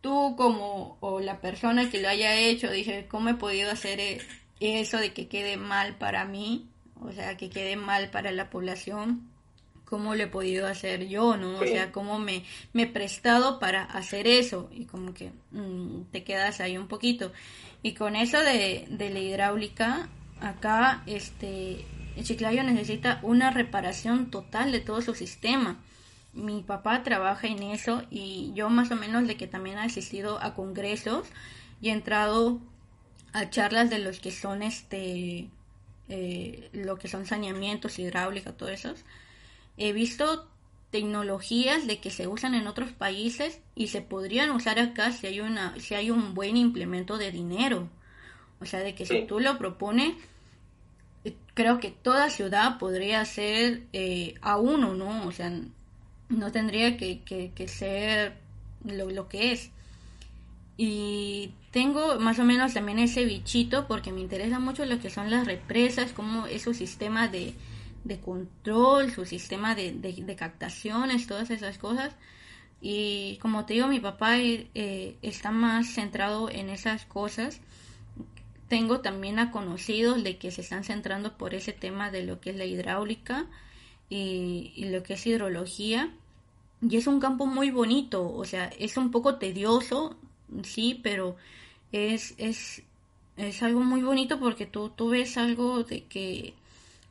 tú 0.00 0.34
como 0.36 0.96
o 1.00 1.20
la 1.20 1.40
persona 1.40 1.90
que 1.90 2.00
lo 2.00 2.08
haya 2.08 2.34
hecho, 2.36 2.70
dije, 2.70 3.06
¿cómo 3.08 3.28
he 3.30 3.34
podido 3.34 3.70
hacer 3.70 4.00
eh, 4.00 4.20
eso 4.60 4.98
de 4.98 5.12
que 5.12 5.28
quede 5.28 5.56
mal 5.56 5.96
para 5.96 6.24
mí? 6.24 6.68
O 7.00 7.12
sea, 7.12 7.36
que 7.36 7.50
quede 7.50 7.76
mal 7.76 8.10
para 8.10 8.32
la 8.32 8.50
población. 8.50 9.28
¿Cómo 9.88 10.14
lo 10.14 10.24
he 10.24 10.26
podido 10.26 10.66
hacer 10.66 11.08
yo, 11.08 11.36
no? 11.36 11.58
O 11.58 11.64
sea, 11.64 11.92
¿cómo 11.92 12.18
me, 12.18 12.44
me 12.72 12.82
he 12.82 12.86
prestado 12.86 13.58
para 13.58 13.84
hacer 13.84 14.26
eso? 14.26 14.68
Y 14.72 14.84
como 14.84 15.14
que 15.14 15.32
mm, 15.52 16.10
te 16.12 16.24
quedas 16.24 16.60
ahí 16.60 16.76
un 16.76 16.88
poquito. 16.88 17.32
Y 17.82 17.94
con 17.94 18.16
eso 18.16 18.38
de, 18.40 18.86
de 18.90 19.10
la 19.10 19.18
hidráulica, 19.20 20.08
acá, 20.40 21.02
este, 21.06 21.84
el 22.16 22.24
Chiclayo 22.24 22.62
necesita 22.64 23.20
una 23.22 23.50
reparación 23.50 24.30
total 24.30 24.72
de 24.72 24.80
todo 24.80 25.00
su 25.00 25.14
sistema 25.14 25.78
mi 26.38 26.62
papá 26.62 27.02
trabaja 27.02 27.46
en 27.46 27.62
eso 27.62 28.02
y 28.10 28.52
yo 28.54 28.70
más 28.70 28.90
o 28.90 28.96
menos 28.96 29.26
de 29.26 29.36
que 29.36 29.46
también 29.46 29.78
he 29.78 29.82
asistido 29.82 30.42
a 30.42 30.54
congresos 30.54 31.26
y 31.80 31.88
he 31.88 31.92
entrado 31.92 32.60
a 33.32 33.50
charlas 33.50 33.90
de 33.90 33.98
los 33.98 34.20
que 34.20 34.30
son 34.30 34.62
este 34.62 35.48
eh, 36.08 36.70
lo 36.72 36.96
que 36.96 37.08
son 37.08 37.26
saneamientos 37.26 37.98
hidráulica 37.98 38.52
todo 38.52 38.68
eso 38.68 38.94
he 39.78 39.92
visto 39.92 40.48
tecnologías 40.90 41.86
de 41.86 41.98
que 41.98 42.10
se 42.10 42.26
usan 42.26 42.54
en 42.54 42.66
otros 42.66 42.92
países 42.92 43.60
y 43.74 43.88
se 43.88 44.00
podrían 44.00 44.50
usar 44.50 44.78
acá 44.78 45.12
si 45.12 45.26
hay 45.26 45.40
una 45.40 45.78
si 45.78 45.94
hay 45.94 46.10
un 46.10 46.34
buen 46.34 46.56
implemento 46.56 47.18
de 47.18 47.30
dinero. 47.30 47.88
O 48.60 48.66
sea 48.66 48.80
de 48.80 48.94
que 48.94 49.06
si 49.06 49.22
tú 49.22 49.38
lo 49.38 49.58
propones 49.58 50.14
eh, 51.24 51.34
creo 51.54 51.78
que 51.78 51.90
toda 51.90 52.30
ciudad 52.30 52.78
podría 52.78 53.24
ser 53.24 53.82
eh, 53.92 54.34
a 54.40 54.56
uno 54.56 54.94
no 54.94 55.26
o 55.26 55.32
sea 55.32 55.52
no 56.28 56.52
tendría 56.52 56.96
que, 56.96 57.20
que, 57.22 57.52
que 57.54 57.68
ser 57.68 58.34
lo, 58.84 59.10
lo 59.10 59.28
que 59.28 59.52
es. 59.52 59.70
Y 60.76 61.50
tengo 61.70 62.20
más 62.20 62.38
o 62.38 62.44
menos 62.44 62.74
también 62.74 62.98
ese 62.98 63.24
bichito 63.24 63.86
porque 63.88 64.12
me 64.12 64.20
interesa 64.20 64.58
mucho 64.58 64.84
lo 64.84 65.00
que 65.00 65.10
son 65.10 65.30
las 65.30 65.46
represas, 65.46 66.12
cómo 66.12 66.46
es 66.46 66.62
su 66.62 66.74
sistema 66.74 67.28
de, 67.28 67.54
de 68.04 68.20
control, 68.20 69.10
su 69.10 69.24
sistema 69.24 69.74
de, 69.74 69.92
de, 69.92 70.36
captaciones, 70.36 71.26
todas 71.26 71.50
esas 71.50 71.78
cosas. 71.78 72.14
Y 72.80 73.38
como 73.38 73.66
te 73.66 73.74
digo, 73.74 73.88
mi 73.88 74.00
papá 74.00 74.38
eh, 74.38 75.16
está 75.22 75.50
más 75.50 75.88
centrado 75.88 76.48
en 76.50 76.70
esas 76.70 77.04
cosas. 77.06 77.60
Tengo 78.68 79.00
también 79.00 79.38
a 79.38 79.50
conocidos 79.50 80.22
de 80.22 80.36
que 80.38 80.50
se 80.50 80.60
están 80.60 80.84
centrando 80.84 81.36
por 81.36 81.54
ese 81.54 81.72
tema 81.72 82.10
de 82.10 82.24
lo 82.24 82.40
que 82.40 82.50
es 82.50 82.56
la 82.56 82.66
hidráulica 82.66 83.46
y, 84.08 84.72
y 84.76 84.90
lo 84.90 85.02
que 85.02 85.14
es 85.14 85.26
hidrología. 85.26 86.12
Y 86.80 86.96
es 86.96 87.06
un 87.08 87.18
campo 87.18 87.46
muy 87.46 87.70
bonito, 87.70 88.32
o 88.32 88.44
sea, 88.44 88.66
es 88.78 88.96
un 88.96 89.10
poco 89.10 89.36
tedioso, 89.36 90.16
sí, 90.62 91.00
pero 91.02 91.36
es, 91.90 92.34
es, 92.38 92.82
es 93.36 93.62
algo 93.62 93.80
muy 93.80 94.02
bonito 94.02 94.38
porque 94.38 94.66
tú, 94.66 94.90
tú 94.90 95.10
ves 95.10 95.36
algo 95.38 95.82
de 95.82 96.04
que 96.04 96.54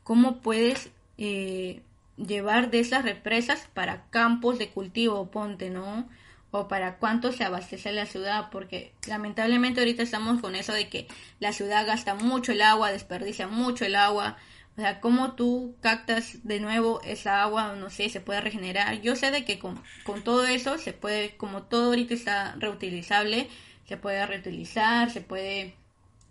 cómo 0.08 0.38
puedes 0.38 0.90
eh, 1.18 1.82
llevar 2.16 2.72
de 2.72 2.80
esas 2.80 3.04
represas 3.04 3.68
para 3.74 4.06
campos 4.10 4.58
de 4.58 4.70
cultivo, 4.70 5.30
ponte, 5.30 5.70
¿no? 5.70 6.08
O 6.50 6.70
para 6.70 6.96
cuánto 6.96 7.34
se 7.34 7.44
abastece 7.44 7.92
la 7.92 8.06
ciudad, 8.06 8.48
porque 8.50 8.94
lamentablemente 9.06 9.82
ahorita 9.82 10.04
estamos 10.04 10.40
con 10.40 10.56
eso 10.56 10.72
de 10.72 10.88
que 10.88 11.10
la 11.42 11.52
ciudad 11.52 11.86
gasta 11.86 12.16
mucho 12.16 12.54
el 12.54 12.62
agua, 12.62 12.94
desperdicia 12.94 13.50
mucho 13.50 13.84
el 13.84 13.96
agua, 13.96 14.38
o 14.78 14.80
sea, 14.80 15.02
cómo 15.02 15.34
tú 15.34 15.76
captas 15.82 16.38
de 16.48 16.62
nuevo 16.62 17.02
esa 17.04 17.44
agua, 17.44 17.76
no 17.76 17.90
sé, 17.90 18.08
se 18.08 18.22
puede 18.22 18.40
regenerar. 18.40 19.02
Yo 19.02 19.18
sé 19.18 19.30
de 19.30 19.44
que 19.44 19.60
con, 19.60 19.78
con 20.06 20.24
todo 20.24 20.46
eso 20.46 20.78
se 20.78 20.94
puede, 20.94 21.36
como 21.36 21.64
todo 21.64 21.88
ahorita 21.88 22.14
está 22.14 22.56
reutilizable, 22.58 23.50
se 23.86 23.98
puede 23.98 24.26
reutilizar, 24.26 25.12
se 25.12 25.20
puede 25.20 25.76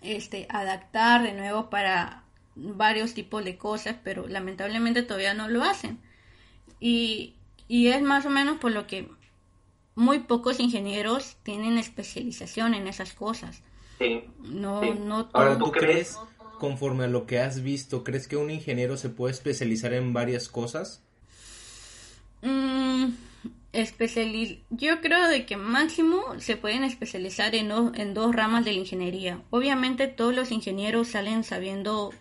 este, 0.00 0.46
adaptar 0.48 1.22
de 1.24 1.34
nuevo 1.34 1.68
para 1.68 2.22
varios 2.56 3.14
tipos 3.14 3.44
de 3.44 3.56
cosas, 3.58 3.96
pero 4.02 4.26
lamentablemente 4.26 5.02
todavía 5.02 5.34
no 5.34 5.48
lo 5.48 5.62
hacen. 5.62 5.98
Y, 6.80 7.34
y 7.68 7.88
es 7.88 8.02
más 8.02 8.26
o 8.26 8.30
menos 8.30 8.58
por 8.58 8.72
lo 8.72 8.86
que 8.86 9.08
muy 9.94 10.20
pocos 10.20 10.58
ingenieros 10.60 11.36
tienen 11.42 11.78
especialización 11.78 12.74
en 12.74 12.86
esas 12.86 13.12
cosas. 13.12 13.62
Sí. 13.98 14.24
No, 14.42 14.82
Sí. 14.82 14.90
no 15.04 15.28
Ahora, 15.32 15.56
todo- 15.58 15.66
¿tú 15.66 15.72
crees? 15.72 16.18
conforme 16.58 17.04
a 17.04 17.08
lo 17.08 17.26
que 17.26 17.38
has 17.40 17.62
visto, 17.62 18.02
crees 18.04 18.28
que 18.28 18.36
un 18.36 18.50
ingeniero 18.50 18.96
se 18.96 19.08
puede 19.10 19.32
especializar 19.32 19.92
en 19.94 20.12
varias 20.14 20.48
cosas? 20.48 21.02
Mm, 22.42 23.08
especiali- 23.72 24.60
Yo 24.70 25.00
creo 25.00 25.28
de 25.28 25.46
que 25.46 25.56
máximo 25.56 26.22
se 26.38 26.56
pueden 26.56 26.84
especializar 26.84 27.54
en, 27.54 27.70
en 27.94 28.14
dos 28.14 28.34
ramas 28.34 28.64
de 28.64 28.72
la 28.72 28.78
ingeniería. 28.78 29.42
Obviamente 29.50 30.06
todos 30.08 30.34
los 30.34 30.50
ingenieros 30.50 31.08
salen 31.08 31.44
sabiendo 31.44 32.12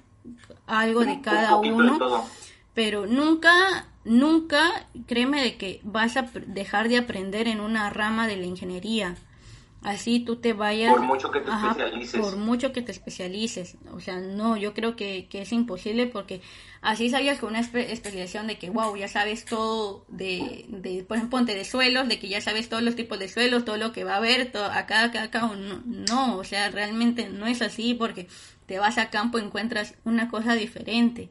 algo 0.65 1.05
de 1.05 1.21
cada 1.21 1.55
uno, 1.57 2.27
pero 2.73 3.05
nunca, 3.07 3.87
nunca, 4.03 4.87
créeme 5.07 5.41
de 5.41 5.57
que 5.57 5.79
vas 5.83 6.17
a 6.17 6.23
dejar 6.47 6.89
de 6.89 6.97
aprender 6.97 7.47
en 7.47 7.59
una 7.59 7.89
rama 7.89 8.27
de 8.27 8.37
la 8.37 8.45
ingeniería. 8.45 9.15
Así 9.81 10.19
tú 10.19 10.37
te 10.37 10.53
vayas... 10.53 10.91
Por 10.91 11.01
mucho 11.03 11.29
que 11.29 11.41
te 11.41 11.51
especialices. 11.51 12.19
Por 12.19 12.37
mucho 12.37 12.73
que 12.73 12.81
te 12.81 12.91
especialices. 12.91 13.75
O 13.93 13.99
sea, 13.99 14.17
no, 14.19 14.57
yo 14.57 14.73
creo 14.73 14.95
que, 14.95 15.27
que 15.29 15.43
es 15.43 15.51
imposible 15.51 16.07
porque 16.07 16.41
así 16.81 17.11
salgas 17.11 17.37
con 17.37 17.49
una 17.49 17.61
espe- 17.61 17.91
especialización 17.91 18.47
de 18.47 18.57
que, 18.57 18.71
wow, 18.71 18.95
ya 18.97 19.07
sabes 19.07 19.45
todo 19.45 20.03
de, 20.07 20.65
de, 20.69 21.03
por 21.03 21.17
ejemplo, 21.17 21.37
ponte 21.37 21.53
de 21.53 21.65
suelos, 21.65 22.07
de 22.07 22.17
que 22.17 22.27
ya 22.29 22.41
sabes 22.41 22.67
todos 22.67 22.81
los 22.81 22.95
tipos 22.95 23.19
de 23.19 23.29
suelos, 23.29 23.63
todo 23.63 23.77
lo 23.77 23.91
que 23.91 24.03
va 24.03 24.13
a 24.13 24.17
haber, 24.17 24.51
todo, 24.51 24.65
acá, 24.65 25.03
acá, 25.03 25.21
acá, 25.21 25.41
no, 25.41 25.83
no, 25.85 26.37
o 26.37 26.43
sea, 26.43 26.69
realmente 26.71 27.29
no 27.29 27.45
es 27.45 27.61
así 27.61 27.93
porque 27.93 28.27
te 28.65 28.79
vas 28.79 28.97
a 28.97 29.09
campo 29.09 29.39
encuentras 29.39 29.95
una 30.03 30.29
cosa 30.29 30.55
diferente. 30.55 31.29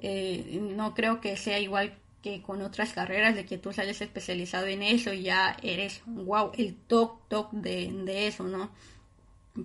Eh, 0.00 0.58
no 0.60 0.94
creo 0.94 1.20
que 1.20 1.36
sea 1.36 1.60
igual 1.60 1.94
que 2.22 2.40
con 2.42 2.62
otras 2.62 2.92
carreras 2.92 3.34
de 3.34 3.44
que 3.44 3.58
tú 3.58 3.72
sales 3.72 4.00
especializado 4.00 4.66
en 4.66 4.82
eso 4.82 5.12
y 5.12 5.22
ya 5.22 5.56
eres, 5.62 6.02
wow, 6.06 6.52
el 6.56 6.74
toc 6.74 7.28
toc 7.28 7.52
de, 7.52 7.90
de 7.92 8.28
eso, 8.28 8.44
¿no? 8.44 8.70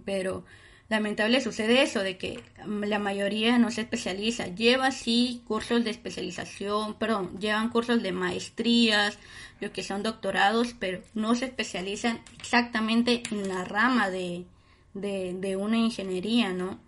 Pero 0.06 0.44
lamentable 0.90 1.41
sucede 1.41 1.82
eso, 1.82 2.02
de 2.02 2.18
que 2.18 2.40
la 2.65 2.99
mayoría 2.99 3.57
no 3.60 3.72
se 3.72 3.82
especializa. 3.82 4.48
Lleva 4.48 4.91
sí 4.91 5.41
cursos 5.45 5.84
de 5.84 5.91
especialización, 5.91 6.95
perdón, 6.95 7.38
llevan 7.40 7.69
cursos 7.69 8.02
de 8.02 8.11
maestrías, 8.11 9.18
lo 9.60 9.72
que 9.72 9.84
son 9.84 10.02
doctorados, 10.03 10.76
pero 10.80 11.02
no 11.14 11.36
se 11.36 11.45
especializan 11.45 12.22
exactamente 12.40 13.23
en 13.32 13.48
la 13.49 13.65
rama 13.65 14.10
de, 14.10 14.45
de, 14.94 15.34
de 15.34 15.56
una 15.56 15.77
ingeniería, 15.77 16.53
¿no? 16.53 16.80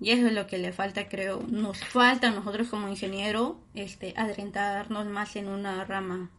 Y 0.00 0.10
eso 0.10 0.26
es 0.26 0.32
lo 0.32 0.46
que 0.46 0.58
le 0.58 0.72
falta, 0.72 1.08
creo. 1.08 1.42
Nos 1.48 1.78
falta 1.84 2.28
a 2.28 2.30
nosotros 2.32 2.68
como 2.68 2.88
ingeniero 2.88 3.60
este, 3.74 4.12
adentrarnos 4.16 5.06
más 5.06 5.36
en 5.36 5.48
una 5.48 5.84
rama. 5.84 6.30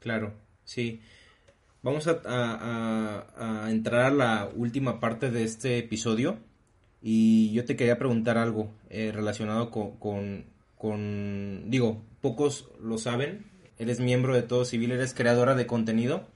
Claro, 0.00 0.34
sí. 0.64 1.00
Vamos 1.82 2.06
a, 2.06 3.68
entrar 3.68 4.04
a 4.04 4.10
la 4.10 4.50
última 4.54 5.00
parte 5.00 5.30
de 5.30 5.42
este 5.42 5.78
episodio 5.78 6.38
y 7.00 7.52
yo 7.52 7.64
te 7.64 7.74
quería 7.74 7.98
preguntar 7.98 8.38
algo 8.38 8.70
eh, 8.88 9.10
relacionado 9.12 9.70
con, 9.70 10.44
con- 10.78 11.70
digo, 11.70 12.04
pocos 12.20 12.68
lo 12.80 12.98
saben, 12.98 13.46
eres 13.78 13.98
miembro 13.98 14.34
de 14.34 14.42
Todo 14.42 14.64
Civil, 14.64 14.92
eres 14.92 15.12
creadora 15.12 15.56
de 15.56 15.66
contenido 15.66 16.28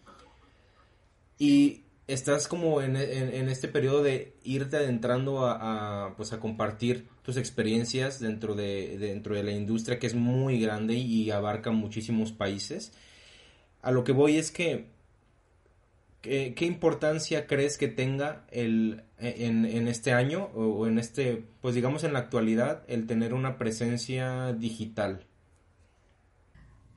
y 1.38 1.84
estás 2.06 2.46
como 2.48 2.82
en, 2.82 2.96
en- 2.96 3.48
este 3.48 3.68
periodo 3.68 4.02
de 4.02 4.34
irte 4.44 4.76
adentrando 4.76 5.46
a, 5.46 6.14
pues 6.16 6.32
a 6.32 6.40
compartir 6.40 7.08
tus 7.22 7.36
experiencias 7.36 8.20
dentro 8.20 8.54
de, 8.54 8.96
dentro 8.98 9.34
de 9.34 9.42
la 9.42 9.52
industria 9.52 9.98
que 9.98 10.06
es 10.06 10.14
muy 10.14 10.60
grande 10.60 10.94
y 10.94 11.30
abarca 11.30 11.70
muchísimos 11.72 12.32
países. 12.32 12.92
A 13.82 13.90
lo 13.92 14.04
que 14.04 14.12
voy 14.12 14.36
es 14.36 14.50
que, 14.50 14.86
¿qué, 16.22 16.54
qué 16.54 16.64
importancia 16.66 17.46
crees 17.46 17.78
que 17.78 17.88
tenga 17.88 18.44
el, 18.50 19.02
en, 19.18 19.64
en 19.64 19.88
este 19.88 20.12
año 20.12 20.44
o 20.54 20.86
en 20.86 20.98
este, 20.98 21.44
pues 21.60 21.74
digamos 21.74 22.04
en 22.04 22.12
la 22.12 22.20
actualidad, 22.20 22.84
el 22.88 23.06
tener 23.06 23.34
una 23.34 23.58
presencia 23.58 24.52
digital? 24.52 25.26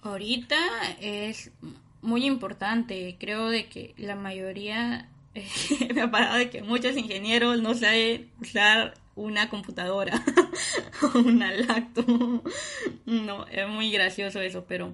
Ahorita 0.02 0.58
es 1.02 1.52
muy 2.02 2.26
importante. 2.26 3.16
Creo 3.20 3.50
de 3.50 3.68
que 3.68 3.94
la 3.98 4.16
mayoría 4.16 5.10
me 5.94 6.02
ha 6.02 6.12
parado 6.12 6.38
de 6.38 6.50
que 6.50 6.62
muchos 6.62 6.98
ingenieros 6.98 7.62
no 7.62 7.74
saben 7.74 8.30
usar 8.42 8.94
una 9.16 9.50
computadora 9.50 10.24
o 11.02 11.20
una 11.20 11.52
laptop. 11.52 12.44
No, 13.06 13.48
es 13.48 13.68
muy 13.68 13.92
gracioso 13.92 14.42
eso, 14.42 14.66
pero, 14.68 14.94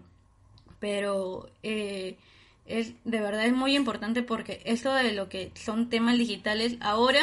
pero 0.80 1.50
eh, 1.64 2.18
es 2.66 2.94
de 3.04 3.22
verdad 3.22 3.46
es 3.46 3.54
muy 3.54 3.76
importante 3.76 4.24
porque 4.24 4.62
eso 4.66 4.94
de 4.94 5.14
lo 5.14 5.30
que 5.30 5.52
son 5.56 5.90
temas 5.90 6.18
digitales 6.18 6.78
ahora 6.82 7.22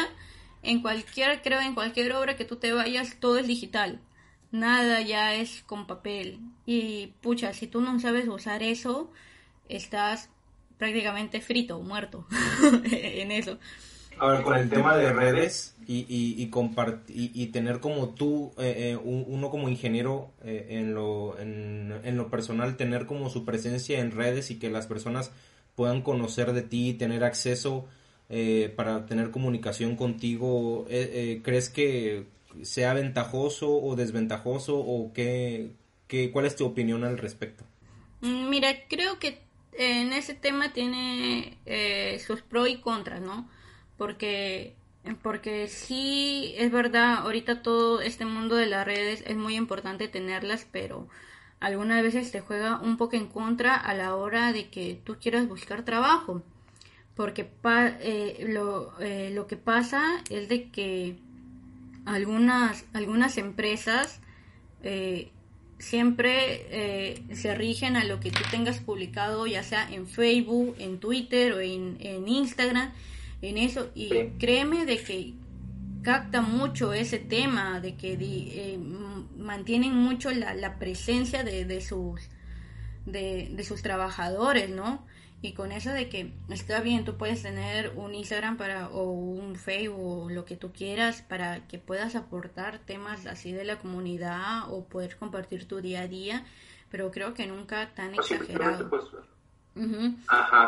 en 0.61 0.81
cualquier 0.81 1.41
creo 1.41 1.59
en 1.59 1.73
cualquier 1.73 2.13
obra 2.13 2.37
que 2.37 2.45
tú 2.45 2.55
te 2.55 2.71
vayas 2.71 3.17
todo 3.19 3.37
es 3.37 3.47
digital 3.47 3.99
nada 4.51 5.01
ya 5.01 5.35
es 5.35 5.63
con 5.63 5.85
papel 5.85 6.39
y 6.65 7.07
pucha 7.21 7.53
si 7.53 7.67
tú 7.67 7.81
no 7.81 7.99
sabes 7.99 8.27
usar 8.27 8.63
eso 8.63 9.11
estás 9.75 10.29
prácticamente 10.77 11.41
frito 11.41 11.79
muerto 11.79 12.25
en 12.91 13.31
eso 13.31 13.57
Ahora, 14.19 14.43
con 14.43 14.55
el 14.55 14.69
tema 14.69 14.95
de 14.95 15.11
redes 15.11 15.75
y, 15.87 16.05
y, 16.07 16.43
y, 16.43 17.31
y, 17.33 17.47
tener 17.47 17.79
como 17.79 18.09
tú, 18.09 18.51
eh, 18.57 18.91
eh, 18.91 18.95
uno 18.95 19.49
como 19.49 19.69
ingeniero 19.69 20.31
eh, 20.43 20.67
en, 20.69 20.93
lo, 20.93 21.37
en, 21.39 21.93
en, 22.03 22.17
lo 22.17 22.29
personal, 22.29 22.77
tener 22.77 23.05
como 23.05 23.29
su 23.29 23.43
presencia 23.43 23.99
en 23.99 24.11
redes 24.11 24.51
y 24.51 24.59
que 24.59 24.69
las 24.69 24.87
personas 24.87 25.31
puedan 25.75 26.01
conocer 26.01 26.53
de 26.53 26.61
ti, 26.61 26.93
tener 26.93 27.23
acceso 27.23 27.87
para 28.75 29.05
tener 29.05 29.29
comunicación 29.29 29.95
contigo, 29.95 30.87
¿crees 31.43 31.69
que 31.69 32.25
sea 32.63 32.95
ventajoso 32.95 33.77
o 33.77 33.95
desventajoso 33.95 34.79
o 34.79 35.13
qué, 35.13 35.73
qué, 36.07 36.31
cuál 36.31 36.45
es 36.45 36.55
tu 36.55 36.65
opinión 36.65 37.03
al 37.03 37.19
respecto? 37.19 37.63
Mm, 38.21 38.49
mira, 38.49 38.69
creo 38.89 39.19
que 39.19 39.42
en 39.77 40.13
ese 40.13 40.33
tema 40.33 40.73
tiene 40.73 41.57
sus 42.25 42.41
pros 42.41 42.69
y 42.69 42.77
contras, 42.77 43.21
¿no? 43.21 43.47
porque 43.97 44.75
porque 45.21 45.67
sí 45.67 46.53
es 46.57 46.71
verdad 46.71 47.15
ahorita 47.19 47.61
todo 47.61 47.99
este 47.99 48.25
mundo 48.25 48.55
de 48.55 48.67
las 48.67 48.85
redes 48.85 49.23
es 49.27 49.35
muy 49.35 49.55
importante 49.55 50.07
tenerlas 50.07 50.65
pero 50.71 51.09
algunas 51.59 52.01
veces 52.01 52.31
te 52.31 52.39
juega 52.39 52.79
un 52.79 52.97
poco 52.97 53.15
en 53.15 53.27
contra 53.27 53.75
a 53.75 53.93
la 53.93 54.15
hora 54.15 54.53
de 54.53 54.69
que 54.69 54.99
tú 55.03 55.17
quieras 55.21 55.47
buscar 55.47 55.83
trabajo 55.83 56.41
porque 57.15 57.49
eh, 57.63 58.45
lo, 58.49 58.99
eh, 58.99 59.29
lo 59.33 59.45
que 59.47 59.57
pasa 59.57 60.21
es 60.29 60.47
de 60.49 60.69
que 60.69 61.17
algunas 62.05 62.85
algunas 62.93 63.37
empresas 63.37 64.19
eh, 64.83 65.31
siempre 65.83 67.21
se 67.33 67.55
rigen 67.55 67.95
a 67.95 68.03
lo 68.03 68.19
que 68.19 68.31
tú 68.31 68.41
tengas 68.49 68.79
publicado 68.79 69.45
ya 69.47 69.63
sea 69.63 69.87
en 69.91 70.07
Facebook 70.07 70.75
en 70.79 70.99
Twitter 70.99 71.53
o 71.53 71.59
en, 71.59 71.97
en 71.99 72.27
Instagram 72.27 72.91
en 73.41 73.57
eso 73.57 73.89
y 73.93 74.09
créeme 74.39 74.85
de 74.85 74.97
que 74.97 75.33
capta 76.03 76.41
mucho 76.41 76.93
ese 76.93 77.17
tema, 77.17 77.79
de 77.79 77.95
que 77.95 78.17
eh, 78.19 78.77
mantienen 79.37 79.95
mucho 79.95 80.29
la, 80.31 80.53
la 80.53 80.77
presencia 80.77 81.43
de, 81.43 81.65
de 81.65 81.81
sus 81.81 82.21
de, 83.05 83.49
de, 83.51 83.63
sus 83.63 83.81
trabajadores, 83.81 84.69
¿no? 84.69 85.05
Y 85.43 85.51
con 85.51 85.73
eso 85.73 85.89
de 85.89 86.07
que 86.07 86.31
está 86.47 86.79
bien, 86.79 87.03
tú 87.03 87.17
puedes 87.17 87.41
tener 87.41 87.91
un 87.97 88.15
Instagram 88.15 88.55
para 88.55 88.87
o 88.87 89.11
un 89.11 89.57
Facebook 89.57 90.23
o 90.23 90.29
lo 90.29 90.45
que 90.45 90.55
tú 90.55 90.71
quieras 90.71 91.21
para 91.21 91.67
que 91.67 91.77
puedas 91.79 92.15
aportar 92.15 92.79
temas 92.79 93.25
así 93.25 93.51
de 93.51 93.65
la 93.65 93.77
comunidad 93.77 94.71
o 94.71 94.85
poder 94.85 95.17
compartir 95.17 95.67
tu 95.67 95.81
día 95.81 96.03
a 96.03 96.07
día, 96.07 96.45
pero 96.89 97.11
creo 97.11 97.33
que 97.33 97.45
nunca 97.45 97.93
tan 97.93 98.15
exagerado. 98.15 98.89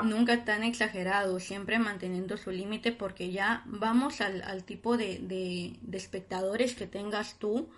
Nunca 0.03 0.43
tan 0.43 0.61
exagerado, 0.65 1.39
siempre 1.39 1.79
manteniendo 1.79 2.35
su 2.35 2.51
límite 2.51 2.91
porque 2.91 3.31
ya 3.31 3.63
vamos 3.67 4.19
al, 4.19 4.41
al 4.41 4.65
tipo 4.65 4.97
de, 4.97 5.19
de, 5.19 5.77
de, 5.83 5.97
espectadores 5.97 6.75
que 6.75 6.85
tengas 6.85 7.39
tú 7.39 7.69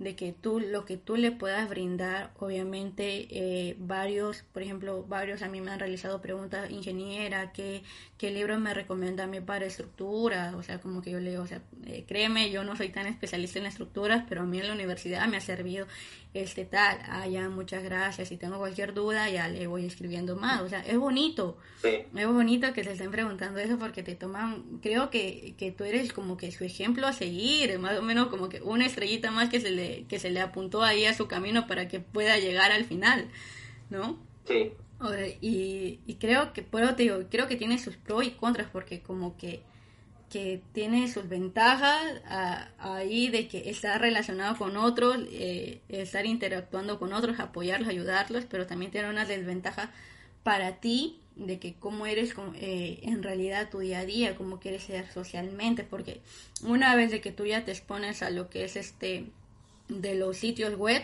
de 0.00 0.16
que 0.16 0.32
tú 0.32 0.60
lo 0.60 0.86
que 0.86 0.96
tú 0.96 1.16
le 1.16 1.30
puedas 1.30 1.68
brindar 1.68 2.32
obviamente 2.38 3.28
eh, 3.30 3.76
varios 3.78 4.44
por 4.52 4.62
ejemplo 4.62 5.04
varios 5.04 5.42
a 5.42 5.48
mí 5.48 5.60
me 5.60 5.70
han 5.70 5.78
realizado 5.78 6.22
preguntas 6.22 6.70
ingeniera 6.70 7.52
qué, 7.52 7.82
qué 8.16 8.30
libro 8.30 8.58
me 8.58 8.72
recomienda 8.72 9.24
a 9.24 9.26
mí 9.26 9.40
para 9.40 9.66
estructura 9.66 10.54
o 10.56 10.62
sea 10.62 10.80
como 10.80 11.02
que 11.02 11.10
yo 11.10 11.20
leo 11.20 11.42
o 11.42 11.46
sea 11.46 11.60
eh, 11.86 12.06
créeme 12.08 12.50
yo 12.50 12.64
no 12.64 12.76
soy 12.76 12.88
tan 12.88 13.06
especialista 13.06 13.58
en 13.58 13.66
estructuras 13.66 14.24
pero 14.26 14.40
a 14.40 14.46
mí 14.46 14.58
en 14.58 14.68
la 14.68 14.72
universidad 14.72 15.28
me 15.28 15.36
ha 15.36 15.40
servido 15.42 15.86
este 16.32 16.64
tal 16.64 16.98
ah 17.08 17.26
ya 17.26 17.48
muchas 17.48 17.82
gracias 17.82 18.28
si 18.28 18.36
tengo 18.36 18.58
cualquier 18.58 18.94
duda 18.94 19.28
ya 19.28 19.48
le 19.48 19.66
voy 19.66 19.84
escribiendo 19.84 20.36
más 20.36 20.62
o 20.62 20.68
sea 20.68 20.80
es 20.80 20.96
bonito 20.96 21.58
es 21.82 22.26
bonito 22.28 22.72
que 22.72 22.84
te 22.84 22.92
estén 22.92 23.10
preguntando 23.10 23.58
eso 23.58 23.78
porque 23.78 24.02
te 24.02 24.14
toman 24.14 24.78
creo 24.80 25.10
que, 25.10 25.54
que 25.58 25.72
tú 25.72 25.84
eres 25.84 26.12
como 26.12 26.36
que 26.36 26.52
su 26.52 26.64
ejemplo 26.64 27.06
a 27.06 27.12
seguir 27.12 27.78
más 27.80 27.98
o 27.98 28.02
menos 28.02 28.28
como 28.28 28.48
que 28.48 28.60
una 28.62 28.86
estrellita 28.86 29.30
más 29.30 29.48
que 29.48 29.60
se 29.60 29.70
le 29.70 30.04
que 30.04 30.18
se 30.18 30.30
le 30.30 30.40
apuntó 30.40 30.82
ahí 30.82 31.04
a 31.04 31.14
su 31.14 31.26
camino 31.26 31.66
para 31.66 31.88
que 31.88 32.00
pueda 32.00 32.38
llegar 32.38 32.70
al 32.72 32.84
final, 32.84 33.28
¿no? 33.90 34.18
Sí. 34.46 34.72
Y, 35.40 36.00
y 36.06 36.14
creo 36.16 36.52
que, 36.52 36.62
pero 36.62 36.94
te 36.94 37.04
digo, 37.04 37.20
creo 37.30 37.48
que 37.48 37.56
tiene 37.56 37.78
sus 37.78 37.96
pros 37.96 38.26
y 38.26 38.32
contras 38.32 38.68
porque 38.70 39.00
como 39.00 39.36
que, 39.38 39.62
que 40.30 40.62
tiene 40.72 41.12
sus 41.12 41.28
ventajas 41.28 42.00
ahí 42.78 43.28
de 43.28 43.48
que 43.48 43.68
está 43.68 43.98
relacionado 43.98 44.56
con 44.56 44.76
otros, 44.76 45.18
eh, 45.32 45.80
estar 45.88 46.24
interactuando 46.24 46.98
con 47.00 47.12
otros, 47.12 47.40
apoyarlos, 47.40 47.88
ayudarlos, 47.88 48.44
pero 48.48 48.66
también 48.66 48.92
tiene 48.92 49.10
una 49.10 49.24
desventaja 49.24 49.90
para 50.44 50.76
ti 50.76 51.18
de 51.34 51.58
que 51.58 51.74
cómo 51.74 52.06
eres 52.06 52.34
eh, 52.54 53.00
en 53.02 53.22
realidad 53.22 53.70
tu 53.70 53.80
día 53.80 54.00
a 54.00 54.04
día, 54.04 54.36
cómo 54.36 54.60
quieres 54.60 54.84
ser 54.84 55.10
socialmente, 55.10 55.84
porque 55.84 56.20
una 56.62 56.94
vez 56.94 57.10
de 57.10 57.20
que 57.20 57.32
tú 57.32 57.44
ya 57.46 57.64
te 57.64 57.72
expones 57.72 58.22
a 58.22 58.30
lo 58.30 58.48
que 58.50 58.64
es 58.64 58.76
este 58.76 59.26
de 59.88 60.14
los 60.14 60.36
sitios 60.36 60.76
web 60.76 61.02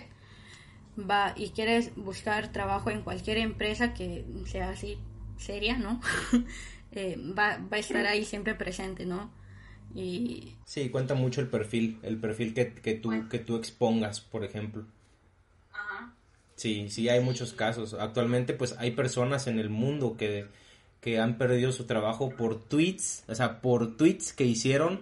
va 0.98 1.34
y 1.36 1.50
quieres 1.50 1.94
buscar 1.96 2.52
trabajo 2.52 2.90
en 2.90 3.02
cualquier 3.02 3.38
empresa 3.38 3.92
que 3.92 4.24
sea 4.46 4.70
así 4.70 4.98
seria, 5.36 5.76
¿no? 5.76 6.00
eh, 6.96 7.16
va, 7.16 7.58
va, 7.58 7.76
a 7.76 7.78
estar 7.78 8.06
ahí 8.06 8.24
siempre 8.24 8.54
presente, 8.54 9.06
¿no? 9.06 9.30
Y... 9.94 10.54
Sí, 10.64 10.90
cuenta 10.90 11.14
mucho 11.14 11.40
el 11.40 11.48
perfil, 11.48 11.98
el 12.02 12.18
perfil 12.18 12.54
que, 12.54 12.72
que, 12.74 12.94
tú, 12.94 13.28
que 13.28 13.38
tú 13.38 13.56
expongas, 13.56 14.20
por 14.20 14.44
ejemplo. 14.44 14.84
Ajá. 15.72 16.14
Sí, 16.56 16.88
sí, 16.90 17.08
hay 17.08 17.20
muchos 17.20 17.52
casos. 17.52 17.94
Actualmente, 17.94 18.54
pues 18.54 18.74
hay 18.78 18.90
personas 18.92 19.46
en 19.46 19.58
el 19.58 19.70
mundo 19.70 20.16
que, 20.16 20.46
que 21.00 21.18
han 21.18 21.38
perdido 21.38 21.72
su 21.72 21.84
trabajo 21.84 22.30
por 22.30 22.60
tweets, 22.68 23.24
o 23.28 23.34
sea, 23.34 23.60
por 23.60 23.96
tweets 23.96 24.32
que 24.32 24.44
hicieron 24.44 25.00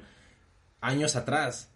años 0.80 1.16
atrás. 1.16 1.70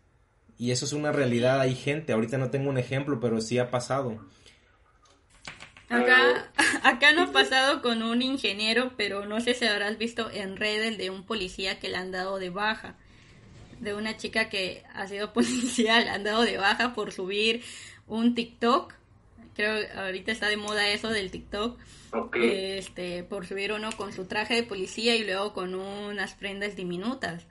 Y 0.59 0.73
eso 0.73 0.85
es 0.85 0.93
una 0.93 1.12
realidad, 1.12 1.61
hay 1.61 1.74
gente, 1.74 2.12
ahorita 2.12 2.36
no 2.36 2.51
tengo 2.51 2.69
un 2.69 2.78
ejemplo, 2.78 3.20
pero 3.20 3.40
sí 3.40 3.59
ha 3.59 3.70
pasado. 3.70 4.19
Acá, 5.89 6.51
acá 6.82 7.12
no 7.12 7.23
ha 7.23 7.32
pasado 7.32 7.81
con 7.82 8.02
un 8.02 8.23
ingeniero, 8.23 8.93
pero 8.97 9.24
no 9.24 9.40
sé 9.40 9.55
si 9.55 9.66
habrás 9.66 9.98
visto 9.98 10.31
en 10.31 10.56
redes 10.56 10.98
de 10.98 11.10
un 11.10 11.24
policía 11.24 11.78
que 11.78 11.89
le 11.89 11.97
han 11.97 12.12
dado 12.12 12.39
de 12.39 12.51
baja. 12.51 12.94
De 13.81 13.94
una 13.94 14.16
chica 14.16 14.48
que 14.48 14.82
ha 14.94 15.06
sido 15.06 15.32
policía, 15.32 16.01
le 16.01 16.10
han 16.10 16.24
dado 16.24 16.43
de 16.43 16.59
baja 16.59 16.94
por 16.94 17.12
subir 17.12 17.62
un 18.06 18.35
TikTok. 18.35 18.94
Creo 19.55 19.81
que 19.81 19.98
ahorita 19.98 20.31
está 20.31 20.48
de 20.48 20.56
moda 20.56 20.89
eso 20.89 21.09
del 21.09 21.31
TikTok. 21.31 21.78
Este, 22.35 23.23
por 23.23 23.47
subir 23.47 23.73
uno 23.73 23.90
con 23.93 24.12
su 24.12 24.24
traje 24.24 24.55
de 24.55 24.62
policía 24.62 25.15
y 25.16 25.24
luego 25.24 25.52
con 25.52 25.74
unas 25.74 26.35
prendas 26.35 26.74
diminutas. 26.74 27.44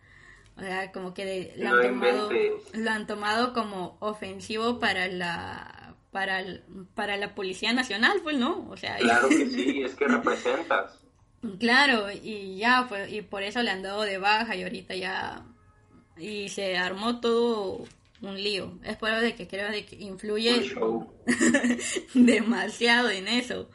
O 0.58 0.62
sea, 0.62 0.92
como 0.92 1.14
que 1.14 1.54
lo, 1.58 1.70
han 1.70 1.82
tomado, 1.82 2.30
lo 2.74 2.90
han 2.90 3.06
tomado 3.06 3.54
como 3.54 3.98
ofensivo 4.00 4.80
para 4.80 5.08
la 5.08 5.87
para, 6.18 6.44
para 6.96 7.16
la 7.16 7.36
Policía 7.36 7.74
Nacional, 7.74 8.22
pues, 8.24 8.40
¿no? 8.40 8.68
O 8.72 8.76
sea, 8.76 8.98
claro 8.98 9.30
que 9.30 9.46
sí, 9.46 9.82
es 9.86 9.94
que 9.94 10.08
representas. 10.08 10.98
Claro, 11.60 12.08
y 12.12 12.58
ya, 12.58 12.88
pues, 12.90 13.14
y 13.14 13.22
por 13.22 13.44
eso 13.44 13.62
le 13.62 13.70
han 13.70 13.84
dado 13.84 14.02
de 14.02 14.18
baja 14.18 14.56
y 14.56 14.64
ahorita 14.64 14.96
ya, 14.96 15.46
y 16.18 16.50
se 16.50 16.76
armó 16.76 17.20
todo 17.20 17.86
un 18.24 18.44
lío. 18.44 18.80
Es 18.84 18.98
por 18.98 19.12
eso 19.12 19.22
de 19.22 19.36
que 19.36 19.48
creo 19.48 19.70
de 19.70 19.86
que 19.86 19.96
influye 19.98 20.74
demasiado 22.16 23.12
en 23.12 23.28
eso. 23.28 23.70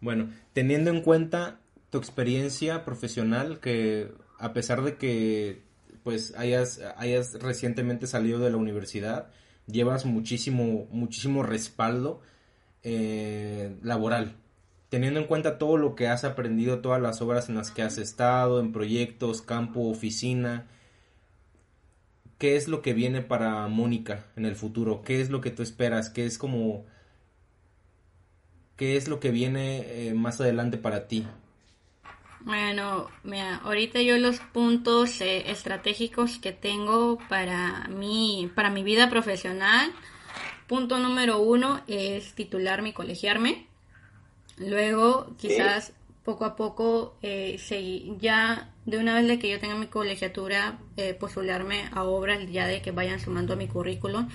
Bueno, 0.00 0.32
teniendo 0.54 0.88
en 0.88 1.02
cuenta 1.02 1.60
tu 1.90 1.98
experiencia 1.98 2.86
profesional 2.86 3.60
que 3.60 4.10
a 4.38 4.54
pesar 4.54 4.80
de 4.80 4.96
que 4.96 5.60
pues 6.04 6.34
hayas, 6.38 6.80
hayas 6.96 7.34
recientemente 7.34 8.06
salido 8.06 8.38
de 8.38 8.50
la 8.50 8.56
universidad, 8.56 9.28
llevas 9.70 10.04
muchísimo, 10.06 10.88
muchísimo 10.90 11.42
respaldo 11.42 12.20
eh, 12.82 13.76
laboral. 13.82 14.36
teniendo 14.88 15.20
en 15.20 15.26
cuenta 15.26 15.58
todo 15.58 15.76
lo 15.76 15.94
que 15.94 16.08
has 16.08 16.24
aprendido, 16.24 16.80
todas 16.80 17.02
las 17.02 17.20
obras 17.20 17.50
en 17.50 17.56
las 17.56 17.70
que 17.70 17.82
has 17.82 17.98
estado, 17.98 18.60
en 18.60 18.72
proyectos, 18.72 19.42
campo, 19.42 19.82
oficina, 19.90 20.66
¿qué 22.38 22.56
es 22.56 22.68
lo 22.68 22.80
que 22.82 22.94
viene 22.94 23.20
para 23.20 23.66
Mónica 23.68 24.24
en 24.36 24.46
el 24.46 24.56
futuro? 24.56 25.02
¿Qué 25.02 25.20
es 25.20 25.28
lo 25.30 25.40
que 25.42 25.50
tú 25.50 25.62
esperas? 25.62 26.10
¿Qué 26.10 26.24
es 26.26 26.38
como... 26.38 26.86
¿Qué 28.76 28.96
es 28.96 29.08
lo 29.08 29.20
que 29.20 29.30
viene 29.30 30.08
eh, 30.08 30.14
más 30.14 30.40
adelante 30.40 30.78
para 30.78 31.08
ti? 31.08 31.26
Bueno, 32.48 33.10
mira, 33.24 33.56
ahorita 33.56 34.00
yo 34.00 34.16
los 34.16 34.38
puntos 34.38 35.20
eh, 35.20 35.50
estratégicos 35.50 36.38
que 36.38 36.50
tengo 36.50 37.18
para 37.28 37.88
mi, 37.88 38.50
para 38.54 38.70
mi 38.70 38.82
vida 38.82 39.10
profesional, 39.10 39.92
punto 40.66 40.98
número 40.98 41.40
uno 41.40 41.82
es 41.86 42.32
titularme 42.32 42.88
y 42.88 42.92
colegiarme. 42.94 43.66
Luego, 44.56 45.36
quizás 45.36 45.92
poco 46.24 46.46
a 46.46 46.56
poco, 46.56 47.18
eh, 47.20 47.60
ya 48.18 48.72
de 48.86 48.96
una 48.96 49.14
vez 49.14 49.28
de 49.28 49.38
que 49.38 49.50
yo 49.50 49.60
tenga 49.60 49.74
mi 49.74 49.88
colegiatura, 49.88 50.78
eh, 50.96 51.12
postularme 51.12 51.90
a 51.92 52.04
obras 52.04 52.50
ya 52.50 52.66
de 52.66 52.80
que 52.80 52.92
vayan 52.92 53.20
sumando 53.20 53.52
a 53.52 53.56
mi 53.56 53.68
currículum, 53.68 54.26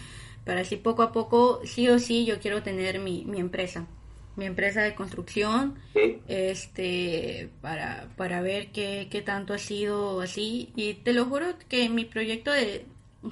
para 0.46 0.62
así 0.62 0.76
poco 0.76 1.02
a 1.02 1.12
poco, 1.12 1.62
sí 1.64 1.90
o 1.90 1.98
sí, 1.98 2.26
yo 2.26 2.40
quiero 2.40 2.62
tener 2.62 3.00
mi, 3.00 3.26
mi 3.26 3.40
empresa 3.40 3.88
mi 4.36 4.46
empresa 4.46 4.82
de 4.82 4.96
construcción, 4.96 5.80
este, 6.28 7.50
para, 7.62 8.10
para 8.18 8.42
ver 8.42 8.72
qué, 8.72 9.08
qué 9.12 9.22
tanto 9.22 9.54
ha 9.54 9.60
sido 9.60 10.22
así. 10.22 10.72
Y 10.76 10.96
te 10.96 11.14
lo 11.14 11.26
juro 11.26 11.46
que 11.70 11.90
mi 11.90 12.06
proyecto 12.06 12.52
de, 12.52 12.86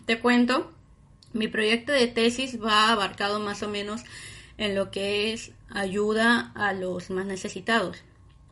te 0.05 0.19
cuento, 0.19 0.71
mi 1.33 1.47
proyecto 1.47 1.91
de 1.91 2.07
tesis 2.07 2.61
va 2.61 2.91
abarcado 2.91 3.39
más 3.39 3.63
o 3.63 3.69
menos 3.69 4.03
en 4.57 4.75
lo 4.75 4.91
que 4.91 5.33
es 5.33 5.51
ayuda 5.69 6.51
a 6.55 6.73
los 6.73 7.09
más 7.09 7.25
necesitados. 7.25 8.03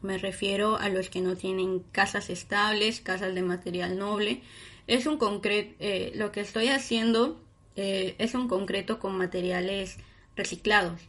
Me 0.01 0.17
refiero 0.17 0.77
a 0.77 0.89
los 0.89 1.09
que 1.09 1.21
no 1.21 1.35
tienen 1.35 1.79
casas 1.91 2.29
estables, 2.29 3.01
casas 3.01 3.35
de 3.35 3.41
material 3.41 3.97
noble. 3.97 4.41
Es 4.87 5.05
un 5.05 5.17
concreto, 5.17 5.75
eh, 5.79 6.13
lo 6.15 6.31
que 6.31 6.39
estoy 6.41 6.69
haciendo 6.69 7.39
eh, 7.75 8.15
es 8.17 8.33
un 8.33 8.47
concreto 8.47 8.99
con 8.99 9.17
materiales 9.17 9.97
reciclados. 10.35 11.01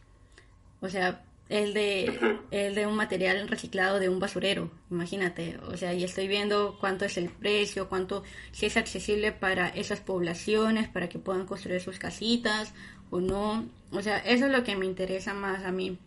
O 0.81 0.89
sea, 0.89 1.23
el 1.51 1.73
de, 1.73 2.37
el 2.51 2.75
de 2.75 2.87
un 2.87 2.95
material 2.95 3.45
reciclado 3.49 3.99
de 3.99 4.07
un 4.07 4.19
basurero, 4.19 4.71
imagínate, 4.89 5.57
o 5.67 5.75
sea, 5.75 5.93
y 5.93 6.05
estoy 6.05 6.29
viendo 6.29 6.77
cuánto 6.79 7.03
es 7.03 7.17
el 7.17 7.27
precio, 7.29 7.89
cuánto, 7.89 8.23
si 8.53 8.67
es 8.67 8.77
accesible 8.77 9.33
para 9.33 9.67
esas 9.67 9.99
poblaciones, 9.99 10.87
para 10.87 11.09
que 11.09 11.19
puedan 11.19 11.45
construir 11.45 11.81
sus 11.81 11.99
casitas 11.99 12.73
o 13.09 13.19
no, 13.19 13.65
o 13.91 14.01
sea, 14.01 14.19
eso 14.19 14.45
es 14.45 14.51
lo 14.51 14.63
que 14.63 14.77
me 14.77 14.85
interesa 14.85 15.33
más 15.33 15.65
a 15.65 15.73
mí. 15.73 15.97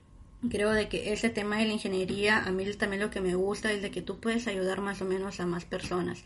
Creo 0.50 0.72
de 0.72 0.88
que 0.88 1.12
ese 1.12 1.28
tema 1.28 1.58
de 1.58 1.66
la 1.66 1.72
ingeniería, 1.74 2.42
a 2.42 2.50
mí 2.50 2.64
también 2.72 3.02
lo 3.02 3.10
que 3.10 3.20
me 3.20 3.34
gusta 3.34 3.70
es 3.70 3.82
de 3.82 3.90
que 3.90 4.00
tú 4.00 4.20
puedes 4.20 4.46
ayudar 4.46 4.80
más 4.80 5.02
o 5.02 5.04
menos 5.04 5.40
a 5.40 5.46
más 5.46 5.66
personas. 5.66 6.24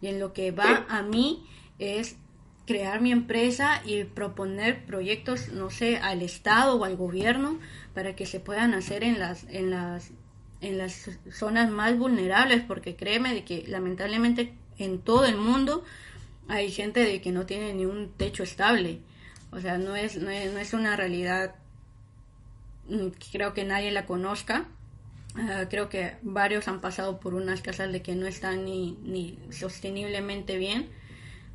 Y 0.00 0.06
en 0.06 0.20
lo 0.20 0.32
que 0.32 0.52
va 0.52 0.86
a 0.88 1.02
mí 1.02 1.44
es 1.78 2.16
crear 2.70 3.00
mi 3.00 3.10
empresa 3.10 3.82
y 3.84 4.04
proponer 4.04 4.84
proyectos, 4.84 5.48
no 5.48 5.70
sé, 5.70 5.96
al 5.96 6.22
Estado 6.22 6.76
o 6.76 6.84
al 6.84 6.94
gobierno 6.96 7.58
para 7.94 8.14
que 8.14 8.26
se 8.26 8.38
puedan 8.38 8.74
hacer 8.74 9.02
en 9.02 9.18
las, 9.18 9.42
en 9.48 9.70
las, 9.70 10.12
en 10.60 10.78
las 10.78 11.10
zonas 11.32 11.68
más 11.68 11.98
vulnerables, 11.98 12.62
porque 12.62 12.94
créeme 12.94 13.34
de 13.34 13.42
que 13.42 13.64
lamentablemente 13.66 14.54
en 14.78 15.00
todo 15.00 15.24
el 15.24 15.36
mundo 15.36 15.82
hay 16.46 16.70
gente 16.70 17.00
de 17.00 17.20
que 17.20 17.32
no 17.32 17.44
tiene 17.44 17.74
ni 17.74 17.86
un 17.86 18.12
techo 18.12 18.44
estable. 18.44 19.00
O 19.50 19.58
sea, 19.58 19.76
no 19.76 19.96
es, 19.96 20.16
no 20.18 20.30
es, 20.30 20.52
no 20.52 20.60
es 20.60 20.72
una 20.72 20.94
realidad 20.94 21.56
mm, 22.88 23.08
creo 23.32 23.52
que 23.52 23.64
nadie 23.64 23.90
la 23.90 24.06
conozca. 24.06 24.68
Ah, 25.34 25.64
creo 25.68 25.88
que 25.88 26.18
varios 26.22 26.68
han 26.68 26.80
pasado 26.80 27.18
por 27.18 27.34
unas 27.34 27.62
casas 27.62 27.90
de 27.90 28.00
que 28.00 28.14
no 28.14 28.28
están 28.28 28.64
ni, 28.64 28.96
ni 29.02 29.40
sosteniblemente 29.50 30.56
bien 30.56 30.99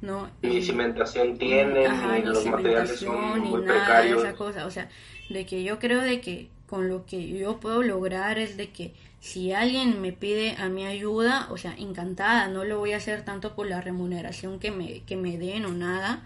¿no? 0.02 0.30
Ni 0.42 0.62
cimentación 0.62 1.38
tienen, 1.38 1.92
ni, 2.12 2.22
los 2.22 2.46
materiales 2.46 3.00
son 3.00 3.40
muy 3.42 3.62
precarios. 3.62 4.24
esa 4.24 4.36
cosa, 4.36 4.66
o 4.66 4.72
sea, 4.72 4.90
de 5.30 5.46
que 5.46 5.64
yo 5.64 5.80
creo 5.80 6.02
de 6.02 6.22
que 6.22 6.50
con 6.68 6.90
lo 6.90 7.06
que 7.06 7.28
yo 7.28 7.60
puedo 7.60 7.84
lograr 7.84 8.40
es 8.40 8.58
de 8.58 8.70
que 8.70 8.94
si 9.20 9.54
alguien 9.54 10.02
me 10.02 10.12
pide 10.12 10.56
a 10.58 10.70
mi 10.70 10.86
ayuda, 10.86 11.48
o 11.50 11.58
sea, 11.58 11.74
encantada, 11.78 12.48
no 12.48 12.64
lo 12.64 12.78
voy 12.78 12.94
a 12.94 12.98
hacer 12.98 13.24
tanto 13.24 13.56
por 13.56 13.68
la 13.68 13.82
remuneración 13.82 14.60
que 14.60 14.72
me, 14.72 15.02
que 15.02 15.18
me 15.18 15.38
den 15.38 15.66
o 15.66 15.74
nada, 15.74 16.24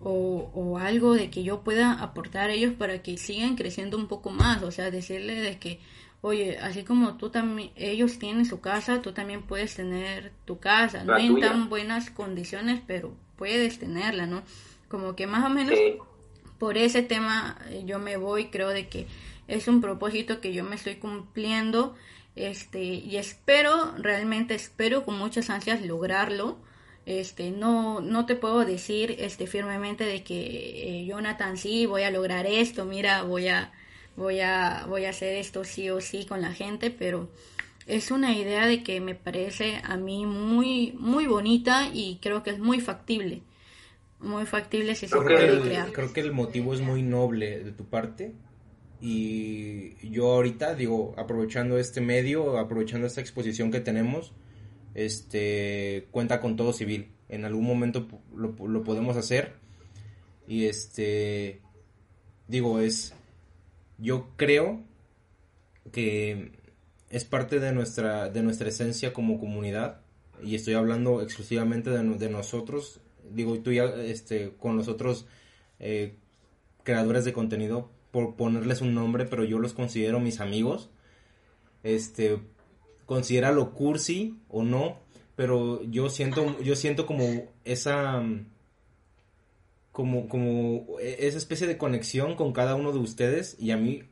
o, 0.00 0.50
o 0.54 0.78
algo 0.78 1.14
de 1.14 1.30
que 1.30 1.42
yo 1.42 1.60
pueda 1.60 1.92
aportar 1.92 2.50
a 2.50 2.52
ellos 2.52 2.72
para 2.74 3.02
que 3.02 3.18
sigan 3.18 3.56
creciendo 3.56 3.96
un 3.96 4.06
poco 4.06 4.30
más, 4.30 4.62
o 4.62 4.70
sea, 4.70 4.90
decirle 4.90 5.40
de 5.40 5.58
que 5.58 5.80
oye, 6.22 6.58
así 6.58 6.84
como 6.84 7.16
tú 7.16 7.30
también, 7.30 7.70
ellos 7.76 8.18
tienen 8.18 8.44
su 8.44 8.60
casa, 8.60 9.02
tú 9.02 9.12
también 9.12 9.42
puedes 9.42 9.74
tener 9.74 10.32
tu 10.44 10.58
casa, 10.58 11.04
no 11.04 11.16
en 11.16 11.40
tan 11.40 11.68
buenas 11.68 12.10
condiciones, 12.10 12.80
pero 12.86 13.14
puedes 13.36 13.78
tenerla, 13.78 14.26
¿no? 14.26 14.42
Como 14.88 15.16
que 15.16 15.26
más 15.26 15.44
o 15.44 15.50
menos 15.50 15.78
por 16.58 16.76
ese 16.76 17.02
tema 17.02 17.56
eh, 17.70 17.82
yo 17.86 17.98
me 17.98 18.16
voy, 18.16 18.46
creo 18.46 18.68
de 18.68 18.88
que 18.88 19.06
es 19.48 19.66
un 19.66 19.80
propósito 19.80 20.40
que 20.40 20.52
yo 20.52 20.62
me 20.62 20.76
estoy 20.76 20.96
cumpliendo, 20.96 21.94
este, 22.36 22.82
y 22.82 23.16
espero, 23.16 23.94
realmente 23.98 24.54
espero 24.54 25.04
con 25.04 25.18
muchas 25.18 25.48
ansias 25.50 25.82
lograrlo, 25.82 26.58
este, 27.06 27.50
no, 27.50 28.00
no 28.00 28.26
te 28.26 28.36
puedo 28.36 28.64
decir, 28.64 29.16
este, 29.18 29.46
firmemente 29.46 30.04
de 30.04 30.22
que 30.22 31.00
eh, 31.00 31.06
Jonathan 31.06 31.56
sí, 31.56 31.86
voy 31.86 32.02
a 32.02 32.10
lograr 32.10 32.46
esto, 32.46 32.84
mira, 32.84 33.22
voy 33.22 33.48
a, 33.48 33.72
voy 34.16 34.40
a, 34.40 34.84
voy 34.88 35.04
a 35.04 35.10
hacer 35.10 35.36
esto 35.36 35.64
sí 35.64 35.90
o 35.90 36.00
sí 36.00 36.26
con 36.26 36.40
la 36.40 36.52
gente, 36.52 36.90
pero 36.90 37.28
es 37.86 38.10
una 38.10 38.36
idea 38.36 38.66
de 38.66 38.82
que 38.82 39.00
me 39.00 39.14
parece 39.14 39.80
a 39.82 39.96
mí 39.96 40.26
muy, 40.26 40.92
muy 40.98 41.26
bonita 41.26 41.90
y 41.92 42.18
creo 42.22 42.42
que 42.42 42.50
es 42.50 42.58
muy 42.58 42.80
factible. 42.80 43.42
Muy 44.20 44.44
factible 44.44 44.94
si 44.94 45.08
se 45.08 45.16
puede 45.16 45.60
crear. 45.60 45.92
Creo 45.92 46.12
que 46.12 46.20
el 46.20 46.32
motivo 46.32 46.74
es 46.74 46.80
muy 46.80 47.02
noble 47.02 47.64
de 47.64 47.72
tu 47.72 47.86
parte. 47.86 48.34
Y 49.00 49.96
yo 50.08 50.30
ahorita, 50.32 50.74
digo, 50.74 51.14
aprovechando 51.16 51.78
este 51.78 52.02
medio, 52.02 52.58
aprovechando 52.58 53.06
esta 53.06 53.22
exposición 53.22 53.70
que 53.70 53.80
tenemos, 53.80 54.34
este, 54.94 56.06
cuenta 56.10 56.40
con 56.40 56.56
todo 56.56 56.74
civil. 56.74 57.12
En 57.30 57.46
algún 57.46 57.64
momento 57.64 58.06
lo, 58.34 58.54
lo 58.68 58.84
podemos 58.84 59.16
hacer. 59.16 59.54
Y 60.46 60.66
este, 60.66 61.60
digo, 62.46 62.80
es, 62.80 63.14
yo 64.00 64.28
creo 64.36 64.82
que 65.92 66.52
es 67.10 67.24
parte 67.24 67.60
de 67.60 67.72
nuestra, 67.72 68.28
de 68.28 68.42
nuestra 68.42 68.68
esencia 68.68 69.12
como 69.12 69.38
comunidad 69.38 70.00
y 70.42 70.54
estoy 70.54 70.74
hablando 70.74 71.20
exclusivamente 71.22 71.90
de, 71.90 72.28
nosotros, 72.30 73.00
digo, 73.30 73.58
tú 73.60 73.72
ya 73.72 73.84
este, 73.84 74.52
con 74.58 74.76
los 74.76 74.88
otros 74.88 75.26
eh, 75.78 76.16
creadores 76.82 77.24
de 77.24 77.32
contenido, 77.32 77.90
por 78.10 78.36
ponerles 78.36 78.80
un 78.80 78.94
nombre, 78.94 79.26
pero 79.26 79.44
yo 79.44 79.58
los 79.58 79.72
considero 79.72 80.18
mis 80.18 80.40
amigos, 80.40 80.90
este, 81.82 82.38
considéralo 83.06 83.72
cursi 83.72 84.38
o 84.48 84.62
no, 84.62 84.98
pero 85.36 85.82
yo 85.84 86.08
siento, 86.08 86.58
yo 86.60 86.74
siento 86.74 87.06
como 87.06 87.24
esa 87.64 88.22
como, 89.92 90.28
como 90.28 90.98
esa 91.00 91.38
especie 91.38 91.66
de 91.66 91.78
conexión 91.78 92.36
con 92.36 92.52
cada 92.52 92.74
uno 92.74 92.92
de 92.92 92.98
ustedes 92.98 93.56
y 93.58 93.72
a 93.72 93.76
mí 93.76 94.04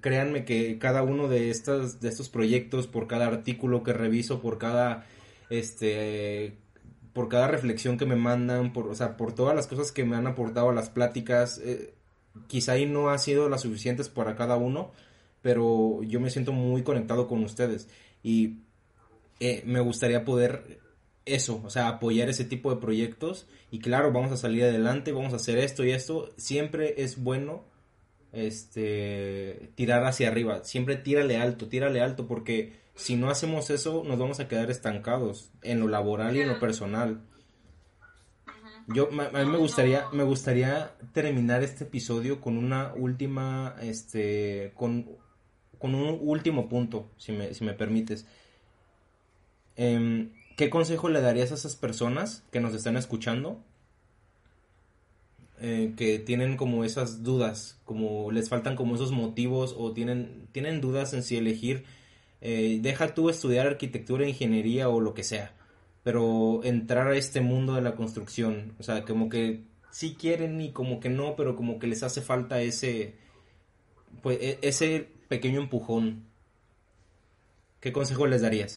créanme 0.00 0.44
que 0.44 0.78
cada 0.78 1.02
uno 1.02 1.28
de 1.28 1.50
estos, 1.50 2.00
de 2.00 2.08
estos 2.08 2.28
proyectos, 2.28 2.86
por 2.86 3.06
cada 3.06 3.26
artículo 3.26 3.82
que 3.82 3.92
reviso, 3.92 4.40
por 4.40 4.58
cada 4.58 5.06
este 5.50 6.58
por 7.12 7.28
cada 7.28 7.46
reflexión 7.46 7.96
que 7.96 8.06
me 8.06 8.16
mandan, 8.16 8.72
por, 8.72 8.88
o 8.88 8.94
sea, 8.94 9.16
por 9.16 9.34
todas 9.34 9.54
las 9.54 9.68
cosas 9.68 9.92
que 9.92 10.04
me 10.04 10.16
han 10.16 10.26
aportado 10.26 10.70
a 10.70 10.74
las 10.74 10.90
pláticas, 10.90 11.58
eh, 11.58 11.94
quizá 12.48 12.72
ahí 12.72 12.86
no 12.86 13.10
ha 13.10 13.18
sido 13.18 13.48
las 13.48 13.60
suficientes 13.60 14.08
para 14.08 14.34
cada 14.34 14.56
uno, 14.56 14.90
pero 15.40 16.02
yo 16.02 16.18
me 16.18 16.30
siento 16.30 16.52
muy 16.52 16.82
conectado 16.82 17.28
con 17.28 17.44
ustedes. 17.44 17.88
Y 18.24 18.58
eh, 19.38 19.62
me 19.64 19.78
gustaría 19.78 20.24
poder 20.24 20.80
eso, 21.26 21.62
o 21.64 21.70
sea, 21.70 21.88
apoyar 21.88 22.28
ese 22.28 22.44
tipo 22.44 22.74
de 22.74 22.80
proyectos 22.80 23.46
y 23.70 23.78
claro, 23.78 24.12
vamos 24.12 24.32
a 24.32 24.36
salir 24.36 24.64
adelante, 24.64 25.12
vamos 25.12 25.32
a 25.32 25.36
hacer 25.36 25.58
esto 25.58 25.84
y 25.84 25.90
esto, 25.90 26.30
siempre 26.36 27.02
es 27.02 27.22
bueno 27.22 27.64
este 28.32 29.70
tirar 29.74 30.04
hacia 30.04 30.28
arriba, 30.28 30.64
siempre 30.64 30.96
tírale 30.96 31.36
alto, 31.36 31.68
tírale 31.68 32.00
alto 32.00 32.26
porque 32.26 32.80
si 32.94 33.16
no 33.16 33.30
hacemos 33.30 33.70
eso 33.70 34.04
nos 34.04 34.18
vamos 34.18 34.40
a 34.40 34.48
quedar 34.48 34.70
estancados 34.70 35.50
en 35.62 35.80
lo 35.80 35.88
laboral 35.88 36.36
y 36.36 36.40
en 36.40 36.48
lo 36.48 36.58
personal. 36.58 37.20
Yo 38.86 39.08
a 39.08 39.44
mí 39.44 39.50
me 39.50 39.56
gustaría 39.56 40.08
me 40.12 40.24
gustaría 40.24 40.92
terminar 41.12 41.62
este 41.62 41.84
episodio 41.84 42.40
con 42.40 42.58
una 42.58 42.92
última 42.94 43.76
este 43.80 44.72
con 44.74 45.08
con 45.78 45.94
un 45.94 46.18
último 46.20 46.68
punto, 46.68 47.10
si 47.16 47.32
me, 47.32 47.54
si 47.54 47.64
me 47.64 47.74
permites. 47.74 48.26
Eh, 49.76 50.30
¿qué 50.56 50.70
consejo 50.70 51.08
le 51.08 51.20
darías 51.20 51.50
a 51.52 51.54
esas 51.54 51.76
personas 51.76 52.44
que 52.50 52.60
nos 52.60 52.74
están 52.74 52.96
escuchando 52.96 53.60
eh, 55.60 55.94
que 55.96 56.18
tienen 56.18 56.56
como 56.56 56.84
esas 56.84 57.22
dudas, 57.22 57.80
como 57.84 58.30
les 58.32 58.48
faltan 58.48 58.76
como 58.76 58.96
esos 58.96 59.12
motivos 59.12 59.74
o 59.78 59.92
tienen, 59.92 60.48
tienen 60.52 60.80
dudas 60.80 61.14
en 61.14 61.22
si 61.22 61.36
elegir, 61.36 61.84
eh, 62.40 62.80
deja 62.82 63.14
tú 63.14 63.30
estudiar 63.30 63.66
arquitectura, 63.66 64.28
ingeniería 64.28 64.88
o 64.88 65.00
lo 65.00 65.14
que 65.14 65.22
sea, 65.22 65.54
pero 66.02 66.60
entrar 66.64 67.08
a 67.08 67.16
este 67.16 67.40
mundo 67.40 67.74
de 67.74 67.82
la 67.82 67.94
construcción, 67.94 68.74
o 68.78 68.82
sea, 68.82 69.04
como 69.04 69.28
que 69.28 69.62
sí 69.90 70.16
quieren 70.18 70.60
y 70.60 70.72
como 70.72 71.00
que 71.00 71.08
no, 71.08 71.36
pero 71.36 71.56
como 71.56 71.78
que 71.78 71.86
les 71.86 72.02
hace 72.02 72.20
falta 72.20 72.60
ese, 72.60 73.14
pues, 74.22 74.38
e, 74.40 74.58
ese 74.60 75.08
pequeño 75.28 75.60
empujón. 75.60 76.24
¿Qué 77.80 77.92
consejo 77.92 78.26
les 78.26 78.42
darías? 78.42 78.74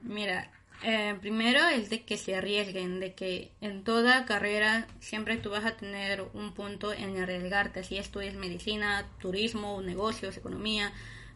Mira, 0.00 0.50
eh, 0.82 1.16
primero 1.20 1.66
es 1.68 1.90
de 1.90 2.04
que 2.04 2.16
se 2.16 2.36
arriesguen, 2.36 3.00
de 3.00 3.14
que 3.14 3.50
en 3.60 3.82
toda 3.82 4.24
carrera 4.26 4.86
siempre 5.00 5.36
tú 5.36 5.50
vas 5.50 5.64
a 5.64 5.76
tener 5.76 6.24
un 6.34 6.52
punto 6.54 6.92
en 6.92 7.20
arriesgarte, 7.20 7.82
si 7.82 7.98
estudias 7.98 8.34
medicina, 8.34 9.06
turismo, 9.18 9.80
negocios, 9.82 10.36
economía, 10.36 10.92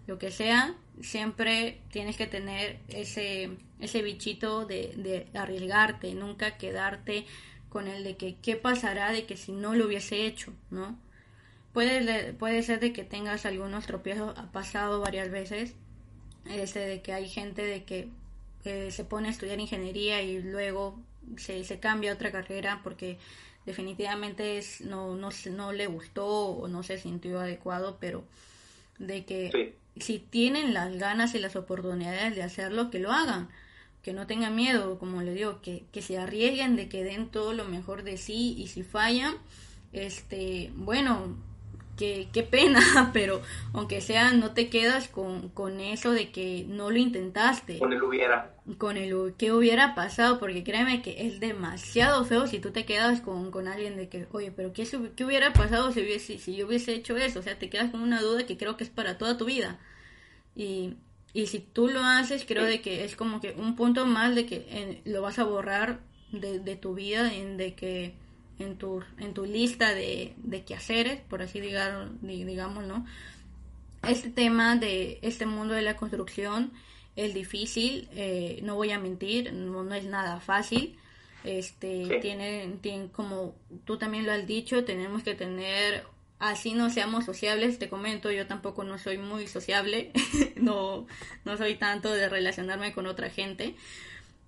lo 0.07 0.19
que 0.19 0.31
sea, 0.31 0.75
siempre 1.01 1.81
tienes 1.91 2.17
que 2.17 2.27
tener 2.27 2.79
ese, 2.89 3.51
ese 3.81 4.03
bichito 4.03 4.65
de, 4.65 4.93
de 4.97 5.39
arriesgarte, 5.39 6.15
nunca 6.15 6.57
quedarte 6.57 7.27
con 7.69 7.89
el 7.89 8.05
de 8.05 8.17
que 8.17 8.37
qué 8.37 8.57
pasará 8.57 9.13
de 9.13 9.25
que 9.25 9.37
si 9.37 9.51
no 9.53 9.75
lo 9.75 9.87
hubiese 9.87 10.27
hecho, 10.27 10.53
¿no? 10.71 10.99
Puede, 11.73 12.35
puede 12.35 12.63
ser 12.63 12.81
de 12.81 12.93
que 12.93 13.03
tengas 13.03 13.47
algunos 13.47 13.87
tropiezos, 13.87 14.39
ha 14.39 14.53
pasado 14.53 15.01
varias 15.01 15.31
veces, 15.31 15.75
este 16.45 16.81
de 16.81 17.01
que 17.01 17.15
hay 17.15 17.29
gente 17.29 17.63
de 17.63 17.85
que 17.85 18.09
se 18.63 19.05
pone 19.05 19.29
a 19.29 19.31
estudiar 19.31 19.59
ingeniería 19.61 20.23
y 20.23 20.41
luego 20.43 20.99
se, 21.37 21.65
se 21.65 21.81
cambia 21.81 22.13
a 22.13 22.15
otra 22.15 22.31
carrera 22.31 22.81
porque 22.83 23.19
definitivamente 23.67 24.59
es, 24.59 24.81
no, 24.81 25.15
no, 25.17 25.31
no 25.51 25.73
le 25.73 25.87
gustó 25.87 26.27
o 26.27 26.69
no 26.69 26.83
se 26.83 26.99
sintió 26.99 27.41
adecuado, 27.41 27.99
pero 28.01 28.25
de 28.99 29.25
que 29.25 29.77
si 29.97 30.19
tienen 30.19 30.75
las 30.75 30.97
ganas 30.97 31.35
y 31.35 31.39
las 31.39 31.57
oportunidades 31.57 32.35
de 32.35 32.43
hacerlo, 32.43 32.91
que 32.91 32.99
lo 32.99 33.13
hagan, 33.13 33.49
que 34.03 34.13
no 34.13 34.27
tengan 34.27 34.57
miedo, 34.57 34.99
como 34.99 35.23
le 35.23 35.35
digo, 35.35 35.61
que, 35.61 35.85
que 35.93 36.03
se 36.03 36.19
arriesguen 36.19 36.77
de 36.77 36.89
que 36.89 37.05
den 37.05 37.29
todo 37.29 37.53
lo 37.53 37.65
mejor 37.65 38.03
de 38.03 38.17
sí 38.17 38.55
y 38.59 38.67
si 38.69 38.83
fallan, 38.83 39.35
este, 39.93 40.73
bueno, 40.75 41.37
qué, 41.97 42.49
pena, 42.51 42.81
pero 43.13 43.43
aunque 43.73 44.01
sea, 44.01 44.33
no 44.33 44.53
te 44.53 44.69
quedas 44.69 45.09
con, 45.09 45.49
con 45.51 45.81
eso 45.81 46.13
de 46.13 46.31
que 46.31 46.65
no 46.69 46.91
lo 46.91 46.97
intentaste. 46.97 47.79
Con 47.79 47.93
el 47.93 48.03
hubiera. 48.03 48.55
Con 48.79 48.97
el 48.97 49.35
que 49.37 49.53
hubiera 49.53 49.95
pasado, 49.95 50.39
porque 50.39 50.65
créeme 50.65 51.03
que 51.03 51.27
es 51.27 51.41
demasiado 51.41 52.25
feo 52.25 52.47
si 52.47 52.59
tú 52.59 52.71
te 52.71 52.85
quedas 52.85 53.21
con, 53.21 53.51
con 53.51 53.69
alguien 53.69 53.97
de 53.97 54.09
que, 54.09 54.27
oye, 54.33 54.53
pero 54.53 54.73
¿qué, 54.73 54.87
qué 55.17 55.25
hubiera 55.25 55.53
pasado 55.53 55.93
si, 55.93 56.01
hubiese, 56.01 56.39
si 56.39 56.57
yo 56.57 56.67
hubiese 56.67 56.95
hecho 56.95 57.17
eso? 57.17 57.41
O 57.41 57.43
sea, 57.43 57.59
te 57.59 57.69
quedas 57.69 57.91
con 57.91 58.01
una 58.01 58.21
duda 58.21 58.47
que 58.47 58.57
creo 58.57 58.77
que 58.77 58.85
es 58.85 58.91
para 58.91 59.19
toda 59.19 59.37
tu 59.37 59.45
vida. 59.45 59.79
Y, 60.55 60.95
y 61.33 61.47
si 61.47 61.59
tú 61.59 61.89
lo 61.89 62.01
haces, 62.05 62.45
creo 62.47 62.65
de 62.65 62.81
que 62.81 63.05
es 63.05 63.17
como 63.17 63.41
que 63.41 63.53
un 63.53 63.75
punto 63.75 64.07
más 64.07 64.35
de 64.35 64.47
que 64.47 65.03
lo 65.05 65.23
vas 65.23 65.39
a 65.39 65.45
borrar 65.45 66.01
de, 66.31 66.61
de 66.61 66.77
tu 66.77 66.95
vida, 66.95 67.33
en 67.33 67.57
de 67.57 67.75
que 67.75 68.15
en 68.59 68.77
tu, 68.77 69.03
en 69.19 69.35
tu 69.35 69.45
lista 69.45 69.95
de, 69.95 70.35
de 70.37 70.65
quehaceres, 70.65 71.21
por 71.21 71.43
así 71.43 71.61
digamos, 71.61 72.85
¿no? 72.85 73.07
Este 74.07 74.31
tema 74.31 74.77
de 74.77 75.19
este 75.23 75.47
mundo 75.47 75.75
de 75.75 75.83
la 75.83 75.97
construcción 75.97 76.73
es 77.15 77.35
difícil, 77.35 78.09
eh, 78.13 78.61
no 78.63 78.75
voy 78.75 78.91
a 78.91 78.99
mentir, 78.99 79.53
no, 79.53 79.85
no 79.85 79.95
es 79.95 80.05
nada 80.05 80.41
fácil. 80.41 80.99
Este, 81.45 82.21
tiene, 82.21 82.77
tiene, 82.81 83.09
como 83.11 83.57
tú 83.85 83.99
también 83.99 84.27
lo 84.27 84.33
has 84.33 84.47
dicho, 84.47 84.85
tenemos 84.85 85.25
que 85.25 85.35
tener, 85.35 86.05
así 86.39 86.73
no 86.73 86.89
seamos 86.89 87.25
sociables, 87.25 87.81
te 87.81 87.89
comento, 87.89 88.31
yo 88.31 88.47
tampoco 88.47 88.85
no 88.85 88.97
soy 88.97 89.19
muy 89.19 89.49
sociable, 89.49 90.13
no, 90.57 91.07
no 91.45 91.57
soy 91.57 91.75
tanto 91.75 92.13
de 92.13 92.29
relacionarme 92.29 92.93
con 92.93 93.07
otra 93.07 93.29
gente, 93.29 93.75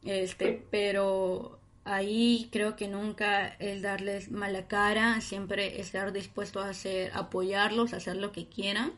este, 0.05 0.63
pero 0.71 1.59
ahí 1.85 2.49
creo 2.51 2.77
que 2.77 2.89
nunca 2.89 3.49
es 3.59 3.83
darles 3.83 4.31
mala 4.31 4.67
cara, 4.67 5.21
siempre 5.21 5.81
estar 5.81 6.13
dispuesto 6.13 6.61
a 6.61 6.71
hacer, 6.71 7.11
apoyarlos, 7.15 7.93
hacer 7.93 8.17
lo 8.17 8.33
que 8.33 8.47
quieran. 8.47 8.93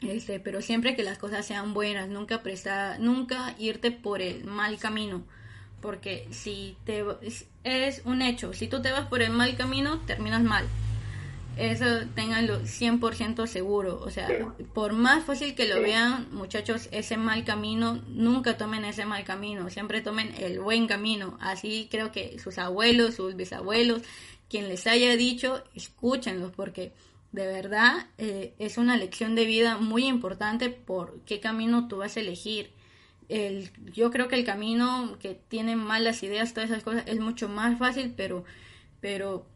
Este, 0.00 0.38
pero 0.40 0.60
siempre 0.60 0.96
que 0.96 1.02
las 1.02 1.18
cosas 1.18 1.46
sean 1.46 1.72
buenas, 1.72 2.08
nunca 2.08 2.42
prestar, 2.42 3.00
nunca 3.00 3.54
irte 3.58 3.90
por 3.90 4.20
el 4.20 4.44
mal 4.44 4.78
camino, 4.78 5.22
porque 5.80 6.26
si 6.30 6.76
te 6.84 7.04
es 7.64 8.02
un 8.04 8.20
hecho, 8.20 8.52
si 8.52 8.68
tú 8.68 8.82
te 8.82 8.92
vas 8.92 9.06
por 9.06 9.22
el 9.22 9.30
mal 9.30 9.56
camino, 9.56 10.00
terminas 10.00 10.42
mal. 10.42 10.66
Eso 11.56 11.84
tenganlo 12.14 12.60
100% 12.62 13.46
seguro. 13.46 14.00
O 14.00 14.10
sea, 14.10 14.28
por 14.72 14.92
más 14.92 15.24
fácil 15.24 15.54
que 15.54 15.68
lo 15.68 15.80
vean, 15.80 16.28
muchachos, 16.32 16.88
ese 16.90 17.16
mal 17.16 17.44
camino, 17.44 18.02
nunca 18.08 18.56
tomen 18.56 18.84
ese 18.84 19.04
mal 19.04 19.24
camino. 19.24 19.70
Siempre 19.70 20.00
tomen 20.00 20.34
el 20.38 20.60
buen 20.60 20.86
camino. 20.86 21.38
Así 21.40 21.88
creo 21.90 22.10
que 22.10 22.38
sus 22.38 22.58
abuelos, 22.58 23.14
sus 23.14 23.36
bisabuelos, 23.36 24.02
quien 24.48 24.68
les 24.68 24.86
haya 24.86 25.16
dicho, 25.16 25.62
escúchenlos 25.74 26.52
porque 26.52 26.92
de 27.32 27.46
verdad 27.46 28.06
eh, 28.18 28.54
es 28.58 28.78
una 28.78 28.96
lección 28.96 29.34
de 29.34 29.44
vida 29.44 29.76
muy 29.78 30.06
importante 30.06 30.70
por 30.70 31.20
qué 31.26 31.40
camino 31.40 31.88
tú 31.88 31.98
vas 31.98 32.16
a 32.16 32.20
elegir. 32.20 32.70
El, 33.28 33.70
yo 33.92 34.10
creo 34.10 34.28
que 34.28 34.36
el 34.36 34.44
camino 34.44 35.16
que 35.18 35.34
tiene 35.48 35.76
malas 35.76 36.22
ideas, 36.22 36.52
todas 36.52 36.70
esas 36.70 36.84
cosas, 36.84 37.04
es 37.06 37.18
mucho 37.18 37.48
más 37.48 37.78
fácil, 37.78 38.12
pero, 38.16 38.44
pero 39.00 39.46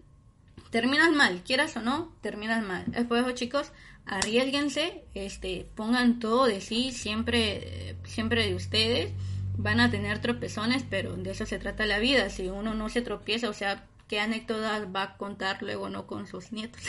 terminas 0.71 1.13
mal, 1.13 1.43
quieras 1.45 1.77
o 1.77 1.81
no, 1.81 2.13
terminas 2.21 2.65
mal. 2.65 2.85
Después, 2.87 3.35
chicos, 3.35 3.73
arriesguense, 4.07 5.05
este, 5.15 5.67
pongan 5.75 6.19
todo 6.19 6.47
de 6.47 6.61
sí, 6.61 6.93
siempre, 6.93 7.97
siempre 8.05 8.47
de 8.47 8.55
ustedes. 8.55 9.13
Van 9.57 9.81
a 9.81 9.91
tener 9.91 10.21
tropezones, 10.21 10.85
pero 10.89 11.17
de 11.17 11.33
eso 11.33 11.45
se 11.45 11.59
trata 11.59 11.85
la 11.85 11.99
vida. 11.99 12.31
Si 12.31 12.49
uno 12.49 12.75
no 12.75 12.89
se 12.89 13.03
tropieza, 13.03 13.49
o 13.49 13.53
sea, 13.53 13.85
¿qué 14.07 14.21
anécdotas 14.21 14.87
va 14.95 15.03
a 15.03 15.17
contar 15.17 15.63
luego 15.63 15.89
no 15.89 16.07
con 16.07 16.27
sus 16.27 16.53
nietos? 16.53 16.83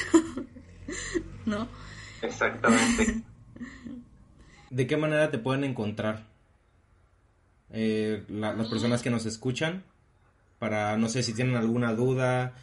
¿No? 1.45 1.67
Exactamente. 2.21 3.23
¿De 4.69 4.87
qué 4.87 4.97
manera 4.97 5.31
te 5.31 5.39
pueden 5.39 5.63
encontrar 5.63 6.27
eh, 7.71 8.23
las 8.27 8.67
personas 8.67 9.01
que 9.01 9.09
nos 9.09 9.25
escuchan? 9.25 9.83
Para, 10.59 10.97
no 10.97 11.09
sé 11.09 11.23
si 11.23 11.33
tienen 11.33 11.55
alguna 11.55 11.93
duda, 11.93 12.53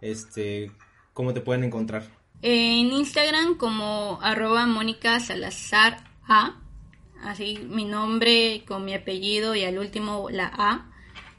este, 0.00 0.70
¿cómo 1.12 1.34
te 1.34 1.40
pueden 1.40 1.64
encontrar? 1.64 2.04
En 2.42 2.92
Instagram 2.92 3.56
como 3.56 4.18
arroba 4.22 4.66
Mónica 4.66 5.18
Salazar 5.20 6.04
A, 6.28 6.56
así 7.22 7.58
mi 7.68 7.84
nombre 7.84 8.64
con 8.66 8.84
mi 8.84 8.94
apellido 8.94 9.54
y 9.54 9.64
al 9.64 9.78
último 9.78 10.28
la 10.30 10.52
A. 10.56 10.90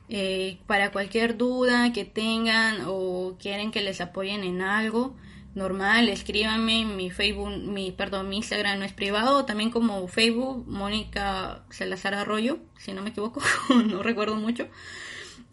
Eh, 0.09 0.59
para 0.67 0.93
cualquier 0.93 1.35
duda 1.37 1.91
que 1.91 2.05
tengan 2.05 2.83
o 2.87 3.35
quieren 3.39 3.71
que 3.71 3.81
les 3.81 3.99
apoyen 3.99 4.45
en 4.45 4.61
algo, 4.61 5.15
normal, 5.53 6.07
escríbanme, 6.07 6.85
mi 6.85 7.09
Facebook, 7.09 7.49
mi, 7.49 7.91
perdón, 7.91 8.29
mi 8.29 8.37
Instagram 8.37 8.79
no 8.79 8.85
es 8.85 8.93
privado, 8.93 9.43
también 9.43 9.69
como 9.69 10.07
Facebook, 10.07 10.65
Mónica 10.65 11.65
Salazar 11.71 12.13
Arroyo, 12.13 12.59
si 12.77 12.93
no 12.93 13.01
me 13.01 13.09
equivoco, 13.09 13.41
no 13.85 14.01
recuerdo 14.01 14.35
mucho 14.35 14.67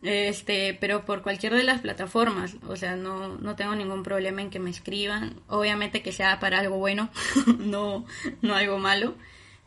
este, 0.05 0.75
pero 0.75 1.05
por 1.05 1.23
cualquier 1.23 1.55
de 1.55 1.65
las 1.65 1.81
plataformas, 1.81 2.57
o 2.69 2.77
sea, 2.77 2.95
no, 2.95 3.39
no 3.39 3.57
tengo 3.57 3.75
ningún 3.75 4.03
problema 4.03 4.43
en 4.43 4.51
que 4.51 4.61
me 4.61 4.71
escriban, 4.71 5.41
obviamente 5.49 6.03
que 6.03 6.13
sea 6.13 6.39
para 6.41 6.61
algo 6.61 6.77
bueno, 6.77 7.11
no, 7.59 8.05
no 8.43 8.55
algo 8.55 8.79
malo, 8.79 9.15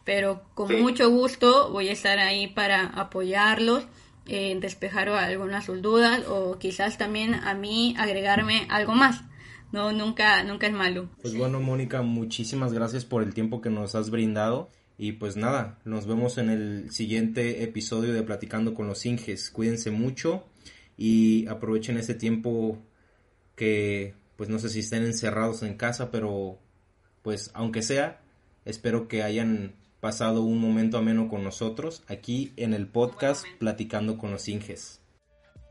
pero 0.04 0.44
con 0.54 0.80
mucho 0.80 1.10
gusto 1.10 1.72
voy 1.72 1.90
a 1.90 1.94
estar 1.94 2.20
ahí 2.20 2.48
para 2.48 2.86
apoyarlos, 2.86 3.86
eh, 4.28 4.58
despejar 4.62 5.10
algunas 5.10 5.66
sus 5.66 5.82
dudas 5.82 6.24
o 6.28 6.60
quizás 6.60 6.98
también 6.98 7.34
a 7.34 7.54
mí 7.54 7.96
agregarme 7.98 8.68
algo 8.70 8.94
más. 8.94 9.24
No, 9.72 9.92
nunca, 9.92 10.44
nunca 10.44 10.68
es 10.68 10.74
malo. 10.74 11.10
Pues 11.22 11.36
bueno, 11.36 11.60
Mónica, 11.60 12.02
muchísimas 12.02 12.72
gracias 12.72 13.04
por 13.04 13.22
el 13.22 13.34
tiempo 13.34 13.60
que 13.60 13.70
nos 13.70 13.96
has 13.96 14.10
brindado. 14.10 14.70
Y 14.98 15.14
pues 15.14 15.38
nada, 15.38 15.80
nos 15.86 16.08
vemos 16.08 16.40
en 16.40 16.50
el 16.50 16.92
siguiente 16.92 17.64
episodio 17.64 18.14
de 18.14 18.24
Platicando 18.24 18.74
con 18.74 18.88
los 18.88 19.06
Inges. 19.06 19.52
Cuídense 19.52 19.92
mucho 19.92 20.46
y 20.98 21.46
aprovechen 21.48 21.98
ese 21.98 22.16
tiempo 22.16 22.80
que 23.56 24.16
pues 24.38 24.50
no 24.50 24.58
sé 24.58 24.70
si 24.70 24.80
estén 24.80 25.04
encerrados 25.04 25.62
en 25.62 25.78
casa, 25.78 26.10
pero 26.10 26.60
pues 27.22 27.52
aunque 27.54 27.84
sea, 27.84 28.22
espero 28.66 29.08
que 29.08 29.22
hayan 29.22 29.74
pasado 30.00 30.42
un 30.42 30.60
momento 30.60 30.98
ameno 30.98 31.28
con 31.28 31.44
nosotros 31.44 32.04
aquí 32.08 32.54
en 32.56 32.74
el 32.74 32.88
podcast 32.88 33.46
Platicando 33.60 34.18
con 34.18 34.32
los 34.32 34.48
Inges. 34.48 35.02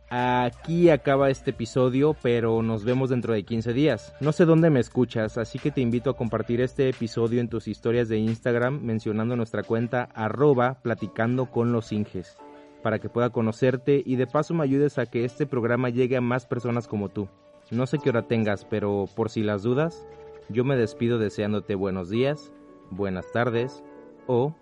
Aquí 0.09 0.89
acaba 0.91 1.31
este 1.31 1.51
episodio, 1.51 2.15
pero 2.23 2.63
nos 2.63 2.85
vemos 2.85 3.11
dentro 3.11 3.35
de 3.35 3.43
15 3.43 3.73
días. 3.73 4.15
No 4.21 4.31
sé 4.31 4.45
dónde 4.45 4.71
me 4.71 4.79
escuchas, 4.79 5.37
así 5.37 5.59
que 5.59 5.73
te 5.73 5.81
invito 5.81 6.11
a 6.11 6.17
compartir 6.17 6.61
este 6.61 6.89
episodio 6.89 7.41
en 7.41 7.49
tus 7.49 7.67
historias 7.67 8.09
de 8.09 8.19
Instagram 8.19 8.81
mencionando 8.83 9.35
nuestra 9.35 9.65
cuenta 9.65 10.09
arroba 10.15 10.79
platicando 10.81 11.47
con 11.47 11.73
los 11.73 11.91
Inges, 11.91 12.37
para 12.85 13.01
que 13.01 13.09
pueda 13.09 13.31
conocerte 13.31 14.01
y 14.07 14.15
de 14.15 14.29
paso 14.29 14.55
me 14.55 14.63
ayudes 14.63 14.97
a 14.99 15.07
que 15.07 15.25
este 15.25 15.45
programa 15.45 15.89
llegue 15.89 16.17
a 16.17 16.21
más 16.21 16.47
personas 16.47 16.87
como 16.87 17.09
tú. 17.09 17.27
No 17.73 17.89
sé 17.89 17.99
qué 17.99 18.11
hora 18.11 18.29
tengas, 18.29 18.65
pero 18.65 19.07
por 19.17 19.29
si 19.29 19.43
las 19.43 19.65
dudas, 19.65 20.07
yo 20.49 20.63
me 20.63 20.77
despido 20.77 21.19
deseándote 21.19 21.75
buenos 21.75 22.11
días, 22.11 22.53
buenas 22.91 23.33
tardes 23.33 23.83
o 24.29 24.55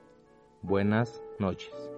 buenas 0.62 1.22
noches. 1.38 1.93